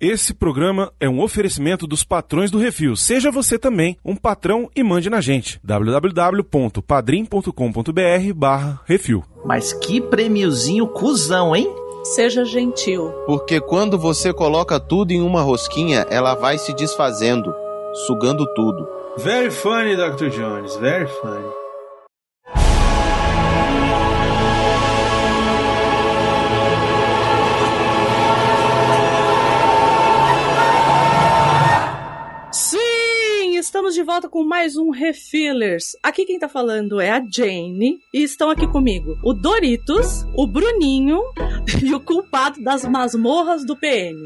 Esse 0.00 0.32
programa 0.32 0.90
é 0.98 1.06
um 1.06 1.20
oferecimento 1.20 1.86
dos 1.86 2.02
patrões 2.02 2.50
do 2.50 2.56
Refil. 2.56 2.96
Seja 2.96 3.30
você 3.30 3.58
também 3.58 3.98
um 4.02 4.16
patrão 4.16 4.70
e 4.74 4.82
mande 4.82 5.10
na 5.10 5.20
gente. 5.20 5.60
www.padrim.com.br 5.62 8.32
barra 8.34 8.80
Refil. 8.86 9.22
Mas 9.44 9.74
que 9.74 10.00
prêmiozinho 10.00 10.86
cuzão, 10.86 11.54
hein? 11.54 11.70
Seja 12.02 12.46
gentil. 12.46 13.12
Porque 13.26 13.60
quando 13.60 13.98
você 13.98 14.32
coloca 14.32 14.80
tudo 14.80 15.12
em 15.12 15.20
uma 15.20 15.42
rosquinha, 15.42 16.06
ela 16.08 16.34
vai 16.34 16.56
se 16.56 16.72
desfazendo, 16.72 17.54
sugando 18.06 18.46
tudo. 18.54 18.88
Very 19.18 19.50
funny, 19.50 19.96
Dr. 19.96 20.30
Jones. 20.30 20.76
Very 20.76 21.08
funny. 21.20 21.59
Estamos 33.80 33.94
de 33.94 34.02
volta 34.02 34.28
com 34.28 34.44
mais 34.44 34.76
um 34.76 34.90
Refillers. 34.90 35.96
Aqui 36.02 36.26
quem 36.26 36.38
tá 36.38 36.50
falando 36.50 37.00
é 37.00 37.08
a 37.08 37.24
Jane 37.26 37.98
e 38.12 38.22
estão 38.22 38.50
aqui 38.50 38.66
comigo 38.66 39.16
o 39.22 39.32
Doritos, 39.32 40.22
o 40.34 40.46
Bruninho 40.46 41.22
e 41.82 41.94
o 41.94 41.98
culpado 41.98 42.62
das 42.62 42.84
masmorras 42.84 43.64
do 43.64 43.74
PM. 43.74 44.22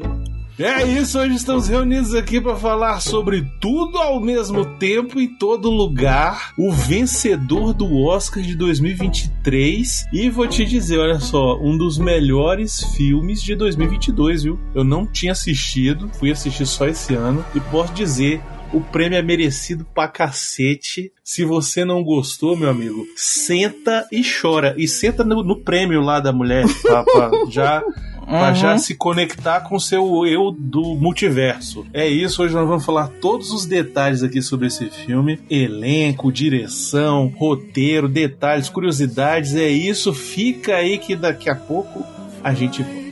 É 0.59 0.85
isso, 0.85 1.19
hoje 1.19 1.35
estamos 1.35 1.67
reunidos 1.67 2.15
aqui 2.15 2.39
para 2.39 2.55
falar 2.55 3.01
sobre 3.01 3.45
tudo 3.59 3.97
ao 3.97 4.21
mesmo 4.21 4.65
tempo 4.77 5.19
em 5.19 5.27
todo 5.27 5.69
lugar. 5.69 6.53
O 6.57 6.71
vencedor 6.71 7.73
do 7.73 7.93
Oscar 8.05 8.41
de 8.41 8.55
2023. 8.55 10.05
E 10.13 10.29
vou 10.29 10.47
te 10.47 10.63
dizer, 10.65 10.97
olha 10.97 11.19
só, 11.19 11.57
um 11.61 11.77
dos 11.77 11.97
melhores 11.97 12.81
filmes 12.95 13.41
de 13.41 13.53
2022, 13.53 14.43
viu? 14.43 14.59
Eu 14.73 14.85
não 14.85 15.05
tinha 15.05 15.33
assistido, 15.33 16.09
fui 16.17 16.31
assistir 16.31 16.65
só 16.65 16.87
esse 16.87 17.13
ano 17.13 17.45
e 17.53 17.59
posso 17.59 17.93
dizer 17.93 18.41
o 18.73 18.81
prêmio 18.81 19.17
é 19.17 19.21
merecido 19.21 19.85
pra 19.93 20.07
cacete. 20.07 21.11
Se 21.23 21.43
você 21.45 21.83
não 21.85 22.03
gostou, 22.03 22.55
meu 22.57 22.69
amigo, 22.69 23.05
senta 23.15 24.07
e 24.11 24.21
chora. 24.23 24.75
E 24.77 24.87
senta 24.87 25.23
no, 25.23 25.43
no 25.43 25.57
prêmio 25.61 26.01
lá 26.01 26.19
da 26.19 26.31
mulher, 26.33 26.65
pra, 26.81 27.03
pra 27.03 27.31
já, 27.49 27.81
pra 28.25 28.49
Uhum. 28.49 28.55
já 28.55 28.77
se 28.79 28.95
conectar 28.95 29.61
com 29.61 29.75
o 29.75 29.79
seu 29.79 30.25
eu 30.25 30.51
do 30.51 30.95
multiverso. 30.95 31.85
É 31.93 32.07
isso, 32.07 32.41
hoje 32.41 32.55
nós 32.55 32.67
vamos 32.67 32.83
falar 32.83 33.07
todos 33.21 33.51
os 33.51 33.67
detalhes 33.67 34.23
aqui 34.23 34.41
sobre 34.41 34.65
esse 34.67 34.89
filme: 34.89 35.39
elenco, 35.49 36.31
direção, 36.31 37.31
roteiro, 37.37 38.07
detalhes, 38.09 38.67
curiosidades. 38.67 39.53
É 39.55 39.69
isso, 39.69 40.11
fica 40.13 40.75
aí 40.75 40.97
que 40.97 41.15
daqui 41.15 41.49
a 41.51 41.55
pouco 41.55 42.03
a 42.43 42.53
gente 42.53 42.81
volta. 42.81 43.04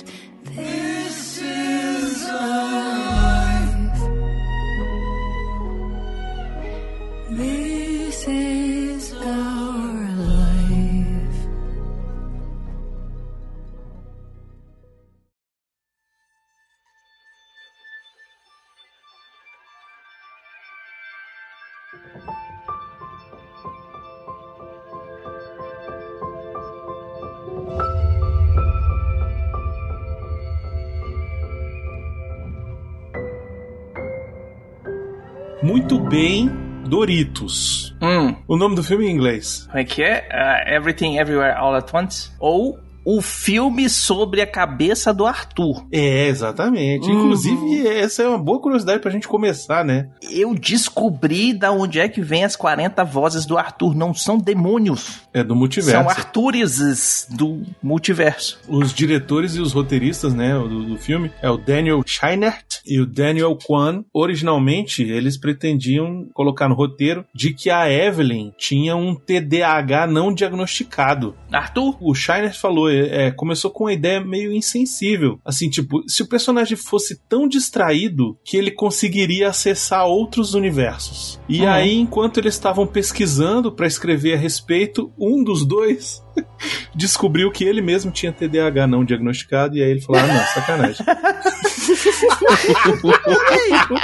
Doritos. 37.08 37.94
Hum, 38.02 38.34
O 38.48 38.56
nome 38.56 38.76
do 38.76 38.84
filme 38.84 39.06
em 39.08 39.12
inglês. 39.12 39.66
como 39.68 39.78
é 39.80 39.84
que 39.84 40.02
é? 40.02 40.26
Ah, 40.32 40.64
Everything 40.74 41.18
Everywhere 41.18 41.54
All 41.58 41.76
at 41.76 41.94
Once? 41.94 42.32
Ou 42.40 42.80
o 43.06 43.22
filme 43.22 43.90
sobre 43.90 44.42
a 44.42 44.48
cabeça 44.48 45.14
do 45.14 45.26
Arthur. 45.26 45.86
É, 45.92 46.28
exatamente. 46.28 47.08
Uhum. 47.08 47.20
Inclusive, 47.20 47.88
essa 47.88 48.24
é 48.24 48.28
uma 48.28 48.38
boa 48.38 48.60
curiosidade 48.60 49.02
pra 49.02 49.12
gente 49.12 49.28
começar, 49.28 49.84
né? 49.84 50.10
Eu 50.32 50.54
descobri 50.54 51.54
da 51.54 51.72
onde 51.72 52.00
é 52.00 52.08
que 52.08 52.22
vem 52.22 52.44
as 52.44 52.56
40 52.56 53.04
vozes 53.04 53.46
do 53.46 53.58
Arthur. 53.58 53.96
Não 53.96 54.14
são 54.14 54.38
demônios. 54.38 55.22
É 55.34 55.44
do 55.44 55.56
multiverso. 55.56 55.92
São 55.92 56.10
Arthureses 56.10 57.28
do 57.30 57.64
multiverso. 57.82 58.60
Os 58.68 58.94
diretores 58.94 59.56
e 59.56 59.62
os 59.62 59.74
roteiristas, 59.74 60.34
né, 60.34 60.54
do, 60.54 60.84
do 60.84 60.98
filme, 60.98 61.32
é 61.42 61.50
o 61.50 61.58
Daniel 61.58 62.02
Scheinert 62.06 62.80
e 62.86 63.00
o 63.00 63.06
Daniel 63.06 63.58
Kwan. 63.58 64.04
Originalmente, 64.14 65.04
eles 65.04 65.38
pretendiam 65.38 66.28
colocar 66.34 66.70
no 66.70 66.76
roteiro 66.76 67.26
de 67.34 67.54
que 67.54 67.70
a 67.70 67.92
Evelyn 67.92 68.52
tinha 68.58 68.96
um 68.96 69.16
TDAH 69.16 70.08
não 70.08 70.34
diagnosticado. 70.34 71.36
Arthur? 71.52 71.98
O 72.02 72.14
Scheinert 72.14 72.60
falou, 72.60 72.90
é, 72.94 73.32
começou 73.32 73.72
com 73.72 73.86
uma 73.86 73.94
ideia 73.94 74.20
meio 74.24 74.52
insensível. 74.54 75.40
Assim, 75.46 75.70
tipo, 75.70 76.04
se 76.08 76.22
o 76.22 76.28
personagem 76.28 76.78
fosse 76.78 77.20
tão 77.28 77.48
distraído 77.48 78.38
que 78.44 78.58
ele 78.58 78.72
conseguiria 78.72 79.50
acessar 79.50 80.06
outros 80.06 80.54
universos. 80.54 81.40
E 81.50 81.62
Uhum. 81.62 81.70
aí, 81.70 81.98
enquanto 81.98 82.40
eles 82.40 82.54
estavam 82.54 82.86
pesquisando 82.88 83.72
pra 83.72 83.88
escrever 83.88 84.34
a 84.36 84.38
respeito, 84.38 85.12
um 85.20 85.44
dos 85.44 85.66
dois 85.66 86.24
descobriu 86.96 87.52
que 87.52 87.64
ele 87.64 87.82
mesmo 87.82 88.12
tinha 88.12 88.32
TDAH 88.32 88.88
não 88.88 89.04
diagnosticado. 89.04 89.78
E 89.78 89.84
aí 89.84 89.92
ele 89.92 90.02
falou: 90.02 90.22
ah, 90.22 90.28
não, 90.28 90.46
sacanagem. 90.46 91.06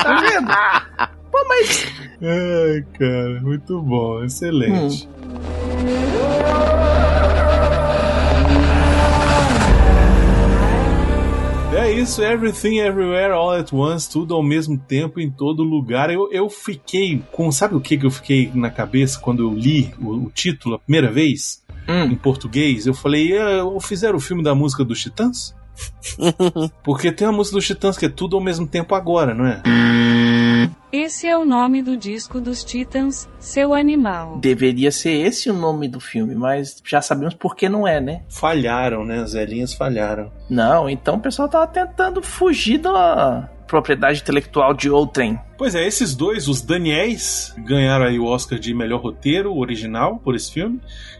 Tá 0.03 0.21
vendo? 0.21 0.47
Pô, 1.31 1.37
mas. 1.47 1.85
Ai, 2.21 2.83
cara, 2.97 3.41
muito 3.41 3.81
bom, 3.81 4.23
excelente. 4.23 5.07
É 11.89 11.93
isso, 11.93 12.21
Everything 12.21 12.77
Everywhere 12.77 13.33
All 13.33 13.51
at 13.51 13.73
Once, 13.73 14.07
tudo 14.07 14.35
ao 14.35 14.43
mesmo 14.43 14.77
tempo, 14.77 15.19
em 15.19 15.27
todo 15.27 15.63
lugar. 15.63 16.11
Eu, 16.11 16.31
eu 16.31 16.47
fiquei 16.47 17.19
com. 17.31 17.51
Sabe 17.51 17.73
o 17.73 17.81
que, 17.81 17.97
que 17.97 18.05
eu 18.05 18.11
fiquei 18.11 18.51
na 18.53 18.69
cabeça 18.69 19.19
quando 19.19 19.41
eu 19.41 19.51
li 19.51 19.91
o, 19.99 20.25
o 20.25 20.29
título 20.29 20.75
a 20.75 20.79
primeira 20.79 21.11
vez? 21.11 21.63
Em 21.87 22.11
Hum, 22.11 22.15
português? 22.15 22.85
Eu 22.85 22.93
falei, 22.93 23.33
"É, 23.35 23.59
fizeram 23.81 24.17
o 24.17 24.21
filme 24.21 24.43
da 24.43 24.53
música 24.53 24.85
dos 24.85 25.01
Titãs? 25.01 25.55
Porque 26.83 27.11
tem 27.11 27.27
a 27.27 27.31
música 27.31 27.55
dos 27.57 27.65
Titãs 27.65 27.97
que 27.97 28.05
é 28.05 28.09
tudo 28.09 28.35
ao 28.37 28.43
mesmo 28.43 28.67
tempo 28.67 28.93
agora, 28.93 29.33
não 29.33 29.47
é? 29.47 29.59
Esse 30.91 31.27
é 31.27 31.37
o 31.37 31.45
nome 31.45 31.81
do 31.83 31.95
disco 31.95 32.41
dos 32.41 32.63
Titãs, 32.63 33.29
seu 33.39 33.73
animal. 33.73 34.37
deveria 34.39 34.91
ser 34.91 35.11
esse 35.11 35.49
o 35.49 35.53
nome 35.53 35.87
do 35.87 35.99
filme, 35.99 36.33
mas 36.33 36.81
já 36.83 37.01
sabemos 37.01 37.33
por 37.33 37.55
que 37.55 37.69
não 37.69 37.87
é, 37.87 38.01
né? 38.01 38.23
Falharam, 38.29 39.05
né? 39.05 39.19
As 39.19 39.33
velhinhas 39.33 39.73
falharam. 39.73 40.31
Não, 40.49 40.89
então 40.89 41.15
o 41.15 41.21
pessoal 41.21 41.47
tava 41.47 41.67
tentando 41.67 42.21
fugir 42.21 42.79
da 42.79 43.49
propriedade 43.69 44.21
intelectual 44.21 44.73
de 44.73 44.89
outrem. 44.89 45.39
Pois 45.57 45.75
é, 45.75 45.85
esses 45.85 46.15
dois, 46.15 46.47
os 46.47 46.61
Daniels, 46.61 47.53
ganharam 47.57 48.05
aí 48.05 48.17
o 48.19 48.25
Oscar 48.25 48.57
de 48.57 48.73
melhor 48.73 49.01
roteiro 49.01 49.55
original 49.55 50.17
por 50.19 50.35
esse 50.35 50.51
filme 50.51 50.79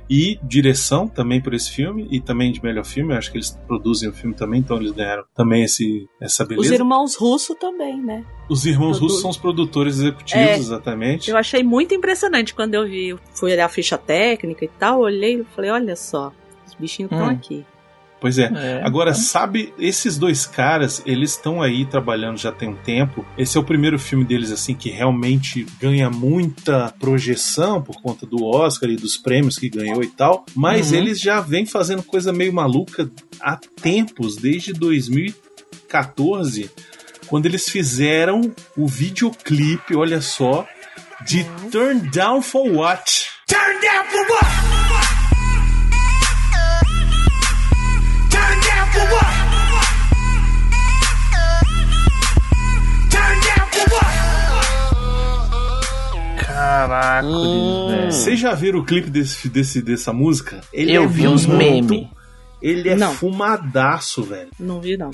e 0.09 0.39
direção 0.41 1.07
também 1.07 1.39
por 1.41 1.53
esse 1.53 1.69
filme 1.71 2.07
e 2.09 2.19
também 2.19 2.51
de 2.51 2.63
melhor 2.63 2.83
filme. 2.85 3.13
Eu 3.13 3.17
acho 3.17 3.31
que 3.31 3.37
eles 3.37 3.51
produzem 3.67 4.09
o 4.09 4.13
filme 4.13 4.33
também, 4.35 4.59
então 4.61 4.77
eles 4.77 4.91
ganharam 4.91 5.23
também 5.35 5.63
esse, 5.63 6.07
essa 6.21 6.43
Os 6.43 6.49
beleza. 6.49 6.73
irmãos 6.75 7.15
russos 7.15 7.55
também, 7.57 8.01
né? 8.01 8.25
Os 8.49 8.66
irmãos 8.66 8.97
Produ- 8.97 9.03
russos 9.05 9.21
são 9.21 9.29
os 9.29 9.37
produtores 9.37 9.97
executivos, 9.99 10.47
É. 10.47 10.55
exatamente. 10.57 11.29
Eu 11.29 11.37
achei 11.37 11.63
muito 11.63 11.93
impressionante 11.93 12.53
quando 12.55 12.73
eu 12.75 12.87
vi. 12.87 13.16
Fui 13.35 13.51
olhar 13.51 13.66
a 13.66 13.69
ficha 13.69 13.97
técnica 13.97 14.66
e 14.66 14.69
tal, 14.79 15.01
olhei 15.01 15.41
e 15.41 15.43
falei, 15.55 15.69
olha 15.69 15.95
só, 15.95 16.31
os 16.66 16.73
bichinhos 16.75 17.11
estão 17.11 17.27
Hum. 17.27 17.31
aqui. 17.31 17.66
Pois 18.22 18.38
é. 18.38 18.52
É. 18.53 18.81
Agora, 18.84 19.13
sabe, 19.13 19.74
esses 19.80 20.18
dois 20.18 20.46
caras, 20.46 21.02
eles 21.06 21.31
estão 21.31 21.62
aí 21.62 21.85
trabalhando 21.85 22.38
já 22.38 22.52
tem 22.52 22.68
um 22.69 22.75
tempo. 22.75 23.25
Esse 23.38 23.58
é 23.58 23.61
o 23.61 23.64
primeiro 23.64 23.97
filme 23.97 24.26
deles, 24.26 24.52
assim, 24.52 24.76
que 24.76 24.90
realmente 24.90 25.66
ganha 25.79 26.09
muita 26.09 26.93
projeção 26.99 27.82
por 27.82 28.02
conta 28.02 28.26
do 28.26 28.43
Oscar 28.43 28.90
e 28.90 28.97
dos 28.97 29.16
prêmios 29.16 29.58
que 29.58 29.70
ganhou 29.70 30.03
e 30.03 30.08
tal. 30.08 30.46
Mas 30.53 30.91
Uhum. 30.91 30.97
eles 30.97 31.22
já 31.22 31.40
vêm 31.40 31.66
fazendo 31.66 32.03
coisa 32.03 32.34
meio 32.34 32.52
maluca 32.53 33.09
há 33.40 33.58
tempos, 33.82 34.35
desde 34.35 34.73
2014, 34.73 36.70
quando 37.28 37.46
eles 37.46 37.70
fizeram 37.70 38.53
o 38.76 38.88
videoclipe, 38.88 39.96
olha 39.96 40.20
só, 40.20 40.67
de 41.26 41.43
Turn 41.72 42.02
Down 42.09 42.41
for 42.41 42.67
What? 42.70 43.28
Turn 43.47 43.79
Down 43.82 44.05
for 44.05 44.28
What? 44.32 44.89
Caraca, 56.87 57.28
velho. 57.28 58.11
Vocês 58.11 58.40
já 58.40 58.53
viram 58.53 58.79
o 58.79 58.85
clipe 58.85 59.09
desse, 59.09 59.49
desse, 59.49 59.81
dessa 59.81 60.14
música? 60.14 60.61
Ele 60.72 60.93
Eu 60.93 61.03
é 61.03 61.08
vi 61.08 61.28
uns 61.28 61.46
memes. 61.46 62.08
Ele 62.61 62.90
é 62.90 62.96
Não. 62.96 63.14
fumadaço, 63.14 64.23
velho. 64.23 64.49
Não 64.59 64.79
vi, 64.81 64.97
não. 64.97 65.11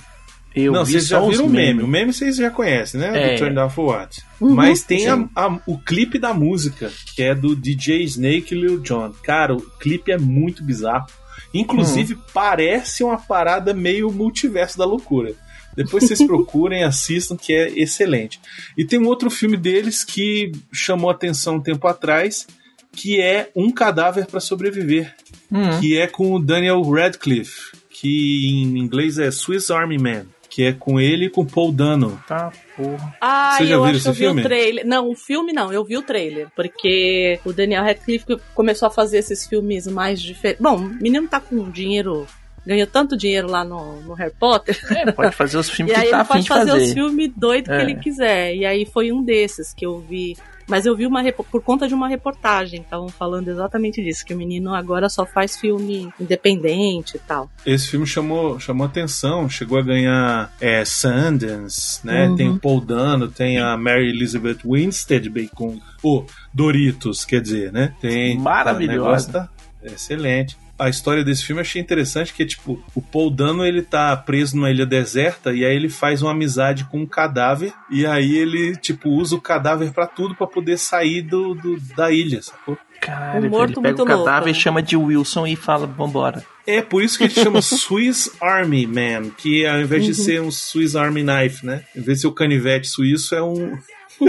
Eu 0.55 0.71
não, 0.71 0.85
vocês 0.85 1.07
já 1.07 1.19
viram 1.19 1.45
o 1.45 1.49
meme. 1.49 1.65
memes. 1.67 1.83
O 1.83 1.87
meme 1.87 2.13
vocês 2.13 2.37
já 2.37 2.49
conhecem, 2.49 2.99
né? 2.99 3.11
É. 3.13 3.33
Do 3.33 3.39
Turn 3.39 3.55
Down 3.55 3.69
for 3.69 3.85
What. 3.93 4.21
Uhum, 4.39 4.55
Mas 4.55 4.83
tem 4.83 5.07
a- 5.09 5.27
a- 5.35 5.59
o 5.67 5.77
clipe 5.77 6.17
da 6.17 6.33
música, 6.33 6.89
que 7.13 7.21
é 7.23 7.35
do 7.35 7.55
DJ 7.55 8.03
Snake 8.03 8.55
e 8.55 8.57
Lil 8.57 8.79
Jon. 8.79 9.11
Cara, 9.21 9.53
o 9.53 9.59
clipe 9.61 10.11
é 10.13 10.17
muito 10.17 10.63
bizarro. 10.63 11.07
Inclusive, 11.53 12.17
parece 12.33 13.03
uma 13.03 13.17
parada 13.17 13.73
meio 13.73 14.11
multiverso 14.11 14.77
da 14.77 14.85
loucura. 14.85 15.33
Depois 15.75 16.03
vocês 16.05 16.23
procurem, 16.25 16.83
assistam, 16.83 17.35
que 17.35 17.53
é 17.53 17.69
excelente. 17.79 18.39
E 18.77 18.85
tem 18.85 18.99
um 18.99 19.07
outro 19.07 19.29
filme 19.29 19.57
deles 19.57 20.03
que 20.03 20.51
chamou 20.71 21.09
atenção 21.09 21.55
um 21.55 21.61
tempo 21.61 21.87
atrás, 21.87 22.47
que 22.91 23.19
é 23.19 23.49
Um 23.55 23.69
Cadáver 23.71 24.25
para 24.25 24.39
Sobreviver, 24.39 25.13
Hum. 25.51 25.79
que 25.79 25.97
é 25.97 26.07
com 26.07 26.33
o 26.33 26.39
Daniel 26.39 26.81
Radcliffe, 26.81 27.71
que 27.89 28.47
em 28.47 28.77
inglês 28.79 29.19
é 29.19 29.29
Swiss 29.29 29.69
Army 29.69 29.97
Man, 29.97 30.25
que 30.49 30.63
é 30.63 30.71
com 30.73 30.99
ele 30.99 31.25
e 31.25 31.29
com 31.29 31.45
Paul 31.45 31.71
Dano. 31.71 32.21
Tá, 32.27 32.51
porra. 32.75 33.15
Ah, 33.21 33.55
Você 33.57 33.65
já 33.67 33.75
eu 33.75 33.81
viu 33.83 33.89
acho 33.89 33.95
esse 33.97 34.03
que 34.03 34.09
eu 34.09 34.13
vi 34.13 34.19
filme? 34.19 34.41
o 34.41 34.43
trailer. 34.45 34.87
Não, 34.87 35.09
o 35.11 35.15
filme 35.15 35.51
não, 35.53 35.71
eu 35.73 35.83
vi 35.83 35.97
o 35.97 36.01
trailer. 36.01 36.47
Porque 36.55 37.39
o 37.45 37.51
Daniel 37.53 37.83
Radcliffe 37.83 38.25
começou 38.53 38.87
a 38.87 38.91
fazer 38.91 39.17
esses 39.17 39.45
filmes 39.45 39.85
mais 39.87 40.21
diferentes. 40.21 40.61
Bom, 40.61 40.77
o 40.77 40.89
menino 41.01 41.27
tá 41.27 41.39
com 41.41 41.69
dinheiro. 41.69 42.25
Ganhou 42.65 42.87
tanto 42.87 43.15
dinheiro 43.15 43.47
lá 43.49 43.63
no, 43.63 44.01
no 44.01 44.13
Harry 44.13 44.33
Potter. 44.39 44.79
É, 44.91 45.11
pode 45.11 45.35
fazer 45.35 45.57
os 45.57 45.69
filmes 45.71 45.93
E 45.93 45.95
aí 45.95 46.05
que 46.05 46.09
tá 46.11 46.15
ele 46.17 46.21
afim 46.21 46.27
pode 46.33 46.43
de 46.43 46.49
fazer, 46.49 46.71
fazer. 46.71 46.83
os 46.85 46.93
filmes 46.93 47.31
doidos 47.35 47.69
É. 47.69 47.77
que 47.77 47.83
ele 47.83 47.95
quiser. 47.95 48.55
E 48.55 48.65
aí 48.65 48.85
foi 48.85 49.11
um 49.11 49.23
desses 49.23 49.73
que 49.73 49.85
eu 49.85 49.99
vi. 49.99 50.35
Mas 50.67 50.83
eu 50.87 50.95
vi 50.95 51.05
uma 51.05 51.21
por 51.31 51.61
conta 51.61 51.87
de 51.87 51.93
uma 51.93 52.07
reportagem, 52.07 52.81
estavam 52.81 53.07
falando 53.07 53.49
exatamente 53.49 54.03
disso, 54.03 54.25
que 54.25 54.33
o 54.33 54.37
menino 54.37 54.73
agora 54.73 55.07
só 55.09 55.23
faz 55.23 55.55
filme 55.55 56.11
independente 56.19 57.17
e 57.17 57.19
tal. 57.19 57.51
Esse 57.63 57.87
filme 57.91 58.07
chamou, 58.07 58.59
chamou 58.59 58.87
atenção, 58.87 59.47
chegou 59.47 59.77
a 59.77 59.83
ganhar 59.83 60.51
é, 60.59 60.83
Sundance, 60.83 61.99
né? 62.03 62.27
Uhum. 62.27 62.35
Tem 62.35 62.49
o 62.49 62.57
Paul 62.59 62.81
Dano, 62.81 63.27
tem 63.27 63.59
a 63.59 63.77
Mary 63.77 64.09
Elizabeth 64.09 64.57
Winstead 64.65 65.29
Bacon, 65.29 65.79
o 66.03 66.25
Doritos, 66.51 67.25
quer 67.25 67.41
dizer, 67.41 67.71
né? 67.71 67.93
Tem 68.01 68.35
Maravilhosa. 68.39 68.91
o 68.99 69.03
negócio 69.03 69.33
tá 69.33 69.49
excelente. 69.83 70.57
A 70.77 70.89
história 70.89 71.23
desse 71.23 71.45
filme 71.45 71.59
eu 71.59 71.61
achei 71.61 71.81
interessante, 71.81 72.33
que 72.33 72.43
é 72.43 72.45
tipo, 72.45 72.83
o 72.93 73.01
Paul 73.01 73.29
Dano 73.31 73.65
ele 73.65 73.81
tá 73.81 74.15
preso 74.17 74.55
numa 74.57 74.69
ilha 74.69 74.85
deserta 74.85 75.53
e 75.53 75.63
aí 75.63 75.73
ele 75.75 75.87
faz 75.89 76.21
uma 76.21 76.31
amizade 76.31 76.83
com 76.85 76.99
um 77.01 77.05
cadáver 77.05 77.71
e 77.89 78.05
aí 78.05 78.35
ele 78.35 78.75
tipo 78.75 79.09
usa 79.09 79.35
o 79.35 79.41
cadáver 79.41 79.91
pra 79.93 80.05
tudo 80.05 80.35
pra 80.35 80.45
poder 80.45 80.77
sair 80.77 81.21
do, 81.21 81.53
do- 81.55 81.79
da 81.95 82.11
ilha, 82.11 82.41
sacou? 82.41 82.77
Cara, 82.99 83.39
Um 83.39 83.49
morto 83.49 83.79
ele 83.79 83.81
pega 83.89 84.03
o 84.03 84.05
cadáver 84.05 84.45
louco, 84.45 84.49
e 84.49 84.53
chama 84.53 84.81
de 84.81 84.97
Wilson 84.97 85.47
e 85.47 85.55
fala, 85.55 85.85
vambora. 85.87 86.43
É 86.67 86.81
por 86.81 87.03
isso 87.03 87.17
que 87.17 87.25
ele 87.25 87.33
chama 87.33 87.61
Swiss 87.63 88.31
Army 88.41 88.85
Man, 88.87 89.29
que 89.37 89.65
ao 89.65 89.79
invés 89.79 90.03
de 90.03 90.13
ser 90.15 90.41
um 90.41 90.49
Swiss 90.51 90.95
Army 90.95 91.23
Knife, 91.23 91.65
né? 91.65 91.83
Em 91.95 92.01
vez 92.01 92.17
de 92.17 92.21
ser 92.23 92.27
o 92.27 92.31
canivete 92.33 92.87
suíço, 92.87 93.33
é 93.35 93.41
um. 93.43 93.77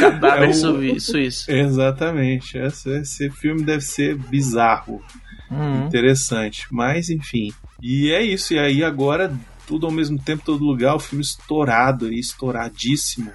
Cadáver 0.00 0.48
É 0.48 0.50
o- 0.50 0.54
suíço. 1.00 1.50
Exatamente. 1.50 2.58
Esse, 2.58 2.90
esse 3.00 3.30
filme 3.30 3.62
deve 3.62 3.82
ser 3.82 4.16
bizarro, 4.16 5.02
Uhum. 5.50 5.86
interessante. 5.86 6.66
Mas, 6.70 7.08
enfim. 7.10 7.52
E 7.82 8.10
é 8.10 8.22
isso. 8.22 8.54
E 8.54 8.58
aí 8.58 8.82
agora, 8.82 9.34
tudo 9.66 9.86
ao 9.86 9.92
mesmo 9.92 10.18
tempo, 10.18 10.44
todo 10.44 10.64
lugar, 10.64 10.94
o 10.94 11.00
filme 11.00 11.22
estourado 11.22 12.06
aí, 12.06 12.18
estouradíssimo. 12.18 13.32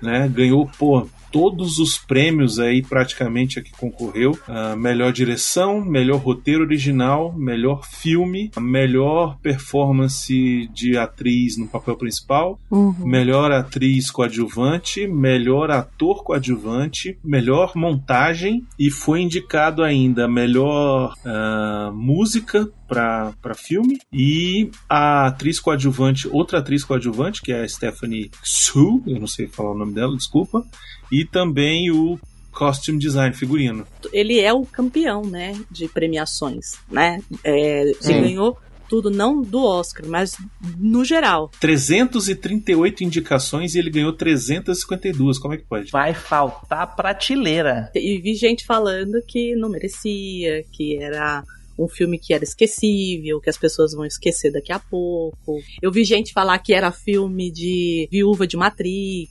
Né? 0.00 0.28
Ganhou, 0.28 0.70
pô, 0.78 1.06
todos 1.30 1.78
os 1.78 1.98
prêmios 1.98 2.58
aí 2.58 2.82
praticamente 2.82 3.58
a 3.58 3.62
que 3.62 3.72
concorreu. 3.72 4.38
Ah, 4.48 4.76
melhor 4.76 5.12
direção, 5.12 5.80
melhor 5.84 6.20
roteiro 6.20 6.64
original, 6.64 7.32
melhor 7.32 7.84
filme, 7.84 8.50
melhor 8.58 9.38
performance 9.42 10.68
de 10.72 10.96
atriz 10.96 11.56
no 11.56 11.66
papel 11.66 11.96
principal, 11.96 12.58
melhor 12.98 13.52
atriz 13.52 14.10
coadjuvante, 14.10 15.06
melhor 15.06 15.70
ator 15.70 16.22
coadjuvante, 16.22 17.18
melhor 17.24 17.72
montagem 17.74 18.66
e 18.78 18.90
foi 18.90 19.20
indicado 19.20 19.82
ainda 19.82 20.28
melhor 20.28 21.14
ah, 21.24 21.90
música 21.94 22.68
para 22.90 23.54
filme 23.54 23.98
e 24.12 24.68
a 24.88 25.28
atriz 25.28 25.60
coadjuvante, 25.60 26.28
outra 26.28 26.58
atriz 26.58 26.82
coadjuvante 26.82 27.40
que 27.40 27.52
é 27.52 27.62
a 27.62 27.68
Stephanie 27.68 28.30
Su, 28.42 29.00
eu 29.06 29.20
não 29.20 29.28
sei 29.28 29.46
falar 29.46 29.70
o 29.70 29.78
nome 29.78 29.94
dela, 29.94 30.16
desculpa, 30.16 30.66
e 31.10 31.24
também 31.24 31.90
o 31.90 32.18
costume 32.50 32.98
design, 32.98 33.34
figurino. 33.34 33.86
Ele 34.12 34.40
é 34.40 34.52
o 34.52 34.66
campeão, 34.66 35.22
né, 35.22 35.58
de 35.70 35.86
premiações, 35.86 36.72
né? 36.90 37.22
É, 37.44 37.82
ele 37.82 37.94
Sim. 38.00 38.22
ganhou 38.22 38.58
tudo, 38.88 39.08
não 39.08 39.40
do 39.40 39.64
Oscar, 39.64 40.04
mas 40.08 40.36
no 40.76 41.04
geral. 41.04 41.48
338 41.60 43.04
indicações 43.04 43.76
e 43.76 43.78
ele 43.78 43.88
ganhou 43.88 44.12
352, 44.12 45.38
como 45.38 45.54
é 45.54 45.58
que 45.58 45.64
pode? 45.64 45.92
Vai 45.92 46.12
faltar 46.12 46.96
prateleira. 46.96 47.88
E 47.94 48.18
vi 48.20 48.34
gente 48.34 48.66
falando 48.66 49.22
que 49.22 49.54
não 49.54 49.68
merecia, 49.68 50.64
que 50.72 51.00
era 51.00 51.44
um 51.84 51.88
filme 51.88 52.18
que 52.18 52.34
era 52.34 52.44
esquecível, 52.44 53.40
que 53.40 53.48
as 53.50 53.56
pessoas 53.56 53.92
vão 53.94 54.04
esquecer 54.04 54.52
daqui 54.52 54.72
a 54.72 54.78
pouco. 54.78 55.60
Eu 55.80 55.90
vi 55.90 56.04
gente 56.04 56.32
falar 56.32 56.58
que 56.58 56.74
era 56.74 56.92
filme 56.92 57.50
de 57.50 58.08
viúva 58.10 58.46
de 58.46 58.56
Matrix. 58.56 59.30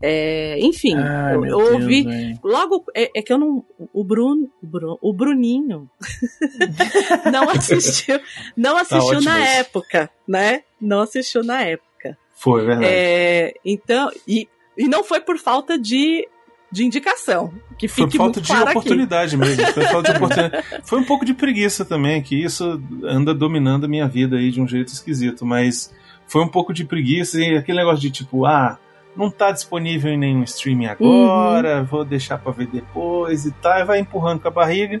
É, 0.00 0.56
enfim, 0.60 0.94
Ai, 0.94 1.34
eu, 1.34 1.40
Deus, 1.42 1.70
ouvi. 1.72 2.06
Logo, 2.44 2.84
é, 2.94 3.10
é 3.16 3.20
que 3.22 3.32
eu 3.32 3.38
não. 3.38 3.64
O 3.92 4.04
Bruno. 4.04 4.48
o 4.62 4.66
Bru- 4.66 4.98
o 5.02 5.12
Bruninho. 5.12 5.90
não 7.32 7.50
assistiu. 7.50 8.20
Não 8.56 8.76
assistiu 8.76 9.16
ótimo 9.16 9.22
na 9.22 9.40
isso. 9.40 9.60
época, 9.60 10.10
né? 10.26 10.62
Não 10.80 11.00
assistiu 11.00 11.42
na 11.42 11.62
época. 11.64 12.16
Foi, 12.36 12.64
verdade. 12.64 12.86
É, 12.88 13.54
então. 13.64 14.10
E, 14.26 14.48
e 14.76 14.86
não 14.86 15.02
foi 15.02 15.20
por 15.20 15.36
falta 15.36 15.76
de, 15.76 16.28
de 16.70 16.84
indicação. 16.84 17.52
Que 17.78 17.88
Foi 17.88 18.04
fique 18.04 18.18
falta 18.18 18.38
muito 18.38 18.46
de 18.46 18.48
claro 18.48 18.64
aqui. 18.64 18.78
oportunidade 18.78 19.36
mesmo. 19.36 19.66
Foi 19.72 19.84
falta 19.84 20.12
de 20.12 20.16
oportunidade. 20.18 20.66
Foi 20.84 21.00
um 21.00 21.04
pouco 21.04 21.24
de 21.24 21.34
preguiça 21.34 21.84
também, 21.84 22.22
que 22.22 22.36
isso 22.36 22.80
anda 23.04 23.34
dominando 23.34 23.84
a 23.84 23.88
minha 23.88 24.06
vida 24.06 24.36
aí 24.36 24.50
de 24.50 24.60
um 24.60 24.66
jeito 24.66 24.88
esquisito. 24.88 25.46
Mas 25.46 25.94
foi 26.26 26.42
um 26.42 26.48
pouco 26.48 26.72
de 26.72 26.84
preguiça 26.84 27.40
e 27.40 27.56
aquele 27.56 27.78
negócio 27.78 28.00
de 28.00 28.10
tipo, 28.10 28.44
ah, 28.44 28.78
não 29.16 29.30
tá 29.30 29.50
disponível 29.50 30.12
em 30.12 30.18
nenhum 30.18 30.42
streaming 30.42 30.86
agora, 30.86 31.82
vou 31.82 32.04
deixar 32.04 32.38
pra 32.38 32.52
ver 32.52 32.66
depois 32.66 33.46
e 33.46 33.52
tal. 33.52 33.78
E 33.78 33.84
vai 33.84 33.98
empurrando 34.00 34.40
com 34.40 34.48
a 34.48 34.50
barriga. 34.50 35.00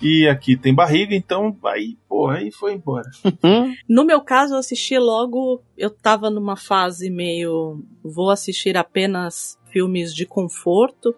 E 0.00 0.28
aqui 0.28 0.56
tem 0.58 0.74
barriga, 0.74 1.14
então 1.14 1.56
aí, 1.64 1.96
pô, 2.06 2.28
aí 2.28 2.50
foi 2.52 2.74
embora. 2.74 3.08
No 3.88 4.04
meu 4.04 4.20
caso, 4.20 4.54
eu 4.54 4.58
assisti 4.58 4.98
logo. 4.98 5.62
Eu 5.76 5.88
tava 5.88 6.28
numa 6.28 6.54
fase 6.54 7.08
meio. 7.08 7.82
Vou 8.04 8.30
assistir 8.30 8.76
apenas 8.76 9.58
filmes 9.76 10.14
de 10.14 10.24
conforto, 10.24 11.14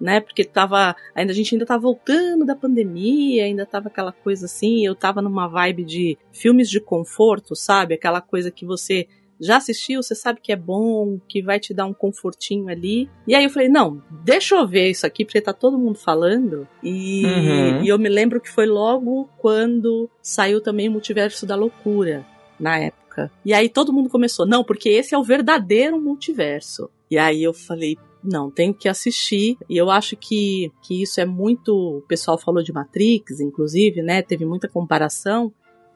né? 0.00 0.18
Porque 0.18 0.42
tava. 0.42 0.96
Ainda, 1.14 1.30
a 1.30 1.34
gente 1.34 1.54
ainda 1.54 1.66
tá 1.66 1.76
voltando 1.76 2.46
da 2.46 2.56
pandemia, 2.56 3.44
ainda 3.44 3.66
tava 3.66 3.88
aquela 3.88 4.12
coisa 4.12 4.46
assim. 4.46 4.86
Eu 4.86 4.94
tava 4.94 5.20
numa 5.20 5.46
vibe 5.46 5.84
de 5.84 6.16
filmes 6.32 6.70
de 6.70 6.80
conforto, 6.80 7.54
sabe? 7.54 7.92
Aquela 7.94 8.22
coisa 8.22 8.50
que 8.50 8.64
você. 8.64 9.06
Já 9.40 9.58
assistiu, 9.58 10.02
você 10.02 10.16
sabe 10.16 10.40
que 10.42 10.50
é 10.50 10.56
bom, 10.56 11.20
que 11.28 11.40
vai 11.42 11.60
te 11.60 11.72
dar 11.74 11.84
um 11.86 11.92
confortinho 11.92 12.68
ali. 12.68 13.08
E 13.24 13.36
aí 13.36 13.44
eu 13.44 13.50
falei, 13.50 13.68
não, 13.68 14.02
deixa 14.24 14.56
eu 14.56 14.66
ver 14.66 14.90
isso 14.90 15.06
aqui, 15.06 15.24
porque 15.24 15.40
tá 15.40 15.52
todo 15.52 15.78
mundo 15.78 15.96
falando. 15.96 16.66
E, 16.82 17.24
Uhum. 17.24 17.82
e 17.84 17.88
eu 17.88 17.96
me 18.00 18.08
lembro 18.08 18.40
que 18.40 18.50
foi 18.50 18.66
logo 18.66 19.28
quando 19.38 20.10
saiu 20.20 20.60
também 20.60 20.88
o 20.88 20.92
Multiverso 20.92 21.46
da 21.46 21.54
Loucura, 21.54 22.26
na 22.58 22.78
época. 22.80 23.07
E 23.44 23.52
aí 23.52 23.68
todo 23.68 23.92
mundo 23.92 24.08
começou, 24.08 24.46
não, 24.46 24.62
porque 24.64 24.88
esse 24.88 25.14
é 25.14 25.18
o 25.18 25.22
verdadeiro 25.22 26.00
multiverso. 26.00 26.90
E 27.10 27.18
aí 27.18 27.42
eu 27.42 27.54
falei, 27.54 27.96
não, 28.22 28.50
tenho 28.50 28.74
que 28.74 28.88
assistir. 28.88 29.56
E 29.68 29.76
eu 29.76 29.90
acho 29.90 30.16
que, 30.16 30.70
que 30.82 31.02
isso 31.02 31.20
é 31.20 31.24
muito. 31.24 31.74
O 31.98 32.02
pessoal 32.02 32.36
falou 32.38 32.62
de 32.62 32.72
Matrix, 32.72 33.40
inclusive, 33.40 34.02
né? 34.02 34.22
Teve 34.22 34.44
muita 34.44 34.68
comparação. 34.68 35.52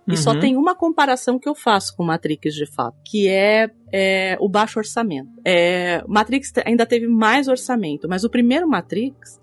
E 0.08 0.16
só 0.16 0.32
Uhum. 0.32 0.40
tem 0.40 0.56
uma 0.56 0.74
comparação 0.74 1.38
que 1.38 1.48
eu 1.48 1.54
faço 1.54 1.96
com 1.96 2.02
Matrix 2.02 2.54
de 2.54 2.66
fato, 2.66 2.96
que 3.04 3.28
é, 3.28 3.70
é, 3.92 4.36
o 4.40 4.48
baixo 4.48 4.78
orçamento. 4.80 5.30
É, 5.44 6.02
Matrix 6.08 6.52
ainda 6.64 6.84
teve 6.84 7.06
mais 7.06 7.46
orçamento, 7.46 8.08
mas 8.08 8.24
o 8.24 8.30
primeiro 8.30 8.68
Matrix, 8.68 9.40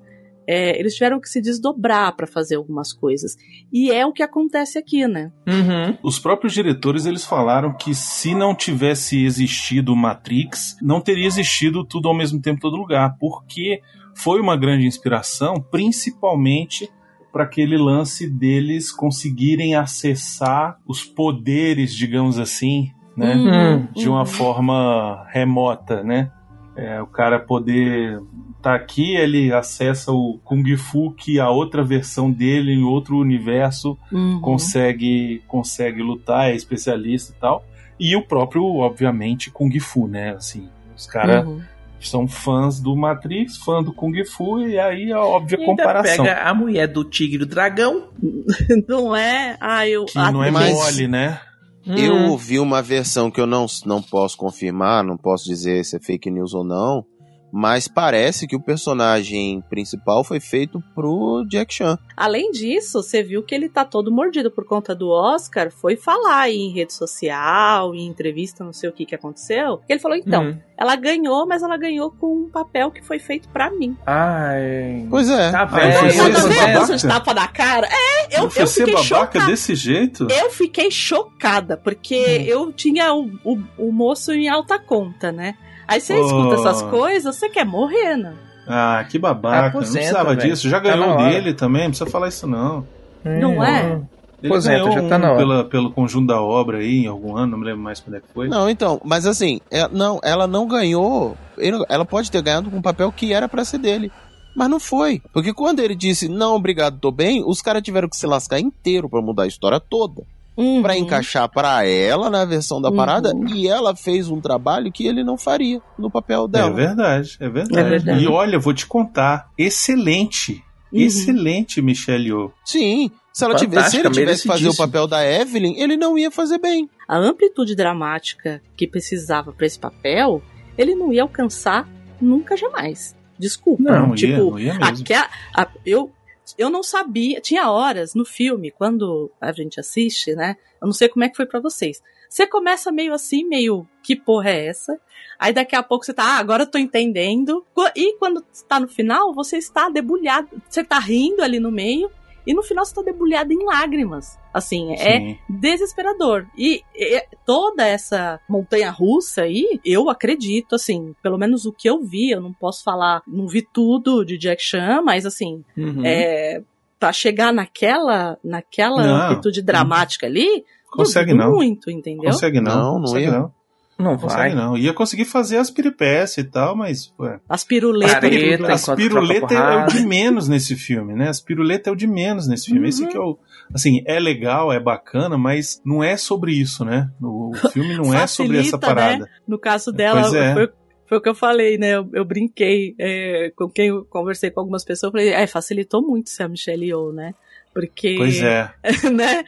é, 0.51 0.79
eles 0.79 0.95
tiveram 0.95 1.21
que 1.21 1.29
se 1.29 1.39
desdobrar 1.39 2.15
para 2.15 2.25
fazer 2.25 2.55
algumas 2.55 2.91
coisas. 2.91 3.37
E 3.71 3.91
é 3.91 4.03
o 4.03 4.11
que 4.11 4.23
acontece 4.23 4.79
aqui, 4.79 5.07
né? 5.07 5.31
Uhum. 5.47 5.95
Os 6.01 6.17
próprios 6.17 6.53
diretores 6.53 7.05
eles 7.05 7.23
falaram 7.23 7.71
que 7.71 7.93
se 7.93 8.33
não 8.33 8.55
tivesse 8.55 9.23
existido 9.23 9.95
Matrix, 9.95 10.75
não 10.81 10.99
teria 10.99 11.27
existido 11.27 11.85
tudo 11.85 12.09
ao 12.09 12.17
mesmo 12.17 12.41
tempo 12.41 12.57
em 12.57 12.61
todo 12.61 12.77
lugar, 12.77 13.15
porque 13.19 13.81
foi 14.15 14.41
uma 14.41 14.57
grande 14.57 14.87
inspiração, 14.87 15.61
principalmente 15.69 16.89
para 17.31 17.43
aquele 17.43 17.77
lance 17.77 18.27
deles 18.27 18.91
conseguirem 18.91 19.75
acessar 19.75 20.79
os 20.87 21.03
poderes, 21.03 21.93
digamos 21.93 22.39
assim, 22.39 22.89
né, 23.15 23.35
Uhum, 23.35 23.87
de 23.93 24.09
uma 24.09 24.21
uhum. 24.21 24.25
forma 24.25 25.27
remota, 25.29 26.01
né? 26.01 26.31
É, 26.75 26.99
o 27.01 27.07
cara 27.07 27.37
poder 27.39 28.19
tá 28.61 28.75
aqui, 28.75 29.15
ele 29.15 29.53
acessa 29.53 30.11
o 30.11 30.39
Kung 30.43 30.63
Fu, 30.77 31.11
que 31.11 31.39
a 31.39 31.49
outra 31.49 31.83
versão 31.83 32.29
dele 32.31 32.73
em 32.73 32.83
outro 32.83 33.17
universo 33.17 33.97
Uhum. 34.11 34.39
consegue 34.41 35.41
consegue 35.47 36.01
lutar, 36.01 36.49
é 36.51 36.55
especialista 36.55 37.33
e 37.35 37.39
tal. 37.39 37.63
E 37.99 38.15
o 38.15 38.21
próprio, 38.25 38.63
obviamente, 38.77 39.49
Kung 39.51 39.77
Fu, 39.79 40.07
né? 40.07 40.31
Assim, 40.31 40.67
os 40.95 41.05
caras 41.05 41.45
Uhum. 41.45 41.61
são 41.99 42.27
fãs 42.27 42.79
do 42.79 42.95
Matrix, 42.95 43.57
fã 43.57 43.83
do 43.83 43.91
Kung 43.93 44.13
Fu, 44.25 44.61
e 44.61 44.79
aí 44.79 45.11
a 45.11 45.19
óbvia 45.21 45.57
E 45.57 45.61
ainda 45.61 45.71
comparação. 45.71 46.25
pega 46.25 46.41
a 46.43 46.53
mulher 46.53 46.87
do 46.87 47.03
tigre 47.03 47.35
e 47.35 47.39
do 47.39 47.45
dragão. 47.45 48.07
Não 48.87 49.15
é? 49.15 49.57
Ah, 49.59 49.87
eu. 49.87 50.05
Que 50.05 50.17
não 50.17 50.43
é 50.43 50.51
Mas- 50.51 50.73
mole, 50.73 51.07
né? 51.07 51.39
Eu 51.85 52.13
Hum. 52.13 52.29
ouvi 52.31 52.59
uma 52.59 52.81
versão 52.81 53.31
que 53.31 53.41
eu 53.41 53.47
não, 53.47 53.65
não 53.85 54.01
posso 54.01 54.37
confirmar, 54.37 55.03
não 55.03 55.17
posso 55.17 55.45
dizer 55.45 55.83
se 55.83 55.95
é 55.95 55.99
fake 55.99 56.29
news 56.29 56.53
ou 56.53 56.63
não, 56.63 57.03
mas 57.51 57.87
parece 57.87 58.47
que 58.47 58.55
o 58.55 58.61
personagem 58.61 59.61
principal 59.69 60.23
foi 60.23 60.39
feito 60.39 60.81
pro 60.93 61.45
Jack 61.47 61.73
Chan. 61.73 61.97
Além 62.15 62.51
disso, 62.51 63.01
você 63.01 63.23
viu 63.23 63.41
que 63.43 63.55
ele 63.55 63.69
tá 63.69 63.83
todo 63.85 64.11
mordido 64.11 64.51
por 64.51 64.65
conta 64.65 64.93
do 64.95 65.09
Oscar. 65.09 65.71
Foi 65.71 65.95
falar 65.95 66.41
aí 66.41 66.57
em 66.57 66.71
rede 66.71 66.93
social, 66.93 67.93
em 67.95 68.05
entrevista, 68.07 68.63
não 68.63 68.73
sei 68.73 68.89
o 68.89 68.93
que 68.93 69.05
que 69.05 69.15
aconteceu. 69.15 69.81
Ele 69.87 69.99
falou: 69.99 70.17
então, 70.17 70.43
Hum. 70.43 70.57
ela 70.77 70.95
ganhou, 70.95 71.47
mas 71.47 71.63
ela 71.63 71.77
ganhou 71.77 72.11
com 72.11 72.45
um 72.45 72.49
papel 72.49 72.91
que 72.91 73.01
foi 73.03 73.19
feito 73.19 73.47
pra 73.49 73.69
mim. 73.71 73.95
Ai. 74.05 75.07
Pois 75.09 75.29
é. 75.29 75.51
Tá 75.51 75.61
Ah, 75.61 75.65
velho. 75.65 75.91
foi 75.93 76.01
Tá 76.01 76.07
esse 76.07 76.17
vendo 76.47 76.55
babaca? 76.73 76.93
esse 76.95 77.07
tapa 77.07 77.33
na 77.33 77.47
cara? 77.47 77.87
É, 77.91 78.39
eu, 78.39 78.43
eu 78.43 78.49
ser 78.67 78.67
fiquei 78.85 78.93
babaca 78.93 79.03
chocada. 79.05 79.45
desse 79.45 79.75
jeito? 79.75 80.27
Eu 80.29 80.49
fiquei 80.49 80.91
chocada, 80.91 81.77
porque 81.77 82.15
Hum. 82.15 82.43
eu 82.47 82.73
tinha 82.73 83.13
o, 83.13 83.25
o, 83.43 83.59
o 83.77 83.91
moço 83.91 84.31
em 84.31 84.47
alta 84.49 84.77
conta, 84.79 85.31
né? 85.31 85.55
Aí 85.89 85.99
você 86.01 86.13
Oh. 86.19 86.25
escuta 86.25 86.55
essas 86.55 86.81
coisas, 86.83 87.35
você 87.35 87.49
quer 87.49 87.65
morrer, 87.65 88.15
né? 88.17 88.33
Ah, 88.67 89.03
que 89.09 89.17
babaca. 89.17 89.67
Aposenta, 89.67 89.87
não 89.95 89.99
precisava 90.01 90.35
velho. 90.35 90.49
disso. 90.51 90.69
Já 90.69 90.79
Tá 90.79 90.89
ganhou 90.91 91.09
hora. 91.09 91.29
dele 91.29 91.53
também, 91.53 91.83
não 91.83 91.89
precisa 91.89 92.09
falar 92.09 92.27
isso 92.27 92.45
não. 92.45 92.85
Não 93.23 93.63
é? 93.63 93.99
Ele 94.41 94.53
Aposenta, 94.53 94.77
ganhou 94.85 94.91
já 94.93 95.09
tá 95.09 95.17
na 95.17 95.27
hora. 95.29 95.37
pela, 95.37 95.63
pelo 95.65 95.91
conjunto 95.91 96.27
da 96.27 96.41
obra 96.41 96.77
aí, 96.77 96.99
em 97.03 97.07
algum 97.07 97.35
ano, 97.35 97.51
não 97.53 97.57
me 97.57 97.65
lembro 97.65 97.81
mais 97.81 97.99
quando 97.99 98.15
é 98.15 98.19
que 98.21 98.27
foi. 98.33 98.47
Não, 98.47 98.69
então, 98.69 99.01
mas 99.03 99.25
assim, 99.25 99.59
é- 99.71 99.87
não, 99.89 100.19
ela 100.23 100.47
não 100.47 100.67
ganhou. 100.67 101.35
ele- 101.57 101.83
Ela 101.89 102.05
pode 102.05 102.31
ter 102.31 102.41
ganhado 102.41 102.69
com 102.71 102.77
um 102.77 102.81
papel 102.81 103.11
que 103.11 103.33
era 103.33 103.49
pra 103.49 103.65
ser 103.65 103.79
dele. 103.79 104.09
Mas 104.55 104.69
não 104.69 104.79
foi. 104.79 105.21
Porque 105.33 105.53
quando 105.53 105.79
ele 105.81 105.93
disse, 105.95 106.27
não, 106.29 106.55
obrigado, 106.55 106.99
tô 106.99 107.11
bem, 107.11 107.43
os 107.45 107.61
caras 107.61 107.81
tiveram 107.83 108.07
que 108.07 108.15
se 108.15 108.25
lascar 108.25 108.59
inteiro 108.59 109.09
pra 109.09 109.21
mudar 109.21 109.43
a 109.43 109.47
história 109.47 109.79
toda. 109.79 110.23
Uhum. 110.59 110.81
Pra 110.81 110.97
encaixar 110.97 111.47
pra 111.49 111.85
ela 111.87 112.29
na 112.29 112.43
versão 112.45 112.81
da 112.81 112.89
Uhum. 112.89 112.95
parada. 112.95 113.31
E 113.53 113.67
ela 113.67 113.95
fez 113.95 114.29
um 114.29 114.41
trabalho 114.41 114.91
que 114.91 115.07
ele 115.07 115.23
não 115.23 115.37
faria 115.37 115.81
no 115.97 116.11
papel 116.11 116.47
dela. 116.47 116.69
É 116.69 116.73
verdade, 116.73 117.37
é 117.39 117.49
verdade. 117.49 117.79
É 117.79 117.89
verdade. 117.89 118.23
E 118.23 118.27
olha, 118.27 118.59
vou 118.59 118.73
te 118.73 118.85
contar, 118.85 119.49
excelente, 119.57 120.63
Uhum. 120.91 120.99
excelente 120.99 121.81
Michelle 121.81 122.25
Yeoh. 122.27 122.51
Sim. 122.65 123.09
Se, 123.31 123.45
ela 123.45 123.55
tivesse, 123.55 123.91
se 123.91 123.97
ele 123.99 124.09
tivesse 124.09 124.41
que 124.41 124.47
fazer 124.49 124.67
o 124.67 124.75
papel 124.75 125.07
da 125.07 125.25
Evelyn, 125.25 125.75
ele 125.77 125.95
não 125.95 126.17
ia 126.17 126.29
fazer 126.29 126.57
bem. 126.57 126.89
A 127.07 127.17
amplitude 127.17 127.73
dramática 127.75 128.61
que 128.75 128.85
precisava 128.87 129.53
pra 129.53 129.65
esse 129.65 129.79
papel, 129.79 130.41
ele 130.77 130.93
não 130.95 131.13
ia 131.13 131.21
alcançar 131.21 131.87
nunca 132.19 132.57
jamais. 132.57 133.15
Desculpa. 133.37 133.81
Não, 133.83 134.13
tipo, 134.15 134.33
ia, 134.33 134.37
não 134.39 134.59
ia 134.59 134.73
mesmo. 134.73 135.03
Aqui, 135.03 135.13
a- 135.13 135.29
a- 135.55 135.67
eu, 135.85 136.11
eu 136.57 136.69
não 136.69 136.83
sabia. 136.83 137.39
Tinha 137.41 137.69
horas 137.69 138.13
no 138.13 138.25
filme, 138.25 138.71
quando 138.71 139.31
a 139.39 139.51
gente 139.51 139.79
assiste, 139.79 140.35
né? 140.35 140.55
Eu 140.81 140.85
não 140.85 140.93
sei 140.93 141.09
como 141.09 141.23
é 141.23 141.29
que 141.29 141.35
foi 141.35 141.45
pra 141.45 141.59
vocês. 141.59 142.01
Você 142.29 142.45
começa 142.45 142.91
meio 142.91 143.13
assim, 143.13 143.43
meio 143.43 143.87
que 144.03 144.15
porra 144.15 144.51
é 144.51 144.67
essa? 144.67 144.99
Aí 145.39 145.51
daqui 145.51 145.75
a 145.75 145.81
pouco 145.81 146.05
você 146.05 146.13
tá, 146.13 146.23
ah, 146.23 146.37
agora 146.37 146.63
eu 146.63 146.67
tô 146.67 146.77
entendendo. 146.77 147.65
E 147.95 148.17
quando 148.17 148.45
tá 148.67 148.79
no 148.79 148.87
final, 148.87 149.33
você 149.33 149.57
está 149.57 149.89
debulhado. 149.89 150.49
Você 150.69 150.83
tá 150.83 150.99
rindo 150.99 151.41
ali 151.41 151.59
no 151.59 151.71
meio. 151.71 152.11
E 152.47 152.53
no 152.53 152.63
final 152.63 152.83
você 152.85 152.95
tá 152.95 153.01
debulhado 153.01 153.51
em 153.53 153.63
lágrimas. 153.65 154.37
Assim, 154.53 154.93
é 154.93 154.97
Sim. 155.19 155.37
desesperador. 155.47 156.45
E, 156.57 156.81
e 156.95 157.23
toda 157.45 157.85
essa 157.85 158.39
montanha 158.49 158.89
russa 158.91 159.43
aí, 159.43 159.79
eu 159.85 160.09
acredito, 160.09 160.75
assim, 160.75 161.13
pelo 161.21 161.37
menos 161.37 161.65
o 161.65 161.71
que 161.73 161.89
eu 161.89 162.01
vi, 162.03 162.31
eu 162.31 162.41
não 162.41 162.51
posso 162.53 162.83
falar, 162.83 163.21
não 163.27 163.47
vi 163.47 163.61
tudo 163.61 164.25
de 164.25 164.37
Jack 164.37 164.61
Chan, 164.63 165.01
mas 165.03 165.25
assim, 165.25 165.63
Uhum. 165.77 166.01
é, 166.05 166.61
pra 166.99 167.13
chegar 167.13 167.53
naquela, 167.53 168.37
naquela 168.43 169.03
Não. 169.05 169.15
amplitude 169.27 169.61
dramática 169.61 170.25
ali, 170.25 170.65
Consegue 170.91 171.35
não. 171.35 171.51
muito, 171.51 171.91
entendeu? 171.91 172.31
Consegue 172.31 172.59
não. 172.59 172.75
Não, 172.75 172.93
não 172.95 173.01
consegue 173.01 173.25
ia. 173.25 173.31
não. 173.31 173.53
Não 173.99 174.17
Consegue 174.17 174.55
vai. 174.55 174.63
não. 174.63 174.77
Ia 174.77 174.93
conseguir 174.93 175.25
fazer 175.25 175.57
as 175.57 175.69
peripécias 175.69 176.45
e 176.45 176.49
tal, 176.49 176.73
mas. 176.73 177.13
Ué, 177.19 177.37
As 177.49 177.65
piruletas. 177.65 178.13
Careta, 178.13 178.71
as 178.71 178.85
piruletas 178.95 179.49
troca 179.49 179.73
é 179.73 179.83
o 179.83 179.87
de 179.87 180.07
menos 180.07 180.47
nesse 180.47 180.77
filme, 180.77 181.13
né? 181.13 181.27
As 181.27 181.41
piruletas 181.41 181.87
é 181.87 181.91
o 181.91 181.95
de 181.97 182.07
menos 182.07 182.47
nesse 182.47 182.67
filme. 182.67 182.83
Uhum. 182.83 182.87
Esse 182.87 183.07
que 183.07 183.17
é 183.17 183.19
o. 183.19 183.37
Assim, 183.73 184.01
é 184.05 184.17
legal, 184.17 184.71
é 184.71 184.79
bacana, 184.79 185.37
mas 185.37 185.81
não 185.85 186.01
é 186.01 186.15
sobre 186.15 186.53
isso, 186.53 186.85
né? 186.85 187.11
O 187.21 187.51
filme 187.73 187.93
não 187.97 188.13
é 188.13 188.25
sobre 188.25 188.59
essa 188.59 188.79
Facilita, 188.79 188.87
né? 188.87 188.95
parada. 188.95 189.29
No 189.45 189.59
caso 189.59 189.91
dela, 189.91 190.21
é. 190.35 190.53
foi, 190.53 190.69
foi 191.05 191.17
o 191.17 191.21
que 191.21 191.29
eu 191.29 191.35
falei, 191.35 191.77
né? 191.77 191.97
Eu, 191.97 192.09
eu 192.13 192.23
brinquei 192.23 192.95
é, 192.97 193.51
com 193.53 193.69
quem 193.69 193.89
eu 193.89 194.05
conversei 194.05 194.49
com 194.49 194.61
algumas 194.61 194.85
pessoas. 194.85 195.09
Eu 195.09 195.19
falei, 195.19 195.33
é, 195.33 195.45
facilitou 195.45 196.01
muito 196.01 196.29
ser 196.29 196.43
a 196.43 196.47
Michelle 196.47 196.85
Yeoh, 196.85 197.11
né? 197.11 197.33
Porque, 197.79 198.15
Pois 198.17 198.43
é. 198.43 198.73
né? 199.09 199.45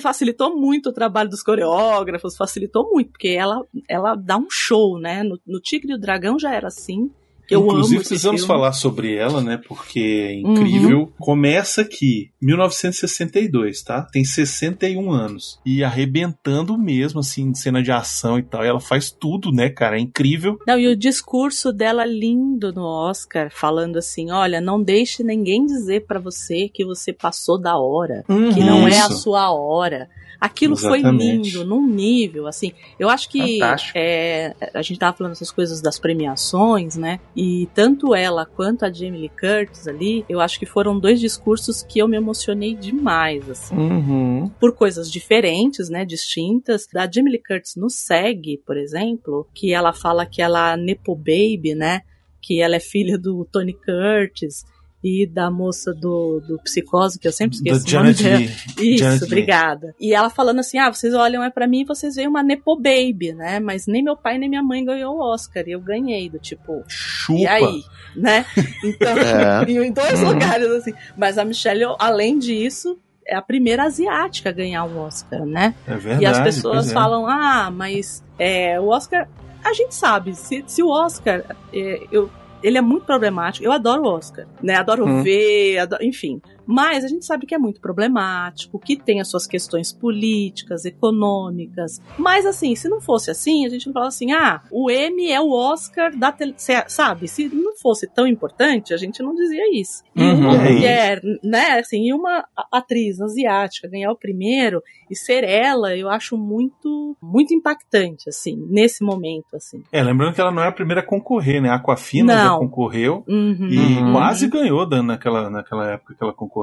Facilitou 0.00 0.56
muito 0.56 0.88
o 0.88 0.92
trabalho 0.92 1.28
dos 1.28 1.42
coreógrafos, 1.42 2.34
facilitou 2.34 2.90
muito, 2.90 3.10
porque 3.10 3.28
ela, 3.28 3.62
ela 3.86 4.14
dá 4.14 4.38
um 4.38 4.48
show, 4.48 4.98
né? 4.98 5.22
No, 5.22 5.38
no 5.46 5.60
Tigre 5.60 5.92
e 5.92 5.94
o 5.94 5.98
Dragão 5.98 6.38
já 6.38 6.54
era 6.54 6.68
assim. 6.68 7.10
Eu 7.50 7.64
Inclusive, 7.64 8.00
precisamos 8.00 8.42
filme. 8.42 8.54
falar 8.54 8.72
sobre 8.72 9.14
ela, 9.14 9.40
né? 9.42 9.60
Porque 9.68 10.00
é 10.00 10.34
incrível. 10.34 11.00
Uhum. 11.00 11.12
Começa 11.18 11.82
aqui, 11.82 12.30
1962, 12.40 13.82
tá? 13.82 14.02
Tem 14.12 14.24
61 14.24 15.10
anos. 15.10 15.58
E 15.64 15.84
arrebentando 15.84 16.76
mesmo, 16.78 17.20
assim, 17.20 17.50
de 17.52 17.58
cena 17.58 17.82
de 17.82 17.92
ação 17.92 18.38
e 18.38 18.42
tal. 18.42 18.64
E 18.64 18.68
ela 18.68 18.80
faz 18.80 19.10
tudo, 19.10 19.52
né, 19.52 19.68
cara? 19.68 19.96
É 19.96 20.00
incrível. 20.00 20.58
Não, 20.66 20.78
e 20.78 20.88
o 20.88 20.96
discurso 20.96 21.72
dela 21.72 22.04
lindo 22.04 22.72
no 22.72 22.84
Oscar, 22.84 23.50
falando 23.50 23.98
assim: 23.98 24.30
olha, 24.30 24.60
não 24.60 24.82
deixe 24.82 25.22
ninguém 25.22 25.66
dizer 25.66 26.06
pra 26.06 26.18
você 26.18 26.68
que 26.68 26.84
você 26.84 27.12
passou 27.12 27.60
da 27.60 27.76
hora, 27.76 28.24
que 28.26 28.60
não 28.60 28.88
é 28.88 29.00
a 29.00 29.08
Isso. 29.08 29.22
sua 29.22 29.52
hora. 29.52 30.08
Aquilo 30.44 30.76
foi 30.76 30.98
Exatamente. 30.98 31.50
lindo, 31.50 31.64
num 31.64 31.86
nível, 31.86 32.46
assim. 32.46 32.72
Eu 32.98 33.08
acho 33.08 33.30
que 33.30 33.60
é, 33.94 34.54
a 34.74 34.82
gente 34.82 34.98
tava 34.98 35.16
falando 35.16 35.32
essas 35.32 35.50
coisas 35.50 35.80
das 35.80 35.98
premiações, 35.98 36.96
né? 36.96 37.18
E 37.34 37.66
tanto 37.74 38.14
ela 38.14 38.44
quanto 38.44 38.84
a 38.84 38.92
Jamie 38.92 39.22
Lee 39.22 39.30
Curtis 39.30 39.88
ali, 39.88 40.22
eu 40.28 40.40
acho 40.40 40.58
que 40.58 40.66
foram 40.66 40.98
dois 40.98 41.18
discursos 41.18 41.82
que 41.82 41.98
eu 41.98 42.06
me 42.06 42.18
emocionei 42.18 42.74
demais, 42.74 43.48
assim 43.48 43.74
Uhum. 43.74 44.50
por 44.60 44.72
coisas 44.74 45.10
diferentes, 45.10 45.88
né, 45.88 46.04
distintas. 46.04 46.86
Da 46.92 47.10
Jamie 47.10 47.32
Lee 47.32 47.42
Curtis 47.42 47.74
no 47.76 47.88
SEG, 47.88 48.58
por 48.66 48.76
exemplo, 48.76 49.46
que 49.54 49.72
ela 49.72 49.94
fala 49.94 50.26
que 50.26 50.42
ela 50.42 50.74
é 50.74 50.76
Nepo 50.76 51.14
Baby, 51.16 51.74
né, 51.74 52.02
que 52.42 52.60
ela 52.60 52.76
é 52.76 52.80
filha 52.80 53.16
do 53.16 53.46
Tony 53.50 53.72
Curtis 53.72 54.62
e 55.06 55.26
da 55.26 55.50
moça 55.50 55.92
do, 55.92 56.40
do 56.40 56.58
Psicose, 56.60 57.18
que 57.18 57.28
eu 57.28 57.32
sempre 57.32 57.56
esqueço 57.56 57.86
o 57.86 57.92
nome 57.92 58.14
Janet 58.14 58.22
dela. 58.22 58.38
Lee. 58.38 58.50
Isso, 58.94 59.04
Janet 59.04 59.20
Lee. 59.20 59.26
obrigada. 59.26 59.94
E 60.00 60.14
ela 60.14 60.30
falando 60.30 60.60
assim: 60.60 60.78
ah, 60.78 60.90
vocês 60.90 61.12
olham 61.12 61.42
é 61.44 61.50
pra 61.50 61.66
mim 61.66 61.82
e 61.82 61.84
vocês 61.84 62.14
veem 62.16 62.26
uma 62.26 62.42
Nepo 62.42 62.74
Baby, 62.76 63.34
né? 63.34 63.60
Mas 63.60 63.86
nem 63.86 64.02
meu 64.02 64.16
pai 64.16 64.38
nem 64.38 64.48
minha 64.48 64.62
mãe 64.62 64.82
ganhou 64.82 65.16
o 65.16 65.20
Oscar. 65.32 65.62
E 65.68 65.72
eu 65.72 65.80
ganhei, 65.80 66.30
do 66.30 66.38
tipo, 66.38 66.82
Chupa. 66.88 67.38
e 67.38 67.46
aí? 67.46 67.82
Né? 68.16 68.46
Então, 68.82 69.18
É. 69.18 69.62
em 69.70 69.92
dois 69.92 70.20
Uhum. 70.22 70.30
lugares, 70.30 70.68
assim. 70.70 70.94
Mas 71.18 71.36
a 71.36 71.44
Michelle, 71.44 71.84
além 71.98 72.38
disso, 72.38 72.98
é 73.26 73.36
a 73.36 73.42
primeira 73.42 73.82
asiática 73.84 74.48
a 74.48 74.52
ganhar 74.52 74.84
um 74.84 74.98
Oscar, 75.00 75.44
né? 75.44 75.74
É 75.86 75.96
verdade. 75.96 76.22
e 76.22 76.26
as 76.26 76.40
pessoas 76.40 76.90
é. 76.90 76.94
falam, 76.94 77.26
ah, 77.26 77.70
mas 77.70 78.24
é, 78.38 78.80
o 78.80 78.88
Oscar. 78.88 79.28
A 79.62 79.72
gente 79.72 79.94
sabe, 79.94 80.34
se, 80.34 80.62
se 80.66 80.82
o 80.82 80.88
Oscar. 80.88 81.42
é, 81.72 82.00
eu, 82.12 82.30
ele 82.64 82.78
é 82.78 82.80
muito 82.80 83.04
problemático. 83.04 83.64
Eu 83.64 83.70
adoro 83.72 84.02
o 84.02 84.06
Oscar, 84.06 84.46
né? 84.62 84.74
Adoro 84.74 85.04
Hum. 85.06 85.22
ver, 85.22 85.78
adoro- 85.78 86.02
enfim. 86.04 86.40
Mas 86.66 87.04
a 87.04 87.08
gente 87.08 87.24
sabe 87.24 87.46
que 87.46 87.54
é 87.54 87.58
muito 87.58 87.80
problemático, 87.80 88.78
que 88.78 88.96
tem 88.96 89.20
as 89.20 89.28
suas 89.28 89.46
questões 89.46 89.92
políticas, 89.92 90.84
econômicas. 90.84 92.00
Mas 92.18 92.46
assim, 92.46 92.74
se 92.74 92.88
não 92.88 93.00
fosse 93.00 93.30
assim, 93.30 93.66
a 93.66 93.68
gente 93.68 93.86
não 93.86 93.92
falava 93.92 94.08
assim, 94.08 94.32
ah, 94.32 94.62
o 94.70 94.90
M 94.90 95.30
é 95.30 95.40
o 95.40 95.50
Oscar 95.50 96.16
da 96.16 96.30
tele... 96.32 96.54
cê- 96.56 96.84
sabe? 96.88 97.28
Se 97.28 97.48
não 97.48 97.76
fosse 97.76 98.06
tão 98.08 98.26
importante, 98.26 98.92
a 98.94 98.96
gente 98.96 99.22
não 99.22 99.34
dizia 99.34 99.62
isso. 99.78 100.02
E 100.14 100.22
Uhum. 100.22 100.34
uma 100.40 100.54
É 100.54 100.72
mulher, 100.72 101.20
né, 101.42 101.78
assim, 101.80 102.06
e 102.08 102.12
uma 102.14 102.44
atriz 102.72 103.20
asiática 103.20 103.88
ganhar 103.88 104.10
o 104.10 104.16
primeiro 104.16 104.82
e 105.10 105.16
ser 105.16 105.44
ela, 105.44 105.96
eu 105.96 106.08
acho 106.08 106.36
muito 106.36 107.16
muito 107.22 107.52
impactante 107.54 108.28
assim, 108.28 108.56
nesse 108.70 109.04
momento 109.04 109.54
assim. 109.54 109.82
É, 109.92 110.02
lembrando 110.02 110.34
que 110.34 110.40
ela 110.40 110.50
não 110.50 110.62
é 110.62 110.68
a 110.68 110.72
primeira 110.72 111.00
a 111.00 111.04
concorrer, 111.06 111.60
né? 111.60 111.68
A 111.68 111.74
Aquafina 111.76 112.32
já 112.32 112.44
Não. 112.44 112.58
concorreu 112.60 113.24
Uhum. 113.28 113.68
e 113.68 113.78
Uhum. 113.78 114.12
quase 114.12 114.48
ganhou 114.48 114.86
naquela, 115.02 115.50
naquela 115.50 115.90
época 115.92 116.14
que 116.14 116.22
ela 116.24 116.32
concorreu. 116.32 116.53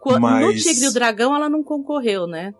Qu- 0.00 0.12
No 0.14 0.20
mas- 0.20 0.62
Tigre 0.62 0.84
e 0.84 0.88
o 0.88 0.92
Dragão 0.92 1.34
ela 1.34 1.48
não 1.48 1.62
concorreu, 1.64 2.26
né? 2.26 2.52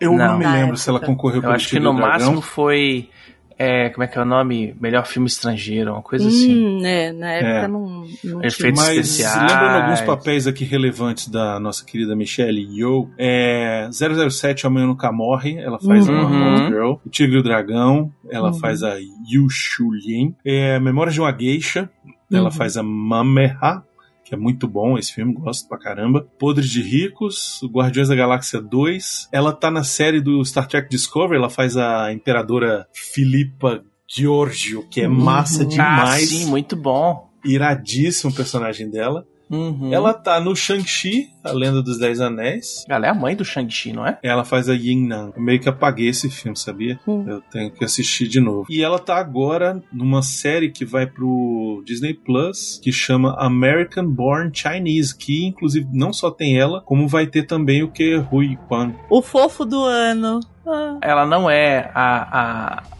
Eu 0.00 0.10
não, 0.12 0.18
Não. 0.18 0.38
me 0.38 0.46
lembro 0.46 0.76
se 0.76 0.88
ela 0.90 1.00
concorreu 1.00 1.42
Eu 1.42 1.50
acho 1.50 1.64
que 1.66 1.70
Tigre 1.76 1.84
no 1.84 1.92
e 1.92 1.94
o 1.94 1.96
Dragão. 1.96 2.12
máximo 2.18 2.40
foi 2.42 3.08
é, 3.56 3.88
como 3.90 4.02
é 4.02 4.08
que 4.08 4.18
é 4.18 4.20
o 4.20 4.24
nome? 4.24 4.74
Melhor 4.80 5.06
filme 5.06 5.28
estrangeiro, 5.28 5.92
uma 5.92 6.02
coisa 6.02 6.26
assim. 6.26 6.52
Hum, 6.52 6.80
né, 6.82 7.12
na 7.12 7.30
época 7.34 7.48
É. 7.64 7.68
não, 7.68 7.80
não 7.88 8.04
tinha. 8.04 8.46
Efeitos 8.48 8.82
Mas 8.82 8.98
especiais. 8.98 9.40
lembrando 9.52 9.82
alguns 9.84 10.00
papéis 10.00 10.46
aqui 10.48 10.64
relevantes 10.64 11.28
da 11.28 11.60
nossa 11.60 11.84
querida 11.84 12.16
Michelle 12.16 12.60
Yeoh, 12.60 13.08
é 13.16 13.88
007 13.92 14.66
Amanhã 14.66 14.88
Nunca 14.88 15.12
Morre, 15.12 15.56
ela 15.56 15.78
faz 15.78 16.08
Uhum. 16.08 16.14
uma 16.20 16.28
Bond 16.28 16.66
Girl. 16.66 16.92
O 17.06 17.08
Tigre 17.08 17.36
e 17.36 17.38
o 17.38 17.42
Dragão, 17.44 18.10
ela 18.28 18.48
Uhum. 18.48 18.58
faz 18.58 18.82
a 18.82 18.96
Yu 18.98 19.48
Shulin. 19.48 20.34
É, 20.44 20.80
Memórias 20.80 21.14
de 21.14 21.20
uma 21.20 21.30
Geisha, 21.32 21.88
ela 22.32 22.46
Uhum. 22.46 22.50
faz 22.50 22.76
a 22.76 22.82
Mameha, 22.82 23.84
que 24.24 24.34
é 24.34 24.38
muito 24.38 24.66
bom 24.66 24.96
esse 24.98 25.12
filme, 25.12 25.34
gosto 25.34 25.68
pra 25.68 25.78
caramba. 25.78 26.26
Podres 26.38 26.68
de 26.70 26.80
Ricos, 26.82 27.60
Guardiões 27.72 28.08
da 28.08 28.14
Galáxia 28.14 28.60
2. 28.60 29.28
Ela 29.30 29.52
tá 29.52 29.70
na 29.70 29.84
série 29.84 30.20
do 30.20 30.42
Star 30.44 30.66
Trek 30.66 30.88
Discovery, 30.88 31.36
ela 31.38 31.50
faz 31.50 31.76
a 31.76 32.12
Imperadora 32.12 32.86
Filipa 32.92 33.84
Giorgio, 34.08 34.86
que 34.88 35.00
é 35.02 35.08
massa 35.08 35.62
Uhum. 35.64 35.68
Ah, 35.68 35.70
demais. 36.04 36.28
sim, 36.28 36.46
muito 36.46 36.74
bom. 36.76 37.30
Iradíssimo 37.44 38.30
o 38.32 38.34
personagem 38.34 38.90
dela. 38.90 39.26
Uhum. 39.50 39.92
Ela 39.92 40.14
tá 40.14 40.40
no 40.40 40.54
Shang-Chi, 40.54 41.28
a 41.42 41.52
Lenda 41.52 41.82
dos 41.82 41.98
Dez 41.98 42.20
Anéis. 42.20 42.84
Ela 42.88 43.06
é 43.06 43.10
a 43.10 43.14
mãe 43.14 43.36
do 43.36 43.44
Shang-Chi, 43.44 43.92
não 43.92 44.06
é? 44.06 44.18
Ela 44.22 44.44
faz 44.44 44.68
a 44.68 44.74
Yin 44.74 45.06
Nan. 45.06 45.32
Eu 45.36 45.42
meio 45.42 45.60
que 45.60 45.68
apaguei 45.68 46.08
esse 46.08 46.30
filme, 46.30 46.56
sabia? 46.56 46.98
Hum. 47.06 47.24
Eu 47.28 47.40
tenho 47.42 47.70
que 47.70 47.84
assistir 47.84 48.28
de 48.28 48.40
novo. 48.40 48.66
E 48.70 48.82
ela 48.82 48.98
tá 48.98 49.16
agora 49.16 49.82
numa 49.92 50.22
série 50.22 50.70
que 50.70 50.84
vai 50.84 51.06
pro 51.06 51.82
Disney 51.86 52.14
Plus, 52.14 52.80
que 52.82 52.92
chama 52.92 53.36
American 53.38 54.06
Born 54.06 54.50
Chinese, 54.52 55.16
que 55.16 55.44
inclusive 55.44 55.86
não 55.92 56.12
só 56.12 56.30
tem 56.30 56.58
ela, 56.58 56.80
como 56.82 57.08
vai 57.08 57.26
ter 57.26 57.44
também 57.44 57.82
o 57.82 57.90
que 57.90 58.16
Rui 58.16 58.56
Kwan. 58.68 58.92
O 59.10 59.22
fofo 59.22 59.64
do 59.64 59.82
ano. 59.84 60.40
Ah, 60.66 60.98
Ela 61.02 61.26
não 61.26 61.50
é 61.50 61.90
a, 61.94 62.38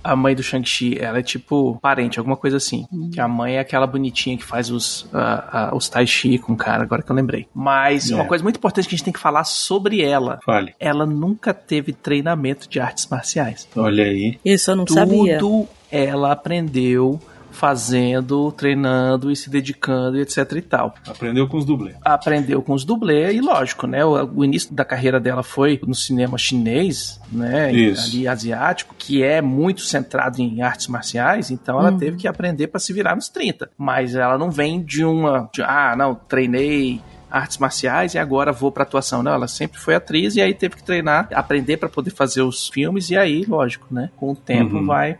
a, 0.04 0.12
a 0.12 0.16
mãe 0.16 0.35
do 0.35 0.42
Shang-Chi, 0.42 0.99
ela 1.00 1.18
é 1.18 1.23
tipo 1.23 1.78
parente, 1.80 2.18
alguma 2.18 2.37
coisa 2.37 2.56
assim. 2.59 2.87
Que 3.12 3.21
a 3.21 3.26
mãe 3.28 3.56
é 3.56 3.61
aquela 3.61 3.87
bonitinha 3.87 4.37
que 4.37 4.44
faz 4.44 4.71
os, 4.71 5.09
a- 5.12 5.68
a- 5.71 5.75
os 5.75 5.88
tai 5.88 6.06
chi 6.06 6.38
com 6.38 6.52
o 6.52 6.56
cara, 6.56 6.83
agora 6.83 7.02
que 7.02 7.11
eu 7.11 7.16
lembrei. 7.16 7.47
Mas 7.54 8.11
É. 8.11 8.14
uma 8.14 8.25
coisa 8.26 8.42
muito 8.44 8.56
importante 8.56 8.88
que 8.88 8.94
a 8.94 8.97
gente 8.97 9.04
tem 9.04 9.12
que 9.12 9.18
falar 9.21 9.44
sobre 9.44 10.02
ela. 10.02 10.38
Fale. 10.44 10.75
Ela 10.78 11.06
nunca 11.06 11.54
teve 11.54 11.92
treinamento 11.92 12.68
de 12.68 12.78
artes 12.80 13.06
marciais. 13.09 13.68
Olha 13.76 14.04
aí. 14.04 14.38
isso 14.44 14.71
eu 14.71 14.76
não 14.76 14.87
sabia. 14.87 15.38
Tudo 15.38 15.68
ela 15.90 16.33
aprendeu 16.33 17.21
fazendo, 17.54 18.52
treinando 18.52 19.30
e 19.30 19.37
se 19.37 19.49
dedicando 19.49 20.18
e 20.18 20.20
etc 20.20 20.52
e 20.56 20.61
tal. 20.62 20.94
Aprendeu 21.06 21.46
com 21.49 21.56
os 21.56 21.64
dublês. 21.64 21.96
Aprendeu 22.04 22.61
com 22.62 22.75
os 22.75 22.84
dublês 22.84 23.37
e 23.37 23.40
lógico, 23.40 23.87
né? 23.87 24.04
O, 24.04 24.38
o 24.40 24.44
início 24.44 24.75
da 24.75 24.84
carreira 24.84 25.18
dela 25.20 25.42
foi 25.42 25.80
no 25.87 25.94
cinema 25.94 26.37
chinês, 26.37 27.20
né? 27.30 27.73
Isso. 27.73 28.08
Ali 28.16 28.28
asiático, 28.28 28.94
que 28.99 29.23
é 29.23 29.40
muito 29.40 29.82
centrado 29.82 30.40
em 30.40 30.62
artes 30.62 30.88
marciais, 30.88 31.50
então 31.50 31.78
ela 31.80 31.90
Uhum. 31.92 31.99
teve 31.99 32.16
que 32.16 32.26
aprender 32.28 32.66
para 32.68 32.80
se 32.80 32.92
virar 32.92 33.14
nos 33.14 33.28
30. 33.28 33.70
Mas 33.78 34.14
ela 34.14 34.37
não 34.37 34.50
vem 34.50 34.82
de 34.82 35.04
uma, 35.04 35.49
de, 35.52 35.62
ah, 35.62 35.94
não, 35.96 36.14
treinei 36.14 37.00
artes 37.30 37.58
marciais 37.58 38.14
e 38.14 38.18
agora 38.18 38.52
vou 38.52 38.70
pra 38.70 38.84
atuação. 38.84 39.23
Não, 39.23 39.32
ela 39.32 39.49
sempre 39.49 39.78
foi 39.78 39.94
atriz 39.94 40.37
e 40.37 40.40
aí 40.40 40.54
teve 40.54 40.76
que 40.76 40.84
treinar, 40.84 41.28
aprender 41.34 41.76
para 41.76 41.88
poder 41.88 42.11
fazer 42.11 42.42
os 42.42 42.68
filmes 42.68 43.11
e 43.11 43.16
aí, 43.16 43.44
lógico, 43.46 43.87
né? 43.90 44.11
Com 44.16 44.30
o 44.32 44.37
tempo 44.37 44.76
Uhum. 44.76 44.87
vai 44.87 45.18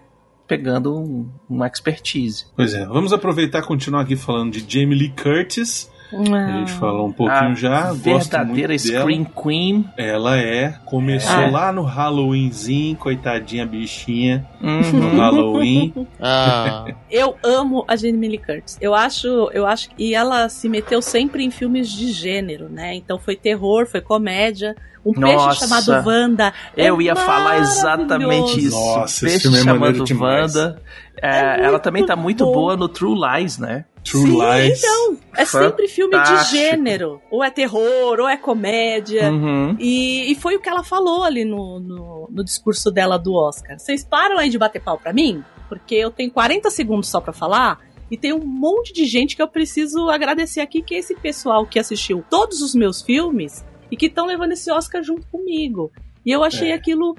pegando 0.56 0.96
um, 0.96 1.28
uma 1.49 1.66
expertise. 1.66 2.46
Pois 2.54 2.75
é, 2.75 2.87
vamos 2.87 3.12
aproveitar 3.12 3.58
e 3.58 3.62
continuar 3.62 4.02
aqui 4.02 4.14
falando 4.14 4.52
de 4.52 4.61
Jamie 4.61 4.96
Lee 4.96 5.11
Curtis. 5.11 5.90
A 6.12 6.58
gente 6.58 6.73
falou 6.73 7.08
um 7.08 7.12
pouquinho 7.12 7.50
A 7.50 7.54
já. 7.54 7.82
Gosto 7.88 8.02
verdadeira 8.02 8.68
muito 8.75 8.87
dela. 8.88 9.00
Scream 9.00 9.25
Queen. 9.25 9.84
Ela 9.96 10.38
é. 10.38 10.75
Começou 10.84 11.34
Ah. 11.34 11.50
lá 11.50 11.73
no 11.73 11.82
Halloweenzinho, 11.82 12.96
coitadinha 12.96 13.66
bichinha. 13.66 14.46
Uhum. 14.62 14.92
No 14.92 15.18
Halloween. 15.20 15.92
Ah, 16.20 16.84
Eu 17.11 17.37
amo 17.44 17.84
a 17.88 17.96
Jamie 17.96 18.28
Lee 18.28 18.38
Curtis. 18.38 18.78
Eu 18.80 18.94
acho, 18.94 19.50
eu 19.52 19.66
acho 19.66 19.88
e 19.99 20.14
ela 20.14 20.49
se 20.49 20.68
meteu 20.68 21.02
sempre 21.02 21.44
em 21.44 21.50
filmes 21.50 21.90
de 21.90 22.12
gênero, 22.12 22.68
né? 22.68 22.94
Então 22.94 23.18
foi 23.18 23.37
terror, 23.37 23.87
foi 23.87 24.00
comédia. 24.00 24.75
Um 25.04 25.12
Nossa. 25.12 25.49
peixe 25.49 25.61
chamado 25.61 26.06
Wanda. 26.08 26.52
é 26.76 26.88
Eu 26.88 27.02
ia 27.02 27.14
falar 27.14 27.58
exatamente 27.58 28.58
isso. 28.61 28.70
Nossa, 28.76 29.04
esse 29.06 29.20
Peixe 29.26 29.42
filme 29.42 29.58
é 29.58 29.61
chamado 29.62 30.04
demais. 30.04 30.54
Wanda. 30.56 30.80
É, 31.20 31.61
É 31.61 31.64
ela 31.64 31.78
também 31.78 32.06
tá 32.06 32.16
muito 32.16 32.44
bom. 32.46 32.52
boa 32.52 32.76
no 32.76 32.88
True 32.88 33.14
Lies, 33.14 33.58
né? 33.58 33.84
True 34.04 34.23
Sim, 34.30 34.38
Lies. 34.38 34.78
então. 34.84 35.18
É 35.37 35.44
sempre 35.44 35.88
filme 35.88 36.12
de 36.12 36.26
Fantástico. 36.26 36.56
gênero. 36.56 37.23
Ou 37.30 37.43
é 37.43 37.50
terror, 37.50 38.21
ou 38.21 38.28
é 38.28 38.36
comédia. 38.36 39.30
Uhum. 39.32 39.76
E, 39.80 40.30
e 40.30 40.34
foi 40.34 40.56
o 40.56 40.60
que 40.60 40.69
ela 40.69 40.84
falou 40.84 41.23
ali 41.25 41.45
no, 41.45 41.80
no, 41.80 42.28
no 42.30 42.45
discurso 42.45 42.90
dela 42.90 43.19
do 43.19 43.32
Oscar. 43.34 43.78
Vocês 43.78 44.04
param 44.04 44.38
aí 44.38 44.50
de 44.50 44.58
bater 44.58 44.80
pau 44.82 44.99
pra 44.99 45.12
mim? 45.12 45.43
Porque 45.69 45.95
eu 45.95 46.10
tenho 46.10 46.30
40 46.30 46.71
segundos 46.71 47.08
só 47.08 47.21
pra 47.21 47.32
falar. 47.32 47.80
E 48.10 48.19
tem 48.19 48.32
um 48.32 48.45
monte 48.45 48.93
de 48.93 49.06
gente 49.06 49.34
que 49.34 49.43
eu 49.43 49.49
preciso 49.49 50.08
agradecer 50.10 50.60
aqui, 50.60 50.82
que 50.82 50.95
é 50.95 50.99
esse 50.99 51.14
pessoal 51.14 51.67
que 51.67 51.78
assistiu 51.78 52.23
todos 52.28 52.60
os 52.60 52.75
meus 52.75 53.00
filmes 53.00 53.64
e 53.90 53.97
que 53.97 54.06
estão 54.06 54.26
levando 54.26 54.52
esse 54.52 54.71
Oscar 54.71 55.02
junto 55.02 55.26
comigo. 55.28 55.90
E 56.25 56.30
eu 56.30 56.43
achei 56.43 56.71
É. 56.71 56.75
aquilo. 56.75 57.15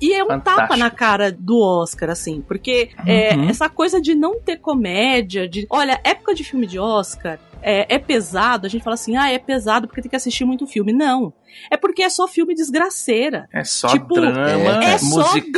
E 0.00 0.12
é 0.12 0.22
um 0.22 0.28
Fantástico. 0.28 0.60
tapa 0.68 0.76
na 0.76 0.90
cara 0.90 1.32
do 1.32 1.58
Oscar, 1.60 2.10
assim, 2.10 2.40
porque 2.42 2.90
é, 3.06 3.34
Uhum. 3.34 3.48
essa 3.48 3.68
coisa 3.68 4.00
de 4.00 4.14
não 4.14 4.40
ter 4.40 4.58
comédia, 4.58 5.48
de. 5.48 5.66
Olha, 5.70 6.00
época 6.04 6.34
de 6.34 6.44
filme 6.44 6.66
de 6.66 6.78
Oscar 6.78 7.38
é, 7.62 7.94
é 7.94 7.98
pesado, 7.98 8.66
a 8.66 8.70
gente 8.70 8.82
fala 8.82 8.94
assim, 8.94 9.16
ah, 9.16 9.30
é 9.30 9.38
pesado 9.38 9.86
porque 9.86 10.02
tem 10.02 10.10
que 10.10 10.16
assistir 10.16 10.44
muito 10.44 10.66
filme. 10.66 10.92
Não. 10.92 11.32
É 11.70 11.76
porque 11.76 12.02
é 12.02 12.08
só 12.08 12.26
filme 12.28 12.54
desgraceira. 12.54 13.48
É 13.52 13.64
só 13.64 13.88
Tipo, 13.88 14.14
drama, 14.14 14.84
É 14.84 14.98
só 14.98 15.06
musical. 15.32 15.52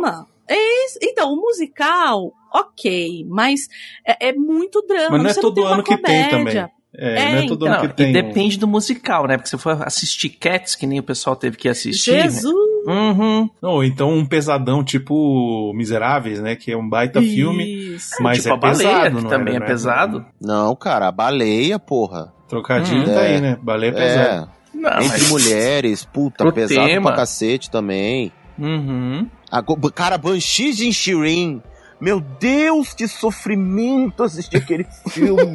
drama. 0.00 0.26
É. 0.50 0.56
Então, 1.02 1.32
o 1.32 1.36
musical, 1.36 2.32
ok, 2.54 3.24
mas 3.28 3.68
é, 4.06 4.28
é 4.28 4.32
muito 4.32 4.80
drama. 4.82 5.10
Mas 5.10 5.22
não 5.22 5.30
é 5.30 5.34
você 5.34 5.40
todo 5.40 5.54
tem 5.54 5.64
uma 5.64 5.74
ano 5.74 5.82
que 5.82 5.96
tem 5.98 6.24
comédia. 6.30 6.30
também. 6.62 6.77
É, 6.96 7.22
É, 7.22 7.32
não 7.32 7.38
é 7.42 7.46
todo 7.46 7.66
então. 7.66 7.78
ano 7.80 7.88
que 7.88 7.94
tem. 7.96 8.10
e 8.10 8.12
depende 8.12 8.58
do 8.58 8.66
musical, 8.66 9.26
né? 9.26 9.36
Porque 9.36 9.50
se 9.50 9.58
for 9.58 9.78
assistir 9.86 10.30
Cats, 10.30 10.74
que 10.74 10.86
nem 10.86 10.98
o 10.98 11.02
pessoal 11.02 11.36
teve 11.36 11.56
que 11.56 11.68
assistir. 11.68 12.12
Jesus! 12.12 12.54
Uhum. 12.86 13.50
Ou 13.60 13.84
então 13.84 14.10
um 14.10 14.24
pesadão 14.24 14.82
tipo 14.82 15.72
Miseráveis, 15.74 16.40
né? 16.40 16.56
Que 16.56 16.72
é 16.72 16.76
um 16.76 16.88
baita 16.88 17.20
filme. 17.20 17.94
Isso. 17.94 18.14
Mas 18.20 18.38
tipo 18.38 18.48
é 18.48 18.52
a 18.52 18.56
baleia, 18.56 18.88
pesado, 18.88 19.16
que 19.16 19.22
não 19.22 19.30
também 19.30 19.56
é 19.56 19.60
né? 19.60 19.66
pesado. 19.66 20.24
não, 20.40 20.74
cara, 20.74 21.08
a 21.08 21.12
baleia, 21.12 21.78
porra. 21.78 22.32
Trocadilho 22.48 23.02
Hum. 23.02 23.14
tá 23.14 23.22
É. 23.22 23.34
aí, 23.34 23.40
né? 23.42 23.58
Baleia 23.62 23.90
é 23.90 23.92
pesado. 23.92 24.50
É, 24.74 24.78
Não, 24.78 24.90
entre 25.02 25.08
mas- 25.08 25.28
mulheres, 25.30 26.04
puta, 26.06 26.44
Pro 26.44 26.52
pesado 26.52 26.86
tema. 26.86 27.08
pra 27.10 27.16
cacete 27.18 27.70
também. 27.70 28.32
Uhum. 28.58 29.26
A, 29.50 29.62
cara, 29.92 30.16
Banshees 30.16 30.78
de 30.78 30.90
Shirin. 30.92 31.60
Meu 32.00 32.20
Deus, 32.20 32.92
que 32.94 33.08
sofrimento 33.08 34.22
assistir 34.22 34.56
aquele 34.58 34.86
filme. 35.08 35.52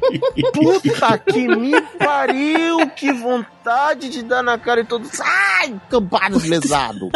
Puta 0.52 1.18
que 1.18 1.46
me 1.48 1.80
pariu, 1.98 2.88
que 2.96 3.12
vontade 3.12 4.08
de 4.08 4.22
dar 4.22 4.42
na 4.42 4.58
cara 4.58 4.80
e 4.80 4.84
todos. 4.84 5.20
Ai, 5.20 5.74
campados 5.90 6.44
lesado. 6.44 7.10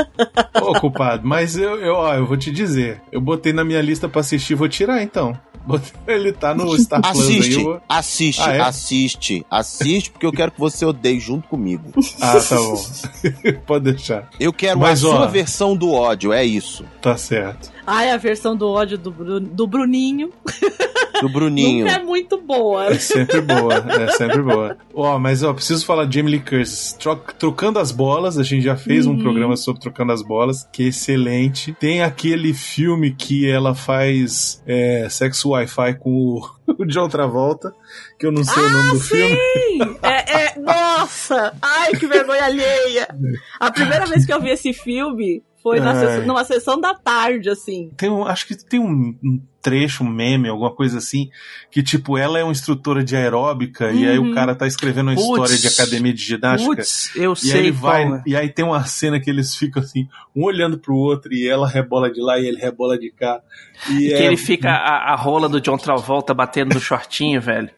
Ô, 0.61 0.79
culpado, 0.81 1.27
mas 1.27 1.57
eu, 1.57 1.77
eu, 1.81 1.95
ó, 1.95 2.15
eu 2.15 2.27
vou 2.27 2.37
te 2.37 2.51
dizer. 2.51 3.01
Eu 3.11 3.21
botei 3.21 3.53
na 3.53 3.65
minha 3.65 3.81
lista 3.81 4.09
pra 4.09 4.21
assistir, 4.21 4.55
vou 4.55 4.69
tirar 4.69 5.03
então. 5.03 5.39
Ele 6.07 6.33
tá 6.33 6.55
no 6.55 6.79
Star 6.79 7.03
Plus 7.03 7.29
aí. 7.29 7.39
Assiste, 7.39 7.53
Eu 7.59 7.65
vou... 7.65 7.81
assiste, 7.89 8.41
Ah, 8.43 8.55
é? 8.55 8.61
assiste, 8.61 9.47
assiste, 9.51 10.11
porque 10.11 10.25
eu 10.27 10.33
quero 10.33 10.53
que 10.53 10.59
você 10.61 10.85
odeie 10.85 11.21
junto 11.21 11.47
comigo. 11.49 11.91
Ah, 12.21 12.39
tá 12.41 12.57
bom. 12.57 12.85
Pode 13.67 13.93
deixar. 13.93 14.29
Eu 14.41 14.53
quero 14.53 14.79
Mas, 14.81 15.05
a 15.05 15.09
ó, 15.09 15.17
sua 15.17 15.27
versão 15.27 15.77
do 15.77 15.93
ódio, 15.93 16.33
é 16.33 16.45
isso. 16.45 16.85
Tá 17.03 17.17
certo. 17.19 17.71
Ai, 17.91 18.11
a 18.11 18.17
versão 18.17 18.55
do 18.57 18.69
ódio 18.69 18.99
do, 18.99 19.11
Bru- 19.11 19.41
do 19.41 19.67
Bruninho 19.67 20.31
Do 21.23 21.29
Bruninho. 21.33 21.85
nunca 21.87 21.97
é 21.97 22.03
muito 22.05 22.37
boa. 22.39 22.87
É 22.87 22.95
sempre 22.99 23.41
boa, 23.41 23.75
é 23.75 24.09
sempre 24.13 24.43
boa. 24.43 24.77
Ó, 24.95 25.19
mas 25.19 25.43
ó, 25.43 25.53
preciso 25.55 25.85
falar 25.87 26.05
de 26.05 26.17
Jamie 26.17 26.33
Lee 26.33 26.41
Curtis. 26.41 26.93
Tro- 27.01 27.17
Trocando 27.39 27.79
as 27.79 27.91
bolas, 27.91 28.37
a 28.39 28.43
gente 28.43 28.63
já 28.63 28.77
fez 28.77 29.07
um 29.07 29.13
Uhum. 29.13 29.23
programa 29.23 29.57
sobre 29.57 29.81
Trocando 29.81 30.13
as 30.13 30.23
Bolas, 30.23 30.69
que 30.73 30.85
é 30.85 30.87
excelente. 30.89 31.75
Tem 31.81 32.03
aquele 32.03 32.53
filme 32.53 33.11
que 33.15 33.49
ela 33.51 33.75
faz 33.75 34.63
é, 34.67 35.07
sexo 35.09 35.51
Wi-Fi 35.51 35.95
com 35.99 36.11
o, 36.11 36.51
o 36.79 36.85
John 36.87 37.09
Travolta, 37.09 37.73
que 38.19 38.27
eu 38.27 38.33
não 38.33 38.45
sei 38.45 38.63
o 38.63 38.71
nome 38.71 38.91
do 38.91 39.01
filme. 39.01 39.35
Sim! 39.37 39.97
É, 40.03 40.45
é- 40.45 40.48
nossa! 41.09 41.55
Ai, 41.63 41.93
que 41.93 42.07
vergonha 42.07 42.45
alheia! 42.45 43.09
A 43.59 43.71
primeira 43.71 44.07
vez 44.07 44.25
que 44.27 44.33
eu 44.33 44.41
vi 44.41 44.51
esse 44.51 44.73
filme 44.73 45.43
foi 45.63 45.81
sessão- 45.81 46.27
numa 46.27 46.45
sessão 46.45 46.81
da 46.81 46.95
tarde, 46.95 47.51
assim. 47.51 47.91
Tem 47.97 48.09
um, 48.11 48.25
acho 48.25 48.47
que 48.47 48.55
tem 48.57 48.79
um, 48.81 49.17
um 49.23 49.41
trecho, 49.61 50.05
um 50.05 50.09
meme, 50.09 50.49
alguma 50.49 50.73
coisa 50.75 50.99
assim, 50.99 51.29
que 51.71 51.83
tipo, 51.83 52.17
ela 52.17 52.39
é 52.39 52.45
uma 52.45 52.53
instrutora 52.53 53.03
de 53.03 53.17
aeróbica 53.17 53.91
e 53.91 54.07
aí 54.09 54.19
Uhum. 54.19 54.31
o 54.31 54.35
cara 54.35 54.55
tá 54.55 54.67
escrevendo 54.69 55.09
uma 55.11 55.17
Putz. 55.17 55.27
história 55.29 55.59
de 55.59 55.67
academia 55.69 56.15
de 56.15 56.23
ginástica. 56.23 56.77
Putz, 56.77 57.11
eu 57.17 57.33
E 57.33 57.37
sei 57.37 57.53
aí 57.53 57.59
ele 57.59 57.73
vai, 57.73 58.05
é. 58.05 58.23
e 58.25 58.37
aí 58.37 58.49
tem 58.49 58.65
uma 58.65 58.85
cena 58.85 59.19
que 59.21 59.29
eles 59.29 59.55
ficam 59.57 59.83
assim, 59.83 60.07
um 60.35 60.45
olhando 60.45 60.79
pro 60.79 60.95
outro 60.95 61.35
e 61.35 61.47
ela 61.49 61.69
rebola 61.69 62.11
de 62.11 62.21
lá 62.21 62.39
e 62.39 62.47
ele 62.47 62.57
rebola 62.59 62.97
de 62.97 63.11
cá. 63.11 63.41
E 63.91 63.99
Que 64.09 64.15
é, 64.15 64.27
ele 64.27 64.37
fica 64.37 64.71
a, 64.71 65.13
a 65.13 65.17
rola 65.17 65.49
do 65.49 65.61
John 65.61 65.77
Travolta 65.77 66.33
batendo 66.33 66.75
no 66.75 66.81
shortinho, 66.81 67.41
velho. 67.43 67.69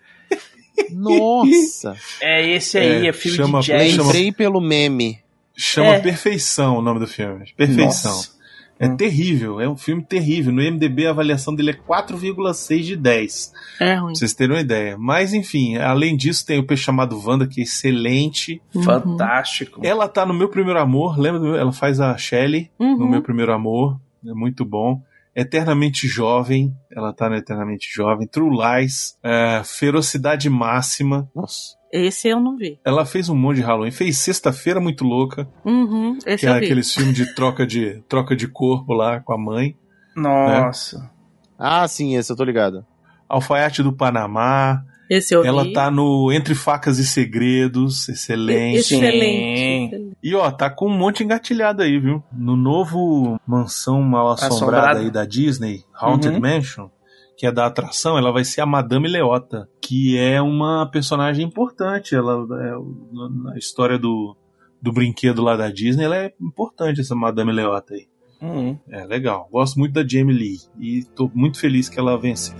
Nossa. 0.90 1.96
É 2.20 2.48
esse 2.54 2.78
aí, 2.78 3.06
é, 3.06 3.08
É, 3.08 3.12
filme 3.12 3.36
chama- 3.36 3.60
de 3.60 3.66
jazz. 3.68 3.90
chama- 3.92 4.02
Lembrei 4.04 4.32
pelo 4.32 4.60
meme. 4.60 5.18
chama 5.56 5.94
É. 5.94 6.00
Perfeição 6.00 6.78
o 6.78 6.82
nome 6.82 7.00
do 7.00 7.06
filme. 7.06 7.44
Perfeição. 7.56 8.12
Nossa. 8.12 8.40
É 8.82 8.86
Hum. 8.88 8.96
terrível, 8.96 9.60
é 9.60 9.68
um 9.68 9.76
filme 9.76 10.02
terrível. 10.02 10.50
No 10.54 10.62
IMDB 10.62 11.06
a 11.06 11.10
avaliação 11.10 11.54
dele 11.54 11.72
é 11.72 11.74
4,6 11.74 12.86
de 12.86 12.96
10. 12.96 13.52
É 13.78 13.92
ruim. 13.94 14.06
Pra 14.06 14.14
vocês 14.14 14.32
terem 14.32 14.54
uma 14.56 14.60
ideia. 14.62 14.96
Mas 14.98 15.34
enfim, 15.34 15.76
além 15.76 16.16
disso, 16.16 16.46
tem 16.46 16.58
o 16.58 16.64
Peixe 16.66 16.84
Chamado 16.84 17.20
Wanda, 17.22 17.46
que 17.46 17.60
é 17.60 17.64
excelente. 17.64 18.58
Uhum. 18.74 18.82
Fantástico. 18.82 19.82
Ela 19.84 20.08
tá 20.08 20.24
no 20.24 20.32
meu 20.32 20.48
primeiro 20.48 20.80
amor, 20.80 21.18
lembra? 21.18 21.38
do 21.40 21.46
meu- 21.48 21.56
Ela 21.56 21.72
faz 21.72 22.00
a 22.00 22.16
Shelley 22.16 22.70
Uhum. 22.78 22.96
no 23.00 23.06
meu 23.06 23.20
primeiro 23.20 23.52
amor. 23.52 24.00
É 24.26 24.32
muito 24.32 24.64
bom. 24.64 25.02
Eternamente 25.34 26.06
Jovem, 26.08 26.74
ela 26.94 27.12
tá 27.12 27.28
no 27.28 27.36
Eternamente 27.36 27.88
Jovem. 27.94 28.26
True 28.26 28.50
Lies, 28.56 29.16
é, 29.22 29.62
Ferocidade 29.64 30.48
Máxima. 30.50 31.30
Nossa. 31.34 31.78
Esse 31.92 32.28
eu 32.28 32.38
não 32.40 32.56
vi. 32.56 32.78
Ela 32.84 33.04
fez 33.04 33.28
um 33.28 33.34
monte 33.36 33.56
de 33.56 33.62
Halloween. 33.62 33.90
Fez 33.90 34.16
Sexta-feira 34.18 34.80
Muito 34.80 35.04
Louca, 35.04 35.48
Uhum. 35.64 36.16
Esse 36.24 36.38
que 36.38 36.46
é 36.46 36.50
eu 36.50 36.58
vi. 36.58 36.64
aqueles 36.64 36.94
filmes 36.94 37.14
de 37.14 37.34
troca 37.34 37.66
de 37.66 38.00
troca 38.08 38.36
de 38.36 38.46
corpo 38.46 38.92
lá 38.92 39.18
com 39.20 39.32
a 39.32 39.38
mãe. 39.38 39.76
Nossa. 40.16 41.10
Ah, 41.58 41.86
sim, 41.88 42.16
esse 42.16 42.30
eu 42.32 42.36
tô 42.36 42.44
ligado. 42.44 42.84
Alfaiate 43.28 43.82
do 43.82 43.92
Panamá. 43.92 44.84
Esse 45.10 45.34
eu 45.34 45.44
Ela 45.44 45.64
vi. 45.64 45.72
tá 45.72 45.90
no 45.90 46.30
Entre 46.32 46.54
Facas 46.54 46.98
e 47.00 47.04
Segredos, 47.04 48.08
excelente. 48.08 48.78
Excelente. 48.78 50.12
E 50.22 50.34
ó, 50.36 50.48
tá 50.52 50.70
com 50.70 50.86
um 50.86 50.96
monte 50.96 51.24
engatilhado 51.24 51.82
aí, 51.82 51.98
viu? 51.98 52.22
No 52.32 52.56
novo 52.56 53.36
Mansão 53.46 54.00
Mal 54.02 54.28
Assombrada 54.30 54.54
Assombrada. 54.54 54.98
aí 55.00 55.10
da 55.10 55.24
Disney, 55.24 55.82
Haunted 56.00 56.34
Uhum. 56.36 56.40
Mansion, 56.40 56.88
que 57.36 57.44
é 57.44 57.50
da 57.50 57.66
atração, 57.66 58.16
ela 58.16 58.30
vai 58.30 58.44
ser 58.44 58.60
a 58.60 58.66
Madame 58.66 59.08
Leota, 59.08 59.68
que 59.80 60.16
é 60.16 60.40
uma 60.40 60.86
personagem 60.86 61.44
importante. 61.44 62.14
Ela 62.14 62.34
é, 62.62 62.72
na 63.44 63.56
história 63.58 63.98
do, 63.98 64.36
do 64.80 64.92
brinquedo 64.92 65.42
lá 65.42 65.56
da 65.56 65.70
Disney, 65.70 66.04
ela 66.04 66.16
é 66.16 66.32
importante 66.40 67.00
essa 67.00 67.16
Madame 67.16 67.50
Leota 67.50 67.94
aí. 67.94 68.06
Uhum. 68.42 68.78
É 68.88 69.04
legal. 69.04 69.48
Gosto 69.50 69.78
muito 69.78 69.92
da 69.92 70.06
Jamie 70.06 70.34
Lee 70.36 70.58
e 70.78 71.02
tô 71.16 71.30
muito 71.34 71.58
feliz 71.58 71.88
que 71.88 71.98
ela 71.98 72.16
venceu. 72.16 72.54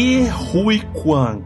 Que 0.00 0.22
Rui 0.28 0.80
Kwan. 0.94 1.42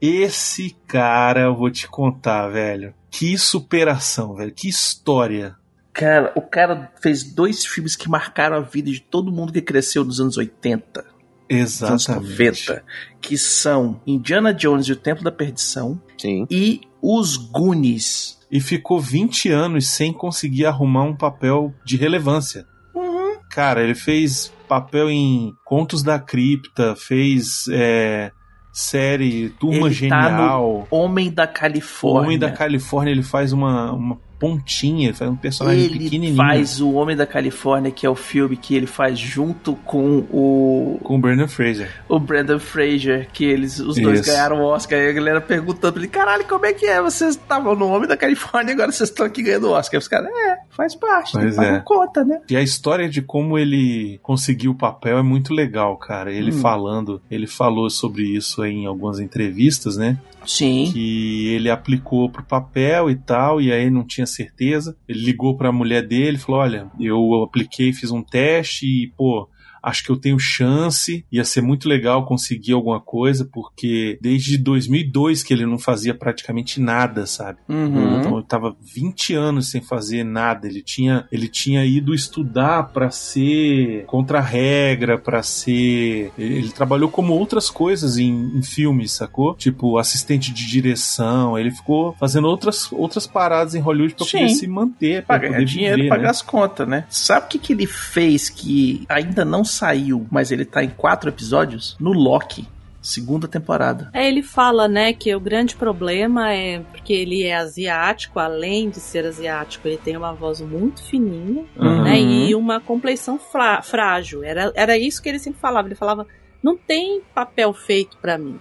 Esse 0.00 0.76
cara, 0.86 1.40
eu 1.40 1.56
vou 1.56 1.72
te 1.72 1.88
contar, 1.88 2.46
velho. 2.46 2.94
Que 3.10 3.36
superação, 3.36 4.36
velho. 4.36 4.52
Que 4.54 4.68
história. 4.68 5.56
Cara, 5.92 6.32
o 6.36 6.40
cara 6.40 6.92
fez 7.02 7.24
dois 7.24 7.66
filmes 7.66 7.96
que 7.96 8.08
marcaram 8.08 8.58
a 8.58 8.60
vida 8.60 8.92
de 8.92 9.00
todo 9.00 9.32
mundo 9.32 9.52
que 9.52 9.60
cresceu 9.60 10.04
nos 10.04 10.20
anos 10.20 10.36
80, 10.36 11.04
nos 11.50 11.82
anos 11.82 12.08
Exatamente. 12.08 12.68
90, 12.68 12.84
que 13.20 13.36
são 13.36 14.00
Indiana 14.06 14.54
Jones 14.54 14.86
e 14.86 14.92
o 14.92 14.96
Templo 14.96 15.24
da 15.24 15.32
Perdição 15.32 16.00
Sim. 16.16 16.46
e 16.48 16.82
Os 17.02 17.36
Goonies. 17.36 18.38
E 18.52 18.60
ficou 18.60 19.00
20 19.00 19.50
anos 19.50 19.88
sem 19.88 20.12
conseguir 20.12 20.66
arrumar 20.66 21.02
um 21.02 21.16
papel 21.16 21.74
de 21.84 21.96
relevância. 21.96 22.64
Uhum. 22.94 23.38
Cara, 23.50 23.82
ele 23.82 23.96
fez 23.96 24.52
papel 24.72 25.10
em 25.10 25.54
Contos 25.64 26.02
da 26.02 26.18
Cripta, 26.18 26.96
fez 26.96 27.66
é, 27.70 28.32
série 28.72 29.50
Turma 29.50 29.88
Ele 29.88 30.08
tá 30.08 30.22
Genial. 30.22 30.88
Homem 30.90 31.30
da 31.30 31.44
O 31.44 31.48
Califórnia. 31.48 32.22
Homem 32.22 32.38
da 32.38 32.50
Califórnia, 32.50 33.10
ele 33.10 33.22
faz 33.22 33.52
uma, 33.52 33.92
uma 33.92 34.18
pontinha, 34.42 35.06
ele 35.08 35.14
faz 35.16 35.30
um 35.30 35.36
personagem 35.36 35.84
Ele 35.84 35.98
pequenininho. 36.00 36.34
faz 36.36 36.80
o 36.80 36.92
Homem 36.94 37.16
da 37.16 37.24
Califórnia, 37.24 37.92
que 37.92 38.04
é 38.04 38.10
o 38.10 38.16
filme 38.16 38.56
que 38.56 38.74
ele 38.74 38.88
faz 38.88 39.16
junto 39.18 39.74
com 39.84 40.18
o, 40.32 40.98
Com 41.04 41.14
o 41.14 41.18
Brendan 41.18 41.46
Fraser. 41.46 41.88
o 42.08 42.18
Brandon 42.18 42.58
Fraser, 42.58 43.28
que 43.32 43.44
eles 43.44 43.78
os 43.78 43.96
dois 43.96 44.20
Isso. 44.20 44.28
ganharam 44.30 44.56
o 44.60 44.64
Oscar. 44.64 44.98
E 44.98 45.08
a 45.08 45.12
galera 45.12 45.40
perguntando 45.40 45.92
pra 45.92 46.02
ele: 46.02 46.08
caralho, 46.10 46.44
como 46.48 46.66
é 46.66 46.72
que 46.72 46.86
é? 46.86 47.00
Vocês 47.00 47.36
estavam 47.36 47.76
no 47.76 47.86
Homem 47.86 48.08
da 48.08 48.16
Califórnia 48.16 48.72
e 48.72 48.74
agora 48.74 48.90
vocês 48.90 49.08
estão 49.10 49.24
aqui 49.24 49.42
ganhando 49.44 49.68
o 49.68 49.72
Oscar. 49.72 49.98
Os 50.00 50.08
caras, 50.08 50.28
é, 50.28 50.56
faz 50.70 50.94
parte, 50.96 51.32
Pois 51.32 51.54
paga 51.54 51.76
é. 51.76 51.80
conta, 51.80 52.24
né? 52.24 52.40
E 52.50 52.56
a 52.56 52.62
história 52.62 53.08
de 53.08 53.22
como 53.22 53.56
ele 53.56 54.18
conseguiu 54.22 54.72
o 54.72 54.74
papel 54.76 55.18
é 55.18 55.22
muito 55.22 55.54
legal, 55.54 55.96
cara. 55.96 56.32
Ele 56.32 56.50
Hum. 56.50 56.58
falando, 56.60 57.22
ele 57.30 57.46
falou 57.46 57.88
sobre 57.88 58.22
isso 58.24 58.64
em 58.64 58.86
algumas 58.86 59.20
entrevistas, 59.20 59.96
né? 59.96 60.18
Sim. 60.44 60.90
que 60.92 61.54
ele 61.54 61.70
aplicou 61.70 62.28
pro 62.28 62.42
papel 62.42 63.08
e 63.08 63.14
tal, 63.14 63.60
e 63.60 63.70
aí 63.70 63.88
não 63.88 64.02
tinha 64.02 64.26
certeza. 64.32 64.96
Ele 65.08 65.24
ligou 65.24 65.56
pra 65.56 65.72
mulher 65.72 66.06
dele 66.06 66.38
falou: 66.38 66.60
Olha, 66.60 66.90
eu 66.98 67.42
apliquei, 67.42 67.92
fiz 67.92 68.10
um 68.10 68.22
teste 68.22 68.86
e, 68.86 69.08
pô. 69.16 69.48
Acho 69.82 70.04
que 70.04 70.10
eu 70.10 70.16
tenho 70.16 70.38
chance, 70.38 71.24
ia 71.30 71.44
ser 71.44 71.60
muito 71.62 71.88
legal 71.88 72.24
conseguir 72.24 72.72
alguma 72.72 73.00
coisa, 73.00 73.48
porque 73.52 74.18
desde 74.20 74.56
2002 74.58 75.42
que 75.42 75.52
ele 75.52 75.66
não 75.66 75.78
fazia 75.78 76.14
praticamente 76.14 76.80
nada, 76.80 77.26
sabe? 77.26 77.58
Uhum. 77.68 78.20
Então 78.20 78.36
ele 78.38 78.46
tava 78.46 78.76
20 78.80 79.34
anos 79.34 79.70
sem 79.70 79.80
fazer 79.80 80.24
nada. 80.24 80.66
Ele 80.66 80.82
tinha, 80.82 81.26
ele 81.32 81.48
tinha 81.48 81.84
ido 81.84 82.14
estudar 82.14 82.84
pra 82.92 83.10
ser 83.10 84.04
contra 84.06 84.38
a 84.38 84.42
regra, 84.42 85.18
pra 85.18 85.42
ser. 85.42 86.32
Ele, 86.38 86.58
ele 86.58 86.70
trabalhou 86.70 87.10
como 87.10 87.32
outras 87.32 87.70
coisas 87.70 88.18
em, 88.18 88.56
em 88.56 88.62
filmes, 88.62 89.12
sacou? 89.12 89.54
Tipo 89.54 89.98
assistente 89.98 90.52
de 90.52 90.68
direção. 90.68 91.58
Ele 91.58 91.70
ficou 91.70 92.14
fazendo 92.18 92.46
outras, 92.46 92.90
outras 92.92 93.26
paradas 93.26 93.74
em 93.74 93.80
Hollywood 93.80 94.14
pra 94.14 94.26
Sim. 94.26 94.38
poder 94.38 94.48
se 94.50 94.66
manter, 94.66 95.24
pra 95.24 95.38
Pagar 95.38 95.52
poder 95.52 95.64
dinheiro, 95.64 95.96
viver, 95.96 96.08
pagar 96.08 96.22
né? 96.24 96.30
as 96.30 96.42
contas, 96.42 96.88
né? 96.88 97.04
Sabe 97.08 97.46
o 97.46 97.48
que, 97.48 97.58
que 97.58 97.72
ele 97.72 97.86
fez 97.86 98.48
que 98.48 99.04
ainda 99.08 99.44
não 99.44 99.64
saiu, 99.72 100.26
mas 100.30 100.50
ele 100.52 100.64
tá 100.64 100.82
em 100.84 100.90
quatro 100.90 101.28
episódios? 101.30 101.96
No 101.98 102.12
Loki, 102.12 102.66
segunda 103.00 103.48
temporada. 103.48 104.10
É, 104.12 104.28
ele 104.28 104.42
fala, 104.42 104.86
né, 104.86 105.12
que 105.12 105.34
o 105.34 105.40
grande 105.40 105.74
problema 105.74 106.52
é 106.52 106.78
porque 106.92 107.12
ele 107.12 107.42
é 107.42 107.56
asiático, 107.56 108.38
além 108.38 108.90
de 108.90 109.00
ser 109.00 109.26
asiático, 109.26 109.88
ele 109.88 109.96
tem 109.96 110.16
uma 110.16 110.32
voz 110.32 110.60
muito 110.60 111.02
fininha, 111.02 111.64
Uhum. 111.76 112.02
né, 112.04 112.20
e 112.20 112.54
uma 112.54 112.80
compleição 112.80 113.38
fra- 113.38 113.82
frágil. 113.82 114.44
Era, 114.44 114.72
era 114.76 114.96
isso 114.96 115.20
que 115.22 115.28
ele 115.28 115.38
sempre 115.40 115.60
falava. 115.60 115.88
Ele 115.88 115.94
falava, 115.96 116.26
não 116.62 116.76
tem 116.76 117.20
papel 117.34 117.72
feito 117.72 118.16
pra 118.18 118.38
mim, 118.38 118.58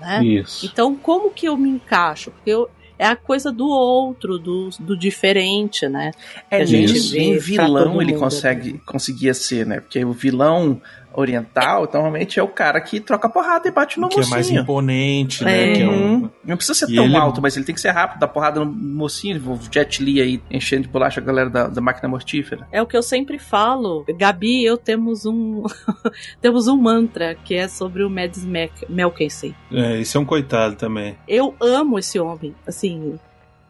né? 0.00 0.24
Isso. 0.24 0.66
Então, 0.66 0.96
como 0.96 1.30
que 1.30 1.46
eu 1.46 1.56
me 1.56 1.68
encaixo? 1.70 2.32
Porque 2.32 2.50
eu, 2.50 2.68
é 2.98 3.06
a 3.06 3.16
coisa 3.16 3.50
do 3.50 3.66
outro, 3.66 4.38
do, 4.38 4.70
do 4.78 4.96
diferente, 4.96 5.88
né? 5.88 6.12
É, 6.50 6.62
a 6.62 6.64
gente 6.64 7.12
nem, 7.12 7.32
pra 7.32 7.40
vilão 7.42 8.00
ele 8.00 8.14
consegue, 8.14 8.80
conseguia 8.86 9.34
ser, 9.34 9.66
né? 9.66 9.80
Porque 9.80 10.04
o 10.04 10.12
vilão 10.12 10.80
oriental, 11.16 11.88
normalmente 11.92 12.38
é 12.38 12.42
o 12.42 12.48
cara 12.48 12.80
que 12.80 13.00
troca 13.00 13.28
porrada 13.28 13.68
e 13.68 13.70
bate 13.70 13.98
no 14.00 14.08
que 14.08 14.16
é 14.20 14.26
mais 14.26 14.46
mocinho. 14.46 14.62
imponente, 14.62 15.44
né? 15.44 15.72
Que 15.74 15.82
é 15.82 15.88
um-. 15.88 16.30
Não 16.44 16.56
precisa 16.56 16.74
ser 16.86 16.92
E 16.92 16.96
tão 16.96 17.04
ele- 17.04 17.16
alto, 17.16 17.40
mas 17.40 17.56
ele 17.56 17.64
tem 17.64 17.74
que 17.74 17.80
ser 17.80 17.90
rápido, 17.90 18.18
dar 18.20 18.28
porrada 18.28 18.64
no 18.64 18.66
mocinho, 18.70 19.40
o 19.50 19.58
Jet 19.72 20.02
Li 20.02 20.20
aí, 20.20 20.42
enchendo 20.50 20.82
de 20.82 20.88
bolacha 20.88 21.20
a 21.20 21.24
galera 21.24 21.48
da, 21.48 21.68
da 21.68 21.80
máquina 21.80 22.08
mortífera. 22.08 22.66
É 22.72 22.82
o 22.82 22.86
que 22.86 22.96
eu 22.96 23.02
sempre 23.02 23.38
falo. 23.38 24.04
Gabi 24.18 24.60
e 24.62 24.64
eu 24.64 24.76
temos 24.76 25.24
um 25.24 25.62
temos 26.40 26.68
um 26.68 26.76
mantra 26.76 27.34
que 27.34 27.54
é 27.54 27.68
sobre 27.68 28.02
o 28.04 28.10
Mads 28.10 28.44
Mikkelsen. 28.88 29.54
é, 29.72 30.00
esse 30.00 30.16
é 30.16 30.20
um 30.20 30.24
coitado 30.24 30.76
também. 30.76 31.16
Eu 31.28 31.54
amo 31.60 31.98
esse 31.98 32.18
homem, 32.18 32.54
assim, 32.66 33.18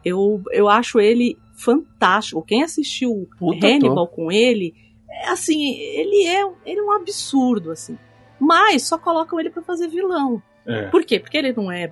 eu, 0.03 0.41
eu 0.51 0.67
acho 0.69 0.99
ele 0.99 1.37
fantástico. 1.57 2.43
Quem 2.45 2.63
assistiu 2.63 3.27
Puta 3.39 3.65
Hannibal 3.67 4.07
com 4.07 4.31
ele, 4.31 4.73
é 4.77 4.84
assim, 5.27 5.73
ele 5.77 6.25
é, 6.27 6.41
ele 6.65 6.79
é 6.79 6.83
um 6.83 6.91
absurdo, 6.91 7.71
assim. 7.71 7.97
Mas 8.39 8.83
só 8.87 8.97
colocam 8.97 9.39
ele 9.39 9.49
pra 9.49 9.63
fazer 9.63 9.87
vilão. 9.87 10.41
É. 10.67 10.83
Por 10.87 11.03
quê? 11.05 11.19
Porque 11.19 11.37
ele 11.37 11.53
não 11.53 11.71
é, 11.71 11.91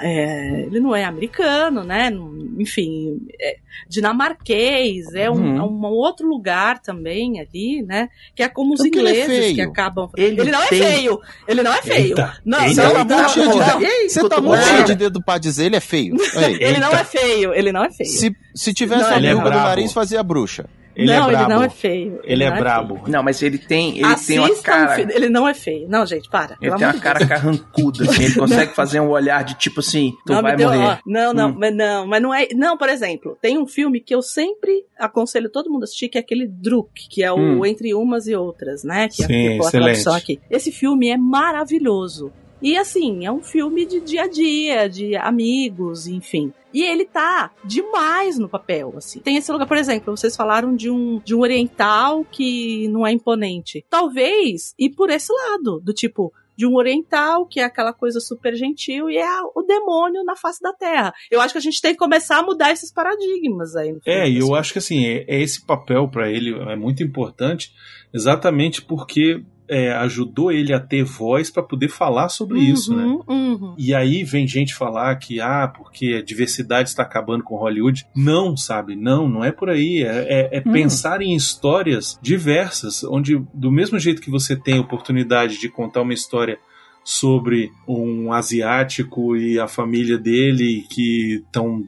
é, 0.00 0.62
ele 0.62 0.80
não 0.80 0.94
é 0.94 1.04
americano, 1.04 1.84
né? 1.84 2.10
Não- 2.10 2.34
Enfim, 2.58 3.20
é 3.40 3.56
dinamarquês, 3.88 5.12
é 5.14 5.30
um, 5.30 5.34
Uhum. 5.34 5.56
é 5.58 5.62
um 5.62 5.84
outro 5.86 6.26
lugar 6.28 6.80
também 6.80 7.40
ali, 7.40 7.82
né? 7.82 8.08
Que 8.34 8.42
é 8.42 8.48
como 8.48 8.74
os 8.74 8.80
ele 8.80 8.88
é 8.88 8.98
ingleses 9.00 9.26
que 9.46 9.54
feio. 9.56 9.68
acabam. 9.68 10.08
Ele 10.16 10.50
não 10.50 10.66
tem- 10.68 10.80
é 10.82 10.84
feio! 10.92 11.20
Ele 11.48 11.62
não 11.62 11.72
é 11.72 11.82
feio! 11.82 12.08
Eita, 12.08 12.38
não, 12.44 12.60
eita. 12.64 12.82
não, 12.82 12.90
Você 12.90 13.04
tá 13.04 13.22
não, 13.22 13.28
cheio 13.28 13.50
de 13.50 13.58
não, 13.58 13.66
dedo. 13.80 13.84
Ei, 13.92 14.08
Você 14.08 14.28
tá 14.28 14.36
tô 14.36 14.42
muito 14.42 14.62
cheio 14.64 14.84
de 14.84 14.94
dedo 14.94 15.22
pra 15.24 15.38
dizer, 15.38 15.64
ele 15.66 15.76
é 15.76 15.80
feio. 15.80 16.14
Ele 16.60 16.78
não 16.78 16.88
Eita. 16.90 17.00
é 17.00 17.04
feio, 17.04 17.54
ele 17.54 17.72
não 17.72 17.84
é 17.84 17.90
feio. 17.90 18.08
se, 18.10 18.36
se 18.54 18.72
tivesse 18.74 19.02
Não, 19.02 19.10
a 19.10 19.16
ele 19.16 19.26
é 19.26 19.30
língua 19.30 19.44
no 19.44 19.50
brabo. 19.50 19.68
nariz, 19.68 19.92
fazia 19.92 20.22
bruxa. 20.22 20.66
Ele 20.96 21.06
não, 21.12 21.28
é 21.28 21.30
brabo. 21.32 21.44
ele 21.44 21.54
não 21.54 21.62
é 21.64 21.68
feio. 21.70 22.20
Ele 22.24 22.44
é 22.44 22.50
não 22.50 22.56
brabo. 22.58 22.94
feio. 22.96 23.08
Não, 23.10 23.22
mas 23.22 23.42
ele 23.42 23.58
tem, 23.58 23.98
ele 23.98 24.14
tem 24.26 24.38
uma 24.38 24.62
cara. 24.62 25.00
Ele 25.00 25.28
não 25.28 25.48
é 25.48 25.54
feio. 25.54 25.88
Não, 25.88 26.06
gente, 26.06 26.28
para. 26.28 26.56
Ele 26.60 26.74
tem 26.76 26.86
uma 26.86 27.00
cara 27.00 27.18
Deus. 27.18 27.28
carrancuda, 27.28 28.04
assim, 28.10 28.24
ele 28.24 28.34
consegue 28.34 28.74
fazer 28.74 29.00
um 29.00 29.08
olhar 29.10 29.42
de 29.44 29.54
tipo 29.54 29.80
assim, 29.80 30.12
tu 30.26 30.32
não, 30.32 30.42
vai 30.42 30.56
deu, 30.56 30.68
morrer. 30.68 30.84
ó, 30.84 30.96
não, 31.06 31.32
não, 31.34 31.48
Hum. 31.50 31.56
mas 31.58 31.74
não, 31.76 32.06
mas 32.06 32.22
não 32.22 32.34
é. 32.34 32.48
Não, 32.54 32.76
por 32.78 32.88
exemplo, 32.88 33.36
tem 33.42 33.58
um 33.58 33.66
filme 33.66 34.00
que 34.00 34.14
eu 34.14 34.22
sempre 34.22 34.84
aconselho 34.98 35.48
todo 35.50 35.70
mundo 35.70 35.82
a 35.82 35.84
assistir, 35.84 36.08
que 36.08 36.18
é 36.18 36.20
aquele 36.20 36.46
Druk, 36.46 37.08
que 37.08 37.22
é 37.22 37.32
o 37.32 37.36
Hum. 37.38 37.66
Entre 37.66 37.92
Umas 37.94 38.26
e 38.26 38.34
Outras, 38.34 38.84
né? 38.84 39.08
Que 39.08 39.24
Sim, 39.24 39.32
é 39.32 39.48
a 39.48 39.56
excelente. 39.56 39.70
tradução 39.70 40.14
aqui. 40.14 40.40
Esse 40.50 40.70
filme 40.70 41.08
é 41.10 41.16
maravilhoso. 41.16 42.32
E 42.62 42.76
assim, 42.76 43.26
é 43.26 43.32
um 43.32 43.42
filme 43.42 43.84
de 43.84 44.00
dia 44.00 44.22
a 44.22 44.28
dia, 44.28 44.88
de 44.88 45.16
amigos, 45.16 46.06
enfim. 46.06 46.52
E 46.72 46.82
ele 46.82 47.04
tá 47.04 47.52
demais 47.64 48.38
no 48.38 48.48
papel, 48.48 48.94
assim. 48.96 49.20
Tem 49.20 49.36
esse 49.36 49.52
lugar, 49.52 49.66
por 49.66 49.76
exemplo, 49.76 50.16
vocês 50.16 50.34
falaram 50.34 50.74
de 50.74 50.90
um, 50.90 51.20
de 51.24 51.34
um 51.34 51.40
oriental 51.40 52.24
que 52.24 52.88
não 52.88 53.06
é 53.06 53.12
imponente. 53.12 53.84
Talvez 53.88 54.74
ir 54.78 54.90
por 54.90 55.10
esse 55.10 55.32
lado, 55.32 55.80
do 55.80 55.92
tipo, 55.92 56.32
de 56.56 56.66
um 56.66 56.74
oriental, 56.74 57.46
que 57.46 57.60
é 57.60 57.64
aquela 57.64 57.92
coisa 57.92 58.20
super 58.20 58.54
gentil, 58.54 59.10
e 59.10 59.16
é 59.16 59.40
o 59.54 59.62
demônio 59.62 60.24
na 60.24 60.36
face 60.36 60.60
da 60.60 60.72
terra. 60.72 61.12
Eu 61.30 61.40
acho 61.40 61.52
que 61.52 61.58
a 61.58 61.62
gente 61.62 61.80
tem 61.80 61.92
que 61.92 61.98
começar 61.98 62.38
a 62.38 62.42
mudar 62.42 62.72
esses 62.72 62.92
paradigmas 62.92 63.76
aí. 63.76 63.96
É, 64.06 64.28
e 64.28 64.38
eu 64.38 64.54
acho 64.54 64.72
que 64.72 64.78
assim, 64.78 65.04
é, 65.04 65.24
é 65.28 65.40
esse 65.40 65.64
papel 65.64 66.08
para 66.08 66.30
ele 66.30 66.54
é 66.70 66.76
muito 66.76 67.02
importante, 67.02 67.72
exatamente 68.12 68.82
porque 68.82 69.42
é, 69.74 69.92
ajudou 69.94 70.52
ele 70.52 70.72
a 70.72 70.78
ter 70.78 71.02
voz 71.02 71.50
para 71.50 71.60
poder 71.60 71.88
falar 71.88 72.28
sobre 72.28 72.58
uhum, 72.58 72.64
isso, 72.64 72.94
né? 72.94 73.04
Uhum. 73.26 73.74
E 73.76 73.92
aí 73.92 74.22
vem 74.22 74.46
gente 74.46 74.72
falar 74.72 75.16
que, 75.16 75.40
ah, 75.40 75.66
porque 75.66 76.18
a 76.20 76.22
diversidade 76.22 76.90
está 76.90 77.02
acabando 77.02 77.42
com 77.42 77.56
Hollywood. 77.56 78.06
Não, 78.14 78.56
sabe? 78.56 78.94
Não, 78.94 79.28
não 79.28 79.44
é 79.44 79.50
por 79.50 79.68
aí. 79.68 80.04
É, 80.04 80.50
é, 80.52 80.58
é 80.58 80.62
Hum. 80.64 80.72
pensar 80.72 81.20
em 81.20 81.34
histórias 81.34 82.16
diversas, 82.22 83.02
onde, 83.02 83.42
do 83.52 83.72
mesmo 83.72 83.98
jeito 83.98 84.22
que 84.22 84.30
você 84.30 84.54
tem 84.54 84.78
a 84.78 84.80
oportunidade 84.80 85.58
de 85.58 85.68
contar 85.68 86.02
uma 86.02 86.14
história 86.14 86.56
sobre 87.04 87.70
um 87.86 88.32
asiático 88.32 89.36
e 89.36 89.58
a 89.60 89.68
família 89.68 90.16
dele 90.16 90.84
que 90.88 91.42
estão 91.44 91.82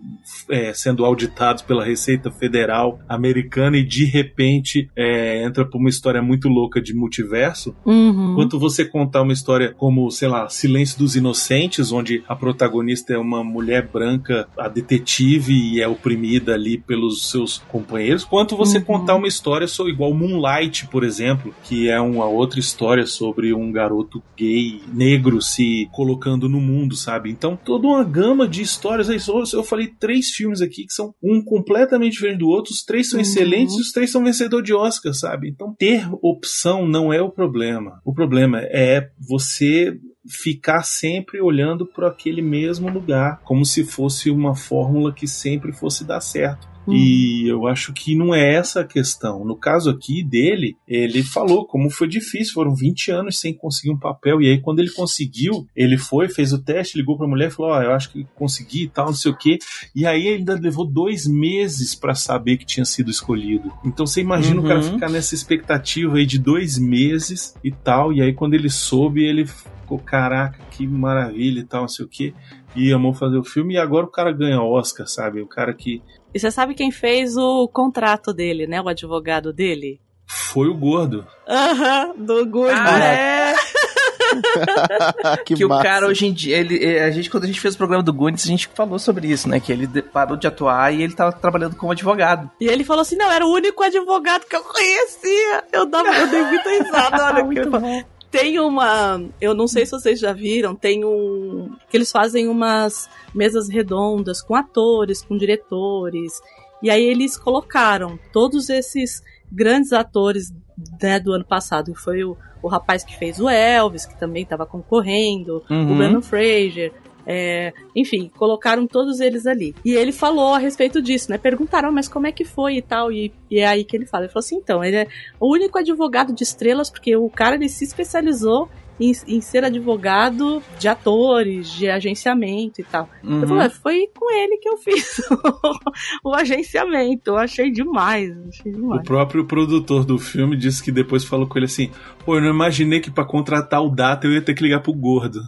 é, 0.51 0.75
sendo 0.75 1.05
auditados 1.05 1.63
pela 1.63 1.85
Receita 1.85 2.31
Federal 2.31 2.99
americana 3.09 3.79
e 3.79 3.83
de 3.83 4.05
repente 4.05 4.91
é, 4.95 5.43
entra 5.43 5.65
por 5.65 5.79
uma 5.79 5.89
história 5.89 6.21
muito 6.21 6.49
louca 6.49 6.81
de 6.81 6.95
multiverso, 6.95 7.75
Uhum. 7.85 8.33
Enquanto 8.33 8.59
você 8.59 8.85
contar 8.85 9.23
uma 9.23 9.33
história 9.33 9.73
como, 9.73 10.11
sei 10.11 10.29
lá, 10.29 10.49
Silêncio 10.49 10.99
dos 10.99 11.17
Inocentes, 11.17 11.93
onde 11.93 12.23
a 12.29 12.35
protagonista 12.37 13.15
é 13.15 13.19
uma 13.19 13.43
mulher 13.43 13.89
branca, 13.91 14.47
a 14.59 14.69
detetive, 14.69 15.53
e 15.55 15.81
é 15.81 15.89
oprimida 15.89 16.53
ali 16.55 16.77
pelos 16.79 17.31
seus 17.31 17.59
companheiros, 17.69 18.25
quanto 18.25 18.57
você 18.57 18.79
Uhum. 18.79 18.85
contar 18.85 19.15
uma 19.15 19.27
história 19.29 19.67
sobre, 19.67 19.93
igual 19.93 20.13
Moonlight, 20.13 20.87
por 20.89 21.05
exemplo, 21.05 21.55
que 21.65 21.89
é 21.89 21.99
uma 22.01 22.27
outra 22.27 22.61
história 22.61 23.07
sobre 23.07 23.55
um 23.55 23.71
garoto 23.73 24.23
gay 24.37 24.81
negro 24.93 25.06
se 25.43 25.89
colocando 25.93 26.49
no 26.49 26.61
mundo, 26.61 26.97
sabe? 26.97 27.31
Então, 27.31 27.57
toda 27.57 27.87
uma 27.87 28.03
gama 28.05 28.49
de 28.49 28.63
histórias. 28.63 29.09
aí, 29.11 29.21
só- 29.21 29.43
Eu 29.53 29.63
falei 29.65 29.89
três 29.89 30.31
filmes 30.31 30.61
aqui 30.61 30.85
que 30.87 30.93
são 30.93 31.15
um 31.23 31.43
completamente 31.43 32.13
diferente 32.13 32.39
do 32.39 32.49
outro, 32.49 32.73
os 32.73 32.83
três 32.85 33.09
são 33.11 33.19
Uhum. 33.19 33.23
excelentes 33.23 33.77
e 33.77 33.81
os 33.81 33.93
três 33.93 34.11
são 34.11 34.25
vencedor 34.25 34.63
de 34.63 34.75
Oscar, 34.75 35.13
sabe? 35.15 35.49
Então, 35.49 35.75
ter 35.79 36.07
opção 36.23 36.87
não 36.87 37.13
é 37.13 37.21
o 37.23 37.31
problema. 37.31 38.01
O 38.05 38.13
problema 38.13 38.61
é 38.63 39.09
você 39.29 39.97
ficar 40.29 40.83
sempre 40.83 41.41
olhando 41.41 41.87
para 41.87 42.09
aquele 42.09 42.43
mesmo 42.43 42.89
lugar, 42.91 43.41
como 43.45 43.65
se 43.65 43.85
fosse 43.85 44.29
uma 44.31 44.57
fórmula 44.57 45.13
que 45.13 45.27
sempre 45.29 45.73
fosse 45.73 46.05
dar 46.05 46.21
certo. 46.21 46.67
E 46.93 47.49
eu 47.49 47.67
acho 47.67 47.93
que 47.93 48.15
não 48.15 48.35
é 48.35 48.55
essa 48.55 48.81
a 48.81 48.85
questão. 48.85 49.45
No 49.45 49.57
caso 49.57 49.91
aqui 49.91 50.23
dele, 50.23 50.77
ele 50.87 51.23
falou 51.23 51.67
como 51.67 51.91
foi 51.91 52.07
difícil, 52.09 52.55
foram 52.55 52.75
20 52.75 53.11
anos 53.11 53.39
sem 53.41 53.53
conseguir 53.55 53.91
um 53.91 53.99
papel. 53.99 54.41
E 54.41 54.49
aí, 54.49 54.61
quando 54.61 54.79
ele 54.81 54.91
conseguiu, 54.91 55.67
ele 55.75 55.97
foi, 55.99 56.29
fez 56.29 56.53
o 56.53 56.63
teste, 56.63 56.97
ligou 56.99 57.17
pra 57.17 57.27
mulher 57.27 57.49
e 57.49 57.51
falou: 57.53 57.73
Ó, 57.73 57.83
eu 57.83 57.93
acho 57.93 58.11
que 58.13 58.27
consegui 58.35 58.85
e 58.85 58.89
tal, 58.89 59.07
não 59.07 59.15
sei 59.15 59.31
o 59.33 59.37
quê. 59.37 59.59
E 59.95 60.07
aí 60.07 60.27
ele 60.27 60.39
ainda 60.39 60.55
levou 60.55 60.87
dois 60.87 61.27
meses 61.27 61.95
pra 61.95 62.15
saber 62.15 62.57
que 62.57 62.67
tinha 62.67 62.85
sido 62.85 63.11
escolhido. 63.11 63.73
Então 63.85 64.07
você 64.07 64.21
imagina 64.21 64.61
o 64.61 64.65
cara 64.65 64.77
Uhum. 64.81 64.93
ficar 64.95 65.09
nessa 65.09 65.35
expectativa 65.35 66.17
aí 66.17 66.27
de 66.27 66.39
dois 66.39 66.79
meses 66.79 67.55
e 67.65 67.71
tal. 67.71 68.13
E 68.13 68.21
aí, 68.23 68.33
quando 68.33 68.55
ele 68.55 68.69
soube, 68.71 69.25
ele 69.25 69.47
ficou: 69.47 69.99
caraca, 69.99 70.59
que 70.71 70.87
maravilha 70.87 71.61
e 71.61 71.65
tal, 71.65 71.83
não 71.83 71.89
sei 71.89 72.05
o 72.05 72.09
quê. 72.09 72.33
E 72.75 72.93
amou 72.93 73.15
fazer 73.15 73.39
o 73.39 73.45
filme. 73.45 73.75
E 73.75 73.79
agora 73.79 74.05
o 74.05 74.11
cara 74.11 74.31
ganha 74.31 74.61
Oscar, 74.61 75.07
sabe? 75.07 75.41
O 75.41 75.47
cara 75.47 75.73
que 75.73 76.03
E 76.37 76.39
você 76.39 76.51
sabe 76.51 76.75
quem 76.75 76.91
fez 76.91 77.35
o 77.35 77.67
contrato 77.67 78.31
dele, 78.31 78.67
né? 78.67 78.79
O 78.83 78.91
advogado 78.91 79.55
dele? 79.55 79.99
foi 80.29 80.69
o 80.69 80.75
gordo. 80.75 81.27
Aham, 81.49 82.13
do 82.19 82.45
Good. 82.45 82.75
Ah, 82.75 82.99
é. 82.99 83.55
que 85.47 85.55
que 85.55 85.65
o 85.65 85.69
cara 85.69 86.07
hoje 86.07 86.27
em 86.27 86.33
dia, 86.33 86.59
ele, 86.59 86.85
eh, 86.85 87.05
a 87.05 87.11
gente, 87.11 87.31
quando 87.31 87.45
a 87.45 87.47
gente 87.47 87.59
fez 87.61 87.75
o 87.75 87.79
programa 87.79 88.03
do 88.03 88.13
Goonies, 88.13 88.45
a 88.45 88.49
gente 88.49 88.69
falou 88.75 88.99
sobre 88.99 89.29
isso, 89.29 89.49
né? 89.49 89.59
Que 89.61 89.73
ele 89.73 89.87
de- 89.87 90.03
parou 90.03 90.37
de 90.37 90.47
atuar 90.47 90.93
e 90.93 91.03
ele 91.03 91.15
tava 91.15 91.33
trabalhando 91.33 91.75
como 91.77 91.93
advogado. 91.93 92.51
E 92.61 92.67
ele 92.69 92.85
falou 92.85 93.01
assim: 93.03 93.17
não, 93.17 93.31
era 93.33 93.47
o 93.47 93.51
único 93.53 93.83
advogado 93.83 94.45
que 94.45 94.57
eu 94.57 94.63
conhecia. 94.63 95.65
Eu, 95.73 95.87
dava, 95.87 96.09
eu 96.09 96.27
dei 96.29 96.43
muita 96.43 96.69
risada 96.71 97.17
na 97.17 97.27
hora 97.29 97.49
que 97.49 97.59
ele 97.59 97.71
falou. 97.71 98.05
Tem 98.39 98.59
uma. 98.61 99.23
Eu 99.41 99.55
não 99.55 99.67
sei 99.67 99.85
se 99.87 99.93
vocês 99.93 100.19
já 100.21 100.33
viram, 100.33 100.75
tem 100.75 101.05
um. 101.05 101.71
Que 101.91 101.97
eles 101.97 102.11
fazem 102.13 102.49
umas 102.49 103.09
mesas 103.35 103.69
redondas 103.69 104.43
com 104.43 104.55
atores, 104.55 105.23
com 105.23 105.37
diretores. 105.37 106.41
E 106.83 106.91
aí 106.91 107.03
eles 107.05 107.37
colocaram 107.37 108.19
todos 108.33 108.69
esses 108.69 109.23
grandes 109.51 109.93
atores 109.93 110.53
né, 111.01 111.19
do 111.19 111.33
ano 111.33 111.45
passado. 111.45 111.95
Foi 111.95 112.23
o, 112.25 112.37
o 112.63 112.69
rapaz 112.69 113.03
que 113.03 113.17
fez 113.17 113.41
o 113.41 113.49
Elvis, 113.49 114.05
que 114.07 114.19
também 114.19 114.43
estava 114.43 114.67
concorrendo, 114.67 115.65
o 115.69 115.73
Uhum. 115.73 115.97
Brandon 115.97 116.23
Fraser. 116.23 116.93
É, 117.27 117.73
enfim, 117.95 118.31
colocaram 118.37 118.87
todos 118.87 119.19
eles 119.21 119.47
ali. 119.47 119.75
E 119.85 119.95
ele 119.95 120.13
falou 120.13 120.55
a 120.55 120.59
respeito 120.59 121.03
disso, 121.03 121.31
né? 121.31 121.39
Perguntaram, 121.39 121.89
"Ah, 121.89 121.93
mas 121.93 122.09
como 122.09 122.27
é 122.27 122.33
que 122.33 122.45
foi 122.45 122.77
e 122.77 122.83
tal. 122.83 123.11
E, 123.11 123.33
e 123.51 123.59
é 123.59 123.67
aí 123.67 123.85
que 123.85 123.97
ele 123.97 124.07
fala. 124.07 124.25
Ele 124.25 124.33
falou 124.33 124.45
assim: 124.45 124.57
então, 124.57 124.85
ele 124.85 124.97
é 124.97 125.09
o 125.41 125.53
único 125.53 125.79
advogado 125.79 126.33
de 126.33 126.45
estrelas, 126.45 126.89
porque 126.89 127.17
o 127.17 127.29
cara 127.29 127.57
ele 127.57 127.69
se 127.69 127.85
especializou 127.85 128.69
em, 129.01 129.13
em 129.27 129.41
ser 129.41 129.65
advogado 129.65 130.63
de 130.79 130.89
atores, 130.89 131.69
de 131.71 131.89
agenciamento 131.89 132.81
e 132.81 132.85
tal. 132.85 133.09
Uhum. 133.23 133.43
Eu 133.43 133.49
falei, 133.49 133.67
"É, 133.67 133.71
foi 133.71 134.09
com 134.19 134.31
ele 134.33 134.57
que 134.59 134.69
eu 134.69 134.77
fiz 134.79 135.21
o 136.25 136.35
agenciamento. 136.35 137.31
Eu 137.31 137.37
achei 137.39 137.71
demais, 137.71 138.33
achei 138.49 138.73
O 138.73 138.77
demais. 138.77 139.03
próprio 139.03 139.45
produtor 139.45 140.05
do 140.05 140.19
filme 140.19 140.57
disse 140.57 140.83
que 140.83 140.93
depois 140.93 141.25
falou 141.25 141.47
com 141.47 141.59
ele 141.59 141.67
assim: 141.67 141.91
pô, 142.25 142.37
eu 142.37 142.41
não 142.43 142.51
imaginei 142.51 143.01
que 143.01 143.11
pra 143.11 143.25
contratar 143.25 143.83
o 143.83 143.89
Data 143.91 144.27
eu 144.27 144.33
ia 144.33 144.43
ter 144.43 144.55
que 144.55 144.63
ligar 144.63 144.81
pro 144.81 144.93
gordo. 144.93 145.41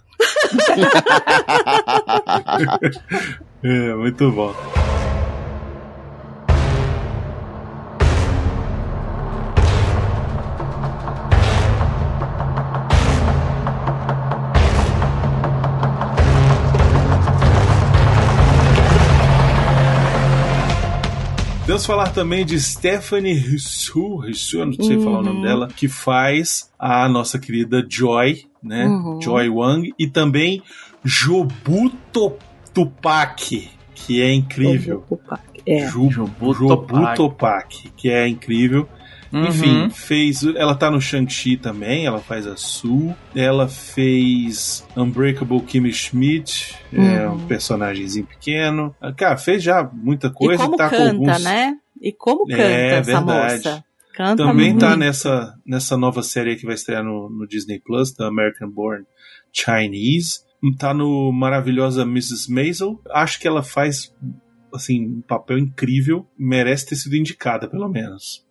é, 3.62 3.94
muito 3.94 4.30
bom. 4.32 4.54
Vamos 21.78 21.86
falar 21.86 22.08
também 22.12 22.44
de 22.44 22.58
Stephanie 22.60 23.34
Hsu, 23.34 24.24
Hsu, 24.28 24.58
eu 24.58 24.66
não 24.66 24.72
sei 24.72 24.98
falar 25.00 25.20
o 25.20 25.22
nome 25.22 25.36
Uhum. 25.36 25.42
dela, 25.44 25.68
que 25.68 25.86
faz 25.86 26.68
a 26.76 27.08
nossa 27.08 27.38
querida 27.38 27.86
Joy, 27.88 28.46
né? 28.60 28.84
Uhum. 28.88 29.20
Joy 29.22 29.48
Wang, 29.48 29.94
e 29.96 30.08
também 30.08 30.60
Jobuto 31.04 32.32
Tupac, 32.74 33.70
que 33.94 34.20
é 34.20 34.32
incrível. 34.34 35.04
Opa, 35.08 35.38
É. 35.64 35.86
Ju- 35.88 36.10
Jobu 36.10 36.52
Jobu 36.52 36.68
Topak. 36.68 37.16
Topak, 37.16 37.90
que 37.96 38.10
é 38.10 38.26
incrível. 38.26 38.88
Uhum. 39.32 39.46
Enfim, 39.46 39.90
fez. 39.90 40.42
Ela 40.42 40.74
tá 40.74 40.90
no 40.90 41.00
Shang-Chi 41.00 41.56
também, 41.58 42.06
ela 42.06 42.18
faz 42.20 42.46
a 42.46 42.56
Sue. 42.56 43.14
Ela 43.34 43.68
fez 43.68 44.86
Unbreakable 44.96 45.60
Kimmy 45.62 45.92
Schmidt, 45.92 46.76
é 46.92 47.26
Uhum. 47.28 47.34
um 47.34 47.46
personagemzinho 47.46 48.26
pequeno. 48.26 48.94
Ah, 49.00 49.12
Cara, 49.12 49.36
fez 49.36 49.62
já 49.62 49.82
muita 49.92 50.28
E 50.28 50.32
coisa. 50.32 50.62
como 50.62 50.76
tá 50.76 50.88
canta, 50.88 51.02
com 51.04 51.10
alguns... 51.30 51.44
né? 51.44 51.76
E 52.00 52.12
como 52.12 52.46
canta 52.46 52.62
É, 52.62 52.98
essa 52.98 53.02
verdade. 53.20 53.54
moça? 53.56 53.84
Canta 54.14 54.44
Também 54.44 54.70
muito. 54.70 54.80
tá 54.80 54.96
nessa, 54.96 55.54
nessa 55.64 55.96
nova 55.96 56.22
série 56.22 56.56
que 56.56 56.64
vai 56.66 56.74
estrear 56.74 57.04
no, 57.04 57.28
no 57.30 57.46
Disney 57.46 57.78
Plus, 57.80 58.12
da 58.14 58.26
American 58.28 58.68
Born 58.70 59.04
Chinese. 59.52 60.40
Tá 60.78 60.92
no 60.92 61.30
maravilhosa 61.32 62.02
Mrs. 62.02 62.50
Maisel. 62.52 63.00
Acho 63.10 63.38
que 63.38 63.46
ela 63.46 63.62
faz 63.62 64.12
assim 64.74 65.06
um 65.06 65.20
papel 65.22 65.58
incrível, 65.58 66.26
merece 66.36 66.86
ter 66.86 66.96
sido 66.96 67.14
indicada 67.16 67.68
pelo 67.68 67.88
menos. 67.88 68.44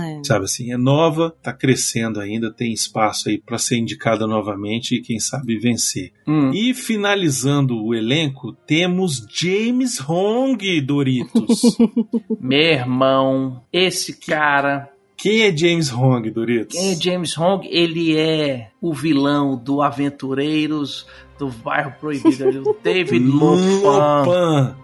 É. 0.00 0.24
Sabe 0.24 0.44
assim, 0.44 0.72
é 0.72 0.76
nova, 0.76 1.34
tá 1.42 1.52
crescendo 1.52 2.20
ainda, 2.20 2.50
tem 2.50 2.72
espaço 2.72 3.28
aí 3.28 3.38
para 3.38 3.58
ser 3.58 3.76
indicada 3.76 4.26
novamente 4.26 4.94
e 4.96 5.02
quem 5.02 5.18
sabe 5.18 5.58
vencer. 5.58 6.12
Hum. 6.26 6.50
E 6.52 6.72
finalizando 6.72 7.82
o 7.82 7.94
elenco, 7.94 8.52
temos 8.66 9.26
James 9.30 10.00
Hong, 10.00 10.80
Doritos. 10.80 11.60
Meu 12.40 12.58
irmão, 12.58 13.62
esse 13.72 14.18
cara, 14.18 14.90
quem 15.16 15.42
é 15.42 15.56
James 15.56 15.92
Hong, 15.92 16.30
Doritos? 16.30 16.76
quem 16.76 16.92
é 16.92 16.94
James 16.94 17.36
Hong? 17.36 17.66
Ele 17.70 18.16
é 18.16 18.70
o 18.80 18.92
vilão 18.94 19.56
do 19.56 19.82
Aventureiros 19.82 21.06
do 21.38 21.48
Bairro 21.48 21.92
Proibido, 22.00 22.76
David 22.82 23.26
Lopan. 23.26 23.80
Lopan. 23.82 24.76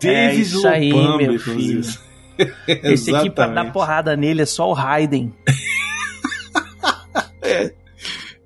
David 0.00 0.38
É 0.38 0.40
isso 0.40 0.66
aí, 0.66 0.92
Lopan, 0.92 1.16
meu 1.18 1.34
inclusive. 1.34 2.07
Esse 2.66 3.14
aqui 3.14 3.30
pra 3.30 3.46
dar 3.48 3.72
porrada 3.72 4.16
nele 4.16 4.42
é 4.42 4.46
só 4.46 4.68
o 4.68 4.72
Raiden. 4.72 5.32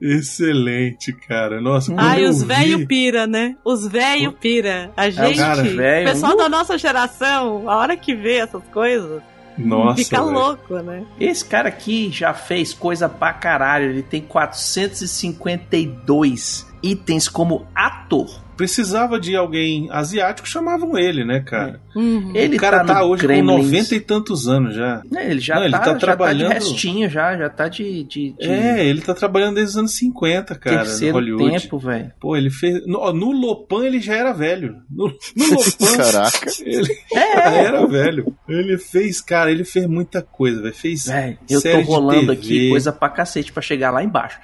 Excelente, 0.00 1.12
cara. 1.12 1.60
Nossa, 1.60 1.94
Ai, 1.96 2.24
os 2.24 2.42
vi- 2.42 2.48
velho 2.48 2.86
pira, 2.88 3.24
né? 3.26 3.56
Os 3.64 3.86
velho 3.86 4.32
pira. 4.32 4.90
A 4.96 5.08
gente, 5.08 5.38
cara 5.38 5.62
velho, 5.62 6.08
o 6.08 6.12
pessoal 6.12 6.32
uh. 6.32 6.36
da 6.36 6.48
nossa 6.48 6.76
geração, 6.76 7.70
a 7.70 7.76
hora 7.76 7.96
que 7.96 8.12
vê 8.12 8.38
essas 8.38 8.64
coisas, 8.72 9.22
Nossa, 9.56 10.02
fica 10.02 10.20
velho. 10.20 10.32
louco, 10.32 10.74
né? 10.78 11.04
Esse 11.20 11.44
cara 11.44 11.68
aqui 11.68 12.10
já 12.10 12.34
fez 12.34 12.74
coisa 12.74 13.08
pra 13.08 13.32
caralho. 13.32 13.90
Ele 13.90 14.02
tem 14.02 14.20
452 14.22 16.66
itens 16.82 17.28
como 17.28 17.64
ator. 17.72 18.41
Precisava 18.56 19.18
de 19.18 19.34
alguém 19.34 19.88
asiático, 19.90 20.46
chamavam 20.48 20.96
ele, 20.98 21.24
né, 21.24 21.40
cara? 21.40 21.80
Uhum. 21.96 22.32
Ele 22.34 22.56
o 22.56 22.60
cara 22.60 22.84
tá, 22.84 22.94
tá, 22.94 23.00
no 23.00 23.06
hoje 23.06 23.22
Gremlins. 23.22 23.56
com 23.56 23.62
90 23.64 23.94
e 23.94 24.00
tantos 24.00 24.46
anos 24.48 24.74
já. 24.74 25.02
É, 25.14 25.30
Ele 25.30 25.40
já, 25.40 25.54
Não, 25.56 25.62
ele 25.64 25.72
tá, 25.72 25.78
tá 25.78 25.84
já 25.86 25.92
tá 25.94 25.98
trabalhando- 26.00 26.48
de 26.48 26.54
restinho, 26.54 27.08
já, 27.08 27.36
já 27.36 27.48
tá 27.48 27.68
de, 27.68 28.04
de, 28.04 28.32
de 28.32 28.48
É, 28.50 28.84
ele 28.86 29.00
tá 29.00 29.14
trabalhando 29.14 29.54
desde 29.56 29.70
os 29.72 29.76
anos 29.78 29.92
50, 29.96 30.54
cara, 30.54 30.76
no 30.78 30.82
terceiro 30.84 31.14
Hollywood. 31.14 31.60
tempo, 31.62 31.78
velho. 31.78 32.12
Pô, 32.20 32.36
ele 32.36 32.50
fez. 32.50 32.86
No, 32.86 33.12
no 33.12 33.32
Lopan 33.32 33.84
ele 33.84 34.00
já 34.00 34.14
era 34.16 34.32
velho. 34.32 34.76
No, 34.90 35.06
no 35.08 35.46
Lopan 35.54 35.96
Caraca. 35.96 36.50
ele 36.64 36.92
É. 37.14 37.34
já 37.36 37.50
era 37.54 37.86
velho. 37.86 38.34
Ele 38.48 38.78
fez, 38.78 39.20
cara, 39.20 39.50
ele 39.50 39.64
fez 39.64 39.86
muita 39.86 40.22
coisa, 40.22 40.60
velho. 40.62 40.74
Fez. 40.74 41.06
Velho, 41.06 41.38
eu 41.50 41.60
tô 41.62 41.80
rolando 41.80 42.20
TV. 42.20 42.32
aqui 42.32 42.68
coisa 42.70 42.92
pra 42.92 43.08
cacete 43.08 43.52
pra 43.52 43.62
chegar 43.62 43.90
lá 43.90 44.02
embaixo. 44.04 44.38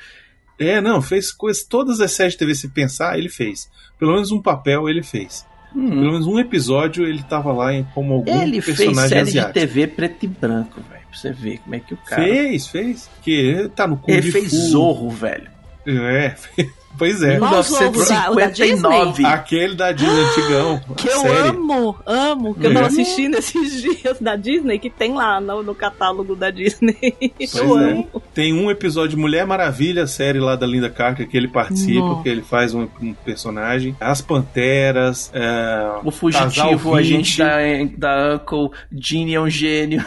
É, 0.58 0.80
não, 0.80 1.00
fez 1.00 1.30
coisas. 1.32 1.62
Todas 1.62 2.00
as 2.00 2.12
séries 2.12 2.32
de 2.34 2.38
TV, 2.38 2.54
se 2.54 2.68
pensar, 2.68 3.18
ele 3.18 3.28
fez. 3.28 3.70
Pelo 3.98 4.12
menos 4.12 4.30
um 4.32 4.40
papel 4.42 4.88
ele 4.88 5.02
fez. 5.02 5.46
Hum. 5.74 5.88
Pelo 5.88 6.12
menos 6.12 6.26
um 6.26 6.38
episódio 6.38 7.04
ele 7.06 7.22
tava 7.22 7.52
lá 7.52 7.72
em, 7.74 7.84
como 7.94 8.14
algum 8.14 8.40
Ele 8.40 8.60
fez 8.60 8.78
personagem 8.78 9.08
série 9.08 9.20
asiático. 9.20 9.54
de 9.54 9.60
TV 9.66 9.86
preto 9.86 10.24
e 10.24 10.26
branco, 10.28 10.80
velho. 10.90 11.02
Pra 11.08 11.18
você 11.18 11.32
ver 11.32 11.58
como 11.58 11.74
é 11.74 11.80
que 11.80 11.94
o 11.94 11.96
cara. 11.98 12.22
Fez, 12.22 12.66
fez. 12.66 13.10
Que 13.22 13.30
ele 13.32 13.68
tá 13.68 13.86
no 13.86 13.96
Kung 13.98 14.12
Ele 14.12 14.30
fez. 14.32 14.50
Zorro, 14.50 15.10
velho. 15.10 15.50
É, 15.86 16.34
pois 16.98 17.22
é. 17.22 17.38
Qual 17.38 17.62
Zorro? 17.62 17.92
Da- 17.92 18.30
o 18.30 18.34
da 18.34 18.46
1959. 18.48 19.24
Aquele 19.26 19.74
da 19.74 19.92
Disney 19.92 20.20
antigão. 20.20 20.80
Que 20.96 21.08
eu 21.08 21.20
série. 21.20 21.48
amo, 21.48 21.96
amo, 22.04 22.54
que 22.54 22.66
eu 22.66 22.70
É. 22.70 22.74
tava 22.74 22.86
assistindo 22.88 23.36
esses 23.36 23.80
dias 23.80 24.18
da 24.20 24.36
Disney, 24.36 24.78
que 24.78 24.90
tem 24.90 25.14
lá 25.14 25.40
no, 25.40 25.62
no 25.62 25.74
catálogo 25.74 26.34
da 26.36 26.50
Disney. 26.50 26.96
Pois 27.38 27.54
eu 27.56 27.78
é. 27.78 27.92
amo. 27.92 28.22
Tem 28.34 28.52
um 28.52 28.70
episódio 28.70 29.10
de 29.10 29.16
Mulher 29.16 29.46
Maravilha, 29.46 30.06
série 30.06 30.38
lá 30.40 30.56
da 30.56 30.66
Linda 30.66 30.90
Carter, 30.90 31.28
que 31.28 31.36
ele 31.36 31.48
participa, 31.48 32.00
Nossa. 32.00 32.22
que 32.22 32.28
ele 32.28 32.42
faz 32.42 32.74
um, 32.74 32.88
um 33.00 33.12
personagem. 33.14 33.96
As 34.00 34.20
Panteras, 34.20 35.30
é, 35.32 35.90
O 36.04 36.10
fugitivo, 36.10 36.94
a 36.94 37.02
gente 37.02 37.36
20. 37.36 37.38
da, 37.38 37.56
da 37.96 38.34
Uncle, 38.34 38.70
Gene 38.92 39.34
é 39.34 39.40
um 39.40 39.48
gênio. 39.48 40.04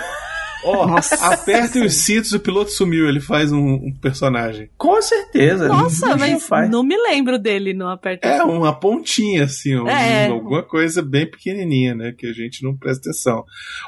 Ó, 0.64 0.96
aperta 1.22 1.80
os 1.84 1.94
cintos, 1.94 2.32
o 2.34 2.40
piloto 2.40 2.72
sumiu, 2.72 3.08
ele 3.08 3.20
faz 3.20 3.52
um, 3.52 3.74
um 3.76 3.94
personagem. 4.02 4.70
Com 4.78 5.02
certeza. 5.02 5.68
Nossa, 5.68 6.10
Não 6.10 6.18
mas 6.18 6.48
faz. 6.48 6.70
não 6.70 6.84
me 6.84 6.96
lembro 6.96 7.38
dele 7.40 7.74
no 7.74 7.88
Aperta 7.88 8.28
É 8.28 8.44
uma 8.44 8.74
pontinha, 8.74 9.44
assim, 9.46 9.76
um- 9.76 9.88
É. 9.88 10.28
alguma 10.28 10.64
coisa 10.64 11.02
bem 11.02 11.26
pequenininha, 11.30 11.96
né? 11.96 12.14
Que 12.18 12.28
a 12.28 12.34
gente 12.34 12.64
não 12.64 12.76
presta 12.76 13.10
atenção. 13.10 13.44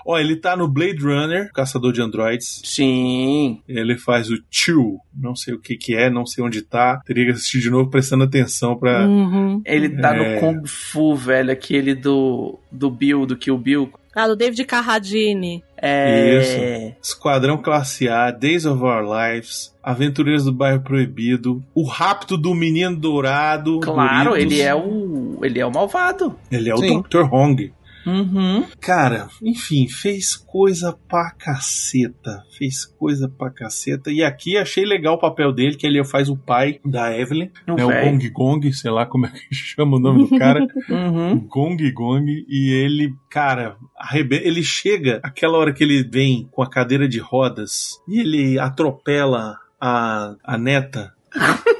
Ó, 0.06 0.18
ele 0.20 0.36
tá 0.36 0.56
no 0.56 0.68
Blade 0.68 1.04
Runner, 1.04 1.52
Caçador 1.54 1.92
de 1.94 2.02
Androids. 2.02 2.62
Sim. 2.64 3.62
Ele 3.68 3.98
faz 3.98 4.30
o 4.30 4.36
Chew, 4.50 4.98
não 5.16 5.36
sei 5.36 5.54
o 5.54 5.60
que 5.60 5.76
que 5.78 5.96
é, 5.96 6.10
não 6.10 6.26
sei 6.26 6.44
onde 6.44 6.62
tá. 6.62 7.02
Teria 7.06 7.26
que 7.26 7.32
assistir 7.32 7.60
de 7.60 7.70
novo 7.70 7.90
prestando 7.90 8.24
atenção 8.24 8.76
pra... 8.78 9.06
Uhum. 9.08 9.62
Ele 9.66 9.90
tá 9.90 10.16
É. 10.16 10.36
no 10.36 10.40
Kung 10.40 10.68
Fu, 10.68 11.16
velho, 11.16 11.52
aquele 11.52 11.94
do, 11.96 12.60
do 12.72 12.90
Bill, 12.90 13.26
do 13.26 13.36
Kill 13.38 13.58
Bill. 13.58 13.92
Ah, 14.16 14.28
do 14.28 14.36
David 14.36 14.64
Carradine. 14.66 15.64
É. 15.82 16.94
Esquadrão 17.02 17.58
Classe 17.58 18.08
A, 18.08 18.32
Days 18.32 18.66
of 18.66 18.82
Our 18.82 19.04
Lives, 19.04 19.74
Aventureiros 19.82 20.46
do 20.46 20.54
Bairro 20.54 20.82
Proibido, 20.82 21.64
O 21.74 21.84
Rapto 21.84 22.38
do 22.38 22.54
Menino 22.54 22.96
Dourado. 22.96 23.80
Claro, 23.80 24.30
Doritos. 24.32 24.54
ele 24.54 24.62
é 24.62 24.74
o. 24.76 25.40
Ele 25.42 25.60
é 25.60 25.66
o 25.66 25.72
malvado. 25.72 26.38
Ele 26.52 26.70
é 26.70 26.74
o 26.74 26.78
Sim. 26.78 27.02
Dr. 27.02 27.24
Hong. 27.34 27.74
Uhum. 28.06 28.66
Cara, 28.80 29.28
enfim, 29.42 29.88
fez 29.88 30.36
coisa 30.36 30.98
pra 31.08 31.32
caceta. 31.32 32.44
Fez 32.58 32.86
coisa 32.86 33.30
pra 33.30 33.50
caceta. 33.50 34.12
E 34.12 34.24
aqui 34.24 34.58
achei 34.58 34.86
legal 34.86 35.16
o 35.16 35.20
papel 35.20 35.52
dele, 35.52 35.76
que 35.76 35.88
ele 35.88 36.04
faz 36.04 36.30
o 36.30 36.38
pai 36.38 36.80
da 36.86 37.18
Evelyn. 37.18 37.50
O 37.68 37.76
né, 37.76 37.86
o. 37.86 37.90
Gong 37.90 38.30
Gong, 38.30 38.74
sei 38.74 38.92
lá 38.92 39.06
como 39.06 39.26
é 39.26 39.30
que 39.30 39.40
chama 39.54 39.98
o 39.98 40.00
nome 40.00 40.28
do 40.28 40.38
cara. 40.38 40.64
Uhum. 40.90 41.40
Gong 41.48 41.92
Gong. 41.92 42.46
E 42.48 42.72
ele, 42.72 43.14
cara, 43.30 43.78
arrebe... 43.98 44.36
ele 44.44 44.64
chega 44.64 45.20
aquela 45.24 45.58
hora 45.58 45.74
que 45.74 45.84
ele 45.84 46.04
vem 46.04 46.48
com 46.52 46.62
a 46.62 46.70
cadeira 46.70 47.08
de 47.08 47.20
rodas 47.20 48.00
e 48.08 48.20
ele 48.20 48.60
atropela 48.60 49.58
a, 49.80 50.36
a 50.44 50.58
neta. 50.58 51.13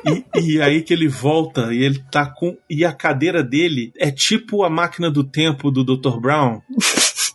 E, 0.06 0.56
e 0.56 0.62
aí 0.62 0.82
que 0.82 0.94
ele 0.94 1.08
volta 1.08 1.74
e 1.74 1.84
ele 1.84 2.04
tá 2.12 2.26
com. 2.26 2.58
E 2.70 2.84
a 2.86 2.92
cadeira 2.92 3.44
dele 3.44 3.92
é 3.98 4.10
tipo 4.12 4.64
a 4.64 4.70
máquina 4.70 5.10
do 5.12 5.24
tempo 5.24 5.70
do 5.72 5.84
Dr. 5.84 6.20
Brown. 6.20 6.62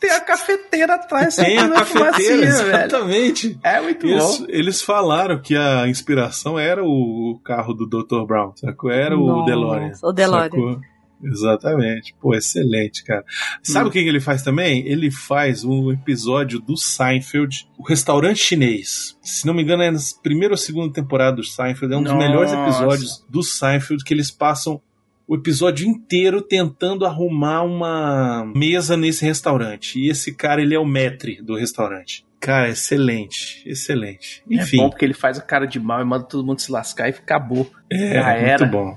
Tem 0.00 0.10
a 0.12 0.20
cafeteira 0.20 0.94
atrás, 0.94 1.34
Tem 1.34 1.58
a 1.58 1.68
cafeteira, 1.68 1.84
fumacinha, 2.12 2.36
velho. 2.36 2.44
exatamente. 2.68 3.58
É 3.64 3.80
muito 3.80 4.06
Eles, 4.06 4.38
bom. 4.38 4.46
eles 4.48 4.80
falaram 4.82 5.40
que 5.40 5.56
a 5.56 5.88
inspiração 5.88 6.56
era 6.58 6.84
o 6.84 7.40
carro 7.44 7.74
do 7.74 7.84
Dr. 7.86 8.24
Brown, 8.24 8.52
sacou? 8.54 8.90
Era 8.92 9.16
o 9.18 9.26
Nossa, 9.26 9.46
DeLorean. 9.46 9.92
o 10.04 10.12
DeLorean. 10.12 10.44
sacou? 10.50 10.80
Exatamente. 11.22 12.14
Pô, 12.20 12.34
excelente, 12.34 13.02
cara. 13.04 13.24
Sabe 13.62 13.86
Hum. 13.86 13.88
o 13.88 13.92
que 13.92 14.02
que 14.02 14.08
ele 14.08 14.20
faz 14.20 14.42
também? 14.42 14.86
Ele 14.86 15.10
faz 15.10 15.64
um 15.64 15.90
episódio 15.92 16.60
do 16.60 16.76
Seinfeld, 16.76 17.68
o 17.78 17.82
restaurante 17.82 18.38
chinês. 18.38 19.16
Se 19.22 19.46
não 19.46 19.54
me 19.54 19.62
engano, 19.62 19.82
é 19.82 19.90
na 19.90 19.98
primeira 20.22 20.54
ou 20.54 20.58
segunda 20.58 20.92
temporada 20.92 21.36
do 21.36 21.44
Seinfeld. 21.44 21.92
É 21.94 21.96
um 21.96 22.02
dos 22.02 22.12
Nossa. 22.12 22.26
melhores 22.26 22.52
episódios 22.52 23.24
do 23.28 23.42
Seinfeld 23.42 24.04
que 24.04 24.14
eles 24.14 24.30
passam 24.30 24.80
o 25.26 25.34
episódio 25.34 25.86
inteiro 25.86 26.40
tentando 26.40 27.04
arrumar 27.04 27.62
uma 27.62 28.50
mesa 28.56 28.96
nesse 28.96 29.24
restaurante. 29.24 29.98
E 29.98 30.08
esse 30.08 30.34
cara, 30.34 30.62
ele 30.62 30.74
é 30.74 30.78
o 30.78 30.86
maître 30.86 31.42
do 31.42 31.54
restaurante. 31.54 32.24
Cara, 32.40 32.68
excelente, 32.70 33.62
excelente. 33.66 34.42
Enfim, 34.48 34.78
É 34.78 34.80
bom 34.84 34.90
porque 34.90 35.04
ele 35.04 35.12
faz 35.12 35.38
a 35.38 35.42
cara 35.42 35.66
de 35.66 35.78
mal 35.80 36.00
e 36.00 36.04
manda 36.04 36.24
todo 36.24 36.46
mundo 36.46 36.60
se 36.60 36.70
lascar 36.70 37.08
e 37.08 37.10
acabou. 37.10 37.68
é, 37.90 38.14
já 38.14 38.24
muito 38.32 38.46
era. 38.46 38.66
bom. 38.66 38.96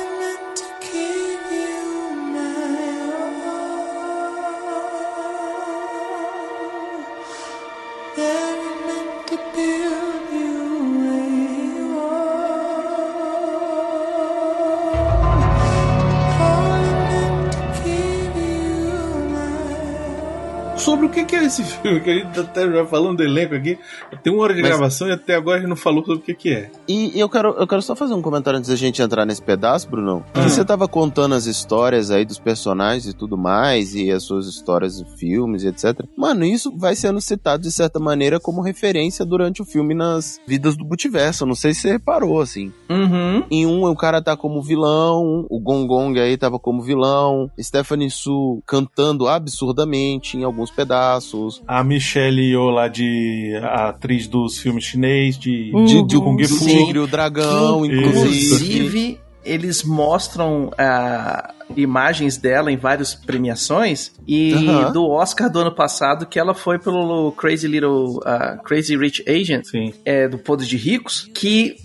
que 21.11 21.25
que 21.25 21.35
é 21.35 21.43
esse 21.45 21.63
filme? 21.63 21.99
Que 21.99 22.09
a 22.09 22.13
gente 22.15 22.33
tá 22.33 22.41
até 22.41 22.69
já 22.71 22.85
falando 22.85 23.17
do 23.17 23.23
elenco 23.23 23.53
aqui. 23.55 23.77
Tem 24.23 24.31
uma 24.33 24.43
hora 24.43 24.53
de 24.53 24.61
Mas- 24.61 24.71
gravação 24.71 25.07
e 25.07 25.11
até 25.11 25.35
agora 25.35 25.57
a 25.57 25.59
gente 25.61 25.69
não 25.69 25.75
falou 25.75 26.03
sobre 26.03 26.19
o 26.19 26.21
que 26.21 26.33
que 26.33 26.53
é. 26.53 26.69
E 26.91 27.19
eu 27.19 27.29
quero, 27.29 27.49
eu 27.57 27.67
quero 27.67 27.81
só 27.81 27.95
fazer 27.95 28.13
um 28.13 28.21
comentário 28.21 28.57
antes 28.57 28.69
da 28.69 28.75
gente 28.75 29.01
entrar 29.01 29.25
nesse 29.25 29.41
pedaço, 29.41 29.89
Brunão. 29.89 30.23
Ah. 30.33 30.43
Que 30.43 30.49
você 30.49 30.65
tava 30.65 30.87
contando 30.87 31.35
as 31.35 31.45
histórias 31.45 32.11
aí 32.11 32.25
dos 32.25 32.39
personagens 32.39 33.05
e 33.07 33.13
tudo 33.13 33.37
mais, 33.37 33.95
e 33.95 34.11
as 34.11 34.23
suas 34.23 34.45
histórias 34.47 34.97
de 34.97 35.05
filmes 35.17 35.63
e 35.63 35.67
etc. 35.67 36.03
Mano, 36.17 36.43
isso 36.45 36.71
vai 36.75 36.95
sendo 36.95 37.21
citado 37.21 37.63
de 37.63 37.71
certa 37.71 37.99
maneira 37.99 38.39
como 38.39 38.61
referência 38.61 39.23
durante 39.25 39.61
o 39.61 39.65
filme 39.65 39.93
nas 39.93 40.39
vidas 40.45 40.75
do 40.75 40.85
multiverso. 40.85 41.43
Eu 41.43 41.47
Não 41.47 41.55
sei 41.55 41.73
se 41.73 41.81
você 41.81 41.91
reparou, 41.93 42.41
assim. 42.41 42.71
Uhum. 42.89 43.43
Em 43.49 43.65
um, 43.65 43.85
o 43.85 43.95
cara 43.95 44.21
tá 44.21 44.35
como 44.35 44.61
vilão, 44.61 45.45
o 45.49 45.59
Gong 45.59 45.87
Gong 45.87 46.19
aí 46.19 46.35
tava 46.37 46.59
como 46.59 46.81
vilão, 46.81 47.49
Stephanie 47.59 48.09
Su 48.09 48.61
cantando 48.67 49.27
absurdamente 49.27 50.37
em 50.37 50.43
alguns 50.43 50.69
pedaços. 50.71 51.61
A 51.67 51.83
Michelle 51.83 52.41
Yeoh 52.41 52.69
lá 52.69 52.87
de 52.87 53.57
a 53.63 53.89
atriz 53.89 54.27
dos 54.27 54.57
filmes 54.59 54.83
chinês 54.83 55.37
de, 55.37 55.71
Uhum. 55.73 55.85
de, 55.85 56.03
de 56.05 56.17
Kung 56.17 56.43
Fu. 56.43 56.65
Tigre, 56.85 56.99
o 56.99 57.07
Dragão, 57.07 57.85
inclusive. 57.85 58.45
Inclusive, 58.45 59.19
eles 59.43 59.83
mostram 59.83 60.71
ah, 60.77 61.53
imagens 61.75 62.37
dela 62.37 62.71
em 62.71 62.77
várias 62.77 63.15
premiações 63.15 64.11
e 64.27 64.53
do 64.93 65.07
Oscar 65.09 65.49
do 65.49 65.59
ano 65.59 65.73
passado 65.73 66.25
que 66.25 66.39
ela 66.39 66.53
foi 66.53 66.77
pelo 66.77 67.31
Crazy 67.33 67.67
Little 67.67 68.19
ah, 68.25 68.59
Crazy 68.63 68.95
Rich 68.95 69.23
Agent, 69.27 69.65
Sim. 69.65 69.93
é, 70.05 70.27
do 70.27 70.37
Poder 70.37 70.65
de 70.65 70.77
Ricos, 70.77 71.29
que 71.33 71.77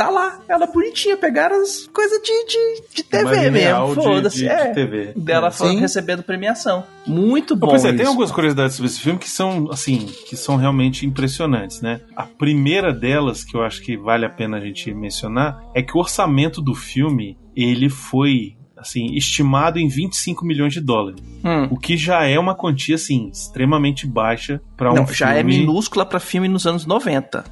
tá 0.00 0.08
lá, 0.08 0.40
ela 0.48 0.66
bonitinha, 0.66 1.14
pegaram 1.14 1.60
as 1.60 1.86
coisas 1.92 2.18
de, 2.22 2.46
de, 2.46 2.82
de 2.94 3.02
TV 3.02 3.22
Imagem 3.22 3.50
real 3.50 3.88
mesmo, 3.88 4.02
foda-se, 4.02 4.36
de- 4.38 4.42
de 4.44 4.48
é. 4.48 4.72
TV. 4.72 5.12
Dela 5.14 5.50
Sim. 5.50 5.78
recebendo 5.78 6.22
premiação. 6.22 6.84
Muito 7.06 7.54
bom. 7.54 7.68
Pois 7.68 7.84
é, 7.84 7.92
tem 7.92 8.06
algumas 8.06 8.30
curiosidades 8.30 8.76
sobre 8.76 8.90
esse 8.90 9.00
filme 9.00 9.18
que 9.18 9.28
são, 9.28 9.68
assim, 9.70 10.06
que 10.26 10.36
são 10.36 10.56
realmente 10.56 11.04
impressionantes, 11.04 11.82
né? 11.82 12.00
A 12.16 12.22
primeira 12.22 12.94
delas, 12.94 13.44
que 13.44 13.54
eu 13.54 13.62
acho 13.62 13.82
que 13.82 13.96
vale 13.96 14.24
a 14.24 14.30
pena 14.30 14.56
a 14.56 14.60
gente 14.60 14.92
mencionar, 14.94 15.60
é 15.74 15.82
que 15.82 15.94
o 15.94 16.00
orçamento 16.00 16.62
do 16.62 16.74
filme, 16.74 17.36
ele 17.54 17.90
foi, 17.90 18.56
assim, 18.78 19.14
estimado 19.14 19.78
em 19.78 19.86
25 19.86 20.46
milhões 20.46 20.72
de 20.72 20.80
dólares. 20.80 21.20
Hum. 21.44 21.68
O 21.70 21.76
que 21.78 21.96
já 21.98 22.24
é 22.24 22.38
uma 22.38 22.54
quantia, 22.54 22.94
assim, 22.94 23.28
extremamente 23.30 24.06
baixa 24.06 24.62
para 24.78 24.90
um 24.92 24.94
Não, 24.94 25.02
filme. 25.06 25.18
já 25.18 25.34
é 25.34 25.42
minúscula 25.42 26.06
pra 26.06 26.18
filme 26.18 26.48
nos 26.48 26.66
anos 26.66 26.86
90. 26.86 27.44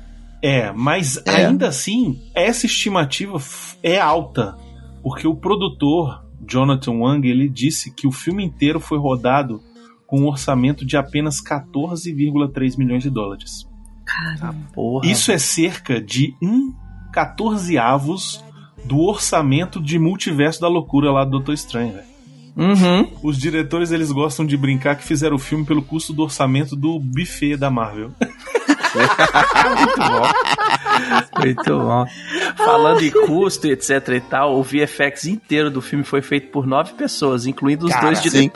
É, 0.43 0.71
mas 0.73 1.21
É. 1.27 1.47
ainda 1.47 1.69
assim, 1.69 2.21
essa 2.35 2.67
estimativa 2.67 3.39
é 3.83 3.99
alta, 3.99 4.57
porque 5.03 5.27
o 5.27 5.35
produtor 5.35 6.25
Jonathan 6.49 6.93
Wang 7.01 7.29
ele 7.29 7.49
disse 7.49 7.93
que 7.93 8.07
o 8.07 8.13
filme 8.13 8.45
inteiro 8.45 8.79
foi 8.81 8.99
rodado 8.99 9.61
com 10.07 10.21
um 10.21 10.27
orçamento 10.27 10.87
de 10.87 10.97
apenas 10.97 11.41
14,3 11.43 12.79
milhões 12.79 13.03
de 13.03 13.11
dólares. 13.11 13.67
Ah, 14.41 14.55
porra. 14.73 15.07
Isso 15.07 15.31
é 15.31 15.39
cerca 15.39 16.01
de 16.01 16.35
um 16.43 16.73
14 17.13 17.77
avos 17.77 18.43
do 18.85 19.01
orçamento 19.01 19.83
de 19.83 19.99
Multiverso 19.99 20.61
da 20.61 20.69
Loucura 20.69 21.11
lá 21.11 21.25
do 21.25 21.33
Doutor 21.33 21.53
Estranho. 21.53 21.93
velho. 21.93 22.09
Uhum. 22.57 23.09
Os 23.23 23.39
diretores 23.39 23.93
eles 23.93 24.11
gostam 24.11 24.47
de 24.47 24.57
brincar 24.57 24.97
que 24.97 25.05
fizeram 25.05 25.37
o 25.37 25.39
filme 25.39 25.65
pelo 25.65 25.83
custo 25.83 26.13
do 26.13 26.23
orçamento 26.23 26.75
do 26.75 26.99
buffet 26.99 27.57
da 27.57 27.71
Marvel. 27.71 28.11
Muito 29.77 29.99
bom. 29.99 31.43
Muito 31.43 31.79
bom. 31.79 32.07
Falando 32.57 33.03
em 33.03 33.11
custo 33.11 33.67
etc 33.67 34.09
e 34.09 34.21
tal, 34.21 34.59
o 34.59 34.63
VFX 34.63 35.27
inteiro 35.27 35.71
do 35.71 35.81
filme 35.81 36.05
foi 36.05 36.23
feito 36.23 36.51
por 36.51 36.67
nove 36.67 36.95
pessoas, 36.95 37.47
incluindo 37.47 37.87
os 37.87 37.93
Cara, 37.93 38.07
dois 38.07 38.19
sim. 38.19 38.51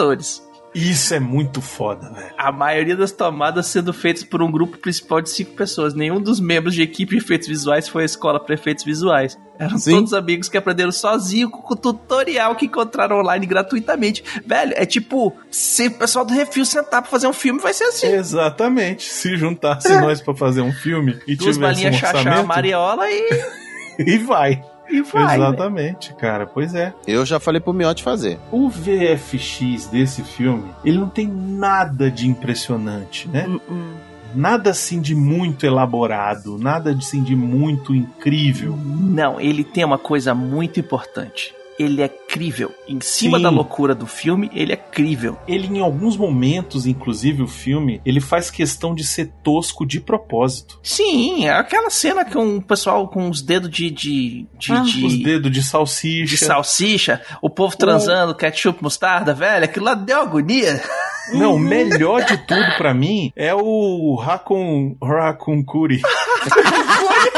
Isso 0.75 1.13
é 1.13 1.21
muito 1.21 1.61
foda, 1.61 2.11
velho. 2.11 2.35
A 2.39 2.51
maioria 2.51 2.97
das 2.97 3.13
tomadas 3.13 3.67
sendo 3.67 3.93
feitas 3.93 4.25
por 4.25 4.43
um 4.43 4.51
grupo 4.51 4.79
principal 4.79 5.21
de 5.21 5.29
cinco 5.29 5.53
pessoas. 5.53 5.95
Nenhum 5.95 6.21
dos 6.21 6.41
membros 6.41 6.75
de 6.75 6.83
equipe 6.83 7.13
de 7.13 7.19
efeitos 7.19 7.47
visuais 7.47 7.89
foi 7.89 8.03
à 8.03 8.07
escola 8.07 8.41
para 8.41 8.55
efeitos 8.55 8.85
visuais. 8.85 9.39
Eram 9.59 9.79
Sim. 9.79 9.93
todos 9.93 10.15
amigos 10.15 10.49
que 10.49 10.57
aprenderam 10.57 10.91
sozinho 10.91 11.51
com 11.51 11.75
o 11.75 11.77
tutorial 11.77 12.57
que 12.57 12.67
encontraram 12.67 13.21
online 13.21 13.45
gratuitamente. 13.47 14.25
Velho, 14.47 14.73
é 14.75 14.87
tipo, 14.87 15.37
se 15.51 15.89
o 15.89 15.91
pessoal 15.93 16.25
do 16.25 16.33
Refil 16.33 16.65
sentar 16.65 17.03
pra 17.03 17.11
fazer 17.11 17.27
um 17.27 17.33
filme, 17.33 17.61
vai 17.61 17.75
ser 17.75 17.85
assim. 17.85 18.07
Exatamente. 18.07 19.05
Se 19.05 19.37
juntasse 19.37 19.95
nós 20.01 20.23
pra 20.23 20.35
fazer 20.35 20.63
um 20.63 20.73
filme 20.73 21.19
e 21.27 21.37
Duas 21.37 21.57
tivesse 21.57 21.61
balinhas 21.61 21.97
um 21.97 21.99
chachá, 21.99 22.19
orçamento, 22.19 22.47
mariola 22.47 23.05
e, 23.11 23.45
e 24.01 24.19
vai. 24.19 24.72
E 24.89 25.03
vai. 25.03 25.39
velho. 25.39 25.49
Exatamente, 25.49 26.15
cara. 26.15 26.47
Pois 26.47 26.75
é. 26.75 26.93
Eu 27.07 27.25
já 27.25 27.39
falei 27.41 27.61
pro 27.61 27.73
Miotti 27.73 28.03
fazer. 28.03 28.39
O 28.51 28.69
VFX 28.69 29.87
desse 29.87 30.23
filme, 30.23 30.71
ele 30.85 30.99
não 30.99 31.09
tem 31.09 31.27
nada 31.27 32.11
de 32.11 32.29
impressionante, 32.29 33.29
né? 33.29 33.47
Hum, 33.49 33.61
hum. 33.71 33.93
Nada 34.35 34.71
assim 34.71 35.01
de 35.01 35.15
muito 35.15 35.67
elaborado, 35.67 36.57
nada 36.59 36.91
assim 36.91 37.23
de 37.23 37.37
muito 37.37 37.95
incrível. 37.95 38.75
Não, 38.77 39.39
ele 39.39 39.63
tem 39.63 39.85
uma 39.85 39.99
coisa 39.99 40.35
muito 40.35 40.81
importante. 40.81 41.55
Ele 41.79 42.03
é 42.03 42.09
crível. 42.09 42.73
Em 42.87 43.01
cima 43.01 43.39
Sim. 43.39 43.43
da 43.45 43.51
loucura 43.51 43.95
do 43.95 44.07
filme, 44.07 44.51
ele 44.55 44.73
é 44.73 44.77
crível. 44.77 45.39
Ele, 45.49 45.67
em 45.67 45.81
alguns 45.81 46.17
momentos, 46.17 46.87
inclusive 46.87 47.43
o 47.43 47.49
filme, 47.49 48.01
ele 48.05 48.21
faz 48.21 48.51
questão 48.51 48.95
de 48.95 49.05
ser 49.05 49.33
tosco 49.43 49.87
de 49.87 49.99
propósito. 50.01 50.79
Sim, 50.83 51.47
é 51.47 51.51
aquela 51.53 51.89
cena 51.91 52.25
com 52.25 52.57
o 52.57 52.63
pessoal 52.63 53.09
com 53.09 53.29
os 53.31 53.41
dedos 53.43 53.71
de. 53.71 53.91
de, 53.91 54.47
de, 54.59 54.73
Ah, 54.73 54.81
de- 54.81 55.05
Os 55.07 55.19
dedos 55.19 55.51
de 55.51 55.61
de 55.61 55.63
salsicha. 55.67 56.37
salsicha, 56.47 57.21
o 57.41 57.49
povo 57.49 57.77
transando, 57.77 58.35
ketchup, 58.35 58.83
mostarda, 58.83 59.33
velho, 59.33 59.65
aquilo 59.65 59.87
lá 59.87 59.95
deu 59.95 60.21
agonia. 60.21 60.83
Não, 61.35 61.55
o 61.55 61.59
melhor 61.59 62.25
de 62.25 62.37
tudo 62.47 62.77
pra 62.77 62.93
mim 62.93 63.33
é 63.37 63.55
o 63.55 64.21
Hakun, 64.21 64.97
Hakun 65.01 65.65
Kuri. 65.65 66.01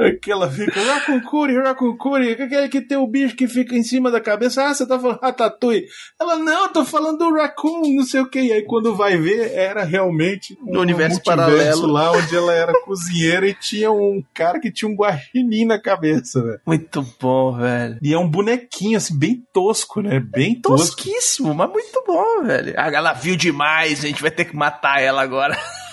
Aquela 0.00 0.50
fica, 0.50 0.80
Rakunkuri, 0.80 1.56
Rakunkuri, 1.60 2.32
aquele 2.32 2.68
que 2.68 2.80
tem 2.80 2.96
o 2.98 3.06
bicho 3.06 3.36
que 3.36 3.46
fica 3.48 3.74
em 3.74 3.82
cima 3.82 4.10
da 4.10 4.20
cabeça. 4.20 4.64
Ah, 4.64 4.74
você 4.74 4.86
tá 4.86 4.98
falando 4.98 5.18
Ratatouille. 5.20 5.86
Ela, 6.20 6.36
não, 6.36 6.64
eu 6.64 6.72
tô 6.72 6.84
falando 6.84 7.18
do 7.18 7.34
Raccoon, 7.34 7.94
não 7.96 8.04
sei 8.04 8.20
o 8.20 8.28
que. 8.28 8.40
E 8.40 8.52
aí 8.52 8.62
quando 8.64 8.94
vai 8.94 9.16
ver, 9.16 9.52
era 9.52 9.84
realmente 9.84 10.56
um 10.62 10.72
No 10.72 10.80
universo 10.80 11.22
paralelo. 11.22 11.86
lá 11.86 12.12
onde 12.12 12.34
ela 12.36 12.52
era 12.52 12.72
cozinheira 12.84 13.46
e 13.48 13.54
tinha 13.54 13.90
um 13.90 14.22
cara 14.34 14.60
que 14.60 14.70
tinha 14.72 14.88
um 14.90 14.94
guaxinim 14.94 15.64
na 15.64 15.80
cabeça, 15.80 16.42
velho. 16.42 16.60
Muito 16.66 17.04
bom, 17.20 17.56
velho. 17.56 17.98
E 18.02 18.12
é 18.12 18.18
um 18.18 18.28
bonequinho, 18.28 18.96
assim, 18.96 19.18
bem 19.18 19.42
tosco, 19.52 20.00
né? 20.00 20.20
Bem 20.20 20.60
tosco. 20.60 20.96
Tosquíssimo, 20.96 21.54
mas 21.54 21.70
muito 21.70 22.02
bom, 22.06 22.44
velho. 22.44 22.74
Ah, 22.76 22.88
ela 22.92 23.12
viu 23.12 23.36
demais, 23.36 24.04
a 24.04 24.06
gente 24.06 24.22
vai 24.22 24.30
ter 24.30 24.44
que 24.44 24.56
matar 24.56 25.00
ela 25.00 25.22
agora. 25.22 25.56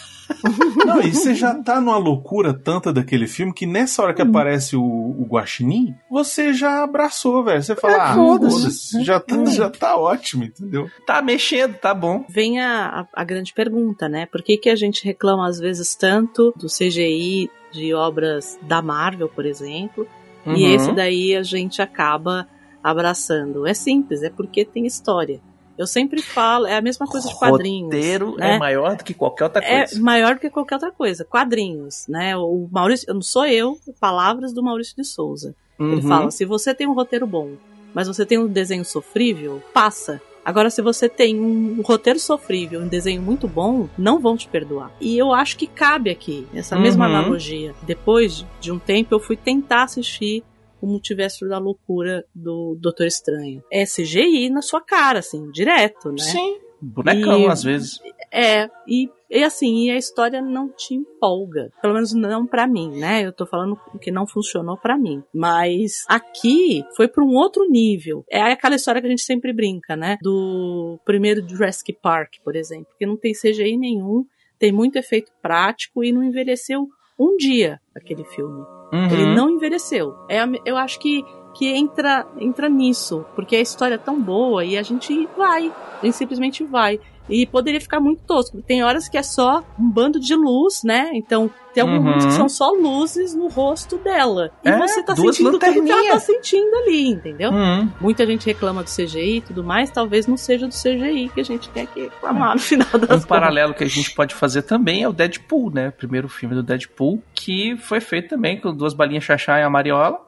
Não, 0.85 1.01
e 1.01 1.11
você 1.11 1.33
já 1.33 1.53
tá 1.55 1.79
numa 1.81 1.97
loucura 1.97 2.53
tanta 2.53 2.93
daquele 2.93 3.27
filme 3.27 3.53
que 3.53 3.65
nessa 3.65 4.03
hora 4.03 4.13
que 4.13 4.21
aparece 4.21 4.75
o, 4.75 4.83
o 4.83 5.25
Guaxinim, 5.29 5.95
você 6.09 6.53
já 6.53 6.83
abraçou, 6.83 7.43
velho. 7.43 7.61
Você 7.63 7.75
fala, 7.75 7.93
É, 7.93 7.99
ah, 7.99 8.13
foda-se. 8.15 8.55
foda-se, 8.55 9.03
já, 9.03 9.19
tá, 9.19 9.45
já 9.45 9.69
tá 9.69 9.97
ótimo, 9.97 10.43
entendeu? 10.43 10.89
Tá 11.05 11.21
mexendo, 11.21 11.73
tá 11.75 11.93
bom. 11.93 12.23
Vem 12.29 12.59
a, 12.61 13.01
a, 13.13 13.21
a 13.21 13.23
grande 13.23 13.53
pergunta, 13.53 14.07
né? 14.07 14.25
Por 14.27 14.41
que, 14.43 14.57
que 14.57 14.69
a 14.69 14.75
gente 14.75 15.03
reclama 15.03 15.47
às 15.47 15.59
vezes 15.59 15.95
tanto 15.95 16.53
do 16.57 16.67
CGI 16.67 17.49
de 17.71 17.93
obras 17.93 18.57
da 18.61 18.81
Marvel, 18.81 19.27
por 19.29 19.45
exemplo, 19.45 20.07
e 20.45 20.49
Uhum. 20.49 20.75
esse 20.75 20.91
daí 20.93 21.35
a 21.35 21.41
gente 21.43 21.81
acaba 21.81 22.47
abraçando? 22.83 23.65
É 23.65 23.73
simples, 23.73 24.21
é 24.23 24.29
porque 24.29 24.63
tem 24.63 24.85
história. 24.85 25.41
Eu 25.77 25.85
sempre 25.87 26.21
falo, 26.21 26.65
é 26.65 26.77
a 26.77 26.81
mesma 26.81 27.05
coisa 27.05 27.27
de 27.27 27.35
quadrinhos. 27.37 27.89
roteiro 27.93 28.35
né? 28.37 28.55
é 28.55 28.59
maior 28.59 28.95
do 28.95 29.03
que 29.03 29.13
qualquer 29.13 29.43
outra 29.45 29.61
É 29.61 29.85
coisa. 29.85 30.01
maior 30.01 30.35
do 30.35 30.39
que 30.41 30.49
qualquer 30.49 30.75
outra 30.75 30.91
coisa. 30.91 31.25
Quadrinhos, 31.25 32.05
né? 32.07 32.35
O 32.37 32.67
Maurício, 32.71 33.13
não 33.13 33.21
sou 33.21 33.45
eu, 33.45 33.77
palavras 33.99 34.53
do 34.53 34.63
Maurício 34.63 34.95
de 34.95 35.03
Souza. 35.03 35.53
Ele 35.79 36.01
Uhum. 36.01 36.07
fala: 36.07 36.31
se 36.31 36.45
você 36.45 36.73
tem 36.73 36.87
um 36.87 36.93
roteiro 36.93 37.27
bom, 37.27 37.55
mas 37.93 38.07
você 38.07 38.25
tem 38.25 38.37
um 38.39 38.47
desenho 38.47 38.85
sofrível, 38.85 39.61
passa. 39.73 40.21
Agora, 40.45 40.69
se 40.69 40.79
você 40.81 41.09
tem 41.09 41.39
um 41.41 41.81
roteiro 41.81 42.19
sofrível, 42.19 42.79
um 42.81 42.87
desenho 42.87 43.19
muito 43.21 43.47
bom, 43.47 43.89
não 43.97 44.19
vão 44.19 44.37
te 44.37 44.47
perdoar. 44.47 44.91
E 45.01 45.17
eu 45.17 45.33
acho 45.33 45.57
que 45.57 45.65
cabe 45.65 46.11
aqui, 46.11 46.47
essa 46.53 46.75
mesma 46.77 47.05
Uhum. 47.07 47.15
analogia. 47.15 47.73
Depois 47.81 48.45
de 48.61 48.71
um 48.71 48.77
tempo, 48.77 49.15
eu 49.15 49.19
fui 49.19 49.35
tentar 49.35 49.83
assistir 49.83 50.43
o 50.81 50.87
Multiverso 50.87 51.47
da 51.47 51.57
Loucura 51.57 52.25
do 52.33 52.75
Doutor 52.79 53.05
Estranho. 53.07 53.63
É 53.71 53.85
CGI 53.85 54.49
na 54.49 54.61
sua 54.61 54.81
cara, 54.81 55.19
assim, 55.19 55.49
direto, 55.51 56.11
né? 56.11 56.19
Sim, 56.19 56.57
bonecão 56.81 57.41
E- 57.41 57.47
às 57.47 57.63
vezes. 57.63 57.99
É, 58.31 58.69
e, 58.85 59.09
e 59.29 59.43
assim, 59.45 59.85
e 59.85 59.91
a 59.91 59.95
história 59.95 60.41
não 60.41 60.67
te 60.69 60.93
empolga. 60.93 61.71
Pelo 61.81 61.93
menos 61.93 62.11
não 62.13 62.45
pra 62.45 62.67
mim, 62.67 62.89
né? 62.99 63.25
Eu 63.25 63.31
tô 63.31 63.45
falando 63.45 63.79
que 64.01 64.11
não 64.11 64.27
funcionou 64.27 64.75
pra 64.77 64.97
mim. 64.97 65.23
Mas 65.33 66.03
aqui 66.09 66.83
foi 66.97 67.07
pra 67.07 67.23
um 67.23 67.33
outro 67.33 67.65
nível. 67.69 68.25
É 68.29 68.41
aquela 68.41 68.75
história 68.75 68.99
que 68.99 69.07
a 69.07 69.09
gente 69.09 69.21
sempre 69.21 69.53
brinca, 69.53 69.95
né? 69.95 70.17
Do 70.21 70.99
primeiro 71.05 71.47
Jurassic 71.47 71.93
Park, 72.01 72.33
por 72.43 72.57
exemplo. 72.57 72.87
Que 72.99 73.05
não 73.05 73.15
tem 73.15 73.31
CGI 73.31 73.77
nenhum, 73.77 74.25
tem 74.59 74.71
muito 74.71 74.97
efeito 74.97 75.31
prático 75.41 76.03
e 76.03 76.11
não 76.11 76.21
envelheceu 76.21 76.89
um 77.17 77.37
dia 77.37 77.79
aquele 77.95 78.23
filme. 78.23 78.65
Uhum. 78.91 79.05
Ele 79.11 79.35
não 79.35 79.49
envelheceu. 79.49 80.15
É, 80.29 80.39
eu 80.65 80.77
acho 80.77 80.99
que, 80.99 81.23
que 81.53 81.67
entra, 81.67 82.27
entra 82.37 82.69
nisso, 82.69 83.25
porque 83.35 83.55
a 83.55 83.61
história 83.61 83.95
é 83.95 83.99
tão 83.99 84.21
boa 84.21 84.63
e 84.63 84.77
a 84.77 84.83
gente 84.83 85.27
vai, 85.37 85.71
a 86.01 86.05
gente 86.05 86.15
simplesmente 86.15 86.63
vai. 86.63 86.99
E 87.29 87.45
poderia 87.45 87.81
ficar 87.81 87.99
muito 87.99 88.21
tosco. 88.23 88.61
Tem 88.61 88.83
horas 88.83 89.09
que 89.09 89.17
é 89.17 89.23
só 89.23 89.63
um 89.79 89.89
bando 89.89 90.19
de 90.19 90.35
luz, 90.35 90.83
né? 90.83 91.09
Então, 91.13 91.49
tem 91.73 91.81
alguns 91.83 92.23
Uhum. 92.23 92.29
que 92.29 92.33
são 92.35 92.47
só 92.47 92.69
luzes 92.71 93.33
no 93.35 93.47
rosto 93.47 93.97
dela. 93.97 94.51
E 94.63 94.69
É, 94.69 94.77
você 94.77 95.03
tá 95.03 95.15
sentindo 95.15 95.51
tudo 95.51 95.59
que 95.59 95.65
ela 95.65 95.73
tá 95.73 95.79
lanterninhas. 95.81 96.23
sentindo 96.23 96.75
ali, 96.77 97.07
entendeu? 97.09 97.51
Uhum. 97.51 97.89
Muita 97.99 98.25
gente 98.25 98.45
reclama 98.45 98.83
do 98.83 98.89
CGI 98.89 99.37
e 99.37 99.41
tudo 99.41 99.63
mais, 99.63 99.89
talvez 99.91 100.25
não 100.27 100.37
seja 100.37 100.67
do 100.67 100.73
CGI 100.73 101.29
que 101.33 101.41
a 101.41 101.43
gente 101.43 101.67
quer 101.69 101.87
que 101.87 102.01
reclamar 102.03 102.53
no 102.55 102.61
final 102.61 102.87
das 102.99 103.23
Um 103.23 103.27
paralelo 103.27 103.73
que 103.73 103.83
a 103.83 103.89
gente 103.89 104.11
pode 104.13 104.33
fazer 104.35 104.61
também 104.61 105.03
é 105.03 105.09
o 105.09 105.13
Deadpool, 105.13 105.71
né? 105.73 105.89
O 105.89 105.91
primeiro 105.91 106.29
filme 106.29 106.55
do 106.55 106.63
Deadpool, 106.63 107.21
que 107.33 107.75
foi 107.77 107.99
feito 107.99 108.29
também 108.29 108.59
com 108.61 108.73
duas 108.73 108.93
balinhas 108.93 109.23
chachá 109.23 109.59
e 109.59 109.63
a 109.63 109.69
mariola. 109.69 110.24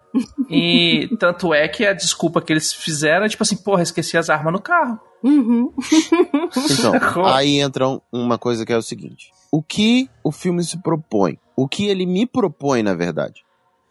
E 0.50 1.10
tanto 1.20 1.54
é 1.54 1.68
que 1.68 1.86
a 1.86 1.94
desculpa 1.94 2.42
que 2.42 2.52
eles 2.54 2.74
fizeram 2.74 3.26
é 3.26 3.30
tipo 3.30 3.44
assim, 3.44 3.58
porra, 3.58 3.84
esqueci 3.84 4.18
as 4.18 4.30
armas 4.30 4.54
no 4.54 4.62
carro. 4.62 5.00
Uhum. 5.24 5.72
Então, 6.72 7.26
aí 7.26 7.58
entra 7.60 7.88
um- 7.88 8.00
uma 8.12 8.38
coisa 8.38 8.66
que 8.66 8.72
é 8.74 8.78
o 8.78 8.82
seguinte: 8.82 9.32
o 9.52 9.62
que 9.62 10.10
o 10.24 10.32
filme 10.32 10.64
se 10.64 10.78
propõe? 10.82 11.38
O 11.56 11.68
que 11.68 11.88
ele 11.88 12.06
me 12.06 12.26
propõe, 12.26 12.84
na 12.84 12.94
verdade? 12.94 13.44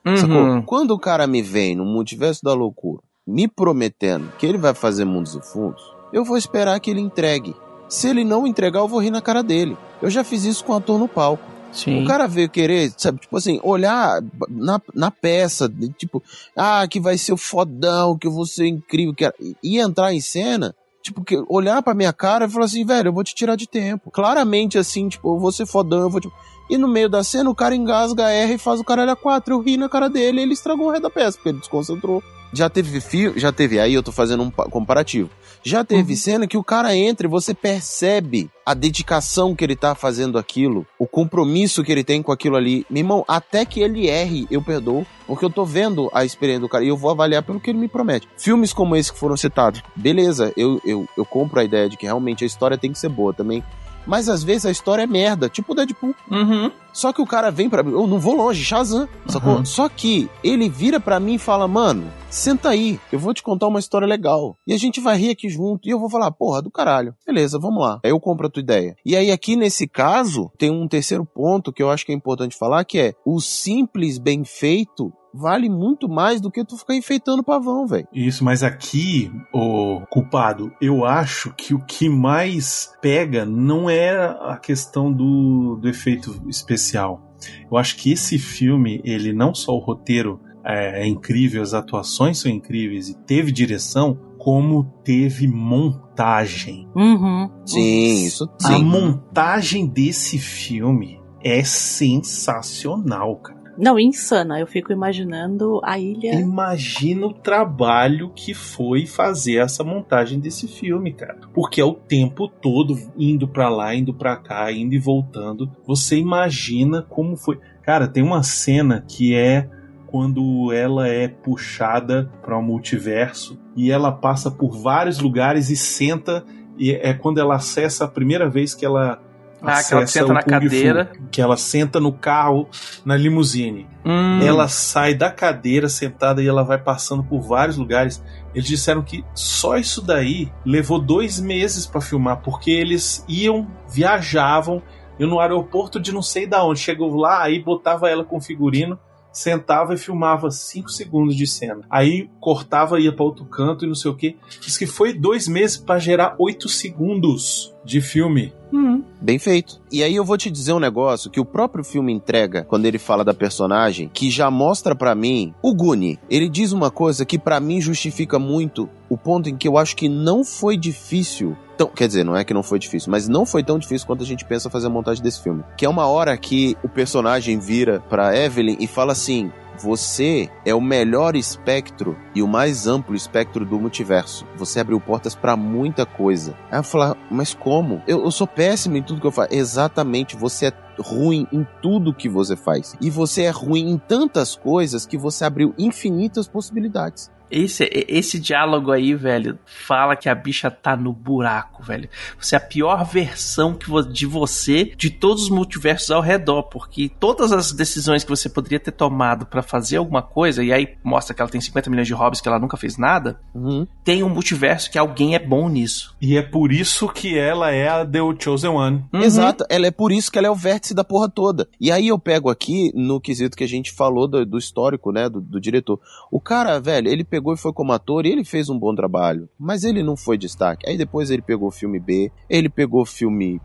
Uhum. 0.04 0.62
Quando 0.62 0.92
o 0.92 0.98
cara 0.98 1.26
me 1.26 1.42
vem 1.42 1.74
no 1.74 1.84
multiverso 1.84 2.44
da 2.44 2.54
loucura, 2.54 3.02
me 3.26 3.48
prometendo 3.48 4.32
que 4.38 4.46
ele 4.46 4.56
vai 4.58 4.72
fazer 4.72 5.04
mundos 5.04 5.34
e 5.34 5.42
fundos, 5.42 5.82
eu 6.12 6.24
vou 6.24 6.36
esperar 6.36 6.78
que 6.80 6.90
ele 6.90 7.00
entregue. 7.00 7.54
Se 7.88 8.08
ele 8.08 8.24
não 8.24 8.46
entregar, 8.46 8.80
eu 8.80 8.88
vou 8.88 9.00
rir 9.00 9.10
na 9.10 9.20
cara 9.20 9.42
dele. 9.42 9.76
Eu 10.00 10.08
já 10.10 10.22
fiz 10.24 10.44
isso 10.44 10.64
com 10.64 10.72
o 10.72 10.76
ator 10.76 10.98
no 10.98 11.08
palco. 11.08 11.42
Sim. 11.72 12.02
O 12.02 12.06
cara 12.06 12.26
veio 12.26 12.48
querer, 12.48 12.92
sabe, 12.96 13.20
tipo 13.20 13.36
assim, 13.36 13.60
olhar 13.62 14.22
na, 14.48 14.80
na 14.94 15.10
peça, 15.10 15.70
tipo, 15.98 16.22
ah, 16.56 16.86
que 16.88 16.98
vai 16.98 17.18
ser 17.18 17.32
o 17.32 17.36
fodão, 17.36 18.16
que 18.16 18.26
eu 18.26 18.32
vou 18.32 18.46
ser 18.46 18.66
incrível, 18.66 19.14
que 19.14 19.30
e 19.62 19.78
entrar 19.78 20.14
em 20.14 20.20
cena, 20.20 20.74
tipo, 21.02 21.22
que 21.22 21.42
olhar 21.48 21.82
pra 21.82 21.94
minha 21.94 22.12
cara 22.12 22.46
e 22.46 22.50
falar 22.50 22.64
assim, 22.64 22.84
velho, 22.84 23.08
eu 23.08 23.12
vou 23.12 23.22
te 23.22 23.34
tirar 23.34 23.56
de 23.56 23.68
tempo. 23.68 24.10
Claramente, 24.10 24.78
assim, 24.78 25.08
tipo, 25.08 25.34
eu 25.34 25.38
vou 25.38 25.52
ser 25.52 25.66
fodão, 25.66 26.00
eu 26.00 26.10
vou, 26.10 26.20
tipo... 26.20 26.34
E 26.68 26.76
no 26.76 26.88
meio 26.88 27.08
da 27.08 27.22
cena, 27.22 27.48
o 27.48 27.54
cara 27.54 27.76
engasga, 27.76 28.28
erra 28.28 28.54
e 28.54 28.58
faz 28.58 28.80
o 28.80 28.84
caralho 28.84 29.12
a 29.12 29.16
quatro. 29.16 29.54
Eu 29.54 29.60
ri 29.60 29.76
na 29.76 29.88
cara 29.88 30.10
dele 30.10 30.40
e 30.40 30.42
ele 30.42 30.52
estragou 30.52 30.88
o 30.88 30.90
resto 30.90 31.04
da 31.04 31.10
peça, 31.10 31.36
porque 31.36 31.50
ele 31.50 31.58
desconcentrou. 31.58 32.20
Já 32.52 32.70
teve 32.70 33.00
fio, 33.00 33.38
já 33.38 33.52
teve, 33.52 33.78
aí 33.78 33.92
eu 33.94 34.02
tô 34.02 34.12
fazendo 34.12 34.42
um 34.42 34.50
pa- 34.50 34.64
comparativo. 34.66 35.28
Já 35.62 35.84
teve 35.84 36.16
cena 36.16 36.46
que 36.46 36.56
o 36.56 36.62
cara 36.62 36.94
entra 36.96 37.26
e 37.26 37.30
você 37.30 37.52
percebe 37.52 38.48
a 38.64 38.72
dedicação 38.72 39.54
que 39.54 39.64
ele 39.64 39.74
tá 39.74 39.94
fazendo 39.96 40.38
aquilo, 40.38 40.86
o 40.98 41.06
compromisso 41.08 41.82
que 41.82 41.90
ele 41.90 42.04
tem 42.04 42.22
com 42.22 42.30
aquilo 42.30 42.56
ali. 42.56 42.86
Meu 42.88 43.00
irmão, 43.00 43.24
até 43.26 43.64
que 43.64 43.80
ele 43.80 44.06
erre, 44.06 44.46
eu 44.50 44.62
perdoo, 44.62 45.04
porque 45.26 45.44
eu 45.44 45.50
tô 45.50 45.64
vendo 45.64 46.08
a 46.14 46.24
experiência 46.24 46.60
do 46.60 46.68
cara 46.68 46.84
e 46.84 46.88
eu 46.88 46.96
vou 46.96 47.10
avaliar 47.10 47.42
pelo 47.42 47.58
que 47.60 47.68
ele 47.70 47.78
me 47.80 47.88
promete. 47.88 48.28
Filmes 48.38 48.72
como 48.72 48.94
esse 48.94 49.12
que 49.12 49.18
foram 49.18 49.36
citados, 49.36 49.82
beleza, 49.96 50.52
eu, 50.56 50.80
eu, 50.84 51.08
eu 51.16 51.24
compro 51.24 51.58
a 51.60 51.64
ideia 51.64 51.88
de 51.88 51.96
que 51.96 52.06
realmente 52.06 52.44
a 52.44 52.46
história 52.46 52.78
tem 52.78 52.92
que 52.92 52.98
ser 52.98 53.08
boa 53.08 53.34
também. 53.34 53.62
Mas 54.06 54.28
às 54.28 54.42
vezes 54.42 54.66
a 54.66 54.70
história 54.70 55.02
é 55.02 55.06
merda, 55.06 55.48
tipo 55.48 55.72
o 55.72 55.74
Deadpool. 55.74 56.14
Uhum. 56.30 56.70
Só 56.92 57.12
que 57.12 57.20
o 57.20 57.26
cara 57.26 57.50
vem 57.50 57.68
pra 57.68 57.82
mim, 57.82 57.92
eu 57.92 58.06
não 58.06 58.18
vou 58.18 58.34
longe, 58.34 58.64
Shazam, 58.64 59.06
sacou? 59.26 59.56
Uhum. 59.56 59.64
Só 59.66 59.86
que 59.86 60.30
ele 60.42 60.66
vira 60.68 60.98
pra 60.98 61.20
mim 61.20 61.34
e 61.34 61.38
fala, 61.38 61.68
mano, 61.68 62.10
senta 62.30 62.70
aí, 62.70 62.98
eu 63.12 63.18
vou 63.18 63.34
te 63.34 63.42
contar 63.42 63.66
uma 63.66 63.78
história 63.78 64.06
legal. 64.06 64.56
E 64.66 64.72
a 64.72 64.78
gente 64.78 64.98
vai 64.98 65.18
rir 65.18 65.30
aqui 65.30 65.48
junto, 65.50 65.86
e 65.86 65.90
eu 65.90 65.98
vou 65.98 66.08
falar, 66.08 66.30
porra, 66.30 66.62
do 66.62 66.70
caralho. 66.70 67.14
Beleza, 67.26 67.58
vamos 67.58 67.82
lá. 67.82 68.00
Aí 68.02 68.10
eu 68.10 68.18
compro 68.18 68.46
a 68.46 68.50
tua 68.50 68.62
ideia. 68.62 68.96
E 69.04 69.14
aí 69.14 69.30
aqui 69.30 69.56
nesse 69.56 69.86
caso, 69.86 70.50
tem 70.56 70.70
um 70.70 70.88
terceiro 70.88 71.26
ponto 71.26 71.70
que 71.70 71.82
eu 71.82 71.90
acho 71.90 72.06
que 72.06 72.12
é 72.12 72.14
importante 72.14 72.56
falar, 72.56 72.82
que 72.84 72.98
é 72.98 73.14
o 73.26 73.40
simples 73.40 74.16
bem 74.16 74.42
feito 74.42 75.12
vale 75.36 75.68
muito 75.68 76.08
mais 76.08 76.40
do 76.40 76.50
que 76.50 76.64
tu 76.64 76.76
ficar 76.76 76.94
enfeitando 76.94 77.44
pavão, 77.44 77.86
velho. 77.86 78.08
Isso, 78.12 78.44
mas 78.44 78.62
aqui, 78.62 79.30
o 79.52 80.00
culpado, 80.10 80.72
eu 80.80 81.04
acho 81.04 81.52
que 81.54 81.74
o 81.74 81.84
que 81.84 82.08
mais 82.08 82.92
pega 83.00 83.44
não 83.44 83.88
é 83.90 84.10
a 84.16 84.58
questão 84.60 85.12
do, 85.12 85.76
do 85.76 85.88
efeito 85.88 86.42
especial. 86.48 87.34
Eu 87.70 87.76
acho 87.76 87.96
que 87.96 88.12
esse 88.12 88.38
filme, 88.38 89.00
ele 89.04 89.32
não 89.32 89.54
só 89.54 89.72
o 89.72 89.78
roteiro 89.78 90.40
é, 90.64 91.02
é 91.02 91.06
incrível, 91.06 91.62
as 91.62 91.74
atuações 91.74 92.38
são 92.38 92.50
incríveis 92.50 93.08
e 93.08 93.14
teve 93.14 93.52
direção, 93.52 94.18
como 94.38 94.84
teve 95.04 95.46
montagem. 95.46 96.88
Uhum. 96.94 97.50
Sim, 97.64 98.24
isso 98.24 98.48
A 98.64 98.76
sim. 98.76 98.84
montagem 98.84 99.86
desse 99.86 100.38
filme 100.38 101.20
é 101.42 101.62
sensacional, 101.62 103.36
cara. 103.36 103.55
Não, 103.78 103.98
insana. 103.98 104.58
Eu 104.58 104.66
fico 104.66 104.92
imaginando 104.92 105.80
a 105.84 105.98
ilha. 105.98 106.34
Imagina 106.34 107.26
o 107.26 107.34
trabalho 107.34 108.30
que 108.34 108.54
foi 108.54 109.06
fazer 109.06 109.56
essa 109.56 109.84
montagem 109.84 110.40
desse 110.40 110.66
filme, 110.66 111.12
cara. 111.12 111.38
Porque 111.52 111.80
é 111.80 111.84
o 111.84 111.94
tempo 111.94 112.48
todo 112.48 112.98
indo 113.16 113.46
pra 113.46 113.68
lá, 113.68 113.94
indo 113.94 114.14
pra 114.14 114.36
cá, 114.36 114.70
indo 114.72 114.94
e 114.94 114.98
voltando. 114.98 115.70
Você 115.86 116.16
imagina 116.16 117.02
como 117.02 117.36
foi. 117.36 117.58
Cara, 117.82 118.08
tem 118.08 118.22
uma 118.22 118.42
cena 118.42 119.04
que 119.06 119.34
é 119.34 119.68
quando 120.06 120.72
ela 120.72 121.08
é 121.08 121.28
puxada 121.28 122.30
para 122.42 122.56
o 122.56 122.62
multiverso 122.62 123.58
e 123.76 123.90
ela 123.90 124.10
passa 124.10 124.50
por 124.50 124.70
vários 124.70 125.18
lugares 125.18 125.68
e 125.68 125.76
senta 125.76 126.44
e 126.78 126.92
é 126.92 127.12
quando 127.12 127.38
ela 127.38 127.56
acessa 127.56 128.04
a 128.04 128.08
primeira 128.08 128.48
vez 128.48 128.74
que 128.74 128.84
ela 128.84 129.20
Ah, 129.66 129.82
que 129.82 129.94
ela 129.94 130.06
senta 130.06 130.32
na 130.32 130.42
Kung 130.42 130.50
Fu, 130.50 130.60
cadeira. 130.60 131.12
que 131.30 131.40
ela 131.40 131.56
senta 131.56 132.00
no 132.00 132.12
carro 132.12 132.68
na 133.04 133.16
limusine. 133.16 133.86
Hum. 134.04 134.40
Ela 134.40 134.68
sai 134.68 135.14
da 135.14 135.30
cadeira 135.30 135.88
sentada 135.88 136.42
e 136.42 136.46
ela 136.46 136.62
vai 136.62 136.78
passando 136.78 137.22
por 137.24 137.40
vários 137.40 137.76
lugares. 137.76 138.22
Eles 138.54 138.68
disseram 138.68 139.02
que 139.02 139.24
só 139.34 139.76
isso 139.76 140.00
daí 140.00 140.50
levou 140.64 140.98
dois 140.98 141.40
meses 141.40 141.86
pra 141.86 142.00
filmar, 142.00 142.40
porque 142.42 142.70
eles 142.70 143.24
iam, 143.28 143.66
viajavam, 143.88 144.82
iam 145.18 145.28
no 145.28 145.40
aeroporto 145.40 146.00
de 146.00 146.12
não 146.12 146.22
sei 146.22 146.46
da 146.46 146.64
onde. 146.64 146.80
Chegou 146.80 147.14
lá, 147.16 147.42
aí 147.42 147.62
botava 147.62 148.08
ela 148.08 148.24
com 148.24 148.40
figurino, 148.40 148.98
sentava 149.32 149.92
e 149.92 149.98
filmava 149.98 150.50
cinco 150.50 150.88
segundos 150.88 151.36
de 151.36 151.46
cena. 151.46 151.82
Aí 151.90 152.30
cortava, 152.40 152.98
ia 152.98 153.12
pra 153.12 153.24
outro 153.24 153.44
canto 153.44 153.84
e 153.84 153.88
não 153.88 153.94
sei 153.94 154.10
o 154.10 154.16
que. 154.16 154.36
Diz 154.60 154.78
que 154.78 154.86
foi 154.86 155.12
dois 155.12 155.46
meses 155.46 155.76
pra 155.76 155.98
gerar 155.98 156.34
oito 156.38 156.68
segundos 156.68 157.75
de 157.86 158.00
filme. 158.00 158.52
Hum. 158.72 159.02
Bem 159.20 159.38
feito. 159.38 159.80
E 159.90 160.02
aí 160.02 160.14
eu 160.14 160.24
vou 160.24 160.36
te 160.36 160.50
dizer 160.50 160.72
um 160.72 160.80
negócio 160.80 161.30
que 161.30 161.40
o 161.40 161.44
próprio 161.44 161.84
filme 161.84 162.12
entrega 162.12 162.64
quando 162.64 162.84
ele 162.84 162.98
fala 162.98 163.24
da 163.24 163.32
personagem, 163.32 164.10
que 164.12 164.28
já 164.30 164.50
mostra 164.50 164.94
pra 164.94 165.14
mim 165.14 165.54
o 165.62 165.72
Guni. 165.72 166.18
Ele 166.28 166.48
diz 166.48 166.72
uma 166.72 166.90
coisa 166.90 167.24
que 167.24 167.38
pra 167.38 167.60
mim 167.60 167.80
justifica 167.80 168.38
muito 168.38 168.90
o 169.08 169.16
ponto 169.16 169.48
em 169.48 169.56
que 169.56 169.68
eu 169.68 169.78
acho 169.78 169.94
que 169.94 170.08
não 170.08 170.44
foi 170.44 170.76
difícil. 170.76 171.56
Tão, 171.78 171.88
quer 171.88 172.08
dizer, 172.08 172.24
não 172.24 172.36
é 172.36 172.44
que 172.44 172.54
não 172.54 172.62
foi 172.62 172.78
difícil, 172.78 173.10
mas 173.10 173.28
não 173.28 173.46
foi 173.46 173.62
tão 173.62 173.78
difícil 173.78 174.06
quanto 174.06 174.24
a 174.24 174.26
gente 174.26 174.44
pensa 174.44 174.70
fazer 174.70 174.88
a 174.88 174.90
montagem 174.90 175.22
desse 175.22 175.42
filme. 175.42 175.62
Que 175.76 175.84
é 175.84 175.88
uma 175.88 176.06
hora 176.06 176.36
que 176.36 176.76
o 176.82 176.88
personagem 176.88 177.58
vira 177.58 178.02
pra 178.08 178.36
Evelyn 178.36 178.76
e 178.80 178.86
fala 178.86 179.12
assim: 179.12 179.52
você 179.78 180.48
é 180.64 180.74
o 180.74 180.80
melhor 180.80 181.36
espectro 181.36 182.16
e 182.34 182.42
o 182.42 182.48
mais 182.48 182.86
amplo 182.86 183.14
espectro 183.14 183.64
do 183.64 183.78
multiverso. 183.78 184.46
Você 184.56 184.80
abriu 184.80 185.00
portas 185.00 185.34
pra 185.34 185.56
muita 185.56 186.04
coisa. 186.04 186.56
Aí 186.70 186.78
eu 186.78 186.84
falo, 186.84 187.16
mas 187.30 187.54
como? 187.54 188.02
Eu, 188.06 188.24
eu 188.24 188.30
sou 188.30 188.46
péssimo 188.46 188.96
em 188.96 189.02
tudo 189.02 189.20
que 189.20 189.26
eu 189.26 189.32
faço. 189.32 189.54
Exatamente, 189.54 190.36
você 190.36 190.66
é 190.66 190.72
ruim 190.98 191.46
em 191.52 191.66
tudo 191.82 192.14
que 192.14 192.28
você 192.28 192.56
faz. 192.56 192.96
E 193.00 193.10
você 193.10 193.42
é 193.42 193.50
ruim 193.50 193.90
em 193.90 193.98
tantas 193.98 194.56
coisas 194.56 195.06
que 195.06 195.16
você 195.16 195.44
abriu 195.44 195.74
infinitas 195.78 196.48
possibilidades. 196.48 197.30
Esse, 197.50 197.88
esse 198.08 198.38
diálogo 198.38 198.90
aí, 198.90 199.14
velho, 199.14 199.58
fala 199.64 200.16
que 200.16 200.28
a 200.28 200.34
bicha 200.34 200.70
tá 200.70 200.96
no 200.96 201.12
buraco, 201.12 201.82
velho. 201.82 202.08
Você 202.40 202.54
é 202.54 202.58
a 202.58 202.60
pior 202.60 203.04
versão 203.04 203.74
que 203.74 203.88
vo- 203.88 204.02
de 204.02 204.26
você 204.26 204.92
de 204.96 205.10
todos 205.10 205.44
os 205.44 205.50
multiversos 205.50 206.10
ao 206.10 206.20
redor, 206.20 206.64
porque 206.64 207.10
todas 207.20 207.52
as 207.52 207.72
decisões 207.72 208.24
que 208.24 208.30
você 208.30 208.48
poderia 208.48 208.80
ter 208.80 208.90
tomado 208.92 209.46
pra 209.46 209.62
fazer 209.62 209.96
alguma 209.98 210.22
coisa, 210.22 210.62
e 210.64 210.72
aí 210.72 210.96
mostra 211.04 211.34
que 211.34 211.40
ela 211.40 211.50
tem 211.50 211.60
50 211.60 211.88
milhões 211.90 212.06
de 212.06 212.14
hobbies 212.14 212.40
que 212.40 212.48
ela 212.48 212.58
nunca 212.58 212.76
fez 212.76 212.96
nada, 212.96 213.38
Uhum. 213.54 213.86
tem 214.04 214.22
um 214.22 214.28
multiverso 214.28 214.90
que 214.90 214.98
alguém 214.98 215.34
é 215.34 215.38
bom 215.38 215.68
nisso. 215.68 216.16
E 216.20 216.36
é 216.36 216.42
por 216.42 216.72
isso 216.72 217.08
que 217.08 217.38
ela 217.38 217.70
é 217.70 217.88
a 217.88 218.04
The 218.04 218.18
Chosen 218.40 218.70
One. 218.70 219.04
Uhum. 219.12 219.20
Exato, 219.22 219.64
ela 219.68 219.86
é 219.86 219.90
por 219.90 220.10
isso 220.12 220.30
que 220.32 220.38
ela 220.38 220.46
é 220.46 220.50
o 220.50 220.54
vértice 220.54 220.94
da 220.94 221.04
porra 221.04 221.28
toda. 221.28 221.68
E 221.80 221.90
aí 221.92 222.08
eu 222.08 222.18
pego 222.18 222.50
aqui 222.50 222.90
no 222.94 223.20
quesito 223.20 223.56
que 223.56 223.64
a 223.64 223.68
gente 223.68 223.92
falou 223.92 224.26
do, 224.28 224.44
do 224.44 224.58
histórico, 224.58 225.12
né, 225.12 225.28
do, 225.28 225.40
do 225.40 225.60
diretor. 225.60 226.00
O 226.30 226.40
cara, 226.40 226.80
velho, 226.80 227.08
ele 227.08 227.22
pegou 227.24 227.35
e 227.36 227.56
foi 227.56 227.72
como 227.72 227.92
ator 227.92 228.26
e 228.26 228.30
ele 228.30 228.44
fez 228.44 228.68
um 228.68 228.78
bom 228.78 228.94
trabalho, 228.94 229.48
mas 229.58 229.84
ele 229.84 230.02
não 230.02 230.16
foi 230.16 230.36
destaque. 230.38 230.88
Aí 230.88 230.96
depois 230.96 231.30
ele 231.30 231.42
pegou 231.42 231.70
filme 231.70 231.98
B, 231.98 232.30
ele 232.48 232.68
pegou 232.68 233.04
filme 233.04 233.60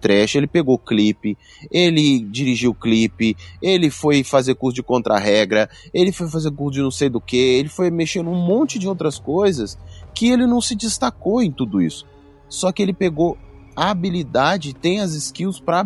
trash, 0.00 0.36
ele 0.36 0.46
pegou 0.46 0.78
clipe, 0.78 1.36
ele 1.70 2.20
dirigiu 2.20 2.74
clipe, 2.74 3.36
ele 3.60 3.90
foi 3.90 4.22
fazer 4.22 4.54
curso 4.54 4.76
de 4.76 4.82
contra-regra, 4.82 5.68
ele 5.92 6.12
foi 6.12 6.28
fazer 6.28 6.50
curso 6.50 6.74
de 6.74 6.82
não 6.82 6.90
sei 6.90 7.08
do 7.08 7.20
que, 7.20 7.36
ele 7.36 7.68
foi 7.68 7.90
mexer 7.90 8.22
num 8.22 8.34
monte 8.34 8.78
de 8.78 8.88
outras 8.88 9.18
coisas 9.18 9.78
que 10.14 10.28
ele 10.28 10.46
não 10.46 10.60
se 10.60 10.74
destacou 10.74 11.42
em 11.42 11.50
tudo 11.50 11.82
isso. 11.82 12.06
Só 12.48 12.70
que 12.70 12.82
ele 12.82 12.92
pegou 12.92 13.36
a 13.76 13.90
habilidade, 13.90 14.72
tem 14.74 15.00
as 15.00 15.14
skills 15.14 15.60
pra 15.60 15.84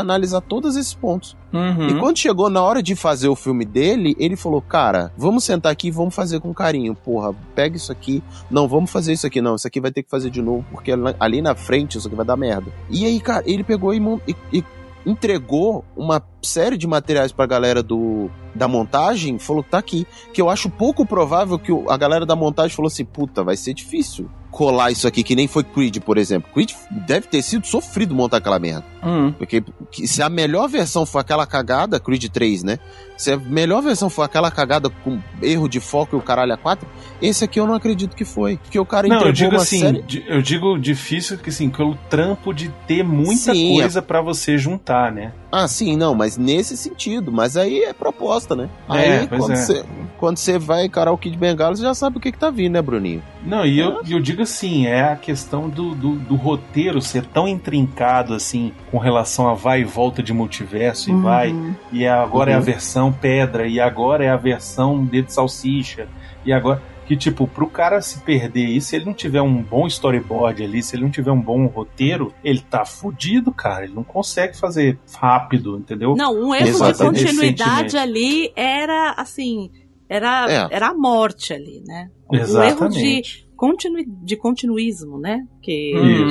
analisar 0.00 0.40
todos 0.40 0.76
esses 0.76 0.94
pontos. 0.94 1.36
Uhum. 1.52 1.88
E 1.88 1.98
quando 1.98 2.16
chegou 2.18 2.48
na 2.48 2.62
hora 2.62 2.82
de 2.82 2.94
fazer 2.94 3.28
o 3.28 3.34
filme 3.34 3.64
dele, 3.64 4.14
ele 4.18 4.36
falou: 4.36 4.60
Cara, 4.62 5.12
vamos 5.16 5.42
sentar 5.44 5.72
aqui 5.72 5.88
e 5.88 5.90
vamos 5.90 6.14
fazer 6.14 6.38
com 6.40 6.54
carinho. 6.54 6.94
Porra, 6.94 7.34
pega 7.54 7.76
isso 7.76 7.90
aqui. 7.90 8.22
Não, 8.50 8.68
vamos 8.68 8.90
fazer 8.90 9.12
isso 9.12 9.26
aqui. 9.26 9.40
Não, 9.40 9.56
isso 9.56 9.66
aqui 9.66 9.80
vai 9.80 9.90
ter 9.90 10.02
que 10.02 10.10
fazer 10.10 10.30
de 10.30 10.40
novo, 10.42 10.64
porque 10.70 10.92
ali- 11.18 11.42
na 11.42 11.54
frente 11.54 11.98
isso 11.98 12.06
aqui 12.06 12.16
vai 12.16 12.26
dar 12.26 12.36
merda. 12.36 12.70
E 12.88 13.04
aí, 13.04 13.18
cara, 13.20 13.42
ele 13.46 13.64
pegou 13.64 13.92
e, 13.92 13.98
e- 14.28 14.36
e 14.58 14.64
entregou 15.04 15.84
uma 15.96 16.22
série 16.42 16.76
de 16.76 16.86
materiais 16.86 17.32
pra 17.32 17.46
galera 17.46 17.82
do, 17.82 18.30
da 18.54 18.66
montagem. 18.68 19.38
Falou 19.38 19.62
que 19.62 19.70
tá 19.70 19.78
aqui. 19.78 20.06
Que 20.32 20.40
eu 20.40 20.48
acho 20.50 20.68
pouco 20.70 21.04
provável 21.06 21.58
que 21.58 21.72
a 21.88 21.96
galera 21.96 22.24
da 22.26 22.36
montagem 22.36 22.74
falou 22.76 22.88
assim: 22.88 23.04
Puta, 23.04 23.42
vai 23.44 23.56
ser 23.56 23.74
difícil 23.74 24.28
colar 24.50 24.90
isso 24.90 25.06
aqui, 25.06 25.22
que 25.22 25.36
nem 25.36 25.46
foi 25.46 25.62
Creed, 25.62 25.98
por 26.00 26.18
exemplo. 26.18 26.50
Creed 26.52 26.72
deve 27.06 27.28
ter 27.28 27.40
sido 27.40 27.64
sofrido 27.68 28.12
montar 28.16 28.38
aquela 28.38 28.58
merda. 28.58 28.84
Uhum. 29.00 29.30
Porque 29.32 29.62
que- 29.92 30.08
se 30.08 30.20
a 30.24 30.28
melhor 30.28 30.68
versão 30.68 31.06
for 31.06 31.20
aquela 31.20 31.46
cagada, 31.46 32.00
Creed 32.00 32.24
3, 32.26 32.64
né? 32.64 32.80
Se 33.16 33.30
a 33.32 33.36
melhor 33.36 33.80
versão 33.80 34.10
for 34.10 34.22
aquela 34.22 34.50
cagada 34.50 34.90
com 34.90 35.20
erro 35.40 35.68
de 35.68 35.78
foco 35.78 36.16
e 36.16 36.18
o 36.18 36.22
caralho 36.22 36.52
a 36.52 36.56
4, 36.56 36.84
esse 37.22 37.44
aqui 37.44 37.60
eu 37.60 37.66
não 37.66 37.74
acredito 37.74 38.16
que 38.16 38.24
foi. 38.24 38.56
Porque 38.56 38.78
o 38.78 38.84
cara 38.84 39.06
Não, 39.06 39.20
eu 39.26 39.32
digo 39.32 39.54
assim, 39.54 39.78
série. 39.78 40.24
eu 40.26 40.42
digo 40.42 40.76
difícil 40.78 41.38
que 41.38 41.50
assim, 41.50 41.70
pelo 41.70 41.94
trampo 42.08 42.52
de 42.52 42.70
ter 42.88 43.04
muita 43.04 43.54
Sim, 43.54 43.74
coisa 43.74 44.02
pra 44.02 44.20
você 44.20 44.58
juntar, 44.58 45.12
né? 45.12 45.32
Ah, 45.52 45.66
sim, 45.66 45.96
não, 45.96 46.14
mas 46.14 46.36
nesse 46.36 46.76
sentido. 46.76 47.32
Mas 47.32 47.56
aí 47.56 47.82
é 47.84 47.92
proposta, 47.92 48.54
né? 48.54 48.68
É, 48.88 49.20
aí 49.20 49.28
pois 49.28 49.40
quando 49.40 49.52
é. 49.52 49.56
você 49.56 49.84
quando 50.16 50.36
você 50.36 50.58
vai 50.58 50.84
encarar 50.84 51.12
o 51.12 51.18
Kid 51.18 51.36
Bengala, 51.38 51.74
você 51.74 51.82
já 51.82 51.94
sabe 51.94 52.18
o 52.18 52.20
que, 52.20 52.30
que 52.30 52.38
tá 52.38 52.50
vindo, 52.50 52.74
né, 52.74 52.82
Bruninho? 52.82 53.22
Não, 53.42 53.64
e 53.64 53.78
eu, 53.78 54.02
eu 54.06 54.20
digo 54.20 54.42
assim, 54.42 54.86
é 54.86 55.00
a 55.00 55.16
questão 55.16 55.66
do, 55.66 55.94
do, 55.94 56.14
do 56.16 56.36
roteiro 56.36 57.00
ser 57.00 57.24
tão 57.24 57.48
intrincado 57.48 58.34
assim, 58.34 58.70
com 58.90 58.98
relação 58.98 59.48
a 59.48 59.54
vai 59.54 59.80
e 59.80 59.84
volta 59.84 60.22
de 60.22 60.32
multiverso, 60.34 61.08
e 61.08 61.14
Uhum. 61.14 61.22
vai, 61.22 61.54
e 61.90 62.06
agora 62.06 62.50
é 62.50 62.54
a 62.54 62.58
Uhum. 62.58 62.62
versão 62.64 63.10
pedra, 63.12 63.66
e 63.66 63.80
agora 63.80 64.22
é 64.24 64.28
a 64.28 64.36
versão 64.36 65.02
dedo 65.06 65.26
de 65.26 65.32
salsicha, 65.32 66.06
e 66.44 66.52
agora. 66.52 66.82
Que, 67.10 67.16
tipo, 67.16 67.44
pro 67.48 67.66
cara 67.66 68.00
se 68.00 68.20
perder 68.20 68.66
isso, 68.66 68.90
se 68.90 68.94
ele 68.94 69.04
não 69.04 69.12
tiver 69.12 69.42
um 69.42 69.60
bom 69.60 69.84
storyboard 69.88 70.62
ali, 70.62 70.80
se 70.80 70.94
ele 70.94 71.02
não 71.02 71.10
tiver 71.10 71.32
um 71.32 71.40
bom 71.40 71.66
roteiro, 71.66 72.32
ele 72.44 72.60
tá 72.60 72.84
fudido, 72.84 73.50
cara. 73.52 73.82
Ele 73.84 73.94
não 73.94 74.04
consegue 74.04 74.56
fazer 74.56 74.96
rápido, 75.16 75.76
entendeu? 75.76 76.14
Não, 76.14 76.32
um 76.32 76.54
erro 76.54 76.62
de 76.66 76.70
Exatamente. 76.70 77.24
continuidade 77.24 77.82
Recentemente. 77.82 77.96
ali 77.96 78.52
era 78.54 79.14
assim, 79.18 79.72
era, 80.08 80.68
É. 80.70 80.76
era 80.76 80.90
a 80.90 80.94
morte 80.94 81.52
ali, 81.52 81.82
né? 81.84 82.10
Um 82.32 82.36
erro 82.36 82.46
de, 82.46 82.50
Exatamente. 82.52 83.48
continui, 83.56 84.04
de 84.06 84.36
continuismo, 84.36 85.18
né? 85.18 85.44
Que 85.60 85.92
Uhum. 85.96 86.28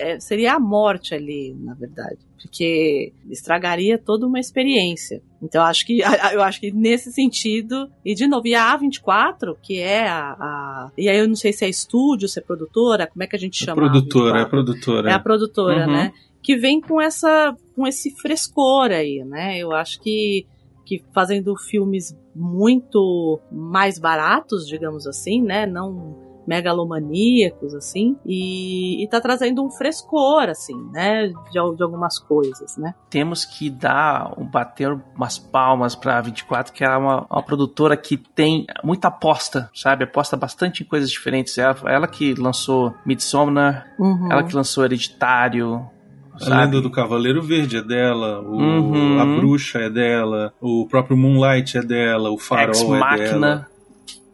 É, 0.00 0.18
seria 0.20 0.54
a 0.54 0.60
morte 0.60 1.14
ali, 1.14 1.54
na 1.58 1.74
verdade. 1.74 2.18
Porque 2.40 3.12
estragaria 3.28 3.98
toda 3.98 4.26
uma 4.26 4.38
experiência. 4.38 5.20
Então, 5.42 5.60
eu 5.62 5.66
acho 5.66 5.84
que, 5.84 6.00
eu 6.32 6.42
acho 6.42 6.60
que 6.60 6.70
nesse 6.70 7.12
sentido. 7.12 7.90
E, 8.04 8.14
de 8.14 8.26
novo, 8.26 8.46
e 8.46 8.54
a 8.54 8.78
A24, 8.78 9.56
que 9.62 9.78
é 9.80 10.06
a, 10.08 10.30
a- 10.32 10.90
E 10.96 11.08
aí 11.08 11.18
eu 11.18 11.26
não 11.28 11.34
sei 11.34 11.52
se 11.52 11.64
é 11.64 11.68
estúdio, 11.68 12.28
se 12.28 12.38
é 12.38 12.42
produtora, 12.42 13.06
como 13.06 13.22
é 13.22 13.26
que 13.26 13.36
a 13.36 13.38
gente 13.38 13.62
É 13.62 13.66
chama? 13.66 13.86
a 13.86 13.90
produtora, 13.90 14.38
é 14.40 14.44
A24? 14.44 14.48
produtora. 14.50 15.10
É 15.10 15.12
a 15.12 15.18
produtora, 15.18 15.86
Uhum. 15.86 15.92
né? 15.92 16.12
Que 16.42 16.56
vem 16.56 16.80
com 16.80 17.00
essa 17.00 17.54
com 17.74 17.86
esse 17.86 18.10
frescor 18.20 18.90
aí, 18.90 19.24
né? 19.24 19.58
Eu 19.58 19.72
acho 19.72 20.00
que 20.00 20.46
que 20.86 21.02
fazendo 21.12 21.54
filmes 21.56 22.16
muito 22.34 23.38
mais 23.52 23.98
baratos, 23.98 24.66
digamos 24.66 25.06
assim, 25.06 25.42
né? 25.42 25.66
Não 25.66 26.16
megalomaníacos, 26.48 27.74
assim, 27.74 28.16
e, 28.24 29.04
e 29.04 29.08
tá 29.08 29.20
trazendo 29.20 29.62
um 29.64 29.70
frescor, 29.70 30.48
assim, 30.48 30.74
né? 30.92 31.28
De, 31.28 31.76
de 31.76 31.82
algumas 31.82 32.18
coisas, 32.18 32.76
né? 32.76 32.94
Temos 33.10 33.44
que 33.44 33.68
dar, 33.70 34.32
um- 34.38 34.44
bater 34.46 34.98
umas 35.14 35.38
palmas 35.38 35.94
pra 35.94 36.20
24, 36.20 36.72
que 36.72 36.82
é 36.84 36.88
uma, 36.96 37.26
uma 37.30 37.42
produtora 37.42 37.96
que 37.96 38.16
tem 38.16 38.66
muita 38.82 39.08
aposta, 39.08 39.70
sabe? 39.74 40.04
Aposta 40.04 40.36
bastante 40.36 40.82
em 40.82 40.86
coisas 40.86 41.10
diferentes. 41.10 41.56
Ela, 41.58 41.76
ela 41.86 42.06
que 42.08 42.34
lançou 42.34 42.94
Midsommar, 43.04 43.86
Uhum. 43.98 44.28
ela 44.32 44.42
que 44.42 44.54
lançou 44.56 44.84
Hereditário, 44.84 45.84
A 46.34 46.38
sabe? 46.38 46.56
lenda 46.56 46.80
do 46.80 46.90
Cavaleiro 46.90 47.42
Verde 47.42 47.76
é 47.78 47.82
dela, 47.82 48.40
o- 48.40 48.56
Uhum. 48.56 49.20
a 49.20 49.24
bruxa 49.26 49.78
é 49.80 49.90
dela, 49.90 50.52
o 50.60 50.86
próprio 50.88 51.16
Moonlight 51.16 51.76
é 51.76 51.82
dela, 51.82 52.30
o 52.30 52.38
farol 52.38 52.70
Ex 52.74 52.82
é 52.82 53.16
dela. 53.16 53.66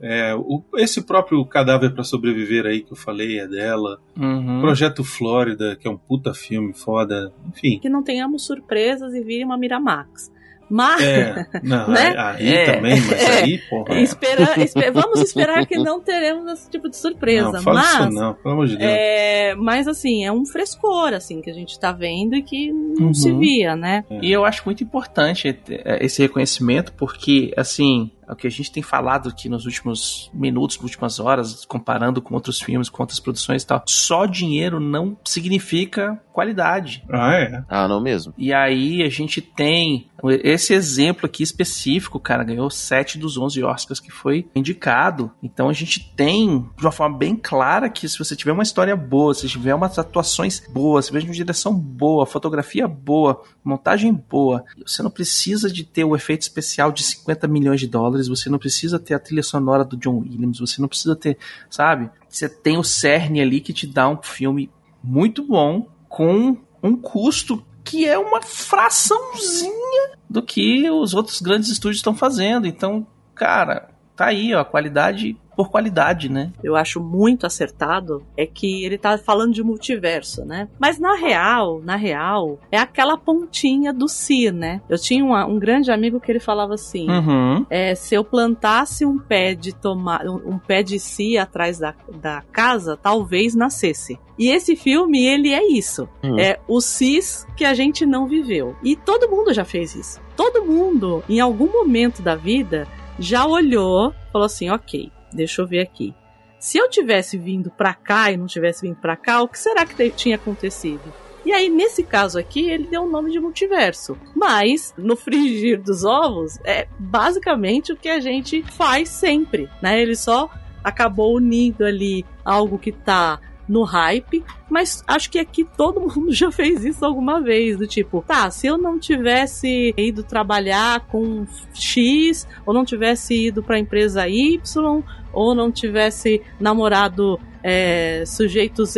É, 0.06 0.34
o- 0.34 0.62
esse 0.76 1.02
próprio 1.02 1.44
Cadáver 1.46 1.94
pra 1.94 2.04
Sobreviver 2.04 2.66
aí 2.66 2.82
que 2.82 2.92
eu 2.92 2.96
falei 2.96 3.38
é 3.40 3.46
dela. 3.48 3.98
Uhum. 4.18 4.60
Projeto 4.60 5.02
Flórida, 5.02 5.76
que 5.76 5.88
é 5.88 5.90
um 5.90 5.96
puta 5.96 6.34
filme 6.34 6.74
foda. 6.74 7.32
Enfim. 7.48 7.78
Que 7.80 7.88
não 7.88 8.02
tenhamos 8.02 8.44
surpresas 8.44 9.14
e 9.14 9.22
vire 9.22 9.44
uma 9.44 9.56
Miramax. 9.56 10.30
Mas 10.68 11.02
É, 11.02 11.46
não, 11.62 11.88
Né? 11.88 12.14
aí 12.16 12.48
É. 12.54 12.74
também, 12.74 12.98
mas 13.02 13.22
É. 13.22 13.42
aí, 13.42 13.58
porra. 13.68 14.00
espera, 14.00 14.58
espe- 14.62 14.90
vamos 14.90 15.20
esperar 15.20 15.66
que 15.66 15.76
não 15.76 16.00
teremos 16.00 16.50
esse 16.52 16.70
tipo 16.70 16.88
de 16.88 16.96
surpresa. 16.96 17.52
não, 17.52 17.62
fala 17.62 17.80
mas 17.82 18.00
isso 18.00 18.10
não, 18.10 18.34
pelo 18.34 18.54
amor 18.54 18.66
de 18.66 18.76
Deus. 18.78 18.90
É, 18.90 19.54
mas 19.56 19.86
assim, 19.86 20.24
é 20.24 20.32
um 20.32 20.46
frescor 20.46 21.12
assim 21.12 21.42
que 21.42 21.50
a 21.50 21.54
gente 21.54 21.78
tá 21.78 21.92
vendo 21.92 22.34
e 22.34 22.42
que 22.42 22.72
não 22.72 23.08
Uhum. 23.08 23.14
se 23.14 23.30
via, 23.32 23.76
né? 23.76 24.04
E 24.22 24.32
eu 24.32 24.42
acho 24.44 24.62
muito 24.64 24.82
importante 24.82 25.48
eh, 25.68 25.98
esse 26.04 26.22
reconhecimento, 26.22 26.94
porque, 26.94 27.52
assim, 27.58 28.10
é 28.23 28.23
o 28.28 28.36
que 28.36 28.46
a 28.46 28.50
gente 28.50 28.70
tem 28.70 28.82
falado 28.82 29.28
aqui 29.28 29.48
nos 29.48 29.66
últimos 29.66 30.30
minutos, 30.32 30.76
nas 30.76 30.84
últimas 30.84 31.20
horas, 31.20 31.64
comparando 31.64 32.20
com 32.20 32.34
outros 32.34 32.60
filmes, 32.60 32.88
com 32.88 33.02
outras 33.02 33.20
produções 33.20 33.62
e 33.62 33.66
tal, 33.66 33.82
só 33.86 34.26
dinheiro 34.26 34.80
não 34.80 35.16
significa 35.24 36.20
qualidade. 36.32 37.04
Ah, 37.08 37.34
é. 37.34 37.64
Ah, 37.68 37.86
não 37.86 38.00
mesmo? 38.00 38.34
E 38.36 38.52
aí 38.52 39.02
a 39.02 39.08
gente 39.08 39.40
tem 39.40 40.10
esse 40.42 40.72
exemplo 40.72 41.26
aqui 41.26 41.42
específico, 41.42 42.18
cara, 42.18 42.42
ganhou 42.42 42.70
7 42.70 43.18
dos 43.18 43.36
11 43.36 43.62
Oscars 43.62 44.00
que 44.00 44.10
foi 44.10 44.48
indicado. 44.54 45.30
Então 45.42 45.68
a 45.68 45.72
gente 45.72 46.12
tem, 46.16 46.66
de 46.76 46.84
uma 46.84 46.92
forma 46.92 47.16
bem 47.16 47.36
clara, 47.36 47.88
que 47.90 48.08
se 48.08 48.18
você 48.18 48.34
tiver 48.34 48.52
uma 48.52 48.62
história 48.62 48.96
boa, 48.96 49.34
se 49.34 49.48
tiver 49.48 49.74
umas 49.74 49.98
atuações 49.98 50.62
boas, 50.72 51.04
se 51.04 51.12
tiver 51.12 51.24
uma 51.24 51.32
direção 51.32 51.74
boa, 51.74 52.26
fotografia 52.26 52.88
boa, 52.88 53.42
montagem 53.62 54.12
boa, 54.12 54.64
você 54.84 55.02
não 55.02 55.10
precisa 55.10 55.70
de 55.70 55.84
ter 55.84 56.04
o 56.04 56.16
efeito 56.16 56.42
especial 56.42 56.90
de 56.90 57.02
50 57.02 57.46
milhões 57.46 57.80
de 57.80 57.86
dólares, 57.86 58.13
você 58.22 58.48
não 58.48 58.58
precisa 58.58 58.98
ter 58.98 59.14
a 59.14 59.18
trilha 59.18 59.42
sonora 59.42 59.84
do 59.84 59.96
John 59.96 60.18
Williams, 60.18 60.58
você 60.58 60.80
não 60.80 60.88
precisa 60.88 61.14
ter, 61.16 61.38
sabe? 61.70 62.10
Você 62.28 62.48
tem 62.48 62.78
o 62.78 62.84
cerne 62.84 63.40
ali 63.40 63.60
que 63.60 63.72
te 63.72 63.86
dá 63.86 64.08
um 64.08 64.22
filme 64.22 64.70
muito 65.02 65.42
bom 65.42 65.88
com 66.08 66.56
um 66.82 66.96
custo 66.96 67.64
que 67.84 68.06
é 68.06 68.18
uma 68.18 68.40
fraçãozinha 68.40 70.12
do 70.28 70.42
que 70.42 70.88
os 70.90 71.14
outros 71.14 71.40
grandes 71.40 71.68
estúdios 71.68 71.98
estão 71.98 72.14
fazendo. 72.14 72.66
Então, 72.66 73.06
cara, 73.34 73.90
tá 74.16 74.26
aí, 74.26 74.54
ó, 74.54 74.64
qualidade 74.64 75.36
por 75.56 75.70
qualidade, 75.70 76.28
né? 76.28 76.50
Eu 76.64 76.74
acho 76.74 77.00
muito 77.00 77.46
acertado 77.46 78.24
é 78.36 78.44
que 78.44 78.84
ele 78.84 78.98
tá 78.98 79.16
falando 79.16 79.52
de 79.52 79.62
multiverso, 79.62 80.44
né? 80.44 80.66
Mas 80.80 80.98
na 80.98 81.14
real, 81.14 81.80
na 81.80 81.94
real, 81.94 82.58
é 82.72 82.76
aquela 82.78 83.16
pontinha 83.16 83.92
do 83.92 84.08
si, 84.08 84.50
né? 84.50 84.80
Eu 84.88 84.98
tinha 84.98 85.24
uma- 85.24 85.46
um 85.46 85.56
grande 85.56 85.92
amigo 85.92 86.18
que 86.18 86.32
ele 86.32 86.40
falava 86.40 86.74
assim: 86.74 87.08
Uhum. 87.08 87.64
é, 87.70 87.94
se 87.94 88.16
eu 88.16 88.24
plantasse 88.24 89.06
um 89.06 89.16
pé 89.16 89.54
de 89.54 89.72
tomar 89.72 90.26
um, 90.26 90.54
um 90.54 90.58
pé 90.58 90.82
de 90.82 90.98
si 90.98 91.38
atrás 91.38 91.78
da, 91.78 91.94
da 92.20 92.42
casa, 92.50 92.96
talvez 93.00 93.54
nascesse. 93.54 94.18
E 94.36 94.48
esse 94.50 94.74
filme, 94.74 95.24
ele 95.24 95.52
é 95.52 95.64
isso. 95.70 96.08
Hum. 96.24 96.36
É 96.36 96.58
o 96.66 96.80
cis 96.80 97.46
que 97.56 97.64
a 97.64 97.74
gente 97.74 98.04
não 98.04 98.26
viveu. 98.26 98.74
E 98.82 98.96
todo 98.96 99.28
mundo 99.30 99.54
já 99.54 99.64
fez 99.64 99.94
isso. 99.94 100.20
Todo 100.36 100.64
mundo, 100.64 101.22
em 101.28 101.38
algum 101.38 101.70
momento 101.70 102.20
da 102.20 102.34
vida, 102.34 102.88
já 103.18 103.46
olhou, 103.46 104.14
falou 104.32 104.46
assim: 104.46 104.70
ok, 104.70 105.10
deixa 105.32 105.62
eu 105.62 105.66
ver 105.66 105.80
aqui. 105.80 106.14
Se 106.58 106.78
eu 106.78 106.88
tivesse 106.88 107.36
vindo 107.36 107.70
pra 107.70 107.92
cá 107.92 108.32
e 108.32 108.36
não 108.36 108.46
tivesse 108.46 108.82
vindo 108.82 108.96
pra 108.96 109.16
cá, 109.16 109.42
o 109.42 109.48
que 109.48 109.58
será 109.58 109.84
que 109.84 110.10
tinha 110.10 110.36
acontecido? 110.36 111.12
E 111.44 111.52
aí, 111.52 111.68
nesse 111.68 112.02
caso 112.02 112.38
aqui, 112.38 112.70
ele 112.70 112.86
deu 112.86 113.02
o 113.02 113.10
nome 113.10 113.30
de 113.30 113.38
multiverso. 113.38 114.16
Mas, 114.34 114.94
no 114.96 115.14
frigir 115.14 115.82
dos 115.82 116.02
ovos, 116.02 116.58
é 116.64 116.88
basicamente 116.98 117.92
o 117.92 117.96
que 117.96 118.08
a 118.08 118.18
gente 118.18 118.62
faz 118.62 119.10
sempre, 119.10 119.68
né? 119.82 120.00
Ele 120.00 120.16
só 120.16 120.48
acabou 120.82 121.36
unindo 121.36 121.84
ali 121.84 122.24
algo 122.42 122.78
que 122.78 122.92
tá 122.92 123.38
no 123.68 123.82
hype, 123.82 124.44
mas 124.68 125.02
acho 125.06 125.30
que 125.30 125.38
aqui 125.38 125.64
todo 125.64 126.00
mundo 126.08 126.32
já 126.32 126.50
fez 126.50 126.84
isso 126.84 127.04
alguma 127.04 127.40
vez, 127.40 127.78
do 127.78 127.86
tipo, 127.86 128.22
tá, 128.26 128.50
se 128.50 128.66
eu 128.66 128.76
não 128.76 128.98
tivesse 128.98 129.94
ido 129.96 130.22
trabalhar 130.22 131.00
com 131.06 131.46
X, 131.72 132.46
ou 132.66 132.74
não 132.74 132.84
tivesse 132.84 133.34
ido 133.46 133.62
pra 133.62 133.78
empresa 133.78 134.28
Y, 134.28 135.02
ou 135.32 135.54
não 135.54 135.70
tivesse 135.72 136.42
namorado 136.60 137.40
é, 137.62 138.24
sujeitos. 138.26 138.96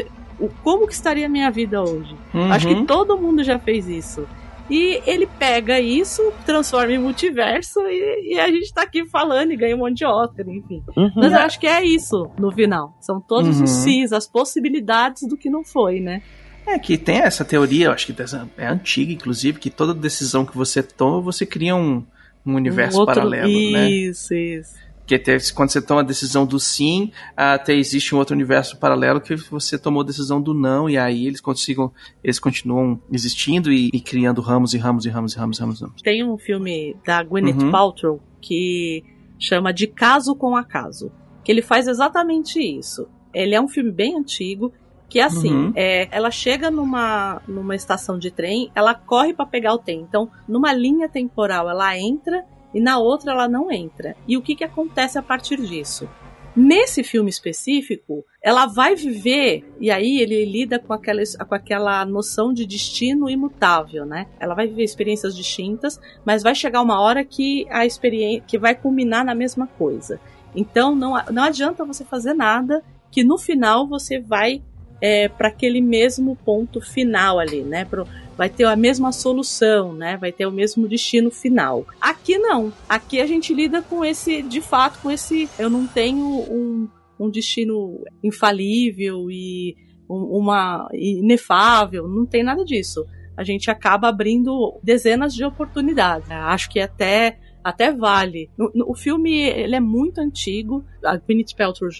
Como 0.62 0.86
que 0.86 0.92
estaria 0.92 1.26
a 1.26 1.28
minha 1.30 1.50
vida 1.50 1.82
hoje? 1.82 2.14
Acho 2.50 2.66
que 2.68 2.74
Uhum. 2.74 2.84
todo 2.86 3.16
mundo 3.16 3.42
já 3.42 3.58
fez 3.58 3.88
isso. 3.88 4.26
E 4.68 5.00
ele 5.06 5.26
pega 5.26 5.78
isso, 5.80 6.32
transforma 6.44 6.92
em 6.92 6.98
multiverso 6.98 7.78
e, 7.82 8.34
e 8.34 8.40
a 8.40 8.48
gente 8.50 8.72
tá 8.74 8.82
aqui 8.82 9.06
falando 9.06 9.52
e 9.52 9.56
ganha 9.56 9.76
um 9.76 9.78
monte 9.78 9.98
de 9.98 10.04
Oscar, 10.04 10.44
enfim. 10.48 10.82
Uhum. 10.96 11.12
Mas 11.14 11.32
eu 11.32 11.38
acho 11.38 11.60
que 11.60 11.66
é 11.68 11.84
isso 11.84 12.28
no 12.38 12.50
final. 12.50 12.96
São 13.00 13.20
todos 13.20 13.58
Uhum. 13.58 13.64
os 13.64 13.70
cis, 13.70 14.12
as 14.12 14.26
possibilidades 14.26 15.22
do 15.28 15.36
que 15.36 15.48
não 15.48 15.62
foi, 15.64 16.00
né? 16.00 16.20
É 16.66 16.78
que 16.80 16.98
tem 16.98 17.18
essa 17.20 17.44
teoria, 17.44 17.86
eu 17.86 17.92
acho 17.92 18.06
que 18.06 18.14
é 18.58 18.66
antiga, 18.66 19.12
inclusive, 19.12 19.60
que 19.60 19.70
toda 19.70 19.94
decisão 19.94 20.44
que 20.44 20.56
você 20.56 20.82
toma, 20.82 21.20
você 21.20 21.46
cria 21.46 21.76
um, 21.76 22.02
um 22.44 22.54
universo 22.56 22.96
Um 22.96 23.00
outro- 23.02 23.14
paralelo, 23.14 23.46
né? 23.72 23.88
Isso, 23.88 24.34
isso. 24.34 24.74
Porque 25.06 25.20
te- 25.20 25.52
quando 25.54 25.70
você 25.70 25.80
toma 25.80 26.00
a 26.00 26.04
decisão 26.04 26.44
do 26.44 26.58
sim, 26.58 27.12
até 27.36 27.72
existe 27.74 28.12
um 28.12 28.18
outro 28.18 28.34
universo 28.34 28.76
paralelo 28.76 29.20
que 29.20 29.36
você 29.36 29.78
tomou 29.78 30.02
a 30.02 30.04
decisão 30.04 30.42
do 30.42 30.52
não, 30.52 30.90
e 30.90 30.98
aí 30.98 31.28
eles 31.28 31.40
consigam, 31.40 31.92
eles 32.24 32.40
continuam 32.40 33.00
existindo 33.12 33.72
e, 33.72 33.88
e 33.94 34.00
criando 34.00 34.40
ramos 34.40 34.74
e 34.74 34.78
ramos 34.78 35.04
e 35.04 35.08
ramos 35.08 35.32
e 35.34 35.38
ramos 35.38 35.58
e 35.58 35.60
ramos. 35.60 35.80
ramos. 35.80 36.02
Tem 36.02 36.24
um 36.28 36.36
filme 36.36 36.96
da 37.06 37.22
Gwyneth 37.22 37.62
Uhum. 37.62 37.70
Paltrow 37.70 38.20
que 38.40 39.04
chama 39.38 39.72
De 39.72 39.86
Caso 39.86 40.34
com 40.34 40.56
Acaso, 40.56 41.12
que 41.44 41.52
ele 41.52 41.62
faz 41.62 41.86
exatamente 41.86 42.58
isso. 42.58 43.06
Ele 43.32 43.54
é 43.54 43.60
um 43.60 43.68
filme 43.68 43.92
bem 43.92 44.16
antigo, 44.18 44.72
que 45.08 45.20
é 45.20 45.22
assim, 45.22 45.54
Uhum. 45.54 45.72
é, 45.76 46.08
ela 46.10 46.32
chega 46.32 46.68
numa, 46.68 47.40
numa 47.46 47.76
estação 47.76 48.18
de 48.18 48.32
trem, 48.32 48.72
ela 48.74 48.92
corre 48.92 49.32
para 49.32 49.46
pegar 49.46 49.72
o 49.72 49.78
trem. 49.78 50.00
Então, 50.00 50.28
numa 50.48 50.72
linha 50.72 51.08
temporal, 51.08 51.70
ela 51.70 51.96
entra 51.96 52.44
e 52.76 52.80
na 52.80 52.98
outra 52.98 53.32
ela 53.32 53.48
não 53.48 53.72
entra. 53.72 54.14
E 54.28 54.36
o 54.36 54.42
que, 54.42 54.54
que 54.54 54.62
acontece 54.62 55.18
a 55.18 55.22
partir 55.22 55.56
disso? 55.56 56.06
Nesse 56.54 57.02
filme 57.02 57.30
específico, 57.30 58.22
ela 58.42 58.66
vai 58.66 58.94
viver, 58.94 59.64
e 59.80 59.90
aí 59.90 60.20
ele 60.20 60.44
lida 60.44 60.78
com 60.78 60.92
aquela, 60.92 61.22
com 61.48 61.54
aquela 61.54 62.04
noção 62.04 62.52
de 62.52 62.66
destino 62.66 63.30
imutável, 63.30 64.04
né? 64.04 64.26
Ela 64.38 64.54
vai 64.54 64.66
viver 64.66 64.84
experiências 64.84 65.34
distintas, 65.34 65.98
mas 66.22 66.42
vai 66.42 66.54
chegar 66.54 66.82
uma 66.82 67.00
hora 67.00 67.24
que 67.24 67.66
a 67.70 67.86
experiência 67.86 68.44
que 68.46 68.58
vai 68.58 68.74
culminar 68.74 69.24
na 69.24 69.34
mesma 69.34 69.66
coisa. 69.66 70.20
Então 70.54 70.94
não, 70.94 71.14
não 71.32 71.44
adianta 71.44 71.82
você 71.82 72.04
fazer 72.04 72.34
nada 72.34 72.84
que 73.10 73.24
no 73.24 73.38
final 73.38 73.86
você 73.86 74.20
vai 74.20 74.62
é, 75.00 75.28
para 75.28 75.48
aquele 75.48 75.80
mesmo 75.80 76.36
ponto 76.36 76.80
final 76.82 77.38
ali, 77.38 77.62
né? 77.62 77.86
Pro, 77.86 78.06
vai 78.36 78.50
ter 78.50 78.64
a 78.64 78.76
mesma 78.76 79.12
solução, 79.12 79.92
né? 79.92 80.16
Vai 80.16 80.30
ter 80.30 80.46
o 80.46 80.52
mesmo 80.52 80.86
destino 80.86 81.30
final. 81.30 81.86
Aqui 82.00 82.38
não. 82.38 82.72
Aqui 82.88 83.20
a 83.20 83.26
gente 83.26 83.54
lida 83.54 83.82
com 83.82 84.04
esse, 84.04 84.42
de 84.42 84.60
fato, 84.60 85.00
com 85.00 85.10
esse. 85.10 85.48
Eu 85.58 85.70
não 85.70 85.86
tenho 85.86 86.24
um, 86.24 86.88
um 87.18 87.30
destino 87.30 88.04
infalível 88.22 89.30
e 89.30 89.76
um, 90.08 90.38
uma 90.38 90.88
inefável. 90.92 92.06
Não 92.06 92.26
tem 92.26 92.42
nada 92.42 92.64
disso. 92.64 93.04
A 93.36 93.42
gente 93.42 93.70
acaba 93.70 94.08
abrindo 94.08 94.78
dezenas 94.82 95.34
de 95.34 95.44
oportunidades. 95.44 96.30
Acho 96.30 96.70
que 96.70 96.80
até 96.80 97.38
até 97.64 97.92
vale. 97.92 98.48
O, 98.56 98.92
o 98.92 98.94
filme 98.94 99.40
ele 99.40 99.74
é 99.74 99.80
muito 99.80 100.20
antigo. 100.20 100.84
A 101.04 101.16
Gwyneth 101.16 101.56
Paltrow, 101.56 101.90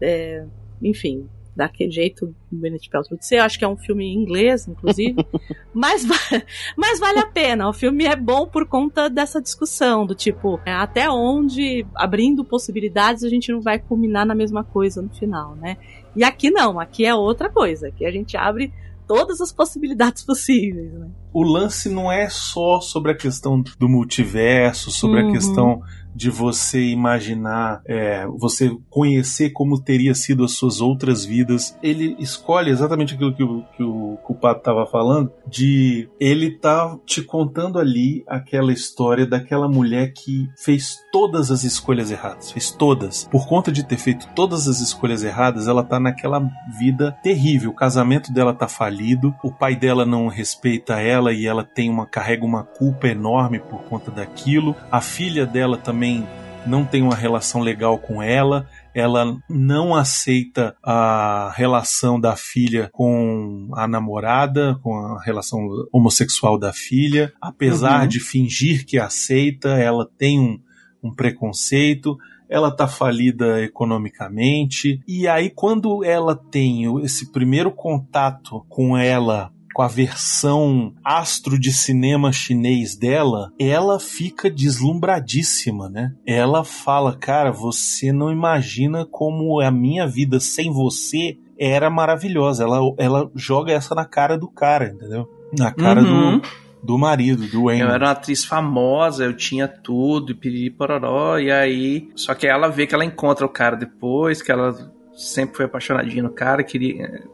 é, 0.00 0.44
enfim, 0.82 1.28
daquele 1.56 1.90
jeito 1.90 2.34
do 2.50 2.60
Paltrow 2.90 3.18
de 3.18 3.26
ser. 3.26 3.38
Acho 3.38 3.58
que 3.58 3.64
é 3.64 3.68
um 3.68 3.76
filme 3.76 4.04
em 4.04 4.14
inglês, 4.14 4.66
inclusive. 4.66 5.24
mas, 5.72 6.04
mas 6.76 6.98
vale 6.98 7.20
a 7.20 7.26
pena. 7.26 7.68
O 7.68 7.72
filme 7.72 8.04
é 8.04 8.16
bom 8.16 8.46
por 8.46 8.66
conta 8.66 9.08
dessa 9.08 9.40
discussão, 9.40 10.06
do 10.06 10.14
tipo, 10.14 10.60
é, 10.64 10.72
até 10.72 11.08
onde, 11.10 11.86
abrindo 11.94 12.44
possibilidades, 12.44 13.22
a 13.22 13.28
gente 13.28 13.52
não 13.52 13.60
vai 13.60 13.78
culminar 13.78 14.26
na 14.26 14.34
mesma 14.34 14.64
coisa 14.64 15.00
no 15.00 15.10
final, 15.10 15.54
né? 15.56 15.76
E 16.16 16.22
aqui 16.22 16.50
não, 16.50 16.78
aqui 16.78 17.04
é 17.04 17.14
outra 17.14 17.50
coisa. 17.50 17.88
Aqui 17.88 18.04
a 18.04 18.10
gente 18.10 18.36
abre 18.36 18.72
todas 19.06 19.40
as 19.40 19.52
possibilidades 19.52 20.22
possíveis, 20.26 20.92
né? 20.92 21.08
O 21.32 21.42
lance 21.42 21.88
não 21.88 22.10
é 22.10 22.28
só 22.28 22.80
sobre 22.80 23.12
a 23.12 23.16
questão 23.16 23.62
do 23.78 23.88
multiverso, 23.88 24.90
sobre 24.90 25.22
uhum. 25.22 25.28
a 25.28 25.32
questão 25.32 25.82
de 26.14 26.30
você 26.30 26.82
imaginar, 26.84 27.82
é, 27.86 28.26
você 28.26 28.76
conhecer 28.88 29.50
como 29.50 29.80
teria 29.80 30.14
sido 30.14 30.44
as 30.44 30.52
suas 30.52 30.80
outras 30.80 31.24
vidas. 31.24 31.76
Ele 31.82 32.16
escolhe 32.18 32.70
exatamente 32.70 33.14
aquilo 33.14 33.34
que 33.34 33.42
o, 33.42 33.62
que 33.76 33.82
o 33.82 34.16
culpado 34.22 34.58
estava 34.58 34.86
falando, 34.86 35.32
de 35.46 36.08
ele 36.20 36.50
tá 36.50 36.96
te 37.04 37.22
contando 37.22 37.78
ali 37.78 38.24
aquela 38.28 38.72
história 38.72 39.26
daquela 39.26 39.68
mulher 39.68 40.12
que 40.12 40.48
fez 40.56 40.98
todas 41.10 41.50
as 41.50 41.64
escolhas 41.64 42.10
erradas, 42.10 42.52
fez 42.52 42.70
todas. 42.70 43.28
Por 43.30 43.46
conta 43.48 43.72
de 43.72 43.84
ter 43.84 43.96
feito 43.96 44.28
todas 44.34 44.68
as 44.68 44.80
escolhas 44.80 45.24
erradas, 45.24 45.66
ela 45.68 45.82
tá 45.82 45.98
naquela 45.98 46.40
vida 46.78 47.12
terrível. 47.22 47.70
O 47.70 47.74
casamento 47.74 48.32
dela 48.32 48.54
tá 48.54 48.68
falido, 48.68 49.34
o 49.42 49.50
pai 49.50 49.74
dela 49.74 50.06
não 50.06 50.28
respeita 50.28 51.00
ela 51.00 51.32
e 51.32 51.46
ela 51.46 51.64
tem 51.64 51.90
uma 51.90 52.06
carrega 52.06 52.44
uma 52.44 52.62
culpa 52.62 53.08
enorme 53.08 53.58
por 53.58 53.82
conta 53.84 54.10
daquilo. 54.10 54.76
A 54.90 55.00
filha 55.00 55.46
dela 55.46 55.76
também 55.76 56.03
também 56.04 56.26
não 56.66 56.84
tem 56.84 57.02
uma 57.02 57.14
relação 57.14 57.60
legal 57.60 57.98
com 57.98 58.22
ela, 58.22 58.66
ela 58.94 59.36
não 59.48 59.94
aceita 59.94 60.76
a 60.82 61.52
relação 61.54 62.20
da 62.20 62.36
filha 62.36 62.88
com 62.92 63.68
a 63.74 63.88
namorada, 63.88 64.78
com 64.82 64.94
a 64.94 65.22
relação 65.22 65.60
homossexual 65.92 66.58
da 66.58 66.72
filha, 66.72 67.32
apesar 67.40 68.02
uhum. 68.02 68.08
de 68.08 68.20
fingir 68.20 68.86
que 68.86 68.98
aceita, 68.98 69.70
ela 69.70 70.08
tem 70.18 70.38
um, 70.40 70.58
um 71.02 71.14
preconceito 71.14 72.16
ela 72.46 72.70
tá 72.70 72.86
falida 72.86 73.62
economicamente. 73.62 75.00
E 75.08 75.26
aí, 75.26 75.50
quando 75.50 76.04
ela 76.04 76.36
tem 76.36 76.84
esse 77.02 77.32
primeiro 77.32 77.72
contato 77.72 78.64
com 78.68 78.96
ela 78.96 79.50
com 79.74 79.82
a 79.82 79.88
versão 79.88 80.94
astro 81.04 81.58
de 81.58 81.72
cinema 81.72 82.32
chinês 82.32 82.96
dela, 82.96 83.50
ela 83.58 83.98
fica 83.98 84.48
deslumbradíssima, 84.48 85.90
né? 85.90 86.14
Ela 86.24 86.62
fala, 86.62 87.16
cara, 87.16 87.50
você 87.50 88.12
não 88.12 88.30
imagina 88.30 89.04
como 89.04 89.60
a 89.60 89.72
minha 89.72 90.06
vida 90.06 90.38
sem 90.38 90.72
você 90.72 91.36
era 91.58 91.90
maravilhosa. 91.90 92.62
Ela, 92.62 92.78
ela 92.96 93.30
joga 93.34 93.72
essa 93.72 93.96
na 93.96 94.04
cara 94.04 94.38
do 94.38 94.48
cara, 94.48 94.92
entendeu? 94.94 95.28
Na 95.58 95.72
cara 95.72 96.00
uhum. 96.00 96.38
do, 96.38 96.48
do 96.84 96.98
marido, 96.98 97.48
do 97.48 97.64
Wayne. 97.64 97.82
Eu 97.82 97.88
era 97.88 98.06
uma 98.06 98.12
atriz 98.12 98.44
famosa, 98.44 99.24
eu 99.24 99.36
tinha 99.36 99.66
tudo, 99.66 100.30
e 100.30 100.34
piriri 100.34 100.70
pororó, 100.70 101.36
e 101.38 101.50
aí... 101.50 102.08
Só 102.14 102.32
que 102.32 102.46
ela 102.46 102.68
vê 102.68 102.86
que 102.86 102.94
ela 102.94 103.04
encontra 103.04 103.44
o 103.44 103.48
cara 103.48 103.74
depois, 103.74 104.40
que 104.40 104.52
ela 104.52 104.72
sempre 105.16 105.56
foi 105.56 105.64
apaixonadinha 105.64 106.22
no 106.22 106.30
cara, 106.30 106.62
queria 106.62 107.24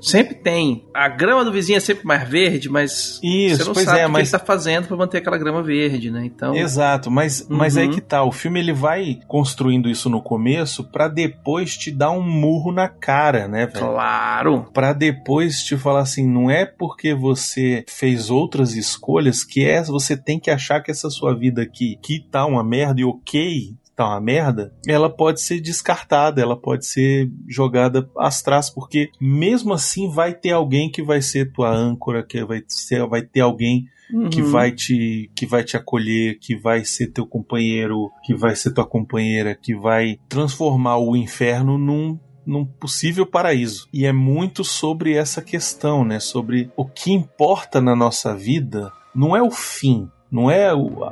Sempre 0.00 0.34
tem. 0.34 0.84
A 0.94 1.08
grama 1.08 1.44
do 1.44 1.52
vizinho 1.52 1.76
é 1.76 1.80
sempre 1.80 2.06
mais 2.06 2.28
verde, 2.28 2.68
mas 2.68 3.20
Isso, 3.22 3.58
você 3.58 3.64
não 3.64 3.74
pois 3.74 3.84
sabe 3.84 4.00
é, 4.00 4.02
o 4.04 4.06
que 4.06 4.12
mas... 4.12 4.32
ele 4.32 4.38
tá 4.38 4.44
fazendo 4.44 4.88
para 4.88 4.96
manter 4.96 5.18
aquela 5.18 5.38
grama 5.38 5.62
verde, 5.62 6.10
né? 6.10 6.24
Então. 6.24 6.54
Exato, 6.54 7.10
mas, 7.10 7.40
uhum. 7.42 7.56
mas 7.56 7.76
aí 7.76 7.88
que 7.88 8.00
tá. 8.00 8.24
O 8.24 8.32
filme 8.32 8.60
ele 8.60 8.72
vai 8.72 9.18
construindo 9.26 9.88
isso 9.88 10.08
no 10.08 10.22
começo 10.22 10.84
para 10.84 11.08
depois 11.08 11.76
te 11.76 11.90
dar 11.90 12.10
um 12.10 12.22
murro 12.22 12.72
na 12.72 12.88
cara, 12.88 13.46
né, 13.46 13.66
velho? 13.66 13.86
Claro. 13.86 14.66
Para 14.72 14.92
depois 14.92 15.62
te 15.62 15.76
falar 15.76 16.00
assim, 16.00 16.26
não 16.26 16.50
é 16.50 16.64
porque 16.64 17.14
você 17.14 17.84
fez 17.88 18.30
outras 18.30 18.74
escolhas 18.74 19.44
que 19.44 19.64
é 19.64 19.82
você 19.82 20.16
tem 20.16 20.38
que 20.38 20.50
achar 20.50 20.80
que 20.82 20.90
essa 20.90 21.10
sua 21.10 21.34
vida 21.34 21.62
aqui 21.62 21.98
que 22.02 22.20
tá 22.20 22.46
uma 22.46 22.62
merda 22.62 23.00
e 23.00 23.04
ok, 23.04 23.74
tá 24.04 24.08
uma 24.08 24.20
merda, 24.20 24.72
ela 24.86 25.10
pode 25.10 25.40
ser 25.40 25.60
descartada, 25.60 26.40
ela 26.40 26.56
pode 26.56 26.86
ser 26.86 27.30
jogada 27.48 28.08
às 28.16 28.40
trás, 28.40 28.70
porque 28.70 29.10
mesmo 29.20 29.72
assim 29.72 30.08
vai 30.08 30.32
ter 30.32 30.52
alguém 30.52 30.90
que 30.90 31.02
vai 31.02 31.20
ser 31.20 31.52
tua 31.52 31.70
âncora, 31.70 32.24
que 32.26 32.44
vai, 32.44 32.62
ser, 32.66 33.06
vai 33.06 33.22
ter 33.22 33.40
alguém 33.40 33.86
Uhum. 34.12 34.28
que 34.28 34.42
vai 34.42 34.72
te 34.72 35.30
que 35.36 35.46
vai 35.46 35.62
te 35.62 35.76
acolher, 35.76 36.36
que 36.40 36.56
vai 36.56 36.84
ser 36.84 37.12
teu 37.12 37.24
companheiro, 37.24 38.10
que 38.24 38.34
vai 38.34 38.56
ser 38.56 38.72
tua 38.72 38.84
companheira, 38.84 39.54
que 39.54 39.72
vai 39.72 40.18
transformar 40.28 40.98
o 40.98 41.14
inferno 41.14 41.78
num 41.78 42.18
num 42.44 42.64
possível 42.64 43.24
paraíso. 43.24 43.86
E 43.92 44.04
é 44.04 44.12
muito 44.12 44.64
sobre 44.64 45.14
essa 45.14 45.40
questão, 45.40 46.04
né? 46.04 46.18
Sobre 46.18 46.72
o 46.76 46.84
que 46.84 47.12
importa 47.12 47.80
na 47.80 47.94
nossa 47.94 48.34
vida 48.34 48.92
não 49.14 49.36
é 49.36 49.42
o 49.42 49.50
fim, 49.52 50.08
não 50.28 50.50
é 50.50 50.74
o, 50.74 51.04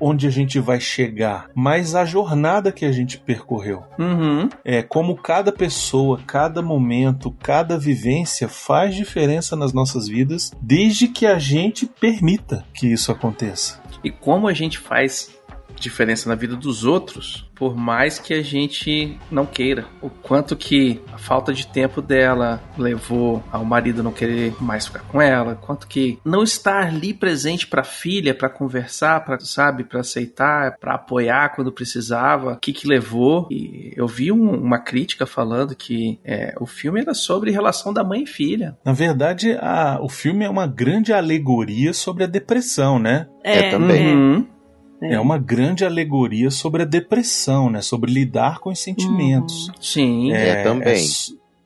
onde 0.00 0.26
a 0.26 0.30
gente 0.30 0.58
vai 0.58 0.80
chegar, 0.80 1.50
mas 1.54 1.94
a 1.94 2.04
jornada 2.04 2.72
que 2.72 2.84
a 2.84 2.92
gente 2.92 3.18
percorreu. 3.18 3.84
Uhum. 3.98 4.48
É 4.64 4.82
como 4.82 5.16
cada 5.16 5.52
pessoa, 5.52 6.20
cada 6.26 6.62
momento, 6.62 7.30
cada 7.42 7.78
vivência 7.78 8.48
faz 8.48 8.94
diferença 8.94 9.56
nas 9.56 9.72
nossas 9.72 10.08
vidas, 10.08 10.52
desde 10.60 11.08
que 11.08 11.26
a 11.26 11.38
gente 11.38 11.86
permita 11.86 12.64
que 12.74 12.86
isso 12.86 13.10
aconteça. 13.10 13.80
E 14.04 14.10
como 14.10 14.46
a 14.48 14.52
gente 14.52 14.78
faz 14.78 15.36
diferença 15.80 16.28
na 16.28 16.34
vida 16.34 16.56
dos 16.56 16.84
outros, 16.84 17.46
por 17.54 17.74
mais 17.74 18.18
que 18.18 18.34
a 18.34 18.42
gente 18.42 19.18
não 19.30 19.46
queira. 19.46 19.86
O 20.02 20.10
quanto 20.10 20.54
que 20.54 21.00
a 21.12 21.18
falta 21.18 21.52
de 21.52 21.66
tempo 21.66 22.02
dela 22.02 22.62
levou 22.76 23.42
ao 23.50 23.64
marido 23.64 24.02
não 24.02 24.12
querer 24.12 24.54
mais 24.60 24.86
ficar 24.86 25.00
com 25.00 25.20
ela, 25.20 25.54
quanto 25.54 25.86
que 25.86 26.18
não 26.24 26.42
estar 26.42 26.86
ali 26.86 27.14
presente 27.14 27.66
para 27.66 27.80
a 27.80 27.84
filha, 27.84 28.34
para 28.34 28.50
conversar, 28.50 29.24
para 29.24 29.38
sabe, 29.40 29.84
para 29.84 30.00
aceitar, 30.00 30.76
para 30.78 30.94
apoiar 30.94 31.54
quando 31.54 31.72
precisava, 31.72 32.52
o 32.52 32.56
que 32.58 32.72
que 32.72 32.86
levou. 32.86 33.48
E 33.50 33.92
eu 33.96 34.06
vi 34.06 34.30
um, 34.30 34.50
uma 34.50 34.78
crítica 34.78 35.26
falando 35.26 35.74
que 35.74 36.18
é, 36.24 36.54
o 36.60 36.66
filme 36.66 37.00
era 37.00 37.14
sobre 37.14 37.50
relação 37.50 37.92
da 37.92 38.04
mãe 38.04 38.24
e 38.24 38.26
filha. 38.26 38.76
Na 38.84 38.92
verdade, 38.92 39.56
a, 39.60 39.98
o 40.02 40.08
filme 40.08 40.44
é 40.44 40.50
uma 40.50 40.66
grande 40.66 41.12
alegoria 41.12 41.92
sobre 41.92 42.24
a 42.24 42.26
depressão, 42.26 42.98
né? 42.98 43.26
É, 43.42 43.58
é 43.58 43.70
também. 43.70 44.14
Uhum. 44.14 44.55
É. 45.00 45.14
é. 45.14 45.20
uma 45.20 45.38
grande 45.38 45.84
alegoria 45.84 46.50
sobre 46.50 46.82
a 46.82 46.86
depressão, 46.86 47.70
né? 47.70 47.82
Sobre 47.82 48.10
lidar 48.10 48.60
com 48.60 48.70
os 48.70 48.78
sentimentos. 48.78 49.68
Uhum. 49.68 49.74
Sim, 49.80 50.32
é, 50.32 50.48
é 50.48 50.62
também. 50.62 51.06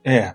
É, 0.04 0.34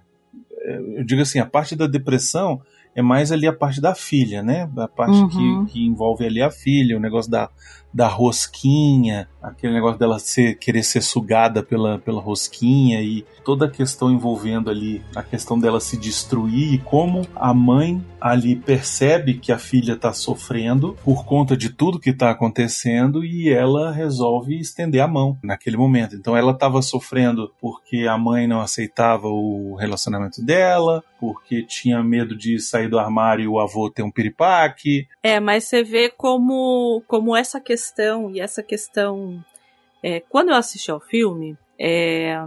é, 0.61 0.79
eu 0.95 1.03
digo 1.03 1.21
assim, 1.21 1.39
a 1.39 1.45
parte 1.45 1.75
da 1.75 1.87
depressão 1.87 2.61
é 2.95 3.01
mais 3.01 3.31
ali 3.31 3.45
a 3.45 3.53
parte 3.53 3.81
da 3.81 3.93
filha, 3.93 4.41
né? 4.41 4.69
A 4.77 4.87
parte 4.87 5.17
uhum. 5.17 5.65
que, 5.65 5.73
que 5.73 5.85
envolve 5.85 6.25
ali 6.25 6.41
a 6.41 6.49
filha, 6.49 6.95
o 6.95 6.99
negócio 6.99 7.29
da, 7.29 7.49
da 7.95 8.09
rosquinha, 8.09 9.25
aquele 9.41 9.71
negócio 9.71 9.97
dela 9.97 10.19
ser, 10.19 10.55
querer 10.55 10.83
ser 10.83 11.01
sugada 11.01 11.63
pela, 11.63 11.97
pela 11.97 12.19
rosquinha 12.19 13.01
e 13.01 13.25
toda 13.45 13.67
a 13.67 13.71
questão 13.71 14.11
envolvendo 14.11 14.69
ali 14.69 15.01
a 15.15 15.23
questão 15.23 15.57
dela 15.57 15.79
se 15.79 15.95
destruir 15.95 16.73
e 16.73 16.77
como 16.79 17.21
a 17.33 17.53
mãe 17.53 18.03
ali 18.19 18.57
percebe 18.57 19.35
que 19.35 19.49
a 19.49 19.57
filha 19.57 19.93
está 19.93 20.11
sofrendo 20.11 20.97
por 21.05 21.23
conta 21.23 21.55
de 21.55 21.69
tudo 21.69 21.99
que 21.99 22.09
está 22.09 22.31
acontecendo 22.31 23.23
e 23.23 23.49
ela 23.49 23.93
resolve 23.93 24.59
estender 24.59 25.01
a 25.01 25.07
mão 25.07 25.37
naquele 25.41 25.77
momento. 25.77 26.17
Então 26.17 26.35
ela 26.35 26.51
estava 26.51 26.81
sofrendo 26.81 27.53
porque 27.61 28.07
a 28.09 28.17
mãe 28.17 28.45
não 28.45 28.59
aceitava 28.59 29.27
o 29.27 29.75
relacionamento 29.75 30.43
dela, 30.43 31.01
porque 31.17 31.63
tinha 31.63 32.03
medo 32.03 32.35
de 32.35 32.59
sair 32.59 32.89
do 32.89 32.99
armário 32.99 33.45
e 33.45 33.47
o 33.47 33.59
avô 33.59 33.89
ter 33.89 34.03
um 34.03 34.11
piripaque. 34.11 35.07
É, 35.23 35.39
mas 35.39 35.63
você 35.63 35.83
vê 35.83 36.09
como, 36.09 37.01
como 37.07 37.35
essa 37.35 37.61
questão 37.61 37.84
e 38.31 38.39
essa 38.39 38.63
questão. 38.63 39.43
É, 40.03 40.19
quando 40.19 40.49
eu 40.49 40.55
assisti 40.55 40.91
ao 40.91 40.99
filme, 40.99 41.57
é, 41.79 42.37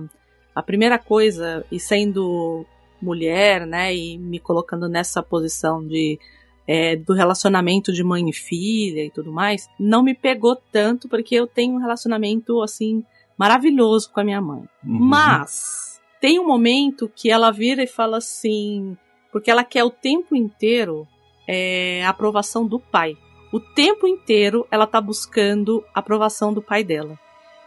a 0.55 0.63
primeira 0.63 0.99
coisa, 0.99 1.65
e 1.71 1.81
sendo 1.81 2.65
mulher, 3.01 3.67
né, 3.67 3.95
e 3.95 4.19
me 4.19 4.39
colocando 4.39 4.89
nessa 4.89 5.23
posição 5.23 5.85
de 5.87 6.19
é, 6.67 6.97
do 6.97 7.15
relacionamento 7.15 7.93
de 7.93 8.05
mãe 8.05 8.29
e 8.29 8.33
filha 8.33 9.03
e 9.03 9.11
tudo 9.11 9.33
mais, 9.33 9.69
não 9.81 10.03
me 10.03 10.15
pegou 10.15 10.55
tanto 10.71 11.09
porque 11.09 11.35
eu 11.35 11.47
tenho 11.47 11.75
um 11.75 11.79
relacionamento 11.79 12.61
assim 12.63 13.03
maravilhoso 13.39 14.13
com 14.13 14.21
a 14.21 14.25
minha 14.25 14.41
mãe. 14.41 14.69
Uhum. 14.85 14.99
Mas 14.99 15.99
tem 16.21 16.39
um 16.39 16.47
momento 16.47 17.11
que 17.15 17.31
ela 17.31 17.51
vira 17.51 17.83
e 17.83 17.87
fala 17.87 18.19
assim, 18.19 18.97
porque 19.33 19.51
ela 19.51 19.65
quer 19.65 19.85
o 19.85 19.91
tempo 19.91 20.37
inteiro 20.37 21.07
é, 21.47 22.05
a 22.05 22.11
aprovação 22.11 22.67
do 22.67 22.79
pai. 22.79 23.17
O 23.53 23.59
tempo 23.61 24.07
inteiro 24.07 24.67
ela 24.71 24.87
tá 24.87 25.01
buscando 25.01 25.85
a 25.95 26.01
aprovação 26.01 26.53
do 26.53 26.61
pai 26.63 26.85
dela. 26.85 27.19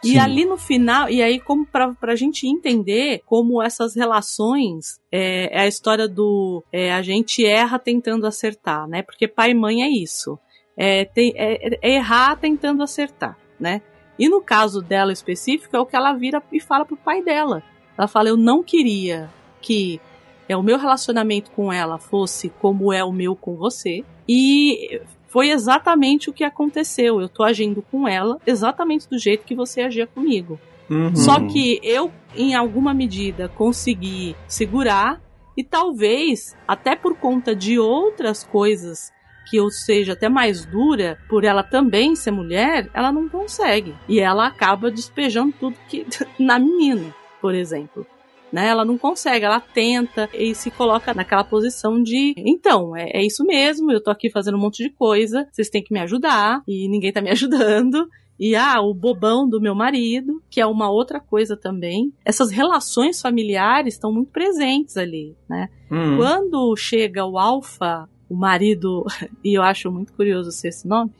Sim. 0.02 0.14
E 0.14 0.18
ali 0.18 0.44
no 0.44 0.56
final, 0.56 1.08
e 1.08 1.22
aí 1.22 1.38
como 1.38 1.64
pra, 1.64 1.92
pra 1.94 2.16
gente 2.16 2.46
entender 2.46 3.22
como 3.24 3.62
essas 3.62 3.94
relações 3.94 5.00
é, 5.12 5.56
é 5.56 5.60
a 5.62 5.66
história 5.66 6.08
do 6.08 6.62
é, 6.72 6.92
a 6.92 7.02
gente 7.02 7.44
erra 7.46 7.78
tentando 7.78 8.26
acertar, 8.26 8.88
né? 8.88 9.02
Porque 9.02 9.28
pai 9.28 9.50
e 9.50 9.54
mãe 9.54 9.82
é 9.82 9.88
isso. 9.88 10.38
É, 10.76 11.04
tem- 11.04 11.32
é- 11.36 11.78
é 11.80 11.94
errar 11.96 12.34
tentando 12.36 12.82
acertar, 12.82 13.36
né? 13.60 13.80
E 14.18 14.28
no 14.28 14.40
caso 14.42 14.82
dela 14.82 15.12
específico, 15.12 15.76
é 15.76 15.80
o 15.80 15.86
que 15.86 15.96
ela 15.96 16.12
vira 16.14 16.42
e 16.52 16.60
fala 16.60 16.84
pro 16.84 16.96
pai 16.96 17.22
dela. 17.22 17.62
Ela 17.96 18.08
fala, 18.08 18.28
eu 18.28 18.36
não 18.36 18.62
queria 18.62 19.30
que 19.60 20.00
é, 20.48 20.56
o 20.56 20.62
meu 20.62 20.78
relacionamento 20.78 21.50
com 21.52 21.72
ela 21.72 21.98
fosse 21.98 22.48
como 22.60 22.92
é 22.92 23.04
o 23.04 23.12
meu 23.12 23.36
com 23.36 23.54
você. 23.56 24.04
E 24.28 25.00
foi 25.32 25.48
exatamente 25.48 26.28
o 26.28 26.32
que 26.32 26.44
aconteceu. 26.44 27.18
Eu 27.18 27.28
tô 27.28 27.42
agindo 27.42 27.80
com 27.90 28.06
ela 28.06 28.38
exatamente 28.46 29.08
do 29.08 29.18
jeito 29.18 29.46
que 29.46 29.54
você 29.54 29.80
agia 29.80 30.06
comigo. 30.06 30.60
Uhum. 30.90 31.16
Só 31.16 31.40
que 31.40 31.80
eu, 31.82 32.12
em 32.36 32.54
alguma 32.54 32.92
medida, 32.92 33.48
consegui 33.48 34.36
segurar 34.46 35.22
e 35.56 35.64
talvez, 35.64 36.54
até 36.68 36.94
por 36.94 37.16
conta 37.16 37.56
de 37.56 37.78
outras 37.78 38.44
coisas 38.44 39.10
que 39.48 39.56
eu 39.56 39.70
seja 39.70 40.12
até 40.12 40.28
mais 40.28 40.66
dura, 40.66 41.18
por 41.30 41.44
ela 41.44 41.62
também 41.62 42.14
ser 42.14 42.30
mulher, 42.30 42.90
ela 42.92 43.10
não 43.10 43.26
consegue. 43.26 43.94
E 44.06 44.20
ela 44.20 44.46
acaba 44.46 44.90
despejando 44.90 45.54
tudo 45.58 45.76
que 45.88 46.06
na 46.38 46.58
menina, 46.58 47.14
por 47.40 47.54
exemplo. 47.54 48.06
Né? 48.52 48.68
Ela 48.68 48.84
não 48.84 48.98
consegue, 48.98 49.46
ela 49.46 49.60
tenta 49.60 50.28
e 50.34 50.54
se 50.54 50.70
coloca 50.70 51.14
naquela 51.14 51.42
posição 51.42 52.02
de 52.02 52.34
então, 52.36 52.94
é, 52.94 53.10
é 53.14 53.24
isso 53.24 53.44
mesmo, 53.44 53.90
eu 53.90 54.02
tô 54.02 54.10
aqui 54.10 54.28
fazendo 54.30 54.58
um 54.58 54.60
monte 54.60 54.82
de 54.82 54.90
coisa, 54.90 55.48
vocês 55.50 55.70
têm 55.70 55.82
que 55.82 55.92
me 55.92 56.00
ajudar, 56.00 56.62
e 56.68 56.86
ninguém 56.88 57.12
tá 57.12 57.22
me 57.22 57.30
ajudando. 57.32 58.06
E 58.38 58.56
ah, 58.56 58.80
o 58.80 58.92
bobão 58.92 59.48
do 59.48 59.60
meu 59.60 59.74
marido, 59.74 60.42
que 60.50 60.60
é 60.60 60.66
uma 60.66 60.90
outra 60.90 61.20
coisa 61.20 61.56
também. 61.56 62.12
Essas 62.24 62.50
relações 62.50 63.20
familiares 63.20 63.94
estão 63.94 64.12
muito 64.12 64.32
presentes 64.32 64.96
ali, 64.96 65.36
né? 65.48 65.68
Uhum. 65.90 66.16
Quando 66.16 66.76
chega 66.76 67.24
o 67.24 67.38
Alfa, 67.38 68.08
o 68.28 68.34
marido, 68.34 69.04
e 69.44 69.56
eu 69.56 69.62
acho 69.62 69.92
muito 69.92 70.12
curioso 70.14 70.50
ser 70.50 70.68
esse 70.68 70.88
nome, 70.88 71.12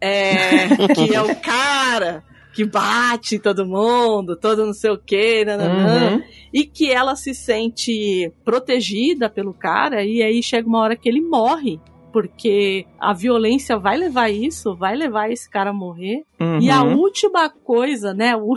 é, 0.00 0.68
que 0.94 1.14
é 1.14 1.22
o 1.22 1.34
cara 1.36 2.22
que 2.52 2.64
bate 2.64 3.38
todo 3.38 3.64
mundo, 3.64 4.36
todo 4.36 4.66
não 4.66 4.72
sei 4.72 4.90
o 4.90 4.98
que, 4.98 5.44
nananã, 5.44 6.16
Uhum. 6.16 6.22
E 6.52 6.64
que 6.64 6.90
ela 6.90 7.14
se 7.16 7.34
sente 7.34 8.32
protegida 8.44 9.28
pelo 9.30 9.52
cara, 9.54 10.04
e 10.04 10.22
aí 10.22 10.42
chega 10.42 10.68
uma 10.68 10.80
hora 10.80 10.96
que 10.96 11.08
ele 11.08 11.20
morre. 11.20 11.78
Porque 12.12 12.86
a 12.98 13.12
violência 13.12 13.78
vai 13.78 13.96
levar 13.96 14.28
isso, 14.30 14.74
vai 14.74 14.96
levar 14.96 15.30
esse 15.30 15.48
cara 15.48 15.70
a 15.70 15.72
morrer. 15.72 16.24
E 16.60 16.68
a 16.68 16.82
Uhum. 16.82 16.98
última 16.98 17.48
coisa, 17.48 18.12
né? 18.12 18.34
O, 18.36 18.54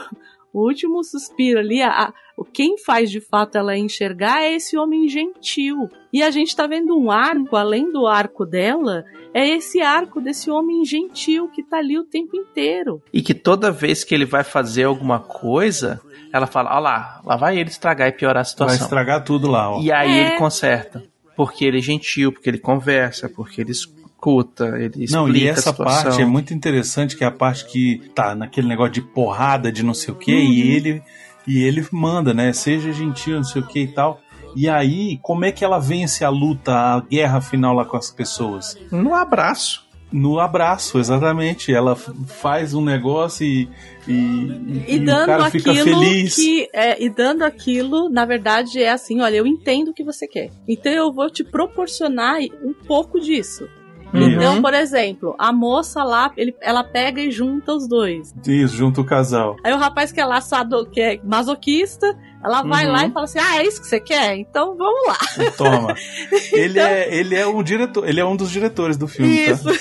o 0.52 0.66
último 0.68 1.04
suspiro 1.04 1.60
ali, 1.60 1.80
a, 1.82 2.12
quem 2.54 2.78
faz 2.78 3.10
de 3.12 3.20
fato 3.22 3.58
ela 3.58 3.78
enxergar 3.78 4.42
é 4.44 4.54
esse 4.56 4.78
homem 4.78 5.08
gentil. 5.08 5.90
E 6.12 6.22
a 6.24 6.32
gente 6.32 6.56
tá 6.56 6.66
vendo 6.68 6.98
um 6.98 7.10
arco, 7.12 7.56
além 7.56 7.92
do 7.92 8.06
arco 8.08 8.46
dela, 8.46 9.04
é 9.34 9.48
esse 9.48 9.82
arco 9.82 10.20
desse 10.22 10.50
homem 10.50 10.84
gentil 10.86 11.48
que 11.50 11.64
tá 11.64 11.78
ali 11.78 11.98
o 11.98 12.04
tempo 12.04 12.36
inteiro. 12.36 13.02
E 13.12 13.22
que 13.22 13.34
toda 13.34 13.72
vez 13.72 14.04
que 14.04 14.14
ele 14.14 14.26
vai 14.26 14.44
fazer 14.44 14.84
alguma 14.84 15.20
coisa, 15.20 16.00
ela 16.32 16.48
fala: 16.48 16.76
Ó 16.76 16.80
lá, 16.80 17.22
lá 17.26 17.36
vai 17.36 17.58
ele 17.60 17.70
estragar 17.70 18.08
e 18.08 18.12
piorar 18.12 18.38
a 18.42 18.44
Vai 18.44 18.46
situação. 18.46 18.84
estragar 18.84 19.24
tudo 19.24 19.48
lá, 19.50 19.72
ó. 19.76 19.82
E 19.82 19.92
aí 19.92 20.12
É. 20.12 20.28
ele 20.30 20.38
conserta. 20.38 21.04
Porque 21.36 21.66
ele 21.66 21.80
é 21.80 21.82
gentil, 21.82 22.32
porque 22.32 22.48
ele 22.50 22.60
conversa, 22.60 23.28
porque 23.28 23.60
ele 23.62 23.72
escuta, 23.72 24.66
ele 24.78 25.04
explica 25.04 25.16
Não, 25.18 25.28
e 25.30 25.48
essa 25.48 25.74
parte 25.74 26.22
é 26.22 26.26
muito 26.26 26.54
interessante, 26.54 27.18
que 27.18 27.24
é 27.24 27.28
a 27.28 27.32
parte 27.32 27.66
que 27.66 28.00
tá 28.14 28.36
naquele 28.36 28.68
negócio 28.68 28.94
de 28.94 29.02
porrada, 29.02 29.72
de 29.72 29.82
não 29.84 29.96
sei 29.96 30.14
o 30.14 30.18
que, 30.18 30.32
Uhum. 30.32 30.40
e 30.52 30.62
ele 30.76 31.02
e 31.48 31.64
ele 31.64 31.86
manda, 31.92 32.34
né? 32.34 32.54
Seja 32.54 32.92
gentil, 32.92 33.38
não 33.38 33.44
sei 33.44 33.62
o 33.62 33.68
que 33.68 33.80
e 33.82 33.88
tal. 33.88 34.20
E 34.56 34.70
aí, 34.70 35.18
como 35.22 35.46
é 35.46 35.52
que 35.52 35.66
ela 35.66 35.80
vence 35.80 36.24
a 36.24 36.30
luta, 36.30 36.72
a 36.74 37.00
guerra 37.00 37.42
final 37.42 37.74
lá 37.74 37.86
com 37.86 37.98
as 37.98 38.12
pessoas? 38.12 38.78
No 38.92 39.14
abraço. 39.16 39.84
No 40.12 40.40
abraço, 40.40 41.00
exatamente. 41.00 41.74
Ela 41.74 41.96
faz 41.96 42.76
um 42.76 42.86
negócio 42.86 43.44
e, 43.44 43.68
e, 44.08 44.12
E, 44.12 44.96
e 44.96 45.00
o 45.00 45.06
dando 45.06 45.26
cara 45.26 45.50
fica 45.50 45.72
aquilo 45.72 46.00
feliz. 46.02 46.36
que. 46.36 46.68
É, 46.72 47.04
e 47.04 47.10
dando 47.10 47.42
aquilo, 47.42 48.10
na 48.10 48.24
verdade, 48.24 48.80
é 48.80 48.92
assim: 48.92 49.22
olha, 49.22 49.38
eu 49.38 49.48
entendo 49.48 49.88
o 49.88 49.94
que 49.94 50.04
você 50.04 50.28
quer. 50.28 50.52
Então 50.68 50.92
eu 50.92 51.12
vou 51.12 51.32
te 51.32 51.44
proporcionar 51.44 52.40
um 52.64 52.74
pouco 52.86 53.20
disso. 53.20 53.68
Uhum. 54.14 54.30
Então, 54.32 54.62
por 54.62 54.74
exemplo, 54.74 55.36
a 55.40 55.52
moça 55.52 56.04
lá, 56.04 56.32
ele- 56.38 56.56
ela 56.62 56.84
pega 56.84 57.20
e 57.22 57.32
junta 57.32 57.74
os 57.74 57.88
dois. 57.88 58.34
Isso, 58.48 58.76
junto 58.76 59.02
o 59.02 59.06
casal. 59.06 59.56
Aí 59.64 59.74
o 59.74 59.78
rapaz 59.78 60.12
que 60.12 60.22
é 60.22 60.26
lá, 60.26 60.40
sado, 60.40 60.86
que 60.86 61.02
é 61.02 61.20
masoquista, 61.24 62.16
ela 62.44 62.62
vai 62.62 62.86
Uhum. 62.86 62.92
lá 62.92 63.06
e 63.08 63.12
fala 63.12 63.24
assim: 63.26 63.40
Ah, 63.40 63.58
é 63.58 63.66
isso 63.66 63.82
que 63.82 63.88
você 63.88 64.00
quer? 64.00 64.36
Então 64.38 64.76
vamos 64.78 65.08
lá. 65.08 65.18
Toma. 65.58 65.96
Ele 66.54 66.80
é, 66.80 67.16
ele 67.16 67.36
é 67.36 67.46
o 67.46 67.62
diretor, 67.64 68.08
ele 68.08 68.20
é 68.20 68.26
um 68.26 68.36
dos 68.36 68.52
diretores 68.52 68.98
do 68.98 69.08
filme, 69.08 69.32
Isso. 69.48 69.64
tá? 69.64 69.72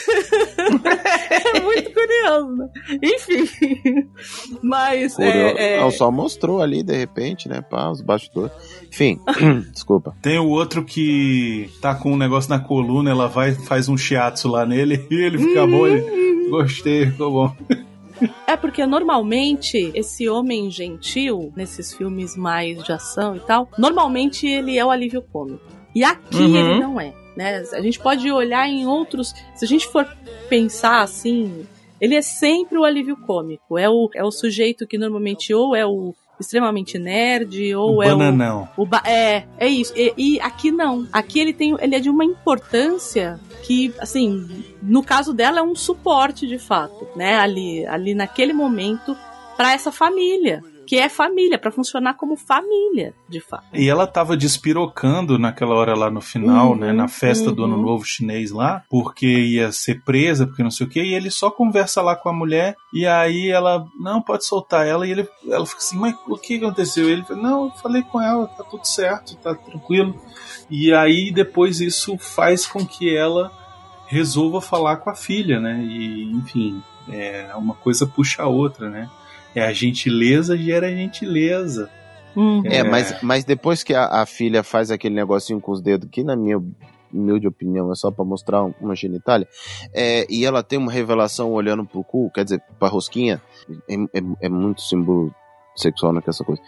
é 1.54 1.60
muito 1.60 1.90
curioso. 1.92 2.56
né? 2.56 2.68
Enfim. 3.02 4.08
Mas. 4.62 5.14
Curio- 5.16 5.30
É, 5.30 5.78
é, 5.86 5.90
só 5.90 6.10
mostrou 6.10 6.60
ali, 6.62 6.82
de 6.82 6.96
repente, 6.96 7.48
né? 7.48 7.60
Pá, 7.62 7.90
os 7.90 8.00
bastidores. 8.00 8.52
Enfim, 8.88 9.18
desculpa. 9.72 10.14
Tem 10.22 10.38
o 10.38 10.48
outro 10.48 10.84
que 10.84 11.70
tá 11.80 11.94
com 11.94 12.12
um 12.12 12.16
negócio 12.16 12.50
na 12.50 12.58
coluna, 12.58 13.10
ela 13.10 13.28
vai 13.28 13.52
faz 13.54 13.88
um 13.88 13.96
shiatsu 13.96 14.48
lá 14.48 14.64
nele 14.66 15.06
e 15.10 15.14
ele 15.14 15.38
fica 15.38 15.66
bom. 15.66 15.86
Ele, 15.86 16.48
gostei, 16.50 17.06
ficou 17.06 17.30
bom. 17.30 17.56
É 18.46 18.56
porque 18.56 18.86
normalmente 18.86 19.90
esse 19.94 20.28
homem 20.28 20.70
gentil, 20.70 21.52
nesses 21.56 21.92
filmes 21.92 22.36
mais 22.36 22.82
de 22.84 22.92
ação 22.92 23.34
e 23.34 23.40
tal, 23.40 23.68
normalmente 23.76 24.46
ele 24.46 24.78
é 24.78 24.84
o 24.84 24.90
alívio 24.90 25.22
cômico. 25.22 25.60
E 25.94 26.04
aqui 26.04 26.36
Uhum. 26.36 26.56
ele 26.56 26.80
não 26.80 27.00
é. 27.00 27.12
Né? 27.36 27.64
A 27.72 27.80
gente 27.80 27.98
pode 27.98 28.30
olhar 28.30 28.68
em 28.68 28.86
outros. 28.86 29.34
Se 29.54 29.64
a 29.64 29.68
gente 29.68 29.86
for 29.88 30.06
pensar 30.48 31.00
assim, 31.02 31.66
ele 32.00 32.14
é 32.14 32.22
sempre 32.22 32.78
o 32.78 32.84
alívio 32.84 33.16
cômico. 33.16 33.78
É 33.78 33.88
o, 33.88 34.10
é 34.14 34.22
o 34.22 34.30
sujeito 34.30 34.86
que 34.86 34.98
normalmente 34.98 35.54
ou 35.54 35.74
é 35.74 35.86
o 35.86 36.14
extremamente 36.40 36.98
nerd, 36.98 37.74
ou 37.74 37.96
o 37.96 38.02
é 38.02 38.12
o. 38.12 38.18
bananão. 38.18 38.68
O 38.76 38.84
ba- 38.84 39.02
é, 39.06 39.44
é 39.58 39.68
isso. 39.68 39.92
E, 39.96 40.12
e 40.16 40.40
aqui 40.40 40.70
não. 40.72 41.06
Aqui 41.12 41.38
ele 41.38 41.52
tem, 41.52 41.76
ele 41.80 41.94
é 41.94 42.00
de 42.00 42.10
uma 42.10 42.24
importância 42.24 43.38
que, 43.62 43.94
assim, 43.98 44.64
no 44.82 45.02
caso 45.04 45.32
dela 45.32 45.60
é 45.60 45.62
um 45.62 45.74
suporte 45.76 46.46
de 46.46 46.58
fato, 46.58 47.06
né? 47.14 47.36
Ali, 47.36 47.86
ali 47.86 48.14
naquele 48.14 48.52
momento 48.52 49.16
para 49.56 49.72
essa 49.72 49.92
família, 49.92 50.62
que 50.86 50.96
é 50.96 51.08
família, 51.08 51.58
para 51.58 51.70
funcionar 51.70 52.14
como 52.14 52.36
família, 52.36 53.14
de 53.28 53.40
fato. 53.40 53.64
E 53.72 53.88
ela 53.88 54.06
tava 54.06 54.36
despirocando 54.36 55.38
naquela 55.38 55.74
hora 55.74 55.96
lá 55.96 56.10
no 56.10 56.20
final, 56.20 56.70
Uhum, 56.70 56.76
né? 56.76 56.92
Na 56.92 57.08
festa 57.08 57.52
do 57.52 57.62
uhum. 57.62 57.72
Ano 57.72 57.82
Novo 57.82 58.04
chinês 58.04 58.50
lá, 58.50 58.82
porque 58.90 59.26
ia 59.26 59.72
ser 59.72 60.02
presa, 60.02 60.46
porque 60.46 60.62
não 60.62 60.70
sei 60.70 60.86
o 60.86 60.90
que, 60.90 61.02
e 61.02 61.14
ele 61.14 61.30
só 61.30 61.50
conversa 61.50 62.02
lá 62.02 62.16
com 62.16 62.28
a 62.28 62.32
mulher, 62.32 62.76
e 62.92 63.06
aí 63.06 63.48
ela, 63.48 63.86
não, 63.98 64.20
pode 64.20 64.44
soltar 64.44 64.86
ela, 64.86 65.06
e 65.06 65.10
ele, 65.10 65.28
ela 65.48 65.66
fica 65.66 65.78
assim, 65.78 65.98
mas 65.98 66.14
o 66.26 66.36
que 66.36 66.56
aconteceu? 66.56 67.08
Ele 67.08 67.22
fala, 67.24 67.40
não, 67.40 67.64
eu 67.64 67.70
falei 67.72 68.02
com 68.02 68.20
ela, 68.20 68.46
tá 68.46 68.64
tudo 68.64 68.84
certo, 68.86 69.36
tá 69.36 69.54
tranquilo. 69.54 70.14
E 70.70 70.92
aí 70.92 71.30
depois 71.32 71.80
isso 71.80 72.16
faz 72.18 72.66
com 72.66 72.84
que 72.86 73.14
ela 73.14 73.52
resolva 74.06 74.60
falar 74.60 74.96
com 74.96 75.10
a 75.10 75.14
filha, 75.14 75.58
né? 75.58 75.82
E, 75.82 76.30
enfim, 76.32 76.82
é, 77.08 77.50
uma 77.56 77.74
coisa 77.74 78.06
puxa 78.06 78.42
a 78.42 78.46
outra, 78.46 78.90
né? 78.90 79.08
É 79.54 79.62
a 79.64 79.72
gentileza 79.72 80.56
gera 80.56 80.90
gentileza. 80.94 81.90
Uhum. 82.34 82.62
É, 82.64 82.82
mas, 82.82 83.20
mas 83.22 83.44
depois 83.44 83.82
que 83.82 83.94
a, 83.94 84.06
a 84.22 84.26
filha 84.26 84.62
faz 84.62 84.90
aquele 84.90 85.14
negocinho 85.14 85.60
com 85.60 85.70
os 85.72 85.82
dedos, 85.82 86.08
que 86.10 86.24
na 86.24 86.34
minha 86.34 86.58
humilde 87.12 87.46
opinião 87.46 87.92
é 87.92 87.94
só 87.94 88.10
pra 88.10 88.24
mostrar 88.24 88.64
um- 88.64 88.72
uma 88.80 88.96
genitália, 88.96 89.46
é, 89.92 90.26
e 90.30 90.44
ela 90.46 90.62
tem 90.62 90.78
uma 90.78 90.90
revelação 90.90 91.52
olhando 91.52 91.84
pro 91.84 92.02
cu, 92.02 92.30
quer 92.34 92.44
dizer, 92.44 92.62
pra 92.78 92.88
rosquinha, 92.88 93.42
é, 93.88 93.94
é- 94.18 94.22
é 94.42 94.48
muito 94.48 94.80
símbolo 94.80 95.34
sexual 95.76 96.12
naquela 96.14 96.34
coisa. 96.38 96.62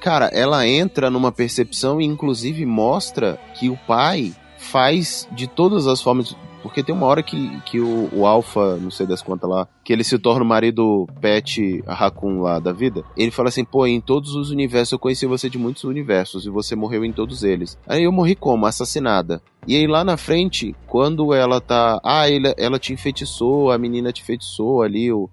Cara, 0.00 0.26
ela 0.32 0.66
entra 0.66 1.10
numa 1.10 1.30
percepção 1.30 2.00
e 2.00 2.04
inclusive 2.04 2.64
mostra 2.64 3.38
que 3.58 3.68
o 3.68 3.76
pai 3.86 4.32
faz 4.64 5.28
de 5.32 5.46
todas 5.46 5.86
as 5.86 6.02
formas. 6.02 6.36
Porque 6.62 6.82
tem 6.82 6.94
uma 6.94 7.06
hora 7.06 7.22
que, 7.22 7.60
que 7.66 7.78
o, 7.78 8.08
o 8.10 8.26
Alpha, 8.26 8.76
não 8.76 8.90
sei 8.90 9.06
das 9.06 9.20
contas 9.20 9.48
lá, 9.48 9.68
que 9.84 9.92
ele 9.92 10.02
se 10.02 10.18
torna 10.18 10.42
o 10.42 10.48
marido 10.48 11.06
pet 11.20 11.84
Raccoon 11.86 12.40
lá 12.40 12.58
da 12.58 12.72
vida. 12.72 13.04
Ele 13.18 13.30
fala 13.30 13.50
assim, 13.50 13.66
pô, 13.66 13.86
em 13.86 14.00
todos 14.00 14.34
os 14.34 14.50
universos 14.50 14.92
eu 14.92 14.98
conheci 14.98 15.26
você 15.26 15.50
de 15.50 15.58
muitos 15.58 15.84
universos 15.84 16.46
e 16.46 16.50
você 16.50 16.74
morreu 16.74 17.04
em 17.04 17.12
todos 17.12 17.44
eles. 17.44 17.78
Aí 17.86 18.04
eu 18.04 18.10
morri 18.12 18.34
como? 18.34 18.64
Assassinada. 18.64 19.42
E 19.66 19.76
aí 19.76 19.86
lá 19.86 20.02
na 20.02 20.16
frente, 20.16 20.74
quando 20.86 21.34
ela 21.34 21.60
tá. 21.60 22.00
Ah, 22.02 22.30
ele, 22.30 22.54
ela 22.56 22.78
te 22.78 22.94
enfeitiçou, 22.94 23.70
a 23.70 23.76
menina 23.76 24.10
te 24.10 24.22
enfeitiçou 24.22 24.80
ali, 24.80 25.12
o, 25.12 25.28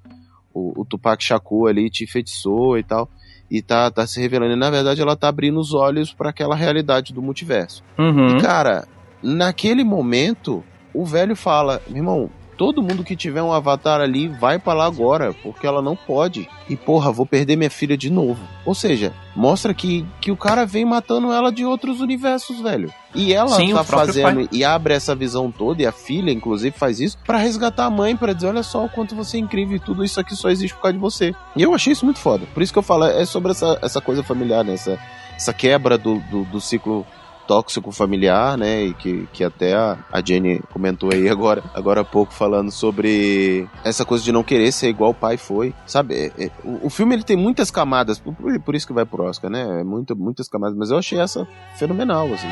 o, 0.54 0.82
o 0.82 0.86
Tupac 0.86 1.24
Shakur 1.24 1.70
ali 1.70 1.90
te 1.90 2.04
enfeitiçou 2.04 2.78
e 2.78 2.84
tal. 2.84 3.10
E 3.50 3.62
tá, 3.62 3.90
tá 3.90 4.06
se 4.06 4.20
revelando. 4.20 4.54
E 4.54 4.58
na 4.58 4.70
verdade 4.70 5.02
ela 5.02 5.16
tá 5.16 5.30
abrindo 5.30 5.60
os 5.60 5.74
olhos 5.74 6.14
para 6.14 6.30
aquela 6.30 6.56
realidade 6.56 7.14
do 7.14 7.22
multiverso. 7.22 7.84
Uhum. 7.98 8.38
E 8.38 8.42
cara, 8.42 8.86
naquele 9.22 9.84
momento, 9.84 10.64
o 10.94 11.06
velho 11.06 11.36
fala: 11.36 11.82
meu 11.88 11.98
irmão, 11.98 12.30
todo 12.62 12.84
mundo 12.84 13.04
que 13.04 13.16
tiver 13.16 13.42
um 13.42 13.52
avatar 13.52 14.00
ali 14.00 14.28
vai 14.28 14.60
para 14.60 14.74
lá 14.74 14.86
agora, 14.86 15.34
porque 15.42 15.66
ela 15.66 15.82
não 15.82 15.96
pode. 15.96 16.48
E 16.70 16.76
porra, 16.76 17.12
vou 17.12 17.26
perder 17.26 17.56
minha 17.56 17.72
filha 17.72 17.98
de 17.98 18.12
novo. 18.12 18.40
Ou 18.64 18.76
seja, 18.76 19.12
mostra 19.36 19.74
que, 19.74 20.06
que 20.22 20.32
o 20.32 20.38
cara 20.38 20.64
vem 20.64 20.86
matando 20.86 21.32
ela 21.32 21.52
de 21.52 21.66
outros 21.66 22.02
universos, 22.02 22.60
velho. 22.62 22.94
E 23.16 23.34
ela 23.34 23.50
Sim, 23.50 23.74
tá 23.74 23.84
fazendo 23.84 24.48
e 24.52 24.64
abre 24.64 24.94
essa 24.94 25.16
visão 25.16 25.52
toda, 25.52 25.82
e 25.82 25.88
a 25.88 25.92
filha, 25.92 26.32
inclusive, 26.32 26.78
faz 26.78 27.00
isso 27.00 27.18
para 27.26 27.40
resgatar 27.40 27.86
a 27.86 27.90
mãe, 27.90 28.16
para 28.16 28.32
dizer: 28.32 28.50
olha 28.50 28.62
só 28.62 28.86
o 28.86 28.90
quanto 28.90 29.16
você 29.16 29.38
é 29.38 29.40
incrível 29.40 29.78
e 29.78 29.80
tudo 29.80 30.04
isso 30.04 30.20
aqui 30.20 30.36
só 30.36 30.52
existe 30.52 30.76
por 30.76 30.84
causa 30.84 30.94
de 30.94 31.00
você. 31.00 31.34
E 31.56 31.64
eu 31.64 31.74
achei 31.74 31.94
isso 31.94 32.06
muito 32.06 32.20
foda. 32.20 32.46
Por 32.54 32.62
isso 32.62 32.72
que 32.72 32.78
eu 32.78 32.84
falo, 32.84 33.06
é 33.06 33.26
sobre 33.26 33.54
essa, 33.54 33.80
essa 33.82 34.00
coisa 34.00 34.22
familiar, 34.22 34.64
né? 34.64 34.74
Essa, 34.74 35.00
essa 35.36 35.52
quebra 35.52 35.98
do, 35.98 36.20
do, 36.30 36.44
do 36.46 36.62
ciclo 36.62 37.08
tóxico 37.52 37.92
familiar, 37.92 38.58
né? 38.58 38.86
E 38.86 38.94
que, 38.94 39.28
que 39.34 39.44
até 39.44 39.74
a, 39.74 39.98
a 40.10 40.22
Jenny 40.24 40.62
comentou 40.72 41.12
aí 41.12 41.28
agora, 41.28 41.62
agora 41.74 42.00
há 42.00 42.06
pouco 42.06 42.34
falando 42.34 42.72
sobre 42.72 43.68
essa 43.84 44.06
coisa 44.06 44.24
de 44.24 44.32
não 44.32 44.42
querer 44.42 44.72
ser 44.72 44.88
igual 44.88 45.12
o 45.12 45.14
pai 45.14 45.36
foi. 45.36 45.74
Sabe? 45.86 46.16
É- 46.16 46.32
é- 46.46 46.52
o, 46.64 46.88
o 46.88 46.90
filme 46.90 47.14
ele 47.14 47.24
tem 47.24 47.36
muitas 47.36 47.70
camadas, 47.70 48.20
por, 48.20 48.34
por 48.62 48.74
isso 48.74 48.88
que 48.88 48.94
vai 48.94 49.06
pro 49.06 49.26
Oscar, 49.26 49.52
né? 49.52 49.82
É 49.82 49.84
Muita, 49.84 50.16
muitas 50.16 50.48
camadas, 50.48 50.78
mas 50.78 50.92
eu 50.92 50.98
achei 50.98 51.20
essa 51.20 51.46
fenomenal, 51.76 52.30
assim. 52.34 52.48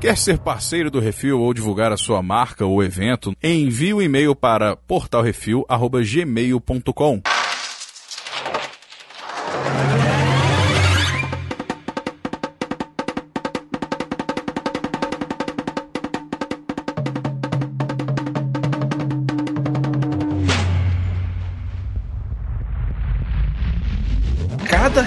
Quer 0.00 0.16
ser 0.18 0.38
parceiro 0.38 0.90
do 0.90 0.98
Refil 0.98 1.40
ou 1.40 1.54
divulgar 1.54 1.92
a 1.92 1.96
sua 1.96 2.20
marca 2.20 2.66
ou 2.66 2.82
evento? 2.82 3.32
Envie 3.40 3.94
um 3.94 4.02
e-mail 4.02 4.34
para 4.34 4.74
portalrefil@gmail.com. 4.74 7.22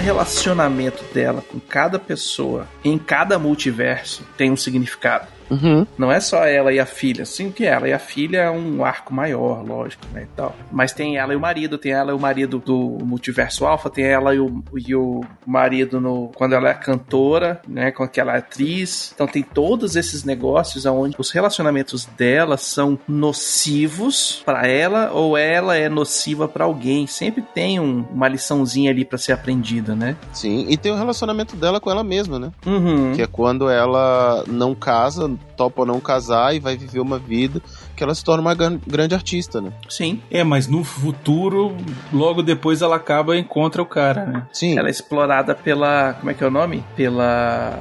relacionamento 0.06 1.04
dela 1.12 1.42
com 1.42 1.60
cada 1.60 1.98
pessoa 1.98 2.68
em 2.84 2.96
cada 2.96 3.40
multiverso 3.40 4.24
tem 4.38 4.52
um 4.52 4.56
significado. 4.56 5.35
Uhum. 5.50 5.86
Não 5.98 6.12
é 6.12 6.20
só 6.20 6.46
ela 6.46 6.72
e 6.74 6.80
a 6.80 6.86
filha, 6.86 7.26
sim 7.26 7.52
que 7.52 7.66
ela 7.66 7.88
e 7.88 7.94
a 7.94 8.00
filha 8.00 8.40
é 8.44 8.52
um 8.52 8.84
arco 8.84 9.14
maior, 9.14 9.64
lógico, 9.66 10.06
né, 10.14 10.24
e 10.24 10.36
tal. 10.36 10.56
Mas 10.72 10.92
tem 10.92 11.18
ela 11.18 11.34
e 11.34 11.36
o 11.36 11.40
marido, 11.40 11.78
tem 11.78 11.92
ela 11.92 12.12
e 12.12 12.16
o 12.16 12.20
marido 12.20 12.60
do 12.60 12.98
multiverso 13.04 13.66
alfa, 13.66 13.90
tem 13.90 14.06
ela 14.06 14.34
e 14.36 14.40
o, 14.40 14.64
e 14.76 14.96
o 14.96 15.22
marido 15.46 16.00
no 16.02 16.32
quando 16.36 16.54
ela 16.54 16.70
é 16.70 16.74
cantora, 16.74 17.62
né, 17.68 17.92
com 17.92 18.04
aquela 18.04 18.36
atriz. 18.38 19.12
Então 19.14 19.28
tem 19.28 19.44
todos 19.44 19.96
esses 19.96 20.24
negócios 20.24 20.86
onde 20.86 21.16
os 21.20 21.32
relacionamentos 21.32 22.06
dela 22.18 22.58
são 22.58 22.98
nocivos 23.08 24.42
pra 24.46 24.68
ela 24.68 25.12
ou 25.12 25.38
ela 25.38 25.76
é 25.78 25.88
nociva 25.90 26.48
pra 26.48 26.66
alguém. 26.66 27.08
Sempre 27.08 27.42
tem 27.42 27.80
um- 27.80 28.06
uma 28.12 28.28
liçãozinha 28.28 28.92
ali 28.92 29.06
pra 29.06 29.18
ser 29.18 29.32
aprendida, 29.34 29.96
né? 29.96 30.16
Sim, 30.34 30.66
e 30.70 30.78
tem 30.78 30.92
o 30.92 30.96
relacionamento 30.98 31.56
dela 31.56 31.80
com 31.80 31.90
ela 31.92 32.04
mesma, 32.04 32.40
né? 32.40 32.52
Uhum. 32.66 33.14
Que 33.16 33.22
é 33.22 33.28
quando 33.28 33.70
ela 33.70 34.44
não 34.48 34.74
casa, 34.76 35.32
topa 35.58 35.86
não 35.86 36.00
casar 36.00 36.56
e 36.56 36.60
vai 36.60 36.76
viver 36.78 37.00
uma 37.00 37.18
vida 37.20 37.62
que 37.96 38.04
ela 38.04 38.14
se 38.14 38.24
torna 38.24 38.42
uma 38.42 38.54
gran- 38.56 38.80
grande 38.86 39.16
artista, 39.16 39.62
né? 39.62 39.72
Sim. 39.90 40.22
É, 40.30 40.44
mas 40.44 40.68
no 40.68 40.84
futuro, 40.84 41.76
logo 42.12 42.42
depois 42.44 42.82
ela 42.82 42.96
acaba 42.98 43.36
e 43.36 43.40
encontra 43.40 43.82
o 43.82 43.86
cara, 43.86 44.26
né? 44.26 44.48
Sim. 44.52 44.78
Ela 44.78 44.88
é 44.88 44.92
explorada 44.92 45.56
pela. 45.56 46.14
Como 46.16 46.30
é 46.30 46.34
que 46.34 46.44
é 46.44 46.48
o 46.48 46.52
nome? 46.52 46.84
Pela 46.96 47.78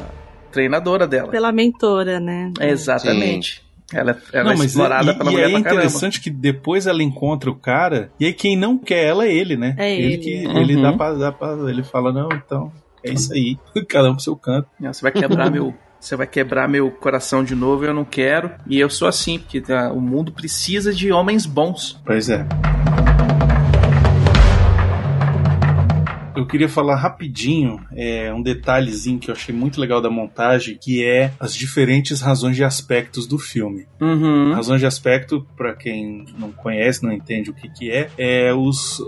treinadora 0.52 1.06
dela. 1.06 1.30
Pela 1.30 1.50
mentora, 1.52 2.20
né? 2.20 2.52
Exatamente. 2.60 3.62
Ela, 3.92 4.16
ela 4.32 4.52
é 4.52 4.56
mas 4.56 4.70
explorada 4.70 5.12
e, 5.12 5.18
pela 5.18 5.30
e 5.30 5.32
mulher 5.34 5.46
aí 5.46 5.50
é 5.50 5.54
pra 5.54 5.62
caramba. 5.64 5.82
interessante 5.82 6.20
que 6.20 6.30
depois 6.30 6.86
ela 6.86 7.02
encontra 7.02 7.50
o 7.50 7.54
cara, 7.54 8.10
e 8.18 8.24
aí 8.24 8.32
quem 8.32 8.56
não 8.56 8.78
quer 8.78 9.04
ela 9.04 9.26
é 9.26 9.32
ele, 9.32 9.56
né? 9.56 9.74
É 9.78 9.94
ele. 9.94 10.18
que 10.18 10.46
Uhum. 10.46 10.58
ele 10.58 10.80
dá 10.80 10.92
pra, 10.92 11.12
dá 11.14 11.30
pra. 11.32 11.52
Ele 11.68 11.82
fala, 11.82 12.10
não, 12.12 12.28
então, 12.32 12.72
é 13.04 13.12
isso 13.12 13.32
aí. 13.32 13.58
Cada 13.88 14.08
um 14.10 14.14
pro 14.14 14.22
seu 14.22 14.34
canto. 14.36 14.68
Não, 14.80 14.92
Você 14.92 15.02
vai 15.02 15.12
quebrar 15.12 15.50
meu. 15.50 15.74
Você 16.04 16.16
vai 16.16 16.26
quebrar 16.26 16.68
meu 16.68 16.90
coração 16.90 17.42
de 17.42 17.54
novo, 17.54 17.86
eu 17.86 17.94
não 17.94 18.04
quero. 18.04 18.50
E 18.66 18.78
eu 18.78 18.90
sou 18.90 19.08
assim, 19.08 19.38
porque 19.38 19.58
tá, 19.58 19.90
o 19.90 20.02
mundo 20.02 20.30
precisa 20.30 20.92
de 20.92 21.10
homens 21.10 21.46
bons. 21.46 21.98
Pois 22.04 22.28
é. 22.28 22.46
Eu 26.36 26.46
queria 26.46 26.68
falar 26.68 26.96
rapidinho 26.96 27.80
é, 27.96 28.32
um 28.32 28.42
detalhezinho 28.42 29.18
que 29.18 29.30
eu 29.30 29.34
achei 29.34 29.54
muito 29.54 29.80
legal 29.80 30.00
da 30.00 30.10
montagem, 30.10 30.76
que 30.80 31.04
é 31.04 31.32
as 31.38 31.54
diferentes 31.54 32.20
razões 32.20 32.56
de 32.56 32.64
aspectos 32.64 33.26
do 33.26 33.38
filme. 33.38 33.86
Uhum. 34.00 34.52
Razões 34.52 34.80
de 34.80 34.86
aspecto, 34.86 35.46
para 35.56 35.74
quem 35.74 36.24
não 36.38 36.50
conhece, 36.50 37.02
não 37.04 37.12
entende 37.12 37.50
o 37.50 37.54
que, 37.54 37.68
que 37.68 37.90
é, 37.90 38.08
é 38.18 38.52
os, 38.52 39.00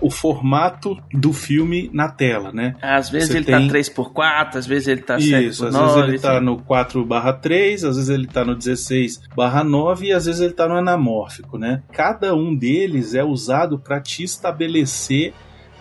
o 0.00 0.10
formato 0.10 0.96
do 1.12 1.32
filme 1.32 1.90
na 1.92 2.08
tela, 2.08 2.52
né? 2.52 2.74
Às 2.82 3.08
vezes 3.10 3.28
Você 3.30 3.38
ele 3.38 3.44
tem- 3.46 3.68
tá 3.68 3.74
3x4, 3.74 4.56
às 4.56 4.66
vezes 4.66 4.88
ele 4.88 5.00
tá 5.02 5.16
Isso, 5.16 5.64
7x9. 5.66 5.66
às 5.68 5.94
vezes 5.94 6.08
ele 6.08 6.18
tá 6.18 6.36
assim. 6.36 6.44
no 6.44 6.56
4/3, 6.58 7.74
às 7.88 7.96
vezes 7.96 8.08
ele 8.08 8.26
tá 8.26 8.44
no 8.44 8.56
16/9 8.56 10.02
e 10.06 10.12
às 10.12 10.26
vezes 10.26 10.40
ele 10.40 10.52
tá 10.52 10.68
no 10.68 10.74
anamórfico, 10.76 11.58
né? 11.58 11.82
Cada 11.92 12.34
um 12.34 12.54
deles 12.54 13.14
é 13.14 13.24
usado 13.24 13.78
para 13.78 14.00
te 14.00 14.22
estabelecer 14.22 15.32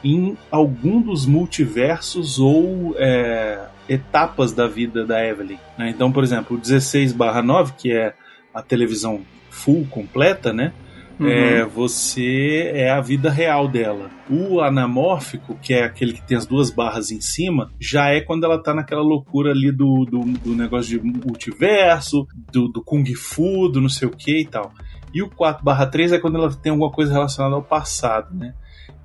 em 0.03 0.37
algum 0.51 1.01
dos 1.01 1.25
multiversos 1.25 2.39
ou 2.39 2.95
é, 2.97 3.67
etapas 3.87 4.51
da 4.51 4.67
vida 4.67 5.05
da 5.05 5.25
Evelyn. 5.25 5.57
né? 5.77 5.89
Então, 5.89 6.11
por 6.11 6.23
exemplo, 6.23 6.57
o 6.57 6.59
16/9, 6.59 7.73
que 7.77 7.91
é 7.91 8.13
a 8.53 8.61
televisão 8.61 9.21
full 9.49 9.87
completa, 9.89 10.51
né? 10.51 10.73
Uhum. 11.19 11.27
É, 11.27 11.65
você 11.65 12.71
é 12.73 12.89
a 12.89 12.99
vida 12.99 13.29
real 13.29 13.67
dela. 13.67 14.09
O 14.29 14.59
anamórfico, 14.61 15.57
que 15.61 15.73
é 15.73 15.83
aquele 15.83 16.13
que 16.13 16.21
tem 16.23 16.35
as 16.35 16.45
duas 16.45 16.71
barras 16.71 17.11
em 17.11 17.21
cima, 17.21 17.71
já 17.79 18.09
é 18.09 18.19
quando 18.19 18.45
ela 18.45 18.61
tá 18.61 18.73
naquela 18.73 19.01
loucura 19.01 19.51
ali 19.51 19.71
do, 19.71 20.05
do, 20.05 20.19
do 20.21 20.55
negócio 20.55 20.99
de 20.99 21.05
multiverso, 21.05 22.27
do, 22.51 22.67
do 22.67 22.83
Kung 22.83 23.05
Fu, 23.15 23.69
do 23.69 23.79
não 23.79 23.89
sei 23.89 24.07
o 24.07 24.11
que 24.11 24.41
e 24.41 24.45
tal. 24.45 24.73
E 25.13 25.21
o 25.21 25.29
4/3 25.29 26.13
é 26.13 26.19
quando 26.19 26.37
ela 26.37 26.51
tem 26.51 26.71
alguma 26.71 26.91
coisa 26.91 27.13
relacionada 27.13 27.55
ao 27.55 27.63
passado, 27.63 28.33
né? 28.35 28.53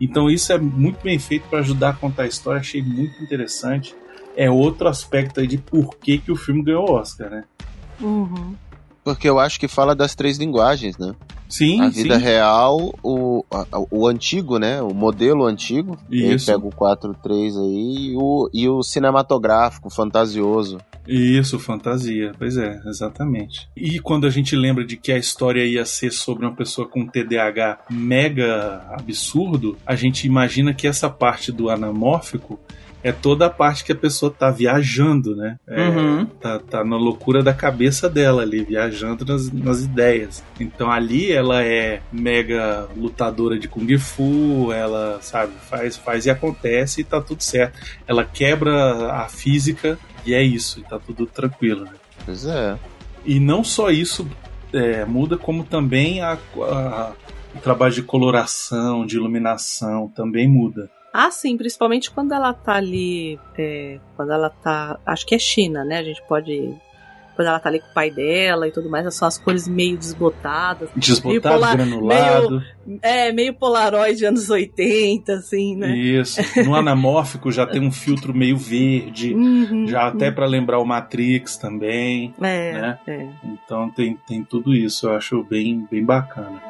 Então 0.01 0.31
isso 0.31 0.53
é 0.53 0.59
muito 0.59 1.03
bem 1.03 1.19
feito 1.19 1.49
para 1.49 1.61
ajudar 1.61 1.91
a 1.91 1.93
contar 1.95 2.23
a 2.25 2.27
história, 2.27 2.61
achei 2.61 2.83
muito 2.83 3.23
interessante. 3.23 3.95
É 4.37 4.51
outro 4.51 4.89
aspecto 4.89 5.41
aí 5.41 5.47
de 5.47 5.59
por 5.59 5.97
que, 5.97 6.19
que 6.19 6.31
o 6.31 6.37
filme 6.37 6.63
ganhou 6.63 6.89
o 6.89 6.93
Oscar, 6.93 7.29
né? 7.29 7.45
Uhum. 8.01 8.55
Porque 9.03 9.29
eu 9.29 9.39
acho 9.39 9.59
que 9.59 9.67
fala 9.67 9.97
das 9.97 10.15
três 10.15 10.39
linguagens, 10.39 10.97
né? 10.99 11.15
Sim, 11.49 11.81
a 11.81 11.89
vida 11.89 12.19
sim. 12.19 12.25
real, 12.25 12.95
o, 13.03 13.43
o 13.91 14.07
antigo, 14.07 14.59
né? 14.59 14.83
O 14.83 14.93
modelo 14.93 15.47
antigo. 15.47 15.97
Ele 16.11 16.35
Isso. 16.35 16.47
pega 16.47 16.67
o 16.67 16.71
4.3 16.71 17.59
aí 17.59 18.13
e 18.13 18.17
o, 18.17 18.51
e 18.53 18.69
o 18.69 18.83
cinematográfico, 18.83 19.89
fantasioso. 19.89 20.79
Isso, 21.09 21.59
fantasia. 21.59 22.33
Pois 22.39 22.59
é, 22.59 22.81
exatamente. 22.87 23.67
E 23.75 23.99
quando 23.99 24.27
a 24.27 24.31
gente 24.31 24.55
lembra 24.55 24.85
de 24.85 24.97
que 24.99 25.11
a 25.11 25.17
história 25.17 25.65
ia 25.65 25.85
ser 25.87 26.13
sobre 26.13 26.45
uma 26.45 26.55
pessoa 26.55 26.87
com 26.87 27.07
TDAH 27.07 27.81
mega 27.91 28.85
absurdo, 28.91 29.79
a 29.87 29.97
gente 29.97 30.27
imagina 30.27 30.75
que 30.75 30.87
essa 30.87 31.09
parte 31.09 31.51
do 31.51 31.71
anamórfico 31.71 32.61
é 33.09 33.13
toda 33.13 33.47
a 33.47 33.51
parte 33.51 33.85
que 33.85 33.93
a 33.93 33.97
pessoa 33.97 34.31
tá 34.31 34.51
viajando, 34.51 35.35
né? 35.35 35.57
É, 35.67 35.89
Uhum. 35.89 36.27
tá, 36.27 36.59
tá 36.59 36.85
na 36.85 36.97
loucura 36.97 37.43
da 37.43 37.53
cabeça 37.55 38.09
dela 38.09 38.43
ali, 38.43 38.63
viajando 38.65 39.25
nas, 39.25 39.51
nas 39.51 39.83
ideias. 39.83 40.43
Então 40.61 40.91
ali 40.91 41.33
ela 41.33 41.63
é 41.65 42.01
mega 42.13 42.89
lutadora 42.97 43.59
de 43.59 43.67
Kung 43.69 43.97
Fu, 43.99 44.71
ela, 44.73 45.19
sabe, 45.23 45.53
faz, 45.69 45.97
faz 45.97 46.27
e 46.27 46.31
acontece 46.31 47.01
e 47.01 47.05
tá 47.05 47.21
tudo 47.21 47.43
certo. 47.43 47.79
Ela 48.07 48.25
quebra 48.25 49.13
a 49.13 49.29
física 49.29 49.99
e 50.27 50.35
é 50.35 50.43
isso, 50.43 50.81
e 50.81 50.83
tá 50.83 50.99
tudo 50.99 51.27
tranquilo, 51.27 51.85
né? 51.85 51.93
Pois 52.25 52.45
é. 52.45 52.77
E 53.25 53.41
não 53.41 53.63
só 53.65 53.91
isso 53.91 54.29
é, 54.73 55.05
muda, 55.05 55.37
como 55.37 55.65
também 55.65 56.21
a, 56.21 56.33
a- 56.57 57.13
o 57.55 57.59
trabalho 57.61 57.95
de 57.95 58.03
coloração, 58.03 59.07
de 59.07 59.17
iluminação 59.17 60.09
também 60.15 60.47
muda. 60.47 60.91
Ah, 61.13 61.31
sim, 61.31 61.57
principalmente 61.57 62.11
quando 62.11 62.33
ela 62.33 62.53
tá 62.53 62.75
ali. 62.75 63.39
é, 63.57 63.99
quando 64.17 64.33
ela 64.33 64.51
tá. 64.51 64.99
Acho 65.07 65.27
que 65.27 65.35
é 65.35 65.39
China, 65.39 65.85
né? 65.85 65.99
A 65.99 66.03
gente 66.05 66.23
pode. 66.29 66.75
Quando 67.35 67.47
ela 67.49 67.61
tá 67.61 67.69
ali 67.69 67.79
com 67.79 67.87
o 67.89 67.95
pai 67.95 68.11
dela 68.11 68.67
e 68.67 68.73
tudo 68.73 68.91
mais, 68.91 69.15
são 69.15 69.29
as 69.29 69.39
cores 69.39 69.69
meio 69.69 69.97
desbotadas. 69.97 70.89
Desbotado, 70.97 71.55
polar- 71.55 71.77
granulado. 71.77 72.61
É, 73.01 73.31
meio 73.31 73.55
Polaroid 73.55 74.25
anos 74.27 74.51
80, 74.51 75.35
assim, 75.35 75.77
né? 75.77 75.97
Isso. 75.97 76.41
No 76.65 76.75
anamórfico 76.75 77.53
já 77.53 77.65
tem 77.65 77.81
um 77.81 77.93
filtro 77.93 78.35
meio 78.35 78.57
verde. 78.57 79.35
Uhum, 79.39 79.87
Já 79.87 80.09
até 80.09 80.33
pra 80.33 80.47
lembrar 80.47 80.81
o 80.81 80.85
Matrix 80.85 81.57
também. 81.57 82.35
É, 82.41 82.73
né? 82.73 82.99
é. 83.07 83.29
Então 83.45 83.89
tem, 83.89 84.17
tem 84.27 84.43
tudo 84.43 84.75
isso. 84.75 85.07
Eu 85.07 85.15
acho 85.15 85.45
bem, 85.45 85.87
bem 85.89 86.05
bacana. 86.05 86.61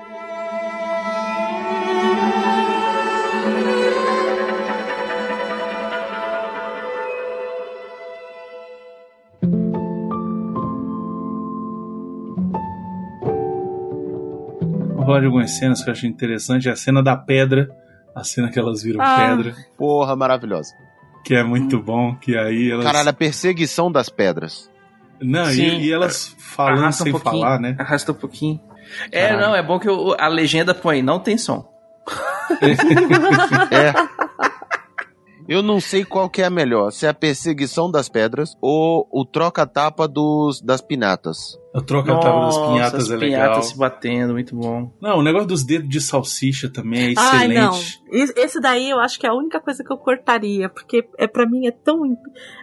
Falar 15.19 15.21
de 15.21 15.27
algumas 15.27 15.51
cenas 15.53 15.83
que 15.83 15.89
eu 15.91 15.93
achei 15.93 16.09
interessante. 16.09 16.69
A 16.69 16.77
cena 16.77 17.03
da 17.03 17.17
pedra. 17.17 17.69
A 18.15 18.25
cena 18.25 18.49
que 18.51 18.59
elas 18.59 18.83
viram 18.83 19.01
Ah. 19.03 19.17
pedra. 19.37 19.55
Porra, 19.77 20.17
maravilhosa. 20.17 20.73
Que 21.25 21.35
é 21.35 21.43
muito 21.45 21.81
bom. 21.83 22.15
Que 22.17 22.37
aí 22.37 22.71
elas. 22.71 22.85
Caralho, 22.85 23.09
a 23.09 23.13
perseguição 23.13 23.91
das 23.93 24.09
pedras. 24.09 24.71
Não, 25.21 25.45
Sim. 25.47 25.63
e, 25.63 25.87
e 25.87 25.93
elas 25.93 26.35
falando 26.39 26.79
Arrasta 26.81 27.03
um 27.03 27.05
sem 27.05 27.13
pouquinho. 27.13 27.43
falar, 27.43 27.61
né? 27.61 27.77
Arrasta 27.79 28.13
um 28.13 28.15
pouquinho. 28.15 28.61
É, 29.13 29.29
Caralho. 29.29 29.47
não, 29.49 29.55
é 29.57 29.63
bom 29.63 29.79
que 29.79 29.89
o- 29.91 30.15
a 30.19 30.29
legenda 30.29 30.73
põe, 30.75 31.03
não 31.03 31.19
tem 31.21 31.37
som. 31.37 31.69
É. 33.71 33.93
Eu 35.49 35.63
não 35.63 35.81
sei 35.81 36.05
qual 36.05 36.29
que 36.29 36.43
é 36.43 36.45
a 36.45 36.51
melhor, 36.51 36.91
se 36.93 37.07
é 37.07 37.09
a 37.09 37.15
perseguição 37.15 37.91
das 37.91 38.07
pedras 38.09 38.55
ou 38.61 39.09
o 39.11 39.25
troca-tapa 39.25 40.07
dos 40.07 40.61
das 40.61 40.83
pinatas. 40.83 41.59
A 41.75 41.81
troca 41.81 42.15
tava 42.19 42.47
das 42.47 42.57
Nossa, 42.57 42.73
pinhatas 42.73 43.05
as 43.05 43.11
é 43.11 43.17
legal. 43.17 43.41
pinhatas 43.47 43.67
se 43.67 43.79
batendo, 43.79 44.33
muito 44.35 44.55
bom. 44.55 44.93
Não, 45.01 45.19
o 45.19 45.23
negócio 45.23 45.49
dos 45.49 45.65
dedos 45.65 45.89
de 45.89 46.01
salsicha 46.01 46.69
também 46.69 47.13
é 47.13 47.15
Ai, 47.17 47.49
não. 47.49 47.71
excelente. 47.73 48.03
Esse 48.11 48.33
esse 48.39 48.61
daí 48.61 48.91
eu 48.91 48.99
acho 49.01 49.19
que 49.19 49.27
é 49.27 49.31
a 49.31 49.35
única 49.35 49.59
coisa 49.61 49.83
que 49.83 49.91
eu 49.93 49.97
cortaria, 49.97 50.69
porque 50.69 51.07
é 51.17 51.27
para 51.27 51.47
mim 51.49 51.67
é 51.67 51.71
tão 51.71 52.03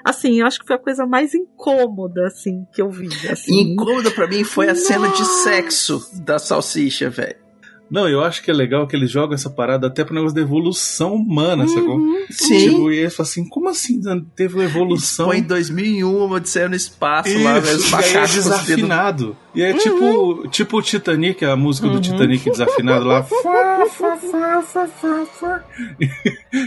assim, 0.04 0.40
eu 0.42 0.46
acho 0.46 0.60
que 0.60 0.68
foi 0.68 0.76
a 0.76 0.80
coisa 0.80 1.06
mais 1.08 1.34
incômoda 1.34 2.28
assim 2.28 2.66
que 2.74 2.82
eu 2.82 2.90
vi, 2.92 3.08
assim. 3.30 3.74
Incômoda 3.74 4.12
pra 4.12 4.28
mim 4.28 4.44
foi 4.44 4.70
a 4.70 4.76
cena 4.76 5.08
de 5.10 5.26
sexo 5.26 6.08
da 6.24 6.38
salsicha, 6.38 7.10
velho. 7.10 7.45
Não, 7.90 8.10
eu 8.10 8.24
acho 8.24 8.42
que 8.42 8.50
é 8.50 8.54
legal 8.54 8.88
que 8.88 8.96
eles 8.96 9.12
jogam 9.12 9.36
essa 9.36 9.50
parada 9.50 9.88
até 9.88 10.04
pro 10.04 10.16
negócio 10.16 10.36
da 10.36 10.42
evolução 10.42 11.16
humana, 11.16 11.68
sacou? 11.68 11.98
Uhum. 11.98 12.26
Sim. 12.30 12.70
Tipo, 12.70 12.92
e 12.92 12.98
eles 12.98 13.16
falam 13.16 13.30
assim, 13.30 13.48
como 13.48 13.70
assim 13.70 14.02
teve 14.36 14.56
uma 14.56 14.64
evolução? 14.64 15.28
Foi 15.28 15.38
em 15.38 15.44
2001, 15.44 16.26
uma 16.26 16.36
Odisseia 16.36 16.68
no 16.68 16.76
espaço 16.76 17.38
lá, 17.44 17.60
velho. 17.60 17.78
Os 17.78 17.86
Isso, 17.86 17.92
e 17.92 17.96
aí 17.96 18.02
é 18.02 18.14
macacos 18.14 18.34
desafinado. 18.34 19.38
E 19.56 19.62
Uhum. 19.62 19.68
é 19.70 19.74
tipo, 19.74 20.48
tipo 20.50 20.78
o 20.78 20.82
Titanic, 20.82 21.44
a 21.46 21.56
música 21.56 21.88
do 21.88 22.02
Titanic 22.02 22.50
desafinado 22.50 23.06
lá. 23.06 23.24
Fá, 23.24 23.86
fá, 23.90 24.18
fá, 24.18 24.62
fá, 24.62 24.88
fá, 24.88 25.26
fá. 25.26 25.64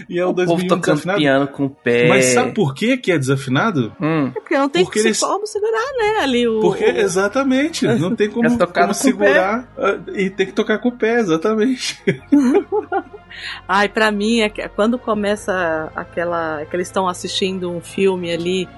e 0.09 0.19
é 0.19 0.25
o 0.25 0.31
O 0.31 0.35
povo 0.35 0.47
2001 0.47 0.69
tocando 0.69 0.81
desafinado. 0.95 1.19
piano 1.19 1.49
com 1.49 1.65
o 1.67 1.71
pé. 1.71 2.09
Mas 2.09 2.25
sabe 2.27 2.53
por 2.53 2.75
que 2.75 2.97
que 2.97 3.13
é 3.13 3.19
desafinado? 3.19 3.93
Hum. 4.01 4.29
É 4.35 4.41
porque 4.41 4.57
não 4.59 4.69
tem 4.69 4.85
Porque 4.85 5.01
que 5.03 5.07
eles- 5.09 5.21
como 5.21 5.47
segurar, 5.47 5.93
né, 5.99 6.21
ali 6.23 6.49
o 6.49 6.61
Porque, 6.61 6.85
exatamente, 6.85 7.87
não 7.87 8.17
tem 8.17 8.31
como, 8.31 8.49
É 8.63 8.67
como 8.67 8.95
segurar 8.95 9.69
ah, 9.77 9.99
e 10.15 10.31
tem 10.31 10.47
que 10.47 10.53
tocar 10.53 10.79
com 10.79 10.89
o 10.89 10.93
pé, 10.93 11.21
exatamente. 11.21 12.03
Ai, 13.69 13.89
pra 13.89 14.11
mim, 14.11 14.41
é 14.41 14.49
que- 14.49 14.67
quando 14.71 14.99
começa 14.99 15.93
aquela. 15.95 16.65
que 16.69 16.75
eles 16.75 16.89
estão 16.89 17.07
assistindo 17.09 17.71
um 17.71 17.81
filme 17.81 18.33
ali 18.33 18.69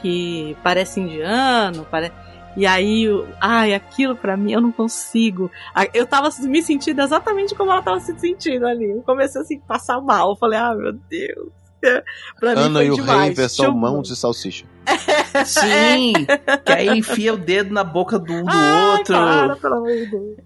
que 0.00 0.56
parece 0.62 1.00
indiano, 1.00 1.86
parece. 1.90 2.12
E 2.56 2.66
aí, 2.66 3.08
o- 3.08 3.26
ai, 3.40 3.72
aquilo 3.74 4.14
pra 4.14 4.36
mim 4.36 4.52
eu 4.52 4.60
não 4.60 4.70
consigo. 4.72 5.50
Eu 5.94 6.06
tava 6.06 6.28
me 6.42 6.62
sentindo 6.62 7.00
exatamente 7.00 7.54
como 7.54 7.70
ela 7.70 7.82
tava 7.82 7.98
se 8.00 8.18
sentindo 8.18 8.66
ali. 8.66 8.90
Eu 8.90 9.02
comecei 9.02 9.40
assim, 9.40 9.56
a 9.64 9.66
passar 9.66 10.00
mal. 10.00 10.30
Eu 10.30 10.36
falei, 10.36 10.58
ah, 10.58 10.74
meu 10.74 10.92
Deus. 10.92 11.48
Pra 12.38 12.54
mim 12.54 12.60
Ana 12.62 12.78
foi 12.80 12.86
e 12.86 12.90
o 12.90 12.94
demais. 12.94 13.20
Rei, 13.22 13.34
versão 13.34 13.64
Chamou. 13.66 13.80
mão 13.80 14.02
de 14.02 14.14
salsicha. 14.14 14.66
Sim, 15.46 16.12
que 16.64 16.72
aí 16.72 16.88
enfia 16.88 17.34
o 17.34 17.36
dedo 17.36 17.72
na 17.72 17.84
boca 17.84 18.18
do, 18.18 18.42
do 18.42 18.48
Ai, 18.48 18.92
outro. 18.98 19.14
Para. 19.14 19.82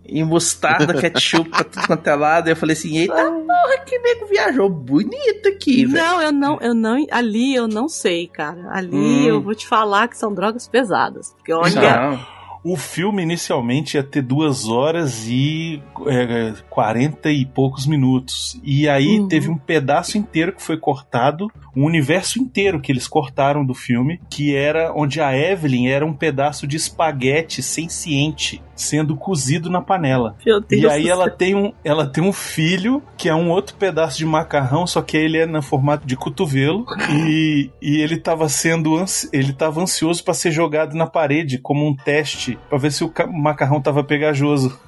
E 0.04 0.22
mostarda, 0.22 0.94
ketchup 0.94 1.50
pra 1.50 1.64
tudo 1.64 1.86
quanto 1.86 2.06
é 2.06 2.14
lado. 2.14 2.48
Eu 2.48 2.56
falei 2.56 2.74
assim, 2.74 2.96
eita 2.98 3.14
porra, 3.14 3.78
que 3.84 3.98
nego 3.98 4.26
viajou 4.26 4.68
bonito 4.68 5.48
aqui, 5.48 5.86
velho. 5.86 6.04
Não, 6.04 6.22
eu 6.22 6.32
não, 6.32 6.58
eu 6.60 6.74
não. 6.74 7.06
Ali 7.10 7.54
eu 7.54 7.66
não 7.66 7.88
sei, 7.88 8.26
cara. 8.28 8.68
Ali 8.70 8.96
Hum. 8.96 9.26
eu 9.26 9.40
vou 9.42 9.54
te 9.54 9.66
falar 9.66 10.08
que 10.08 10.16
são 10.16 10.32
drogas 10.32 10.68
pesadas. 10.68 11.32
Porque 11.32 11.52
olha. 11.52 12.10
Não. 12.10 12.35
O 12.68 12.76
filme 12.76 13.22
inicialmente 13.22 13.96
ia 13.96 14.02
ter 14.02 14.22
duas 14.22 14.66
horas 14.68 15.26
e 15.28 15.80
é, 16.08 16.52
40 16.68 17.30
e 17.30 17.46
poucos 17.46 17.86
minutos. 17.86 18.60
E 18.64 18.88
aí 18.88 19.20
Uhum. 19.20 19.28
teve 19.28 19.48
um 19.50 19.56
pedaço 19.56 20.18
inteiro 20.18 20.52
que 20.52 20.62
foi 20.62 20.76
cortado, 20.76 21.48
um 21.76 21.84
universo 21.84 22.40
inteiro 22.40 22.80
que 22.80 22.90
eles 22.90 23.06
cortaram 23.06 23.64
do 23.64 23.72
filme, 23.74 24.20
que 24.28 24.54
era 24.54 24.92
onde 24.96 25.20
a 25.20 25.36
Evelyn 25.36 25.86
era 25.88 26.04
um 26.04 26.12
pedaço 26.12 26.66
de 26.66 26.76
espaguete 26.76 27.62
senciente 27.62 28.60
sendo 28.74 29.16
cozido 29.16 29.70
na 29.70 29.80
panela. 29.80 30.36
Meu 30.44 30.60
Deus 30.60 30.82
E 30.82 30.86
aí 30.86 31.02
do 31.04 31.08
ela 31.08 31.24
céu. 31.24 31.36
tem, 31.36 31.54
um, 31.54 31.72
ela 31.82 32.06
tem 32.06 32.22
um 32.22 32.32
filho 32.32 33.02
que 33.16 33.26
é 33.28 33.34
um 33.34 33.50
outro 33.50 33.74
pedaço 33.76 34.18
de 34.18 34.26
macarrão, 34.26 34.86
só 34.86 35.00
que 35.00 35.16
ele 35.16 35.38
é 35.38 35.46
no 35.46 35.62
formato 35.62 36.06
de 36.06 36.14
cotovelo 36.14 36.84
e, 37.10 37.70
e 37.80 37.96
ele 38.02 38.16
estava 38.16 38.48
sendo 38.50 39.02
ele 39.32 39.52
tava 39.54 39.80
ansioso 39.80 40.22
para 40.22 40.34
ser 40.34 40.50
jogado 40.50 40.94
na 40.94 41.06
parede 41.06 41.56
como 41.58 41.86
um 41.86 41.94
teste 41.96 42.55
para 42.68 42.78
ver 42.78 42.92
se 42.92 43.04
o 43.04 43.08
ca- 43.08 43.26
macarrão 43.26 43.80
tava 43.80 44.02
pegajoso. 44.04 44.78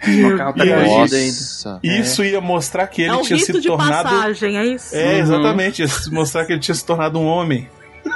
Tá 0.00 0.54
E 0.56 0.72
aí-. 0.72 1.30
E 1.82 2.00
Isso 2.00 2.24
ia 2.24 2.40
mostrar 2.40 2.86
que 2.86 3.02
ele 3.02 3.10
é 3.10 3.16
um 3.16 3.20
tinha 3.22 3.38
rito 3.38 3.52
se 3.52 3.60
de 3.60 3.68
tornado 3.68 4.08
passagem, 4.08 4.56
é 4.56 4.64
isso? 4.64 4.96
É, 4.96 5.04
Uhum. 5.14 5.18
exatamente, 5.20 5.82
ia 5.82 5.88
mostrar 6.10 6.46
que 6.46 6.52
ele 6.52 6.60
tinha 6.60 6.74
se 6.74 6.84
tornado 6.84 7.18
um 7.18 7.26
homem. 7.26 7.68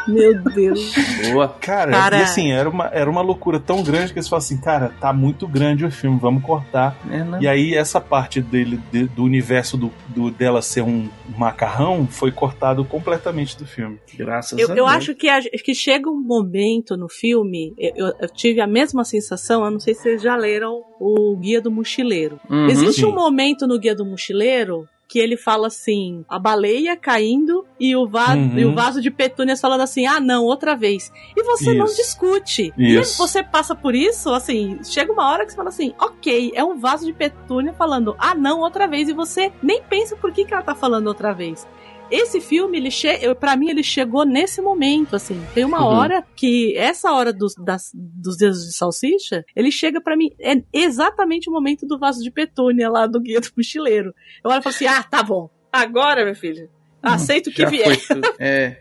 Meu 0.06 0.34
Deus. 0.42 0.92
Boa. 1.32 1.48
Cara, 1.48 1.90
Cara- 1.90 2.18
e 2.18 2.22
assim, 2.22 2.52
era 2.52 2.68
uma, 2.68 2.86
era 2.86 3.10
uma 3.10 3.20
loucura 3.22 3.58
tão 3.58 3.82
grande 3.82 4.12
que 4.12 4.18
eles 4.18 4.28
falaram 4.28 4.44
assim, 4.44 4.60
cara, 4.60 4.92
tá 5.00 5.12
muito 5.12 5.46
grande 5.48 5.84
o 5.84 5.90
filme, 5.90 6.18
vamos 6.20 6.42
cortar. 6.42 6.96
É, 7.10 7.24
não. 7.24 7.40
E 7.42 7.48
aí 7.48 7.74
essa 7.74 8.00
parte 8.00 8.40
dele, 8.40 8.80
de- 8.92 9.06
do 9.08 9.24
universo 9.24 9.76
do, 9.76 9.90
do- 10.08 10.30
dela 10.30 10.60
ser 10.62 10.82
um 10.82 11.08
macarrão 11.36 12.06
foi 12.06 12.30
cortado 12.30 12.84
completamente 12.84 13.56
do 13.58 13.66
filme. 13.66 13.98
Graças 14.16 14.58
Eu, 14.58 14.68
a 14.68 14.70
eu 14.70 14.74
Deus. 14.76 14.90
acho 14.90 15.14
que, 15.14 15.28
a- 15.28 15.40
que 15.40 15.74
chega 15.74 16.08
um 16.10 16.20
momento 16.20 16.96
no 16.96 17.08
filme, 17.08 17.74
eu, 17.78 17.92
eu- 18.08 18.14
eu 18.20 18.28
tive 18.28 18.60
a 18.60 18.66
mesma 18.66 19.04
sensação, 19.04 19.64
eu 19.64 19.70
não 19.70 19.80
sei 19.80 19.94
se 19.94 20.02
vocês 20.02 20.22
já 20.22 20.36
leram 20.36 20.82
o 21.00 21.36
Guia 21.36 21.60
do 21.60 21.70
Mochileiro. 21.70 22.38
Uhum. 22.48 22.66
Existe 22.66 23.00
Sim. 23.02 23.06
um 23.06 23.14
momento 23.14 23.66
no 23.66 23.78
Guia 23.78 23.94
do 23.94 24.04
Mochileiro 24.04 24.88
que 25.14 25.18
ele 25.20 25.36
fala 25.36 25.68
assim, 25.68 26.24
a 26.28 26.40
baleia 26.40 26.96
caindo 26.96 27.64
e 27.78 27.94
o, 27.94 28.04
va 28.04 28.34
Uhum. 28.34 28.58
e 28.58 28.64
o 28.64 28.74
vaso 28.74 29.00
de 29.00 29.12
petúnias 29.12 29.60
falando 29.60 29.82
assim, 29.82 30.06
ah 30.06 30.18
não, 30.18 30.42
outra 30.42 30.74
vez. 30.74 31.12
E 31.36 31.42
você 31.44 31.72
não 31.72 31.84
Isso. 31.86 31.94
discute. 31.98 32.74
Isso. 32.76 33.14
E 33.14 33.16
você 33.18 33.40
passa 33.40 33.76
por 33.76 33.94
isso, 33.94 34.30
assim, 34.30 34.80
chega 34.82 35.12
uma 35.12 35.30
hora 35.30 35.44
que 35.46 35.52
você 35.52 35.56
fala 35.56 35.68
assim, 35.68 35.94
ok, 36.00 36.50
é 36.52 36.64
um 36.64 36.80
vaso 36.80 37.06
de 37.06 37.12
petúnia 37.12 37.72
falando, 37.74 38.16
ah 38.18 38.34
não, 38.34 38.58
outra 38.58 38.88
vez. 38.88 39.08
E 39.08 39.12
você 39.12 39.52
nem 39.62 39.80
pensa 39.84 40.16
por 40.16 40.32
que, 40.32 40.44
que 40.44 40.52
ela 40.52 40.64
tá 40.64 40.74
falando 40.74 41.06
outra 41.06 41.32
vez. 41.32 41.64
Esse 42.10 42.40
filme, 42.40 42.76
ele 42.78 42.90
che... 42.90 43.08
eu- 43.22 43.34
pra 43.34 43.56
mim, 43.56 43.70
ele 43.70 43.82
chegou 43.82 44.24
nesse 44.24 44.60
momento, 44.60 45.16
assim. 45.16 45.40
Tem 45.54 45.64
uma 45.64 45.80
Uhum. 45.80 45.86
hora 45.96 46.24
que, 46.36 46.76
essa 46.76 47.12
hora 47.12 47.32
dos, 47.32 47.54
das, 47.56 47.90
dos 47.94 48.36
dedos 48.36 48.66
de 48.66 48.76
salsicha, 48.76 49.44
ele 49.56 49.70
chega 49.72 50.00
pra 50.00 50.16
mim, 50.16 50.30
é 50.40 50.62
exatamente 50.72 51.48
o 51.48 51.52
momento 51.52 51.86
do 51.86 51.98
vaso 51.98 52.22
de 52.22 52.30
petúnia 52.30 52.88
lá 52.90 53.06
do 53.06 53.18
Guia 53.20 53.40
do 53.40 53.48
Mochileiro. 53.56 54.14
Eu 54.44 54.50
olho 54.50 54.60
e 54.60 54.62
falo 54.62 54.74
assim, 54.74 54.86
ah, 54.86 55.02
tá 55.02 55.22
bom. 55.22 55.50
Agora, 55.72 56.24
meu 56.24 56.34
filho, 56.36 56.68
aceito 57.02 57.48
o 57.48 57.52
que 57.52 57.66
vier. 57.66 57.98
É. 58.38 58.78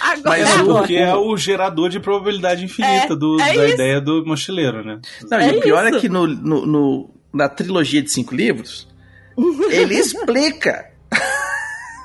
Agora, 0.00 0.22
Mas 0.38 0.48
É, 0.48 0.62
o- 0.62 0.66
porque 0.78 0.94
é 0.94 1.14
o 1.16 1.36
gerador 1.36 1.88
de 1.88 1.98
probabilidade 1.98 2.64
infinita 2.64 3.14
É, 3.14 3.16
do- 3.16 3.40
é 3.40 3.54
da 3.56 3.64
isso. 3.64 3.74
ideia 3.74 4.00
do 4.00 4.24
mochileiro, 4.24 4.84
né? 4.84 5.00
Não, 5.28 5.38
É 5.38 5.52
e 5.54 5.58
o 5.58 5.60
pior 5.60 5.84
isso. 5.86 5.96
é 5.96 6.00
que 6.00 6.08
no, 6.08 6.26
no- 6.26 6.64
no- 6.66 7.10
na 7.34 7.48
trilogia 7.48 8.00
de 8.00 8.08
cinco 8.10 8.32
livros, 8.34 8.88
ele 9.70 9.94
explica 9.98 10.91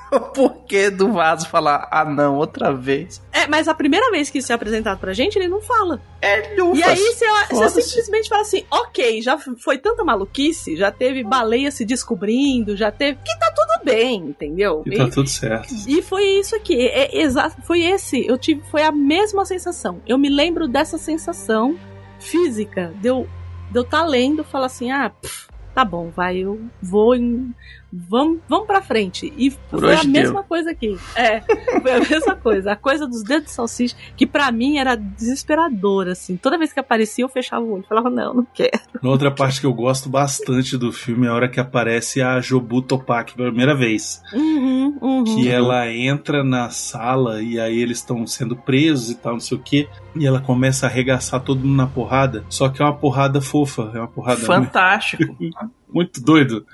o 0.12 0.20
porquê 0.20 0.90
do 0.90 1.12
vaso 1.12 1.48
falar, 1.48 1.88
ah 1.90 2.04
não, 2.04 2.36
outra 2.36 2.72
vez. 2.72 3.22
É, 3.32 3.46
mas 3.46 3.68
a 3.68 3.74
primeira 3.74 4.10
vez 4.10 4.30
que 4.30 4.38
isso 4.38 4.52
é 4.52 4.54
apresentado 4.54 4.98
pra 4.98 5.12
gente, 5.12 5.36
ele 5.36 5.48
não 5.48 5.60
fala. 5.60 6.00
É 6.20 6.56
não 6.56 6.74
E 6.74 6.82
aí 6.82 6.96
você, 6.96 7.26
você 7.50 7.82
simplesmente 7.82 8.28
fala 8.28 8.42
assim, 8.42 8.64
ok, 8.70 9.22
já 9.22 9.38
foi 9.38 9.78
tanta 9.78 10.04
maluquice, 10.04 10.76
já 10.76 10.90
teve 10.90 11.22
baleia 11.22 11.70
se 11.70 11.84
descobrindo, 11.84 12.76
já 12.76 12.90
teve. 12.90 13.18
Que 13.24 13.38
tá 13.38 13.52
tudo 13.54 13.84
bem, 13.84 14.16
entendeu? 14.16 14.82
E 14.86 14.96
tá 14.96 15.08
tudo 15.08 15.28
certo. 15.28 15.72
E 15.86 16.02
foi 16.02 16.24
isso 16.24 16.56
aqui, 16.56 16.80
é 16.80 17.20
exato, 17.20 17.62
foi 17.62 17.82
esse, 17.82 18.26
eu 18.26 18.38
tive, 18.38 18.62
foi 18.70 18.82
a 18.82 18.92
mesma 18.92 19.44
sensação. 19.44 20.00
Eu 20.06 20.18
me 20.18 20.28
lembro 20.28 20.66
dessa 20.66 20.98
sensação 20.98 21.78
física, 22.18 22.92
de 23.00 23.08
eu, 23.08 23.28
de 23.70 23.78
eu 23.78 23.84
tá 23.84 24.04
lendo, 24.04 24.42
falar 24.42 24.66
assim, 24.66 24.90
ah, 24.90 25.10
pff, 25.10 25.48
tá 25.78 25.84
bom, 25.84 26.10
vai, 26.10 26.38
eu 26.38 26.60
vou 26.82 27.14
em. 27.14 27.54
Vamos, 27.92 28.40
vamos 28.48 28.66
pra 28.66 28.82
frente. 28.82 29.32
E 29.36 29.50
Por 29.50 29.80
foi 29.80 29.94
a 29.94 30.04
mesma 30.04 30.40
deu. 30.40 30.44
coisa 30.44 30.70
aqui. 30.70 30.98
É, 31.16 31.40
foi 31.80 31.92
a 31.92 32.00
mesma 32.08 32.36
coisa. 32.36 32.72
A 32.72 32.76
coisa 32.76 33.06
dos 33.06 33.22
dedos 33.22 33.46
de 33.46 33.52
salsicha, 33.52 33.96
que 34.16 34.26
pra 34.26 34.52
mim 34.52 34.78
era 34.78 34.94
desesperadora, 34.94 36.12
assim. 36.12 36.36
Toda 36.36 36.58
vez 36.58 36.72
que 36.72 36.80
aparecia, 36.80 37.24
eu 37.24 37.28
fechava 37.28 37.64
o 37.64 37.72
olho. 37.72 37.84
Falava, 37.88 38.10
não, 38.10 38.34
não 38.34 38.46
quero. 38.52 38.78
Na 39.02 39.08
outra 39.08 39.30
parte 39.30 39.60
que 39.60 39.66
eu 39.66 39.72
gosto 39.72 40.08
bastante 40.08 40.76
do 40.76 40.92
filme 40.92 41.26
é 41.26 41.30
a 41.30 41.34
hora 41.34 41.48
que 41.48 41.60
aparece 41.60 42.20
a 42.20 42.40
Jobu 42.40 42.82
Topak 42.82 43.34
pela 43.34 43.48
primeira 43.48 43.74
vez. 43.74 44.22
Uhum, 44.34 44.98
uhum. 45.00 45.24
Que 45.24 45.48
ela 45.48 45.90
entra 45.90 46.44
na 46.44 46.68
sala 46.70 47.42
e 47.42 47.58
aí 47.58 47.80
eles 47.80 47.98
estão 47.98 48.26
sendo 48.26 48.54
presos 48.54 49.10
e 49.10 49.14
tal, 49.14 49.34
não 49.34 49.40
sei 49.40 49.56
o 49.56 49.62
que. 49.62 49.88
E 50.14 50.26
ela 50.26 50.40
começa 50.40 50.86
a 50.86 50.88
arregaçar 50.90 51.40
todo 51.40 51.60
mundo 51.60 51.76
na 51.76 51.86
porrada. 51.86 52.44
Só 52.48 52.68
que 52.68 52.82
é 52.82 52.84
uma 52.84 52.94
porrada 52.94 53.40
fofa, 53.40 53.90
é 53.94 53.98
uma 53.98 54.08
porrada 54.08 54.40
Fantástico. 54.40 55.36
muito 55.92 56.20
doido. 56.20 56.66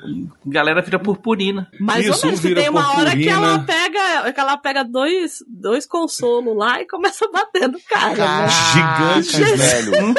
Galera 0.47 0.83
vira 0.83 0.99
purpurina. 0.99 1.71
Mais 1.81 2.07
Isso, 2.07 2.27
ou 2.27 2.33
menos, 2.33 2.41
tem 2.41 2.69
uma 2.69 2.91
hora 2.97 3.11
que 3.11 3.25
purpurina. 3.25 3.47
ela 3.47 3.59
pega, 3.61 4.33
que 4.33 4.41
ela 4.41 4.57
pega 4.57 4.85
dois, 4.85 5.39
dois 5.49 5.87
consolos 5.87 6.57
lá 6.57 6.81
e 6.81 6.87
começa 6.87 7.25
a 7.27 7.31
bater 7.31 7.69
no 7.69 7.79
cara. 7.81 8.43
né? 8.43 8.49
Gigantes, 8.73 9.59
velho. 9.59 10.15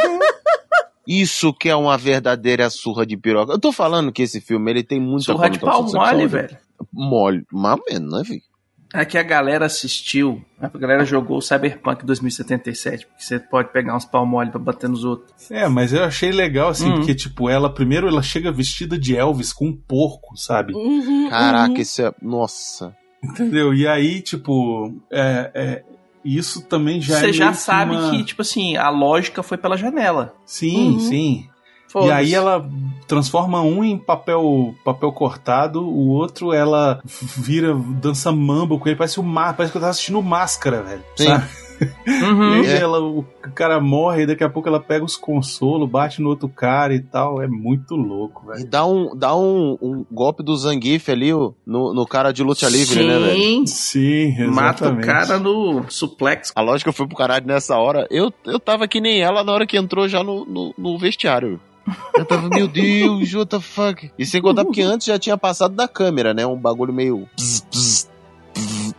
Isso 1.08 1.54
que 1.54 1.70
é 1.70 1.76
uma 1.76 1.98
verdadeira 1.98 2.70
surra 2.70 3.06
de 3.06 3.16
piroca. 3.16 3.54
Eu 3.54 3.60
tô 3.60 3.72
falando 3.72 4.12
que 4.12 4.24
esse 4.24 4.42
filme 4.42 4.72
ele 4.72 4.84
tem 4.84 5.00
muita 5.00 5.26
Surra 5.26 5.50
de 5.50 5.60
pau 5.60 5.84
mole, 5.84 6.26
velho. 6.26 6.58
Mole, 6.92 7.46
mas 7.52 7.80
menos, 7.88 8.12
né, 8.12 8.24
filho? 8.26 8.42
É 9.02 9.06
que 9.06 9.18
a 9.18 9.24
galera 9.24 9.66
assistiu, 9.66 10.42
a 10.60 10.68
galera 10.78 11.04
jogou 11.06 11.38
o 11.38 11.42
Cyberpunk 11.42 12.06
2077, 12.06 13.06
porque 13.08 13.24
você 13.24 13.40
pode 13.40 13.72
pegar 13.72 13.96
uns 13.96 14.06
pau 14.06 14.26
mole 14.26 14.50
pra 14.52 14.60
bater 14.60 14.90
nos 14.90 15.04
outros. 15.04 15.50
É, 15.52 15.68
mas 15.68 15.92
eu 15.94 16.04
achei 16.04 16.32
legal, 16.32 16.70
assim, 16.70 16.90
Uhum. 16.90 16.96
porque, 16.98 17.14
tipo, 17.16 17.50
ela 17.50 17.70
primeiro 17.74 18.08
ela 18.08 18.22
chega 18.22 18.52
vestida 18.52 18.98
de 18.98 19.16
Elvis 19.16 19.52
com 19.54 19.68
um 19.68 19.76
porco, 19.76 20.38
sabe? 20.38 20.74
Uhum, 20.74 21.30
Caraca, 21.30 21.74
uhum. 21.74 21.78
isso 21.78 22.02
é. 22.02 22.12
Nossa. 22.22 22.96
Entendeu? 23.24 23.74
E 23.74 23.88
aí, 23.88 24.22
tipo, 24.22 24.94
é, 25.12 25.52
é, 25.56 25.84
isso 26.24 26.62
também 26.62 27.02
já 27.02 27.18
é 27.18 27.20
você 27.22 27.34
já 27.34 27.46
meio 27.46 27.56
que 27.56 27.62
sabe 27.62 27.96
uma- 27.96 28.12
que, 28.12 28.24
tipo 28.24 28.42
assim, 28.42 28.78
a 28.78 28.90
lógica 28.90 29.42
foi 29.44 29.58
pela 29.58 29.76
janela. 29.78 30.34
Sim, 30.46 30.92
Uhum. 30.94 31.00
sim. 31.00 31.50
E 32.04 32.12
aí 32.12 32.34
ela 32.34 32.68
transforma 33.08 33.62
um 33.62 33.84
em 33.84 33.98
papel 33.98 34.74
papel 34.84 35.12
cortado, 35.12 35.82
o 35.88 36.08
outro 36.10 36.52
ela 36.54 37.00
vira, 37.38 37.74
dança 38.02 38.32
mambo 38.32 38.80
com 38.80 38.88
ele, 38.90 38.98
parece 38.98 39.20
o 39.20 39.24
mar, 39.24 39.56
parece 39.56 39.72
que 39.72 39.78
eu 39.78 39.82
tava 39.82 39.92
assistindo 39.92 40.22
Máscara, 40.22 40.82
velho. 40.82 41.04
Sim. 41.16 41.26
Sabe? 41.26 41.46
Uhum. 42.08 42.64
E 42.64 42.68
aí 42.68 42.74
É. 42.78 42.82
ela, 42.82 43.02
o 43.02 43.26
cara 43.54 43.82
morre, 43.82 44.24
e 44.24 44.26
daqui 44.26 44.44
a 44.46 44.50
pouco 44.50 44.68
ela 44.70 44.80
pega 44.80 45.04
os 45.04 45.18
consolos, 45.18 45.90
bate 45.90 46.22
no 46.22 46.30
outro 46.30 46.48
cara 46.48 46.96
e 46.96 47.02
tal. 47.02 47.42
É 47.42 47.48
muito 47.48 47.96
louco, 47.96 48.44
E 48.46 48.58
velho. 48.60 48.70
dá 48.70 48.86
um, 48.86 49.14
dá 49.16 49.36
um, 49.36 49.78
um 49.82 50.06
golpe 50.10 50.42
do 50.42 50.56
Zangief 50.56 51.10
ali 51.12 51.32
no, 51.34 51.54
no 51.94 52.06
cara 52.08 52.32
de 52.32 52.44
luta 52.44 52.68
livre, 52.70 53.06
né, 53.06 53.20
velho? 53.20 53.38
Sim, 53.38 53.66
Sim, 53.66 54.28
exatamente. 54.42 54.56
mata 54.56 54.90
o 54.90 55.02
cara 55.02 55.38
no 55.38 55.84
suplex. 55.90 56.52
A 56.56 56.62
lógica 56.62 56.94
foi 56.94 57.06
pro 57.08 57.18
caralho 57.18 57.46
nessa 57.46 57.78
hora. 57.78 58.08
Eu, 58.10 58.32
eu 58.46 58.58
tava 58.60 58.88
que 58.88 59.02
nem 59.02 59.22
ela 59.22 59.44
na 59.44 59.52
hora 59.52 59.68
que 59.68 59.78
entrou 59.78 60.08
já 60.08 60.24
no, 60.24 60.46
no, 60.46 60.74
no 60.78 60.98
vestiário. 60.98 61.60
Eu 62.16 62.26
tava, 62.26 62.49
meu 62.49 62.68
Deus, 62.68 63.34
what 63.34 63.49
the 63.49 63.60
fuck? 63.60 64.12
E 64.18 64.26
sem 64.26 64.41
contar 64.41 64.66
porque 64.66 64.82
antes 64.84 65.06
já 65.07 65.20
tinha 65.20 65.38
passado 65.38 65.76
da 65.76 65.88
câmera, 65.88 66.34
né? 66.34 66.45
Um 66.45 66.56
bagulho 66.57 66.91
meio. 66.94 67.28
Pss, 67.36 67.62
pss, 67.70 68.10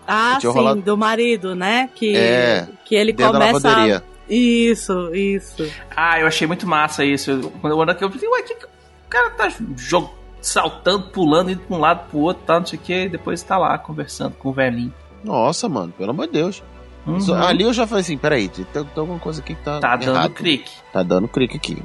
Ah, 0.07 0.37
tinha 0.41 0.53
sim, 0.53 0.59
rolado- 0.59 0.83
do 0.83 0.97
marido, 0.97 1.55
né? 1.55 1.89
Que, 1.95 2.17
É, 2.17 2.69
que 2.85 2.95
ele 2.95 3.13
começa. 3.13 3.69
a-. 3.99 4.03
Isso, 4.29 5.15
isso. 5.15 5.69
Ah, 5.97 6.21
eu 6.21 6.27
achei 6.27 6.47
muito 6.47 6.67
massa 6.67 7.05
isso. 7.05 7.53
Quando 7.61 7.73
eu 7.73 7.79
olhei 7.79 7.93
aqui, 7.93 8.05
eu 8.05 8.11
falei, 8.11 8.29
ué, 8.29 8.43
que, 8.43 8.55
que 8.55 8.65
o 8.67 8.69
cara 9.09 9.31
tá 9.31 9.49
jog... 9.77 10.11
saltando, 10.41 11.09
pulando, 11.11 11.51
indo 11.51 11.61
pra 11.61 11.77
um 11.77 11.81
lado 11.81 12.09
pro 12.11 12.19
outro, 12.19 12.43
tá, 12.45 12.59
não 12.59 12.67
sei 12.67 12.79
o 12.79 12.83
que, 12.83 12.93
e 13.05 13.09
depois 13.09 13.43
tá 13.43 13.57
lá 13.57 13.77
conversando 13.79 14.35
com 14.37 14.49
o 14.49 14.53
velhinho. 14.53 14.93
Nossa, 15.25 15.69
mano, 15.69 15.93
pelo 15.97 16.11
amor 16.11 16.27
de 16.27 16.33
Deus. 16.35 16.63
Uhum. 17.07 17.35
Ali 17.35 17.63
eu 17.63 17.73
já 17.73 17.87
falei 17.87 18.03
assim: 18.03 18.19
peraí, 18.19 18.49
tem, 18.49 18.65
tem 18.65 18.87
alguma 18.97 19.19
coisa 19.19 19.41
aqui 19.41 19.55
que 19.55 19.63
tá, 19.63 19.79
Tá 19.79 19.97
dando 19.97 20.17
errado. 20.17 20.35
clique. 20.35 20.73
Tá 20.93 21.03
dando 21.03 21.29
clique 21.29 21.57
aqui. 21.57 21.83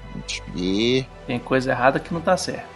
E... 0.55 1.05
Tem 1.27 1.39
coisa 1.39 1.71
errada 1.71 1.99
que 1.99 2.13
não 2.13 2.21
tá 2.21 2.35
certo. 2.35 2.71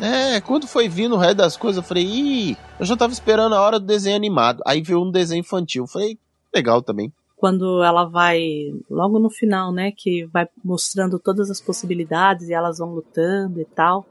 É, 0.00 0.40
quando 0.40 0.66
foi 0.66 0.88
vindo 0.88 1.14
o 1.14 1.18
resto 1.18 1.36
das 1.36 1.56
coisas, 1.56 1.82
eu 1.82 1.88
falei, 1.88 2.04
ih, 2.04 2.56
eu 2.78 2.86
já 2.86 2.96
tava 2.96 3.12
esperando 3.12 3.54
a 3.54 3.60
hora 3.60 3.80
do 3.80 3.86
desenho 3.86 4.16
animado. 4.16 4.62
Aí 4.66 4.80
veio 4.80 5.02
um 5.02 5.10
desenho 5.10 5.40
infantil. 5.40 5.84
Eu 5.84 5.88
falei, 5.88 6.18
legal 6.54 6.82
também. 6.82 7.12
Quando 7.36 7.82
ela 7.82 8.04
vai, 8.04 8.40
logo 8.90 9.18
no 9.18 9.30
final, 9.30 9.72
né? 9.72 9.92
Que 9.96 10.26
vai 10.26 10.46
mostrando 10.64 11.18
todas 11.18 11.50
as 11.50 11.60
possibilidades 11.60 12.48
e 12.48 12.54
elas 12.54 12.78
vão 12.78 12.92
lutando 12.94 13.60
e 13.60 13.64
tal. 13.64 14.06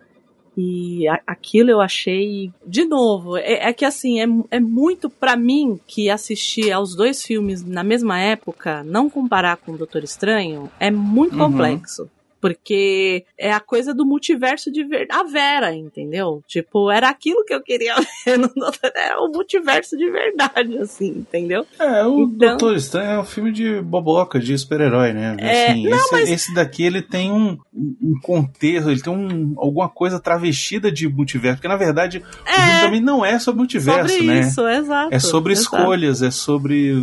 E 0.58 1.08
a- 1.08 1.22
aquilo 1.28 1.70
eu 1.70 1.80
achei, 1.80 2.50
de 2.66 2.84
novo, 2.84 3.38
é, 3.38 3.70
é 3.70 3.74
que 3.74 3.86
assim, 3.86 4.20
é, 4.20 4.26
é 4.58 4.60
muito 4.60 5.08
pra 5.10 5.36
mim 5.38 5.80
que 5.86 6.10
assistir 6.10 6.72
aos 6.72 6.96
dois 6.96 7.22
filmes 7.24 7.64
na 7.64 7.84
mesma 7.84 8.20
época, 8.20 8.84
não 8.84 9.08
comparar 9.10 9.58
com 9.58 9.74
o 9.74 9.78
Doutor 9.78 10.04
Estranho, 10.04 10.70
é 10.80 10.90
muito 10.90 11.34
Uhum. 11.34 11.52
complexo. 11.52 12.10
Porque 12.40 13.26
é 13.38 13.52
a 13.52 13.60
coisa 13.60 13.94
do 13.94 14.06
multiverso 14.06 14.72
de 14.72 14.84
ver... 14.84 15.08
a 15.12 15.24
Vera, 15.24 15.74
entendeu? 15.74 16.44
Tipo, 16.48 16.90
era 16.92 17.10
aquilo 17.10 17.44
que 17.46 17.54
eu 17.54 17.62
queria 17.62 17.96
ver 18.26 18.38
no 18.38 18.48
Doutor... 18.48 18.92
Era 18.96 19.20
o 19.22 19.28
multiverso 19.32 19.98
de 19.98 20.10
verdade, 20.10 20.78
assim, 20.78 21.08
entendeu? 21.10 21.66
É, 21.80 22.04
o 22.06 22.22
Então- 22.24 22.50
Doutor 22.58 22.76
Estranho 22.76 23.10
é 23.12 23.20
um 23.20 23.26
filme 23.26 23.52
de 23.52 23.82
boboca, 23.82 24.40
de 24.40 24.58
super-herói, 24.58 25.14
né? 25.14 25.36
É, 25.40 25.68
Assim, 25.72 25.90
não, 25.90 25.98
esse, 25.98 26.12
mas- 26.12 26.30
esse 26.30 26.54
daqui 26.54 26.84
ele 26.84 27.02
tem 27.02 27.32
um, 27.32 27.58
um 27.74 28.20
contexto, 28.22 28.90
ele 28.90 29.02
tem 29.02 29.14
um, 29.14 29.54
alguma 29.58 29.90
coisa 29.90 30.20
travestida 30.20 30.92
de 30.92 31.08
multiverso, 31.08 31.58
porque 31.58 31.68
na 31.68 31.76
verdade 31.76 32.20
o 32.20 32.22
filme 32.22 32.72
É, 32.72 32.82
também 32.82 33.02
não 33.02 33.26
é 33.26 33.40
sobre 33.40 33.60
multiverso, 33.60 34.10
sobre 34.14 34.28
né? 34.28 34.40
isso, 34.42 34.68
exato. 34.68 35.14
É 35.14 35.20
sobre 35.20 35.54
exato. 35.54 35.76
escolhas, 35.78 36.22
é 36.22 36.32
sobre 36.32 36.94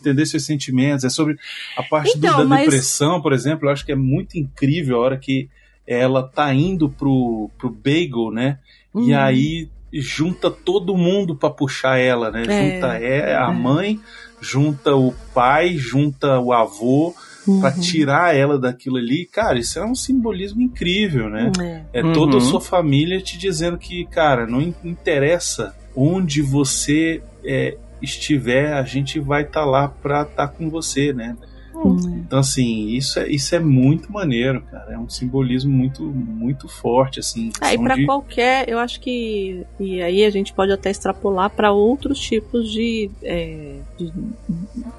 entender 0.00 0.26
seus 0.26 0.44
sentimentos, 0.44 1.04
é 1.04 1.08
sobre 1.10 1.36
a 1.76 1.82
parte 1.82 2.18
do- 2.18 2.26
Então, 2.26 2.38
da 2.38 2.44
mas- 2.44 2.64
depressão, 2.64 3.20
por 3.22 3.32
exemplo, 3.32 3.68
eu 3.68 3.72
acho 3.72 3.84
que 3.84 3.92
é 3.92 3.96
muito 3.96 4.36
incrível 4.38 4.96
a 4.96 5.00
hora 5.00 5.16
que 5.18 5.48
ela 5.86 6.22
tá 6.22 6.52
indo 6.54 6.88
pro, 6.88 7.50
pro 7.58 7.70
Bagel, 7.70 8.30
né? 8.32 8.58
E 8.94 9.12
Uhum. 9.12 9.18
aí 9.18 9.68
junta 9.92 10.50
todo 10.50 10.96
mundo 10.96 11.34
pra 11.34 11.50
puxar 11.50 11.98
ela, 11.98 12.30
né? 12.30 12.42
É, 12.46 12.74
junta 12.74 12.86
é, 12.98 13.36
a 13.36 13.50
é. 13.50 13.52
mãe, 13.52 14.00
junta 14.40 14.94
o 14.94 15.12
pai, 15.34 15.76
junta 15.76 16.38
o 16.38 16.52
avô 16.52 17.12
pra 17.60 17.70
Uhum. 17.74 17.80
tirar 17.80 18.36
ela 18.36 18.56
daquilo 18.58 18.98
ali. 18.98 19.26
Cara, 19.26 19.58
isso 19.58 19.78
é 19.80 19.84
um 19.84 19.94
simbolismo 19.94 20.60
incrível, 20.62 21.28
né? 21.28 21.50
É. 21.92 22.00
É 22.00 22.12
toda 22.12 22.32
a 22.32 22.34
Uhum. 22.34 22.40
sua 22.40 22.60
família 22.60 23.20
te 23.20 23.36
dizendo 23.36 23.76
que, 23.78 24.04
cara, 24.06 24.46
não 24.46 24.60
in- 24.60 24.74
interessa 24.84 25.74
onde 25.96 26.40
você 26.40 27.20
é, 27.44 27.76
estiver, 28.02 28.72
a 28.72 28.82
gente 28.82 29.18
vai 29.20 29.42
estar 29.42 29.64
lá 29.64 29.88
pra 29.88 30.22
estar 30.22 30.48
com 30.48 30.68
você, 30.70 31.12
né? 31.12 31.36
Uhum. 31.72 31.96
Então, 32.26 32.40
assim, 32.40 32.88
isso 32.88 33.18
é, 33.20 33.28
isso 33.30 33.54
é 33.54 33.58
muito 33.58 34.12
maneiro, 34.12 34.60
cara. 34.70 34.92
É 34.92 34.98
um 34.98 35.08
simbolismo 35.08 35.72
muito, 35.72 36.02
muito 36.02 36.68
forte, 36.68 37.20
assim. 37.20 37.50
Aí 37.58 37.70
questão 37.70 37.84
para 37.84 37.94
de- 37.94 38.04
qualquer, 38.04 38.68
eu 38.68 38.78
acho 38.78 39.00
que 39.00 39.64
e 39.78 40.02
aí 40.02 40.24
a 40.24 40.30
gente 40.30 40.52
pode 40.52 40.72
até 40.72 40.90
extrapolar 40.90 41.48
para 41.48 41.72
outros 41.72 42.18
tipos 42.20 42.70
de, 42.70 43.10
é, 43.22 43.76
de 43.96 44.12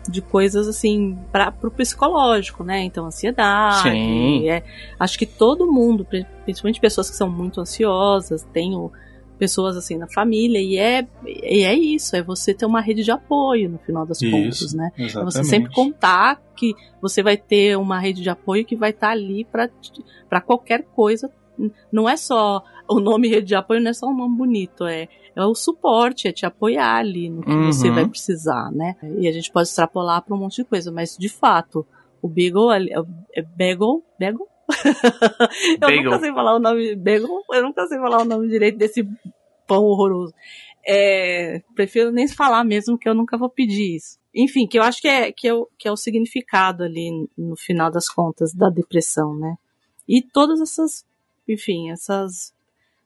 de 0.09 0.21
coisas 0.21 0.67
assim 0.67 1.17
para 1.31 1.53
o 1.63 1.69
psicológico, 1.69 2.63
né? 2.63 2.83
Então 2.83 3.05
ansiedade, 3.05 3.83
Sim. 3.89 4.49
é, 4.49 4.63
acho 4.99 5.19
que 5.19 5.25
todo 5.27 5.71
mundo, 5.71 6.03
pri- 6.03 6.25
principalmente 6.45 6.79
pessoas 6.81 7.09
que 7.11 7.15
são 7.15 7.29
muito 7.29 7.61
ansiosas, 7.61 8.43
tem 8.51 8.75
o- 8.75 8.91
pessoas 9.41 9.75
assim 9.75 9.97
na 9.97 10.07
família 10.07 10.59
e 10.61 10.77
é 10.77 11.07
e 11.25 11.63
é 11.63 11.73
isso, 11.73 12.15
é 12.15 12.21
você 12.21 12.53
ter 12.53 12.67
uma 12.67 12.79
rede 12.79 13.03
de 13.03 13.09
apoio 13.09 13.67
no 13.71 13.79
final 13.79 14.05
das 14.05 14.21
Isso, 14.21 14.29
contas, 14.31 14.73
né? 14.75 14.91
É 14.95 15.03
Exatamente. 15.05 15.33
Você 15.33 15.43
sempre 15.43 15.73
contar 15.73 16.39
que 16.55 16.75
você 17.01 17.23
vai 17.23 17.35
ter 17.37 17.75
uma 17.75 17.97
rede 17.99 18.21
de 18.21 18.29
apoio 18.29 18.63
que 18.63 18.75
vai 18.75 18.91
estar 18.91 19.09
ali 19.09 19.43
para 20.29 20.41
qualquer 20.41 20.83
coisa. 20.83 21.27
Não 21.91 22.07
é 22.07 22.15
só 22.15 22.63
o 22.87 22.99
nome 22.99 23.27
rede 23.29 23.47
de 23.47 23.55
apoio, 23.55 23.81
não 23.81 23.89
é 23.89 23.93
só 23.93 24.07
um 24.07 24.15
nome 24.15 24.35
bonito, 24.37 24.85
é, 24.85 25.07
é 25.35 25.43
o 25.43 25.55
suporte, 25.55 26.27
é 26.27 26.31
te 26.31 26.45
apoiar 26.45 26.97
ali 26.97 27.27
no 27.29 27.41
que 27.41 27.51
Uhum. 27.51 27.65
você 27.71 27.89
vai 27.89 28.07
precisar, 28.07 28.71
né? 28.71 28.95
E 29.17 29.27
a 29.27 29.31
gente 29.31 29.51
pode 29.51 29.67
extrapolar 29.69 30.21
para 30.21 30.35
um 30.35 30.39
monte 30.39 30.57
de 30.57 30.65
coisa, 30.65 30.91
mas 30.91 31.17
de 31.17 31.29
fato, 31.29 31.83
o 32.21 32.27
Beagle 32.27 32.69
ali- 32.69 32.91
é 33.35 33.41
Bagel, 33.41 34.03
Bagel? 34.19 34.47
eu 35.73 35.79
Bagel. 35.79 36.03
nunca 36.03 36.19
sei 36.19 36.31
falar 36.31 36.55
o 36.55 36.59
nome 36.59 36.95
Bagel, 36.95 37.43
eu 37.51 37.63
nunca 37.63 37.87
sei 37.87 37.97
falar 37.99 38.21
o 38.21 38.25
nome 38.25 38.47
direito 38.47 38.77
desse 38.77 39.07
pão 39.67 39.83
horroroso. 39.83 40.33
É, 40.85 41.61
prefiro 41.75 42.11
nem 42.11 42.27
falar 42.27 42.63
mesmo 42.63 42.97
que 42.97 43.07
eu 43.07 43.13
nunca 43.13 43.37
vou 43.37 43.49
pedir 43.49 43.95
isso. 43.95 44.19
Enfim, 44.33 44.65
que 44.65 44.79
eu 44.79 44.83
acho 44.83 45.01
que 45.01 45.07
é, 45.07 45.31
que 45.31 45.47
é, 45.47 45.53
o, 45.53 45.67
que 45.77 45.87
é 45.87 45.91
o 45.91 45.97
significado 45.97 46.83
ali 46.83 47.29
no 47.37 47.55
final 47.55 47.91
das 47.91 48.07
contas 48.09 48.53
da 48.53 48.69
depressão, 48.69 49.35
né? 49.35 49.57
E 50.07 50.21
todas 50.21 50.61
essas, 50.61 51.05
enfim, 51.47 51.91
essas 51.91 52.53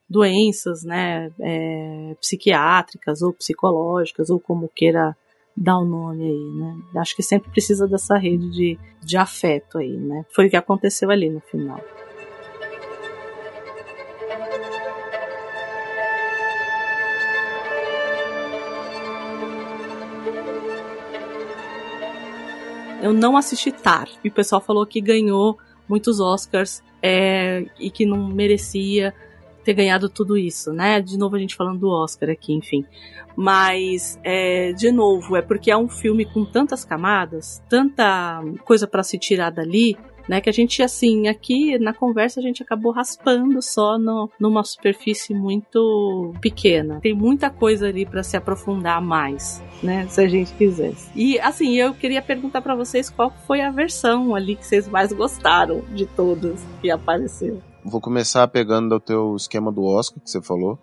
doenças, 0.07 0.83
né, 0.83 1.31
é, 1.39 2.15
psiquiátricas 2.21 3.21
ou 3.21 3.33
psicológicas, 3.33 4.29
ou 4.29 4.39
como 4.39 4.69
queira 4.69 5.17
dar 5.55 5.79
um 5.79 5.85
nome 5.85 6.23
aí, 6.23 6.51
né? 6.53 6.77
Acho 6.97 7.15
que 7.15 7.23
sempre 7.23 7.49
precisa 7.49 7.87
dessa 7.87 8.17
rede 8.17 8.49
de, 8.49 8.79
de 9.01 9.17
afeto 9.17 9.77
aí, 9.77 9.95
né? 9.95 10.25
Foi 10.33 10.47
o 10.47 10.49
que 10.49 10.57
aconteceu 10.57 11.09
ali 11.09 11.29
no 11.29 11.39
final. 11.39 11.79
Eu 23.01 23.13
não 23.13 23.37
assisti 23.37 23.71
Tar, 23.71 24.09
e 24.23 24.29
o 24.29 24.31
pessoal 24.31 24.59
falou 24.59 24.83
que 24.85 24.99
ganhou 24.99 25.59
muitos 25.87 26.19
Oscars 26.19 26.81
é, 27.03 27.63
e 27.79 27.91
que 27.91 28.03
não 28.03 28.27
merecia 28.27 29.13
ter 29.65 29.73
ganhado 29.73 30.07
tudo 30.07 30.37
isso, 30.37 30.71
né? 30.71 31.01
De 31.01 31.17
novo 31.17 31.35
a 31.35 31.39
gente 31.39 31.55
falando 31.55 31.79
do 31.79 31.89
Oscar 31.89 32.29
aqui, 32.29 32.53
enfim. 32.53 32.85
Mas, 33.35 34.17
é, 34.23 34.71
de 34.71 34.91
novo, 34.91 35.35
é 35.35 35.41
porque 35.41 35.69
é 35.69 35.75
um 35.75 35.89
filme 35.89 36.23
com 36.23 36.45
tantas 36.45 36.85
camadas, 36.85 37.61
tanta 37.67 38.41
coisa 38.63 38.87
para 38.87 39.03
se 39.03 39.17
tirar 39.17 39.49
dali, 39.49 39.97
né? 40.29 40.39
Que 40.39 40.49
a 40.49 40.53
gente, 40.53 40.81
assim, 40.81 41.27
aqui 41.27 41.77
na 41.79 41.93
conversa 41.93 42.39
a 42.39 42.43
gente 42.43 42.63
acabou 42.63 42.91
raspando 42.91 43.61
só 43.61 43.97
no, 43.97 44.29
numa 44.39 44.63
superfície 44.63 45.33
muito 45.33 46.33
pequena. 46.39 46.99
Tem 47.01 47.13
muita 47.13 47.49
coisa 47.49 47.87
ali 47.87 48.05
para 48.05 48.23
se 48.23 48.37
aprofundar 48.37 49.01
mais, 49.01 49.61
né? 49.83 50.07
Se 50.07 50.21
a 50.21 50.27
gente 50.27 50.53
quisesse. 50.53 51.09
E, 51.15 51.39
assim, 51.39 51.75
eu 51.75 51.93
queria 51.93 52.21
perguntar 52.21 52.61
para 52.61 52.75
vocês 52.75 53.09
qual 53.09 53.33
foi 53.45 53.61
a 53.61 53.71
versão 53.71 54.33
ali 54.33 54.55
que 54.55 54.65
vocês 54.65 54.87
mais 54.87 55.11
gostaram 55.11 55.83
de 55.93 56.05
todas 56.05 56.63
que 56.81 56.89
apareceu. 56.89 57.61
Vou 57.85 58.01
começar 58.01 58.47
pegando 58.47 58.95
o 58.95 58.99
teu 58.99 59.35
esquema 59.35 59.71
do 59.71 59.83
Oscar 59.83 60.19
que 60.19 60.29
você 60.29 60.41
falou. 60.41 60.79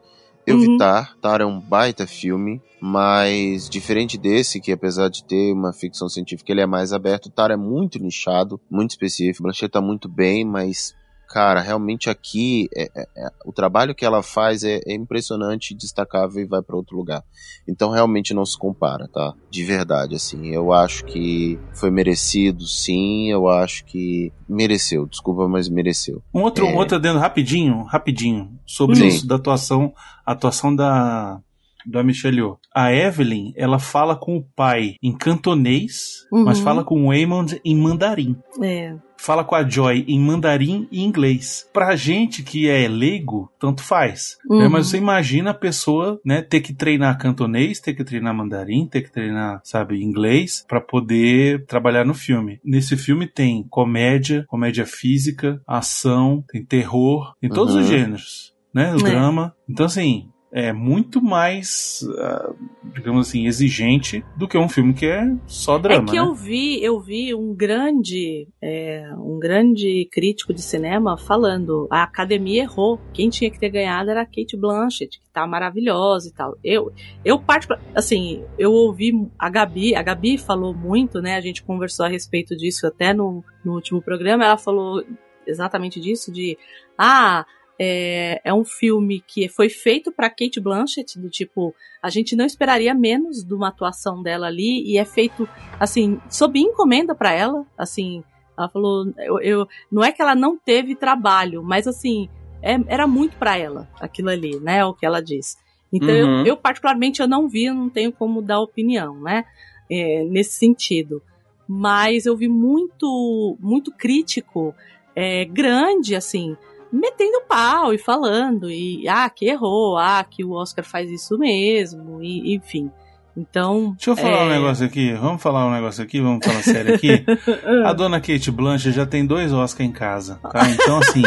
Eu 0.46 0.58
vi 0.58 0.68
Uhum. 0.68 0.78
Tar. 0.78 1.16
Tar 1.20 1.40
é 1.40 1.44
um 1.44 1.58
baita 1.60 2.06
filme, 2.06 2.62
mas 2.80 3.68
diferente 3.68 4.16
desse, 4.16 4.60
que 4.60 4.70
apesar 4.70 5.08
de 5.08 5.24
ter 5.24 5.52
uma 5.52 5.72
ficção 5.72 6.08
científica, 6.08 6.52
ele 6.52 6.60
é 6.60 6.66
mais 6.66 6.92
aberto. 6.92 7.28
Tar 7.28 7.50
é 7.50 7.56
muito 7.56 7.98
nichado, 8.00 8.60
muito 8.70 8.90
específico. 8.90 9.42
Blanchett 9.42 9.72
tá 9.72 9.80
muito 9.80 10.08
bem, 10.08 10.44
mas, 10.44 10.94
cara, 11.32 11.60
realmente 11.62 12.10
aqui 12.10 12.68
é- 12.76 12.90
é- 12.94 13.09
é- 13.16 13.30
o 13.46 13.52
trabalho 13.52 13.94
que 13.94 14.04
ela 14.04 14.22
faz 14.22 14.62
é, 14.62 14.80
é 14.86 14.92
impressionante, 14.94 15.74
destacável 15.74 16.42
e 16.42 16.46
vai 16.46 16.60
para 16.60 16.76
outro 16.76 16.94
lugar. 16.96 17.24
Então 17.66 17.90
realmente 17.90 18.34
não 18.34 18.44
se 18.44 18.59
compara, 18.59 19.09
tá? 19.09 19.32
De 19.50 19.64
verdade, 19.64 20.14
assim. 20.14 20.48
Eu 20.48 20.72
acho 20.72 21.04
que 21.06 21.59
foi 21.72 21.90
merecido, 21.90 22.66
sim. 22.66 23.30
Eu 23.30 23.48
acho 23.48 23.84
que 23.86 24.30
mereceu. 24.48 25.06
Desculpa, 25.06 25.48
mas 25.48 25.68
mereceu. 25.68 26.22
Um 26.34 26.42
outro, 26.42 26.66
É. 26.66 26.70
um 26.72 26.76
outro 26.76 26.96
adendo 26.96 27.18
rapidinho, 27.18 27.82
rapidinho, 27.84 28.50
sobre 28.66 28.96
Sim. 28.96 29.06
isso 29.06 29.26
da 29.26 29.36
atuação, 29.36 29.94
atuação 30.26 30.74
da 30.76 31.40
da 31.86 32.02
Michelle 32.02 32.36
Yeoh. 32.38 32.59
A 32.74 32.92
Evelyn, 32.92 33.52
ela 33.56 33.78
fala 33.78 34.16
com 34.16 34.36
o 34.36 34.44
pai 34.56 34.96
em 35.02 35.12
cantonês, 35.16 36.26
Uhum. 36.32 36.44
mas 36.44 36.60
fala 36.60 36.82
com 36.84 37.02
o 37.04 37.09
Waymond 37.09 37.60
em 37.64 37.76
mandarim. 37.76 38.36
É. 38.62 38.94
Fala 39.18 39.44
com 39.44 39.54
a 39.54 39.62
Joy 39.68 40.04
em 40.09 40.18
mandarim 40.18 40.88
e 40.90 41.00
inglês. 41.00 41.68
Pra 41.72 41.94
gente 41.94 42.42
que 42.42 42.68
é 42.68 42.88
leigo, 42.88 43.52
tanto 43.59 43.80
faz. 43.80 44.36
Uhum. 44.50 44.59
né? 44.59 44.68
Mas 44.68 44.88
você 44.88 44.96
imagina 44.98 45.50
a 45.50 45.54
pessoa, 45.54 46.20
né, 46.24 46.42
ter 46.42 46.60
que 46.60 46.74
treinar 46.74 47.16
cantonês, 47.18 47.78
ter 47.78 47.94
que 47.94 48.02
treinar 48.02 48.34
mandarim, 48.34 48.84
ter 48.88 49.02
que 49.02 49.12
treinar, 49.12 49.60
sabe, 49.62 50.02
inglês, 50.02 50.64
pra 50.66 50.80
poder 50.80 51.64
trabalhar 51.66 52.04
no 52.04 52.14
filme. 52.14 52.59
Nesse 52.64 52.96
filme 52.96 53.28
tem 53.28 53.64
comédia, 53.70 54.44
comédia 54.48 54.84
física, 54.86 55.60
ação, 55.68 56.42
tem 56.50 56.64
terror, 56.64 57.34
tem 57.40 57.48
todos 57.48 57.74
Uhum. 57.76 57.80
os 57.82 57.86
gêneros, 57.86 58.52
né, 58.74 58.92
o 58.92 59.06
É. 59.06 59.10
drama. 59.10 59.54
Então, 59.68 59.86
assim, 59.86 60.28
é 60.52 60.70
muito 60.70 61.22
mais, 61.22 62.06
ah, 62.18 62.52
digamos 62.94 63.26
assim, 63.26 63.46
exigente 63.46 64.22
do 64.36 64.46
que 64.46 64.58
um 64.58 64.68
filme 64.68 64.92
que 64.92 65.06
é 65.06 65.34
só 65.46 65.78
drama, 65.78 66.04
é 66.04 66.06
que 66.06 66.12
né? 66.12 66.18
eu 66.18 66.34
vi, 66.34 66.84
eu 66.84 67.00
vi 67.00 67.34
um 67.34 67.54
grande, 67.54 68.46
é, 68.60 69.10
um 69.16 69.38
grande 69.38 70.06
crítico 70.12 70.52
de 70.52 70.60
cinema 70.60 71.16
falando 71.16 71.88
a 71.90 72.02
academia 72.02 72.64
errou. 72.64 73.00
Quem 73.14 73.30
tinha 73.30 73.50
que 73.50 73.58
ter 73.58 73.70
ganhado 73.70 74.10
era 74.10 74.20
a 74.20 74.26
Kate 74.26 74.54
Blanchett, 74.54 75.18
que 75.18 75.30
tá 75.30 75.46
maravilhosa 75.46 76.28
e 76.28 76.32
tal. 76.32 76.58
Eu, 76.62 76.92
eu 77.24 77.38
particular, 77.38 77.80
assim, 77.94 78.44
eu 78.58 78.72
ouvi 78.72 79.26
a 79.38 79.48
Gabi, 79.48 79.94
a 79.94 80.02
Gabi 80.02 80.36
falou 80.36 80.74
muito, 80.74 81.22
né? 81.22 81.36
A 81.36 81.40
gente 81.40 81.62
conversou 81.62 82.04
a 82.04 82.10
respeito 82.10 82.54
disso 82.54 82.86
até 82.86 83.14
no, 83.14 83.42
no 83.64 83.72
último 83.72 84.02
programa. 84.02 84.44
Ela 84.44 84.58
falou 84.58 85.02
exatamente 85.46 85.98
disso 85.98 86.30
de, 86.30 86.58
ah, 86.98 87.46
é, 87.78 88.40
é 88.44 88.55
um 88.55 88.65
filme 88.65 89.20
que 89.27 89.49
foi 89.49 89.69
feito 89.69 90.12
para 90.12 90.28
Kate 90.31 90.61
Blanchett, 90.61 91.19
do 91.19 91.28
tipo, 91.28 91.74
a 92.03 92.11
gente 92.11 92.36
não 92.36 92.44
esperaria 92.44 92.94
menos 92.94 93.43
de 93.44 93.55
uma 93.55 93.69
atuação 93.69 94.23
dela 94.23 94.47
ali 94.47 94.82
e 94.86 94.99
é 94.99 95.05
feito 95.05 95.49
assim, 95.81 96.19
sob 96.31 96.59
encomenda 96.59 97.15
para 97.15 97.32
ela, 97.32 97.65
assim, 97.77 98.23
ela 98.57 98.69
falou, 98.69 99.07
eu, 99.19 99.40
eu- 99.40 99.66
não 99.90 100.05
é 100.05 100.12
que 100.12 100.20
ela 100.23 100.35
não 100.35 100.57
teve 100.57 100.94
trabalho, 100.94 101.62
mas 101.62 101.89
assim, 101.89 102.28
é- 102.62 102.78
era 102.86 103.07
muito 103.07 103.36
para 103.39 103.57
ela 103.59 103.89
aquilo 104.01 104.28
ali, 104.28 104.61
né, 104.61 104.85
o 104.85 104.94
que 104.94 105.05
ela 105.07 105.20
disse. 105.23 105.57
Então, 105.93 106.15
Uhum. 106.15 106.39
eu, 106.40 106.47
eu, 106.47 106.57
particularmente 106.57 107.20
eu 107.20 107.28
não 107.28 107.49
vi, 107.49 107.65
eu 107.65 107.74
não 107.74 107.90
tenho 107.90 108.12
como 108.12 108.40
dar 108.43 108.61
opinião, 108.61 109.20
né, 109.20 109.44
é, 109.90 110.24
nesse 110.24 110.53
sentido. 110.59 111.23
Mas 111.69 112.27
eu 112.27 112.36
vi 112.36 112.49
muito, 112.49 113.57
muito 113.61 113.90
crítico, 113.93 114.74
é, 115.15 115.44
grande, 115.44 116.15
assim, 116.15 116.57
metendo 116.93 117.40
pau 117.48 117.94
e 117.94 117.98
falando, 117.98 118.70
e 118.70 119.09
ah, 119.09 119.31
que 119.31 119.47
errou, 119.47 119.97
ah, 119.97 120.24
que 120.28 120.44
o 120.44 120.52
Oscar 120.52 120.85
faz 120.85 121.10
isso 121.10 121.39
mesmo, 121.39 122.23
e 122.23 122.55
enfim. 122.55 122.90
Então. 123.35 123.93
Deixa 123.93 124.10
eu 124.10 124.16
falar 124.16 124.43
é, 124.43 124.44
um 124.44 124.48
negócio 124.51 124.85
aqui. 124.85 125.12
Vamos 125.14 125.43
falar 125.43 125.66
um 125.66 125.73
negócio 125.73 126.05
aqui, 126.05 126.20
vamos 126.20 126.44
falar 126.44 126.62
sério 126.62 126.94
aqui. 126.94 127.24
A 127.86 127.93
dona 127.94 128.20
Kate 128.20 128.51
Blanchett 128.51 128.94
já 128.94 129.06
tem 129.06 129.24
dois 129.24 129.52
Oscar 129.52 129.86
em 129.86 129.93
casa, 129.93 130.39
tá? 130.43 130.69
Então, 130.69 130.98
assim. 130.98 131.23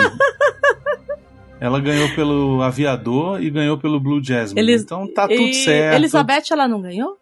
ela 1.59 1.79
ganhou 1.79 2.07
pelo 2.13 2.61
Aviador 2.61 3.41
e 3.41 3.49
ganhou 3.49 3.79
pelo 3.79 3.99
Blue 3.99 4.23
Jasmine. 4.23 4.61
Elis- 4.61 4.83
então 4.83 5.11
tá 5.11 5.27
tudo 5.27 5.41
e 5.41 5.53
certo. 5.53 5.95
Elizabeth, 5.95 6.43
ela 6.51 6.67
não 6.67 6.79
ganhou? 6.79 7.17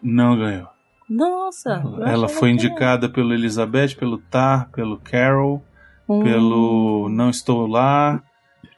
Não 0.00 0.38
ganhou. 0.38 0.68
Nossa. 1.10 1.82
Ela 2.06 2.28
foi 2.28 2.50
indicada 2.50 3.08
pelo 3.08 3.32
Elizabeth, 3.32 3.96
pelo 3.98 4.18
Tar, 4.18 4.70
pelo 4.70 4.98
Carol, 4.98 5.62
Hum. 6.08 6.22
pelo 6.22 7.08
Não 7.10 7.30
Estou 7.30 7.66
Lá, 7.66 8.22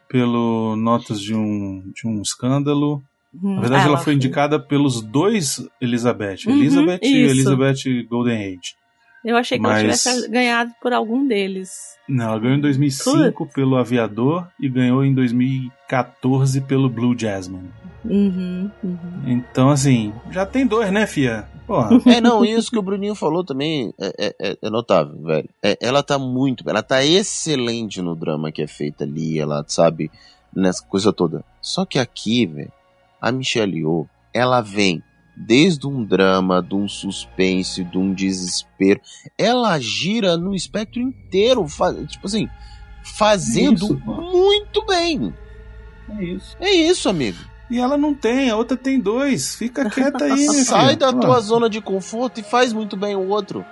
pelo 0.09 0.75
Notas 0.75 1.21
de 1.21 1.33
um, 1.33 1.83
de 1.95 2.07
um 2.07 2.21
Escândalo. 2.21 3.01
Hum, 3.33 3.55
Na 3.55 3.61
verdade, 3.61 3.83
ah, 3.85 3.87
ela 3.87 3.97
foi 3.97 4.13
indicada 4.13 4.59
pelos 4.59 5.01
dois 5.01 5.65
Elizabeth. 5.79 6.39
Uhum, 6.47 6.57
Elizabeth 6.57 6.99
e 7.01 7.07
isso. 7.25 7.31
Elizabeth 7.31 8.07
Golden 8.09 8.37
Age. 8.37 8.75
Eu 9.23 9.37
achei 9.37 9.57
que 9.57 9.61
Mas- 9.61 9.71
ela 9.71 9.81
tivesse 9.81 10.29
ganhado 10.29 10.71
por 10.81 10.91
algum 10.91 11.25
deles. 11.27 11.69
Não, 12.09 12.25
ela 12.25 12.39
ganhou 12.39 12.57
em 12.57 12.61
2005 12.61 13.45
pelo 13.53 13.77
Aviador 13.77 14.47
e 14.59 14.67
ganhou 14.67 15.05
em 15.05 15.13
2014 15.13 16.59
pelo 16.61 16.89
Blue 16.89 17.17
Jasmine. 17.17 17.69
Uhum, 18.03 18.69
uhum. 18.83 18.97
Então, 19.27 19.69
assim, 19.69 20.11
já 20.31 20.45
tem 20.45 20.65
dois, 20.65 20.91
né, 20.91 21.05
Fia? 21.05 21.45
Porra. 21.71 22.01
É, 22.05 22.19
não, 22.19 22.43
isso 22.43 22.69
que 22.69 22.77
o 22.77 22.81
Bruninho 22.81 23.15
falou 23.15 23.45
também 23.45 23.93
é, 23.97 24.13
é- 24.19 24.35
é- 24.41 24.57
é 24.61 24.69
notável, 24.69 25.17
velho. 25.23 25.49
É, 25.63 25.77
ela 25.79 26.03
tá 26.03 26.19
muito, 26.19 26.69
ela 26.69 26.83
tá 26.83 27.01
excelente 27.01 28.01
no 28.01 28.13
drama 28.13 28.51
que 28.51 28.61
é 28.61 28.67
feito 28.67 29.03
ali, 29.03 29.39
ela 29.39 29.63
sabe, 29.65 30.11
nessa 30.53 30.83
coisa 30.83 31.13
toda. 31.13 31.45
Só 31.61 31.85
que 31.85 31.97
aqui, 31.97 32.45
velho, 32.45 32.71
a 33.21 33.31
Michelle 33.31 33.77
Yeoh, 33.77 34.05
ela 34.33 34.59
vem 34.59 35.01
desde 35.37 35.87
um 35.87 36.03
drama, 36.03 36.61
de 36.61 36.75
um 36.75 36.89
suspense, 36.89 37.85
de 37.85 37.97
um 37.97 38.13
desespero, 38.13 38.99
ela 39.37 39.79
gira 39.79 40.35
no 40.35 40.53
espectro 40.53 41.01
inteiro, 41.01 41.65
tipo 42.05 42.27
assim, 42.27 42.49
fazendo 43.01 43.75
Isso, 43.85 44.01
muito 44.05 44.85
bem. 44.85 45.33
É 46.09 46.23
isso. 46.23 46.57
É 46.59 46.69
isso, 46.69 47.07
amigo. 47.07 47.39
E 47.71 47.79
ela 47.79 47.97
não 47.97 48.13
tem, 48.13 48.49
a 48.49 48.57
outra 48.57 48.75
tem 48.77 48.99
dois. 48.99 49.55
Fica 49.55 49.89
quieta 49.89 50.25
aí, 50.25 50.33
minha 50.49 50.63
Sai 50.63 50.95
da 50.97 51.11
Pô, 51.13 51.21
tua 51.21 51.39
zona 51.39 51.69
de 51.69 51.79
conforto 51.81 52.39
e 52.39 52.43
faz 52.43 52.73
muito 52.73 52.97
bem 52.97 53.15
o 53.15 53.27
outro. 53.29 53.65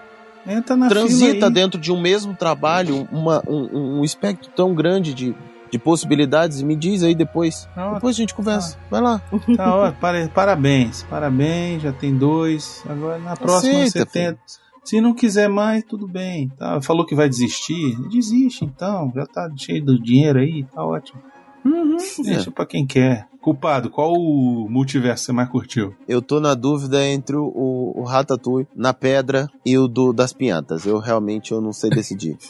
Entra 0.48 0.76
na 0.78 0.88
transita 0.88 1.50
dentro 1.52 1.80
de 1.80 1.92
um 1.92 2.00
mesmo 2.00 2.34
trabalho 2.34 3.08
uma, 3.12 3.44
um, 3.48 4.00
um 4.00 4.04
espectro 4.04 4.50
tão 4.56 4.74
grande 4.74 5.14
de, 5.14 5.36
de 5.70 5.78
possibilidades 5.78 6.62
me 6.62 6.76
diz 6.78 7.04
aí 7.04 7.14
depois. 7.14 7.68
Tá 7.76 7.94
Depois 7.96 8.16
a 8.16 8.18
gente 8.20 8.34
conversa. 8.34 8.78
Vai 8.90 9.02
lá. 9.02 9.22
tá. 9.58 9.92
Pare- 10.00 10.30
Parabéns, 10.30 11.04
parabéns, 11.04 11.84
já 11.84 11.92
tem 11.92 12.16
dois. 12.16 12.82
Agora 12.90 13.20
na 13.20 13.36
próxima 13.36 13.74
Aceita, 13.84 14.00
você 14.00 14.06
tenta. 14.06 14.40
Se 14.82 15.00
não 15.02 15.14
quiser 15.14 15.50
mais, 15.50 15.84
tudo 15.84 16.08
bem. 16.08 16.50
Tá? 16.58 16.82
Falou 16.82 17.06
que 17.06 17.14
vai 17.14 17.28
desistir? 17.30 17.96
Desiste 18.10 18.64
então. 18.66 19.12
Já 19.14 19.26
tá 19.26 19.52
cheio 19.56 19.84
do 19.84 20.02
dinheiro 20.02 20.40
aí, 20.40 20.64
tá 20.64 20.84
ótimo. 20.84 21.22
Uhum. 21.65 21.98
Deixa 22.23 22.52
pra 22.52 22.65
quem 22.65 22.86
quer. 22.86 23.27
Culpado, 23.41 23.90
qual 23.90 24.14
o 24.14 24.68
multiverso 24.69 25.26
você 25.26 25.31
mais 25.31 25.49
curtiu? 25.49 25.95
Eu 26.07 26.22
tô 26.22 26.40
na 26.40 26.53
dúvida 26.53 27.06
entre 27.06 27.36
o, 27.38 27.94
o 27.95 28.03
Ratatouille 28.03 28.68
na 28.76 28.94
pedra 28.94 29.49
e 29.65 29.77
o 29.77 29.88
do, 29.88 30.11
das 30.11 30.34
pinhatas. 30.34 30.86
Eu 30.86 30.99
realmente 30.99 31.52
eu 31.52 31.61
não 31.61 31.73
sei 31.73 31.90
decidir. 31.90 32.38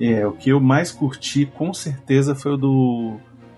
É, 0.00 0.26
o 0.26 0.32
que 0.32 0.50
eu 0.50 0.58
mais 0.58 0.90
curti 0.90 1.46
com 1.46 1.72
certeza 1.72 2.34
foi 2.34 2.52
o 2.52 2.56
do 2.56 3.16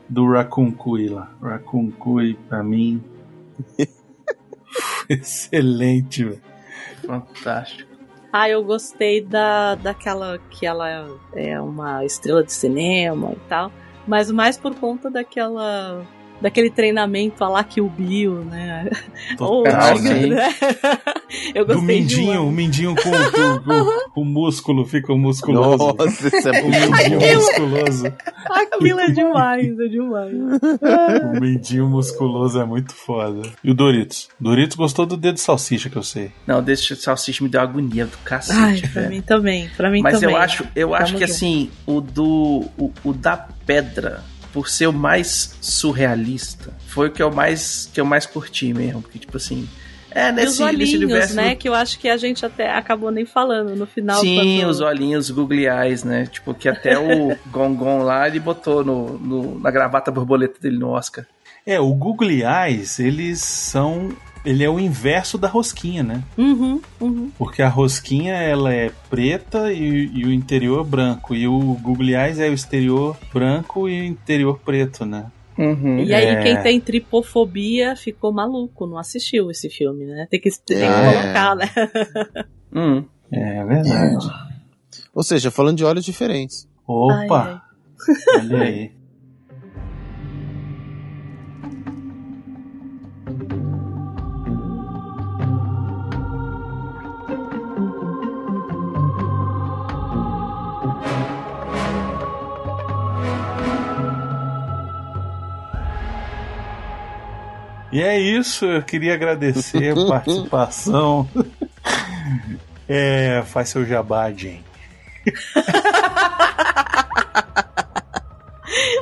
do 0.08 0.26
Raccoon 0.28 0.70
Cui 0.72 1.08
lá. 1.08 1.32
Raccoon 1.40 1.90
Cui, 1.92 2.34
pra 2.48 2.62
mim, 2.62 3.02
excelente, 5.08 6.24
velho. 6.24 6.42
Fantástico. 7.06 7.91
Ah, 8.32 8.48
eu 8.48 8.64
gostei 8.64 9.20
da, 9.20 9.74
daquela 9.74 10.38
que 10.50 10.64
ela 10.64 11.10
é 11.34 11.60
uma 11.60 12.02
estrela 12.02 12.42
de 12.42 12.52
cinema 12.52 13.32
e 13.32 13.48
tal. 13.48 13.70
Mas 14.06 14.30
mais 14.30 14.56
por 14.56 14.74
conta 14.74 15.10
daquela 15.10 16.06
daquele 16.42 16.70
treinamento 16.70 17.42
a 17.44 17.48
lá 17.48 17.64
que 17.64 17.80
o 17.80 17.88
Bill, 17.88 18.44
né? 18.44 18.90
Ou, 19.38 19.62
Total, 19.64 19.96
sim. 19.96 20.26
né? 20.26 20.48
Eu 21.54 21.64
Do 21.64 21.74
gostei 21.76 21.96
mindinho, 22.00 22.46
o 22.46 22.52
mindinho 22.52 22.94
com, 22.94 23.10
com, 23.10 23.58
com- 23.64 24.10
com 24.12 24.20
o 24.20 24.24
músculo, 24.24 24.84
fica 24.84 25.12
o 25.14 25.18
musculoso. 25.18 25.78
Nossa, 25.96 26.28
isso 26.36 26.48
é 26.48 26.50
O 26.62 26.94
Aquilo- 26.94 27.20
musculoso. 27.36 28.06
Aquilo 28.50 29.00
é 29.00 29.10
demais, 29.10 29.80
é 29.80 29.88
demais. 29.88 30.32
O 31.34 31.40
mindinho 31.40 31.88
musculoso 31.88 32.60
é 32.60 32.64
muito 32.66 32.92
foda. 32.94 33.48
E 33.64 33.70
o 33.70 33.74
Doritos? 33.74 34.28
Doritos 34.38 34.76
gostou 34.76 35.06
do 35.06 35.16
dedo 35.16 35.34
de 35.36 35.40
salsicha, 35.40 35.88
que 35.88 35.96
eu 35.96 36.02
sei. 36.02 36.32
Não, 36.46 36.62
desse 36.62 36.94
salsicha 36.96 37.42
me 37.42 37.48
deu 37.48 37.62
agonia 37.62 38.04
do 38.04 38.18
cacete, 38.18 38.58
Ai, 38.58 38.80
pra 38.80 38.88
velho. 39.02 39.08
mim 39.14 39.22
também, 39.22 39.70
pra 39.74 39.90
mim 39.90 40.02
Mas 40.02 40.20
também. 40.20 40.34
eu 40.36 40.40
acho, 40.42 40.66
eu 40.76 40.94
acho 40.94 41.14
que 41.14 41.20
junto. 41.20 41.32
assim, 41.32 41.70
o 41.86 42.00
do. 42.02 42.66
O, 42.76 42.92
o 43.04 43.12
da 43.14 43.36
pedra, 43.64 44.22
por 44.52 44.68
ser 44.68 44.86
o 44.88 44.92
mais 44.92 45.56
surrealista, 45.60 46.72
foi 46.86 47.08
o 47.08 47.10
que 47.10 47.22
eu 47.22 47.30
mais, 47.32 47.88
que 47.92 48.00
eu 48.00 48.04
mais 48.04 48.26
curti 48.26 48.72
mesmo. 48.74 49.02
Porque, 49.02 49.18
tipo 49.18 49.36
assim. 49.36 49.68
É, 50.14 50.26
E 50.28 50.30
os 50.30 50.34
nesse, 50.34 50.46
nesse 50.46 50.62
olhinhos, 50.62 50.94
universo. 51.02 51.34
né? 51.36 51.54
Que 51.54 51.68
eu 51.68 51.74
acho 51.74 51.98
que 51.98 52.06
a 52.06 52.18
gente 52.18 52.44
até 52.44 52.70
acabou 52.70 53.10
nem 53.10 53.24
falando 53.24 53.74
no 53.74 53.86
final. 53.86 54.20
Sim, 54.20 54.58
quando- 54.60 54.70
os 54.70 54.80
olhinhos 54.82 55.30
googly 55.30 55.66
eyes, 55.66 56.04
né? 56.04 56.26
Tipo, 56.26 56.52
que 56.52 56.68
até 56.68 56.98
o 56.98 57.34
Gongon 57.50 58.02
lá 58.02 58.28
ele 58.28 58.38
botou 58.38 58.84
no, 58.84 59.18
no- 59.18 59.58
na 59.58 59.70
gravata 59.70 60.10
borboleta 60.10 60.60
dele 60.60 60.76
no 60.78 60.90
Oscar. 60.90 61.24
É, 61.64 61.80
o 61.80 61.94
Googly 61.94 62.42
Eyes, 62.44 62.98
eles 62.98 63.40
são. 63.40 64.10
Ele 64.44 64.64
é 64.64 64.68
o 64.68 64.78
inverso 64.80 65.38
da 65.38 65.46
rosquinha, 65.48 66.02
né? 66.02 66.22
Uhum, 66.36 66.80
uhum. 67.00 67.30
Porque 67.38 67.62
a 67.62 67.68
rosquinha 67.68 68.34
ela 68.34 68.72
é 68.74 68.90
preta 69.08 69.72
e, 69.72 70.10
e 70.12 70.24
o 70.24 70.32
interior 70.32 70.84
branco. 70.84 71.34
E 71.34 71.46
o 71.46 71.74
Googly 71.80 72.14
Eyes 72.16 72.40
é 72.40 72.48
o 72.48 72.52
exterior 72.52 73.16
branco 73.32 73.88
e 73.88 74.00
o 74.00 74.04
interior 74.04 74.58
preto, 74.58 75.04
né? 75.04 75.26
Uhum. 75.56 75.98
E 76.00 76.12
aí, 76.14 76.24
É. 76.26 76.42
quem 76.42 76.60
tem 76.62 76.80
tripofobia 76.80 77.94
ficou 77.94 78.32
maluco, 78.32 78.86
não 78.86 78.98
assistiu 78.98 79.50
esse 79.50 79.68
filme, 79.70 80.06
né? 80.06 80.26
Tem 80.30 80.40
que, 80.40 80.50
tem 80.64 80.78
que 80.78 80.82
É. 80.82 81.12
colocar, 81.12 81.54
né? 81.56 81.66
Hum. 82.74 83.04
É 83.30 83.64
verdade. 83.64 84.26
Ou 85.14 85.22
seja, 85.22 85.50
falando 85.50 85.76
de 85.76 85.84
olhos 85.84 86.04
diferentes. 86.04 86.66
Opa! 86.86 87.62
Olha 88.38 88.62
aí. 88.62 88.92
E 107.92 108.00
é 108.02 108.18
isso, 108.18 108.64
eu 108.64 108.82
queria 108.82 109.14
agradecer 109.14 109.92
a 109.92 109.94
participação. 110.08 111.28
É, 112.88 113.42
faz 113.46 113.68
seu 113.68 113.84
jabá, 113.84 114.30
Jen. 114.32 114.64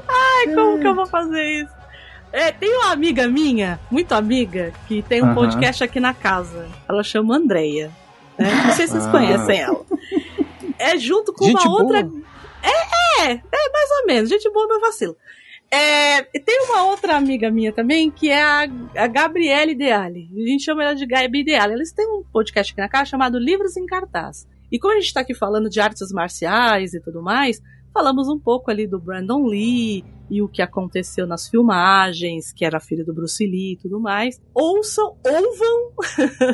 Ai, 0.09 0.55
como 0.55 0.79
que 0.81 0.87
eu 0.87 0.95
vou 0.95 1.07
fazer 1.07 1.45
isso? 1.63 1.73
É, 2.33 2.53
tem 2.53 2.73
uma 2.77 2.93
amiga 2.93 3.27
minha, 3.27 3.79
muito 3.91 4.13
amiga, 4.13 4.73
que 4.87 5.03
tem 5.03 5.21
um 5.23 5.27
Aham. 5.27 5.35
podcast 5.35 5.83
aqui 5.83 5.99
na 5.99 6.15
casa. 6.15 6.69
Ela 6.89 7.03
chama 7.03 7.37
Andreia. 7.37 7.91
né? 8.39 8.51
Não 8.67 8.73
sei 8.73 8.87
se 8.87 8.93
vocês 8.95 9.07
Ah. 9.07 9.11
conhecem 9.11 9.61
ela. 9.61 9.85
É 10.79 10.97
junto 10.97 11.33
com 11.33 11.45
Gente 11.45 11.67
uma 11.67 11.83
outra. 11.83 12.03
boa. 12.05 12.21
É, 12.63 13.23
é, 13.27 13.33
é 13.33 13.71
mais 13.73 13.91
ou 14.01 14.07
menos. 14.07 14.31
Gente 14.31 14.49
boa, 14.51 14.67
mas 14.69 14.81
vacilo. 14.81 15.17
É, 15.73 16.23
tem 16.23 16.65
uma 16.65 16.85
outra 16.85 17.17
amiga 17.17 17.49
minha 17.51 17.73
também, 17.73 18.11
que 18.11 18.29
é 18.29 18.43
a, 18.43 18.63
a 18.97 19.07
Gabriele 19.07 19.75
Deali. 19.75 20.29
A 20.35 20.49
gente 20.49 20.65
chama 20.65 20.83
ela 20.83 20.95
de 20.95 21.07
Gabi 21.07 21.45
Deali. 21.45 21.75
Eles 21.75 21.93
têm 21.93 22.07
um 22.09 22.25
podcast 22.33 22.73
aqui 22.73 22.81
na 22.81 22.89
casa 22.89 23.05
chamado 23.11 23.39
Livros 23.39 23.77
em 23.77 23.87
Cartaz. 23.87 24.49
E 24.73 24.79
como 24.79 24.95
a 24.95 25.01
gente 25.01 25.13
tá 25.15 25.21
aqui 25.21 25.35
falando 25.35 25.69
de 25.71 25.81
artes 25.81 26.11
marciais 26.13 26.93
e 26.93 27.01
tudo 27.01 27.23
mais, 27.23 27.61
falamos 27.95 28.29
um 28.29 28.39
pouco 28.39 28.71
ali 28.71 28.87
do 28.87 28.99
Brandon 29.01 29.45
Lee 29.47 30.05
e 30.29 30.43
o 30.43 30.49
que 30.49 30.61
aconteceu 30.63 31.27
nas 31.27 31.49
filmagens, 31.49 32.53
que 32.53 32.65
era 32.65 32.81
filho 32.81 33.05
do 33.05 33.15
Bruce 33.15 33.45
Lee 33.47 33.73
e 33.75 33.77
tudo 33.77 34.01
mais. 34.01 34.41
Ouçam, 34.55 35.17
ouvam, 35.25 35.93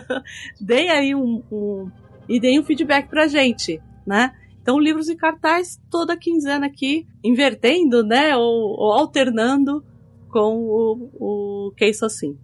deem 0.60 0.90
aí 0.90 1.14
um, 1.14 1.42
um- 1.50 1.90
e 2.28 2.40
deem 2.40 2.58
um 2.60 2.64
feedback 2.64 3.08
pra 3.08 3.26
gente, 3.28 3.80
né? 4.06 4.32
Então, 4.66 4.80
livros 4.80 5.08
em 5.08 5.16
cartaz 5.16 5.80
toda 5.88 6.16
quinzena 6.16 6.66
aqui, 6.66 7.06
invertendo, 7.22 8.02
né? 8.02 8.36
Ou, 8.36 8.74
ou 8.76 8.92
alternando 8.94 9.80
com 10.28 10.56
o, 10.56 11.10
o 11.14 11.72
Que 11.76 11.86
Isso 11.86 12.04
Assim. 12.04 12.36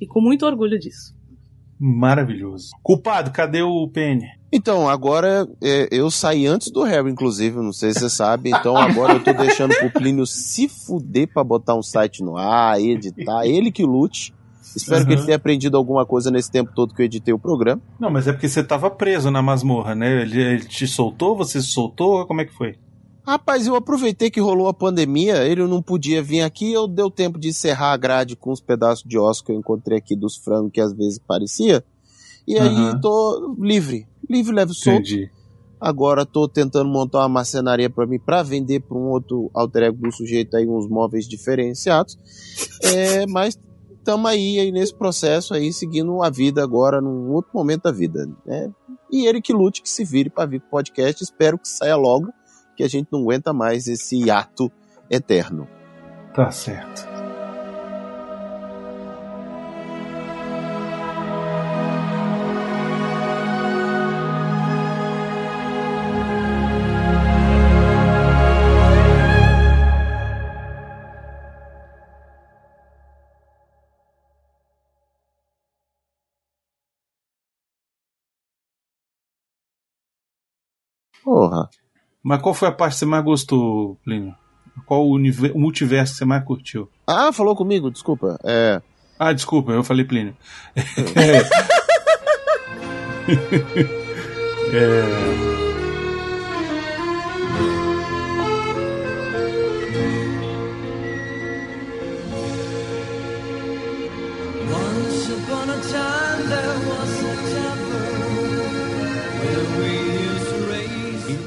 E 0.00 0.06
com 0.06 0.20
muito 0.20 0.46
orgulho 0.46 0.78
disso. 0.78 1.16
Maravilhoso. 1.76 2.68
Culpado, 2.80 3.32
cadê 3.32 3.60
o 3.60 3.88
PN? 3.88 4.20
Então, 4.52 4.88
agora 4.88 5.48
é, 5.60 5.88
eu 5.90 6.12
saí 6.12 6.46
antes 6.46 6.70
do 6.70 6.84
Harry, 6.84 7.10
inclusive, 7.10 7.56
não 7.56 7.72
sei 7.72 7.92
se 7.92 7.98
você 7.98 8.10
sabe. 8.10 8.50
Então 8.50 8.76
agora 8.76 9.14
eu 9.14 9.24
tô 9.24 9.32
deixando 9.32 9.74
pro 9.74 9.90
Plínio 9.90 10.26
se 10.26 10.68
fuder 10.68 11.26
pra 11.26 11.42
botar 11.42 11.74
um 11.74 11.82
site 11.82 12.22
no 12.22 12.36
ar, 12.36 12.80
editar, 12.80 13.44
ele 13.44 13.72
que 13.72 13.82
lute. 13.82 14.32
Espero 14.76 15.04
que 15.04 15.12
Uhum. 15.12 15.18
ele 15.18 15.24
tenha 15.26 15.36
aprendido 15.36 15.76
alguma 15.76 16.04
coisa 16.06 16.30
nesse 16.30 16.50
tempo 16.50 16.70
todo 16.74 16.94
que 16.94 17.02
eu 17.02 17.06
editei 17.06 17.32
o 17.34 17.38
programa. 17.38 17.80
Não, 17.98 18.10
mas 18.10 18.26
é 18.28 18.32
porque 18.32 18.48
você 18.48 18.62
tava 18.62 18.90
preso 18.90 19.30
na 19.30 19.42
masmorra, 19.42 19.94
né? 19.94 20.22
Ele, 20.22 20.40
ele 20.40 20.64
te 20.64 20.86
soltou, 20.86 21.36
você 21.36 21.60
se 21.60 21.68
soltou? 21.68 22.26
Como 22.26 22.40
é 22.40 22.44
que 22.44 22.52
foi? 22.54 22.76
Rapaz, 23.26 23.66
eu 23.66 23.74
aproveitei 23.74 24.30
que 24.30 24.40
rolou 24.40 24.68
a 24.68 24.74
pandemia, 24.74 25.44
ele 25.46 25.62
não 25.66 25.82
podia 25.82 26.22
vir 26.22 26.40
aqui, 26.40 26.72
eu 26.72 26.88
deu 26.88 27.10
tempo 27.10 27.38
de 27.38 27.48
encerrar 27.48 27.92
a 27.92 27.96
grade 27.96 28.34
com 28.36 28.50
os 28.50 28.60
pedaços 28.60 29.04
de 29.06 29.18
osso 29.18 29.44
que 29.44 29.52
eu 29.52 29.56
encontrei 29.56 29.98
aqui 29.98 30.16
dos 30.16 30.36
frangos 30.36 30.70
que 30.72 30.80
às 30.80 30.92
vezes 30.94 31.18
parecia. 31.18 31.84
E 32.46 32.58
aí 32.58 32.68
Uhum. 32.74 33.00
tô 33.00 33.56
livre, 33.60 34.06
livre, 34.30 34.54
leve, 34.54 34.72
solto. 34.72 35.00
Entendi. 35.00 35.30
Agora 35.80 36.24
tô 36.26 36.48
tentando 36.48 36.88
montar 36.88 37.18
uma 37.18 37.28
marcenaria 37.28 37.88
para 37.90 38.06
mim 38.06 38.18
para 38.18 38.42
vender 38.42 38.80
para 38.80 38.96
um 38.96 39.10
outro 39.10 39.50
alter 39.54 39.84
ego 39.84 39.98
do 40.08 40.10
sujeito 40.10 40.56
aí 40.56 40.66
uns 40.66 40.88
móveis 40.88 41.28
diferenciados. 41.28 42.18
É, 42.82 43.26
mas 43.26 43.56
estamos 44.08 44.30
aí, 44.30 44.58
aí 44.58 44.72
nesse 44.72 44.94
processo 44.94 45.52
aí 45.52 45.70
seguindo 45.70 46.22
a 46.22 46.30
vida 46.30 46.62
agora 46.62 46.98
num 46.98 47.30
outro 47.30 47.50
momento 47.52 47.82
da 47.82 47.92
vida, 47.92 48.26
né? 48.46 48.70
E 49.12 49.26
ele 49.26 49.42
que 49.42 49.52
lute, 49.52 49.82
que 49.82 49.88
se 49.88 50.02
vire 50.02 50.30
para 50.30 50.46
vir 50.46 50.60
com 50.60 50.66
o 50.66 50.70
podcast. 50.70 51.22
Espero 51.22 51.58
que 51.58 51.68
saia 51.68 51.96
logo, 51.96 52.32
que 52.74 52.82
a 52.82 52.88
gente 52.88 53.08
não 53.12 53.20
aguenta 53.20 53.52
mais 53.52 53.86
esse 53.86 54.30
ato 54.30 54.70
eterno. 55.10 55.68
Tá 56.34 56.50
certo. 56.50 57.07
Porra. 81.28 81.68
Mas 82.22 82.40
qual 82.40 82.54
foi 82.54 82.68
a 82.68 82.72
parte 82.72 82.94
que 82.94 83.00
você 83.00 83.04
mais 83.04 83.22
gostou, 83.22 83.98
Plínio? 84.02 84.34
Qual 84.86 85.06
o, 85.06 85.18
multiverso 85.54 86.14
que 86.14 86.18
você 86.18 86.24
mais 86.24 86.42
curtiu? 86.42 86.88
Ah, 87.06 87.30
falou 87.32 87.54
comigo, 87.54 87.90
desculpa. 87.90 88.38
É. 88.42 88.80
Ah, 89.18 89.34
desculpa, 89.34 89.72
eu 89.72 89.84
falei 89.84 90.06
Plínio. 90.06 90.34
É. 94.70 94.70
Once 94.70 95.67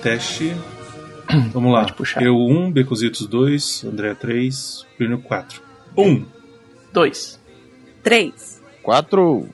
teste. 0.01 0.55
Vamos 1.53 1.71
lá. 1.71 1.85
Eu 2.19 2.35
1, 2.35 2.71
Becositos 2.71 3.27
2, 3.27 3.85
André 3.85 4.13
3, 4.15 4.85
Plínio 4.97 5.19
4. 5.19 5.61
1. 5.97 6.25
Dois. 6.93 7.39
Três. 8.03 8.61
Quatro. 8.81 9.47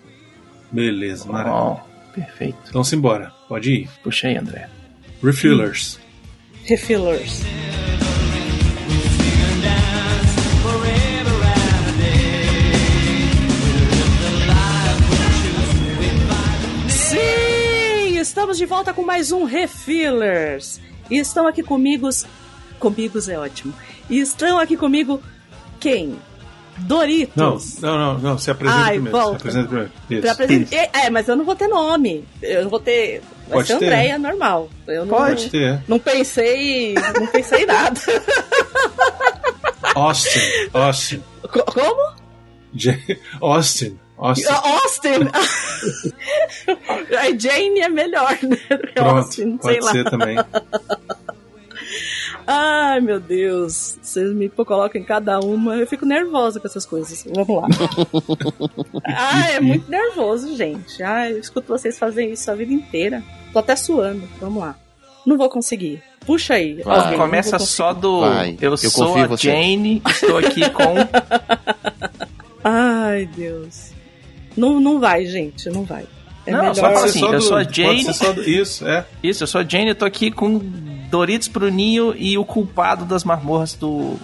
Beleza, 0.71 1.29
maravilha. 1.31 1.83
Perfeito. 2.13 2.57
Então 2.67 2.83
simbora. 2.83 3.31
Pode 3.47 3.71
ir. 3.71 3.89
Puxa 4.03 4.27
aí, 4.27 4.37
André. 4.37 4.69
Refillers. 5.21 5.99
Refillers. 6.65 7.43
Estamos 18.47 18.59
de 18.59 18.65
volta 18.65 18.93
com 18.93 19.03
mais 19.03 19.33
um 19.33 19.43
Refillers. 19.43 20.79
E 21.11 21.17
estão 21.17 21.45
aqui 21.47 21.61
comigo. 21.61 22.07
Comigo 22.79 23.19
é 23.29 23.37
ótimo. 23.37 23.73
E 24.09 24.21
estão 24.21 24.57
aqui 24.57 24.77
comigo 24.77 25.21
quem? 25.81 26.17
Doritos. 26.77 27.35
Não, 27.35 27.57
não, 27.81 27.97
não, 28.13 28.19
não. 28.19 28.37
Se 28.37 28.49
apresenta 28.49 28.79
Ai, 28.79 28.93
primeiro. 28.93 29.17
volta. 29.17 29.31
Se 29.31 29.35
apresenta 29.35 29.67
primeiro. 29.67 29.91
Isso. 30.09 30.29
Apresen- 30.29 30.67
É, 30.71 30.89
é, 31.07 31.09
mas 31.09 31.27
eu 31.27 31.35
não 31.35 31.43
vou 31.43 31.57
ter 31.57 31.67
nome. 31.67 32.23
Eu 32.41 32.63
não 32.63 32.69
vou 32.69 32.79
ter. 32.79 33.21
Vai 33.49 33.57
Pode 33.57 33.67
ser 33.67 33.79
ter. 33.79 33.85
Andréia 33.87 34.17
normal. 34.17 34.69
Eu 34.87 35.05
não, 35.05 35.17
Pode 35.17 35.49
ter. 35.49 35.83
Não 35.85 35.99
pensei. 35.99 36.93
Não 37.19 37.27
pensei 37.27 37.63
em 37.63 37.65
nada. 37.65 37.99
Austin. 39.93 40.39
Austin. 40.73 41.21
Co- 41.51 41.65
Como? 41.65 42.13
Austin. 43.41 43.99
Austin. 44.17 44.47
Austin! 44.49 45.29
A 47.17 47.37
Jane 47.37 47.81
é 47.81 47.89
melhor, 47.89 48.37
né? 48.41 48.57
Pronto. 48.95 49.09
Austin, 49.17 49.59
sei 49.61 49.79
Pode 49.79 49.85
lá. 49.85 49.91
ser 49.91 50.09
também. 50.09 50.37
Ai, 52.45 53.01
meu 53.01 53.19
Deus. 53.19 53.99
Vocês 54.01 54.33
me 54.33 54.49
colocam 54.49 54.99
em 54.99 55.03
cada 55.03 55.39
uma. 55.39 55.75
Eu 55.75 55.85
fico 55.85 56.05
nervosa 56.05 56.59
com 56.59 56.67
essas 56.67 56.85
coisas. 56.85 57.25
Vamos 57.33 57.61
lá. 57.61 57.67
ah, 59.05 59.51
é 59.51 59.59
muito 59.59 59.91
nervoso, 59.91 60.55
gente. 60.55 61.03
Ah, 61.03 61.29
eu 61.29 61.39
escuto 61.39 61.67
vocês 61.67 61.99
fazerem 61.99 62.31
isso 62.31 62.49
a 62.49 62.55
vida 62.55 62.73
inteira. 62.73 63.21
Tô 63.51 63.59
até 63.59 63.75
suando. 63.75 64.27
Vamos 64.39 64.63
lá. 64.63 64.75
Não 65.25 65.37
vou 65.37 65.49
conseguir. 65.49 66.01
Puxa 66.25 66.53
aí. 66.53 66.81
Vai. 66.81 66.97
alguém, 66.97 67.11
não 67.11 67.25
Começa 67.25 67.59
só 67.59 67.93
do. 67.93 68.21
Vai, 68.21 68.57
eu, 68.61 68.71
eu 68.71 68.77
sou 68.77 69.17
a 69.17 69.27
você. 69.27 69.49
Jane, 69.49 70.01
estou 70.07 70.37
aqui 70.37 70.69
com. 70.69 70.95
Ai, 72.63 73.29
Deus. 73.35 73.96
Não, 74.57 74.79
não 74.79 74.99
vai, 74.99 75.25
gente. 75.25 75.69
Não 75.69 75.83
vai. 75.83 76.05
É 76.45 76.51
Não, 76.51 76.59
melhor. 76.59 76.75
só 76.75 76.81
fala 76.81 77.05
assim, 77.05 77.21
eu 77.23 77.31
do- 77.33 77.41
sou 77.41 77.57
a 77.57 77.63
Jane. 77.63 78.03
do- 78.03 78.41
Isso, 78.49 78.87
é. 78.87 79.05
Isso, 79.21 79.43
eu 79.43 79.47
sou 79.47 79.61
a 79.61 79.63
Jane, 79.63 79.89
eu 79.89 79.95
tô 79.95 80.05
aqui 80.05 80.31
com 80.31 80.59
Doritos 81.09 81.47
Bruninho 81.47 82.13
e 82.17 82.37
o 82.37 82.43
culpado 82.45 83.05
das 83.05 83.23
marmorras 83.23 83.73
do. 83.73 84.15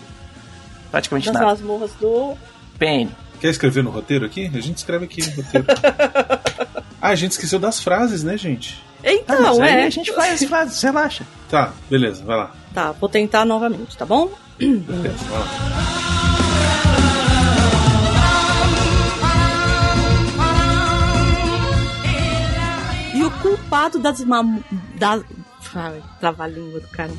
Praticamente 0.92 1.26
Das 1.28 1.34
nada. 1.34 1.46
masmorras 1.48 1.92
do. 2.00 2.34
PN. 2.80 3.10
Quer 3.40 3.50
escrever 3.50 3.84
no 3.84 3.90
roteiro 3.92 4.26
aqui? 4.26 4.50
A 4.56 4.60
gente 4.62 4.78
escreve 4.78 5.06
aqui 5.06 5.22
no 5.22 5.36
roteiro. 5.36 5.66
ah, 7.02 7.10
a 7.10 7.16
gente 7.16 7.32
esqueceu 7.32 7.60
das 7.60 7.82
frases, 7.84 8.24
né, 8.24 8.38
gente? 8.38 8.82
Então, 9.04 9.62
Ah, 9.62 9.68
é. 9.68 9.84
a 9.86 9.90
gente 9.90 10.14
faz, 10.14 10.42
faz, 10.46 10.82
relaxa. 10.82 11.26
Tá, 11.50 11.74
beleza, 11.90 12.24
vai 12.24 12.38
lá. 12.38 12.52
Tá, 12.74 12.94
vou 12.94 13.10
tentar 13.10 13.44
novamente, 13.44 13.98
tá 13.98 14.06
bom? 14.06 14.32
Beleza, 14.58 15.26
vai 15.30 15.40
lá. 15.40 16.03
O 23.74 23.76
culpado 23.76 23.98
das 23.98 24.24
mam... 24.24 24.64
Das... 25.00 25.24
Ai, 25.74 26.00
trava-língua 26.20 26.80
do 26.80 26.88
cara. 26.90 27.10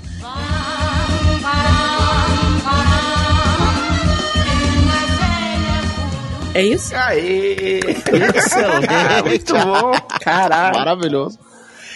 É 6.54 6.62
isso? 6.62 6.94
Aê! 6.94 7.80
Excelente! 7.80 8.88
Muito 9.26 9.52
bom! 9.52 9.92
Caralho! 10.20 10.78
Maravilhoso. 10.78 11.40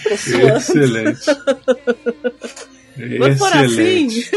Excelente. 0.04 1.24
Vamos 3.16 3.38
por 3.38 3.52
assim? 3.52 4.06
Excelente. 4.08 4.30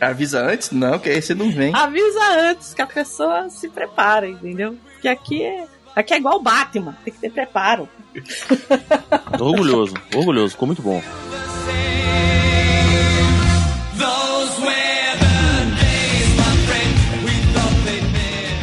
Avisa 0.00 0.40
antes? 0.40 0.72
Não, 0.72 0.98
que 0.98 1.10
aí 1.10 1.22
você 1.22 1.32
não 1.32 1.52
vem. 1.52 1.72
Avisa 1.76 2.50
antes 2.50 2.74
que 2.74 2.82
a 2.82 2.86
pessoa 2.88 3.48
se 3.50 3.68
prepara, 3.68 4.26
entendeu? 4.28 4.76
Porque 4.94 5.06
aqui 5.06 5.44
é. 5.44 5.77
Aqui 5.94 6.14
é 6.14 6.18
igual 6.18 6.40
Batman, 6.40 6.96
tem 7.04 7.12
que 7.12 7.20
ter 7.20 7.30
preparo. 7.30 7.88
Tô 9.36 9.46
orgulhoso, 9.46 9.94
orgulhoso, 10.14 10.52
ficou 10.52 10.66
muito 10.66 10.82
bom. 10.82 11.02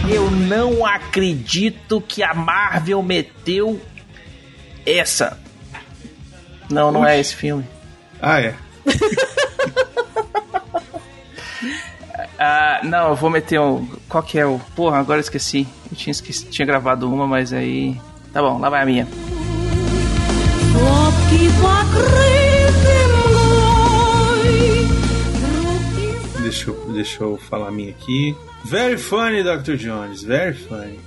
Eu 0.10 0.30
não 0.31 0.85
acredito 0.85 1.99
que 1.99 2.23
a 2.23 2.34
Marvel 2.34 3.02
meteu 3.02 3.81
essa. 4.85 5.39
Não, 6.69 6.91
não 6.91 7.06
é 7.06 7.19
esse 7.19 7.35
filme. 7.35 7.65
Ah, 8.22 8.39
é. 8.39 8.56
Ah, 12.37 12.81
não, 12.83 13.09
eu 13.09 13.15
vou 13.15 13.29
meter 13.29 13.59
um. 13.59 13.87
Qual 14.09 14.23
que 14.23 14.37
é 14.37 14.45
o. 14.45 14.59
Porra, 14.75 14.99
agora 14.99 15.19
eu 15.19 15.21
esqueci. 15.21 15.65
Eu 15.89 15.95
tinha, 15.97 16.11
esqueci, 16.11 16.45
tinha 16.47 16.65
gravado 16.65 17.11
uma, 17.11 17.25
mas 17.25 17.53
aí. 17.53 17.99
Tá 18.33 18.41
bom, 18.41 18.59
lá 18.59 18.69
vai 18.69 18.81
a 18.81 18.85
minha. 18.85 19.07
Deixa 26.41 26.69
eu, 26.69 26.75
deixa 26.93 27.23
eu 27.23 27.37
falar 27.37 27.69
a 27.69 27.71
minha 27.71 27.91
aqui. 27.91 28.35
Very 28.65 28.97
funny, 28.97 29.41
Dr. 29.43 29.75
Jones. 29.75 30.21
Very 30.23 30.53
funny. 30.53 30.99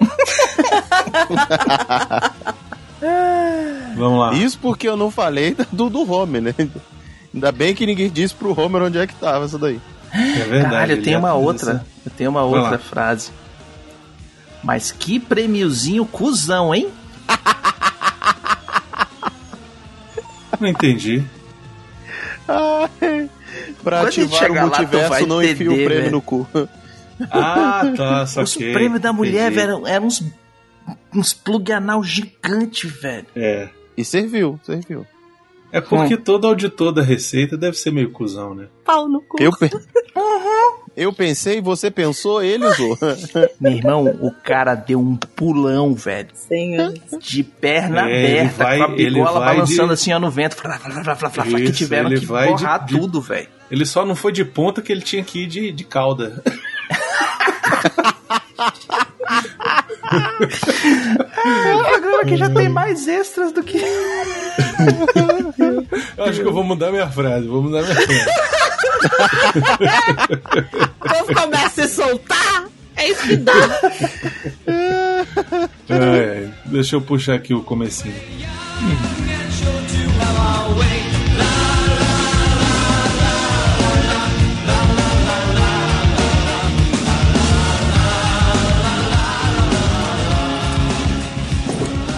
Vamos 3.96 4.20
lá. 4.20 4.32
Isso 4.34 4.58
porque 4.58 4.88
eu 4.88 4.96
não 4.96 5.10
falei 5.10 5.54
do, 5.70 5.90
do 5.90 6.10
Homer, 6.10 6.40
né? 6.42 6.54
Ainda 7.34 7.52
bem 7.52 7.74
que 7.74 7.84
ninguém 7.86 8.10
disse 8.10 8.34
pro 8.34 8.58
Homer 8.58 8.82
onde 8.82 8.98
é 8.98 9.06
que 9.06 9.14
tava 9.14 9.44
isso 9.46 9.58
daí. 9.58 9.80
É 10.12 10.44
verdade. 10.44 10.62
Caralho, 10.74 10.92
eu 10.96 11.02
tenho 11.02 11.18
uma 11.18 11.34
outra. 11.34 11.70
essa. 11.72 11.86
Eu 12.04 12.10
tenho 12.12 12.30
uma 12.30 12.42
outra 12.42 12.72
lá. 12.72 12.78
frase. 12.78 13.30
Mas 14.62 14.90
que 14.92 15.18
prêmiozinho 15.18 16.04
cuzão, 16.06 16.74
hein? 16.74 16.88
Não 20.60 20.68
entendi. 20.68 21.22
Ai, 22.46 23.28
pra 23.82 23.98
Quando 24.00 24.08
ativar 24.08 24.50
o 24.50 24.54
lá, 24.54 24.60
multiverso, 24.62 25.08
vai 25.08 25.26
não 25.26 25.42
enfia 25.42 25.68
o 25.68 25.72
entender, 25.72 25.84
prêmio 25.86 26.02
velho. 26.04 26.12
no 26.12 26.22
cu. 26.22 26.46
Ah, 27.30 27.82
tá, 27.96 28.22
O 28.22 28.26
saquei. 28.26 28.72
prêmio 28.72 29.00
da 29.00 29.12
mulher, 29.12 29.50
Entendi. 29.50 29.66
velho, 29.66 29.86
eram 29.86 30.06
uns, 30.06 30.22
uns 31.14 31.32
plug 31.32 31.72
anal 31.72 32.02
gigante, 32.04 32.86
velho. 32.86 33.26
É. 33.34 33.68
E 33.96 34.04
serviu, 34.04 34.58
serviu. 34.64 35.06
É 35.72 35.80
porque 35.80 36.16
todo 36.18 36.46
auditor 36.46 36.92
da 36.92 37.00
Receita 37.02 37.56
deve 37.56 37.76
ser 37.78 37.90
meio 37.90 38.10
cuzão, 38.10 38.54
né? 38.54 38.66
Pau 38.84 39.08
no 39.08 39.22
cu. 39.22 39.42
Eu, 39.42 39.50
pe- 39.56 39.70
eu 40.94 41.12
pensei, 41.14 41.62
você 41.62 41.90
pensou, 41.90 42.42
ele 42.42 42.66
usou. 42.66 42.98
Meu 43.58 43.72
irmão, 43.72 44.04
o 44.20 44.30
cara 44.44 44.74
deu 44.74 45.00
um 45.00 45.16
pulão, 45.16 45.94
velho. 45.94 46.28
Senhor. 46.34 46.92
De 47.18 47.42
perna 47.42 48.08
É, 48.10 48.40
aberta, 48.42 48.64
vai- 48.64 48.78
com 48.78 48.84
a 48.84 48.88
bigola 48.88 49.40
balançando 49.40 49.88
de- 49.88 49.94
assim 49.94 50.12
ó, 50.12 50.18
no 50.18 50.30
vento. 50.30 50.56
Flá, 50.56 50.78
flá, 50.78 51.02
flá, 51.02 51.16
flá, 51.16 51.30
flá, 51.30 51.44
que 51.44 51.62
Isso, 51.62 51.72
tiveram 51.72 52.10
que 52.10 52.26
borrar 52.26 52.84
de- 52.84 52.94
tudo, 52.98 53.20
velho. 53.22 53.48
Ele 53.70 53.86
só 53.86 54.04
não 54.04 54.14
foi 54.14 54.30
de 54.32 54.44
ponta 54.44 54.82
que 54.82 54.92
ele 54.92 55.00
tinha 55.00 55.24
que 55.24 55.44
ir 55.44 55.46
de, 55.46 55.72
de 55.72 55.84
cauda. 55.84 56.42
É 61.44 61.74
um 61.76 61.82
programa 61.84 62.24
que 62.24 62.36
já 62.36 62.50
tem 62.50 62.68
mais 62.68 63.08
extras 63.08 63.52
do 63.52 63.62
que. 63.62 63.80
Eu 66.16 66.24
acho 66.24 66.40
que 66.40 66.46
eu 66.46 66.52
vou 66.52 66.64
mudar 66.64 66.90
minha 66.90 67.08
frase, 67.10 67.46
vou 67.46 67.62
mudar 67.62 67.82
minha 67.82 67.94
frase. 67.94 68.24
Quando 70.98 71.34
começa 71.34 71.66
a 71.66 71.86
se 71.86 71.94
soltar, 71.94 72.64
é 72.96 73.08
isso 73.08 73.22
que 73.22 73.36
dá. 73.36 73.52
Ai, 75.88 76.52
deixa 76.66 76.96
eu 76.96 77.00
puxar 77.00 77.34
aqui 77.34 77.52
o 77.52 77.62
comecinho. 77.62 78.14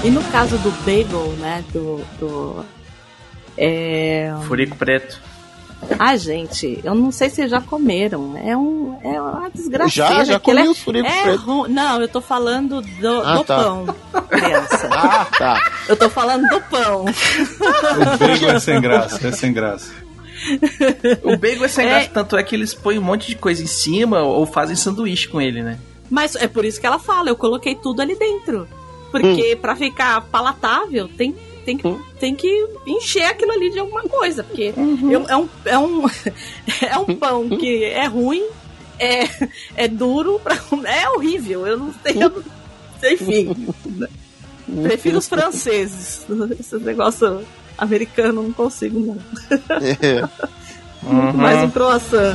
E 0.05 0.11
no 0.11 0.23
caso 0.25 0.59
do 0.59 0.71
bagel, 0.85 1.33
né, 1.39 1.65
do... 1.73 2.05
do 2.21 2.84
é... 3.57 4.33
Furico 4.47 4.77
preto. 4.77 5.21
Ah, 5.99 6.17
gente, 6.17 6.81
eu 6.83 6.95
não 6.95 7.13
sei 7.13 7.29
se 7.29 7.37
vocês 7.37 7.51
já 7.51 7.61
comeram. 7.61 8.39
É, 8.43 8.57
um, 8.57 8.99
é 9.05 9.21
uma 9.21 9.51
desgraça. 9.51 9.91
Já, 9.91 10.25
já 10.25 10.41
comi 10.41 10.67
os 10.67 10.79
furicos 10.79 11.13
é 11.13 11.23
pretos. 11.25 11.43
ru- 11.43 11.69
Não, 11.69 12.01
eu 12.01 12.09
tô 12.09 12.23
falando 12.23 12.81
do, 12.81 13.21
Ah, 13.23 13.37
do 13.37 13.45
tá. 13.45 13.57
pão, 13.63 13.87
criança. 14.31 14.89
Ah, 14.93 15.27
tá. 15.39 15.73
Eu 15.87 15.95
tô 15.97 16.09
falando 16.09 16.49
do 16.49 16.59
pão. 16.63 17.05
O 17.05 18.19
bagel 18.19 18.51
é 18.53 18.61
sem 18.61 18.81
graça, 18.81 19.29
é 19.29 19.33
sem 19.33 19.53
graça. 19.53 19.93
O 21.23 21.37
bagel 21.37 21.65
é 21.65 21.69
sem 21.69 21.85
É. 21.87 21.89
graça, 21.91 22.11
tanto 22.15 22.37
é 22.39 22.43
que 22.43 22.55
eles 22.55 22.73
põem 22.73 22.99
um 22.99 23.03
monte 23.03 23.27
de 23.29 23.37
coisa 23.37 23.63
em 23.63 23.67
cima 23.67 24.23
ou 24.23 24.47
fazem 24.47 24.77
sanduíche 24.77 25.29
com 25.29 25.39
ele, 25.41 25.63
né? 25.63 25.79
Mas 26.11 26.35
é 26.35 26.47
por 26.49 26.65
isso 26.65 26.81
que 26.81 26.87
ela 26.87 26.99
fala, 26.99 27.29
eu 27.29 27.37
coloquei 27.37 27.75
tudo 27.75 28.01
ali 28.01 28.15
dentro. 28.17 28.67
Porque 29.11 29.55
pra 29.61 29.77
ficar 29.77 30.23
palatável, 30.23 31.09
tem, 31.09 31.35
tem, 31.65 31.77
que, 31.77 31.97
tem 32.21 32.35
que 32.35 32.67
encher 32.87 33.25
aquilo 33.25 33.53
ali 33.53 33.71
de 33.71 33.79
alguma 33.79 34.03
coisa. 34.03 34.43
Porque 34.45 34.73
eu- 35.11 35.27
é, 35.29 35.37
um, 35.37 35.49
é, 35.65 35.79
um, 35.79 36.07
é 36.83 36.99
um 36.99 37.17
pão 37.17 37.49
que 37.49 37.85
é 37.85 38.07
ruim, 38.07 38.45
é, 38.99 39.29
é 39.77 39.89
duro, 39.89 40.41
pra- 40.43 40.59
é 40.85 41.09
horrível. 41.11 41.67
Eu 41.67 41.79
não 41.79 41.95
sei, 42.03 42.23
eu 42.23 42.31
não 42.31 42.43
sei, 43.01 43.15
enfim. 43.15 43.67
Prefiro 44.83 45.19
os 45.19 45.29
franceses. 45.29 46.25
Esse 46.59 46.77
negócio 46.79 47.43
americano 47.77 48.43
não 48.43 48.53
consigo, 48.53 48.99
não. 49.01 49.19
É. 50.01 50.23
Muito 51.03 51.37
mais 51.37 51.63
um 51.65 51.71
croissant. 51.71 52.35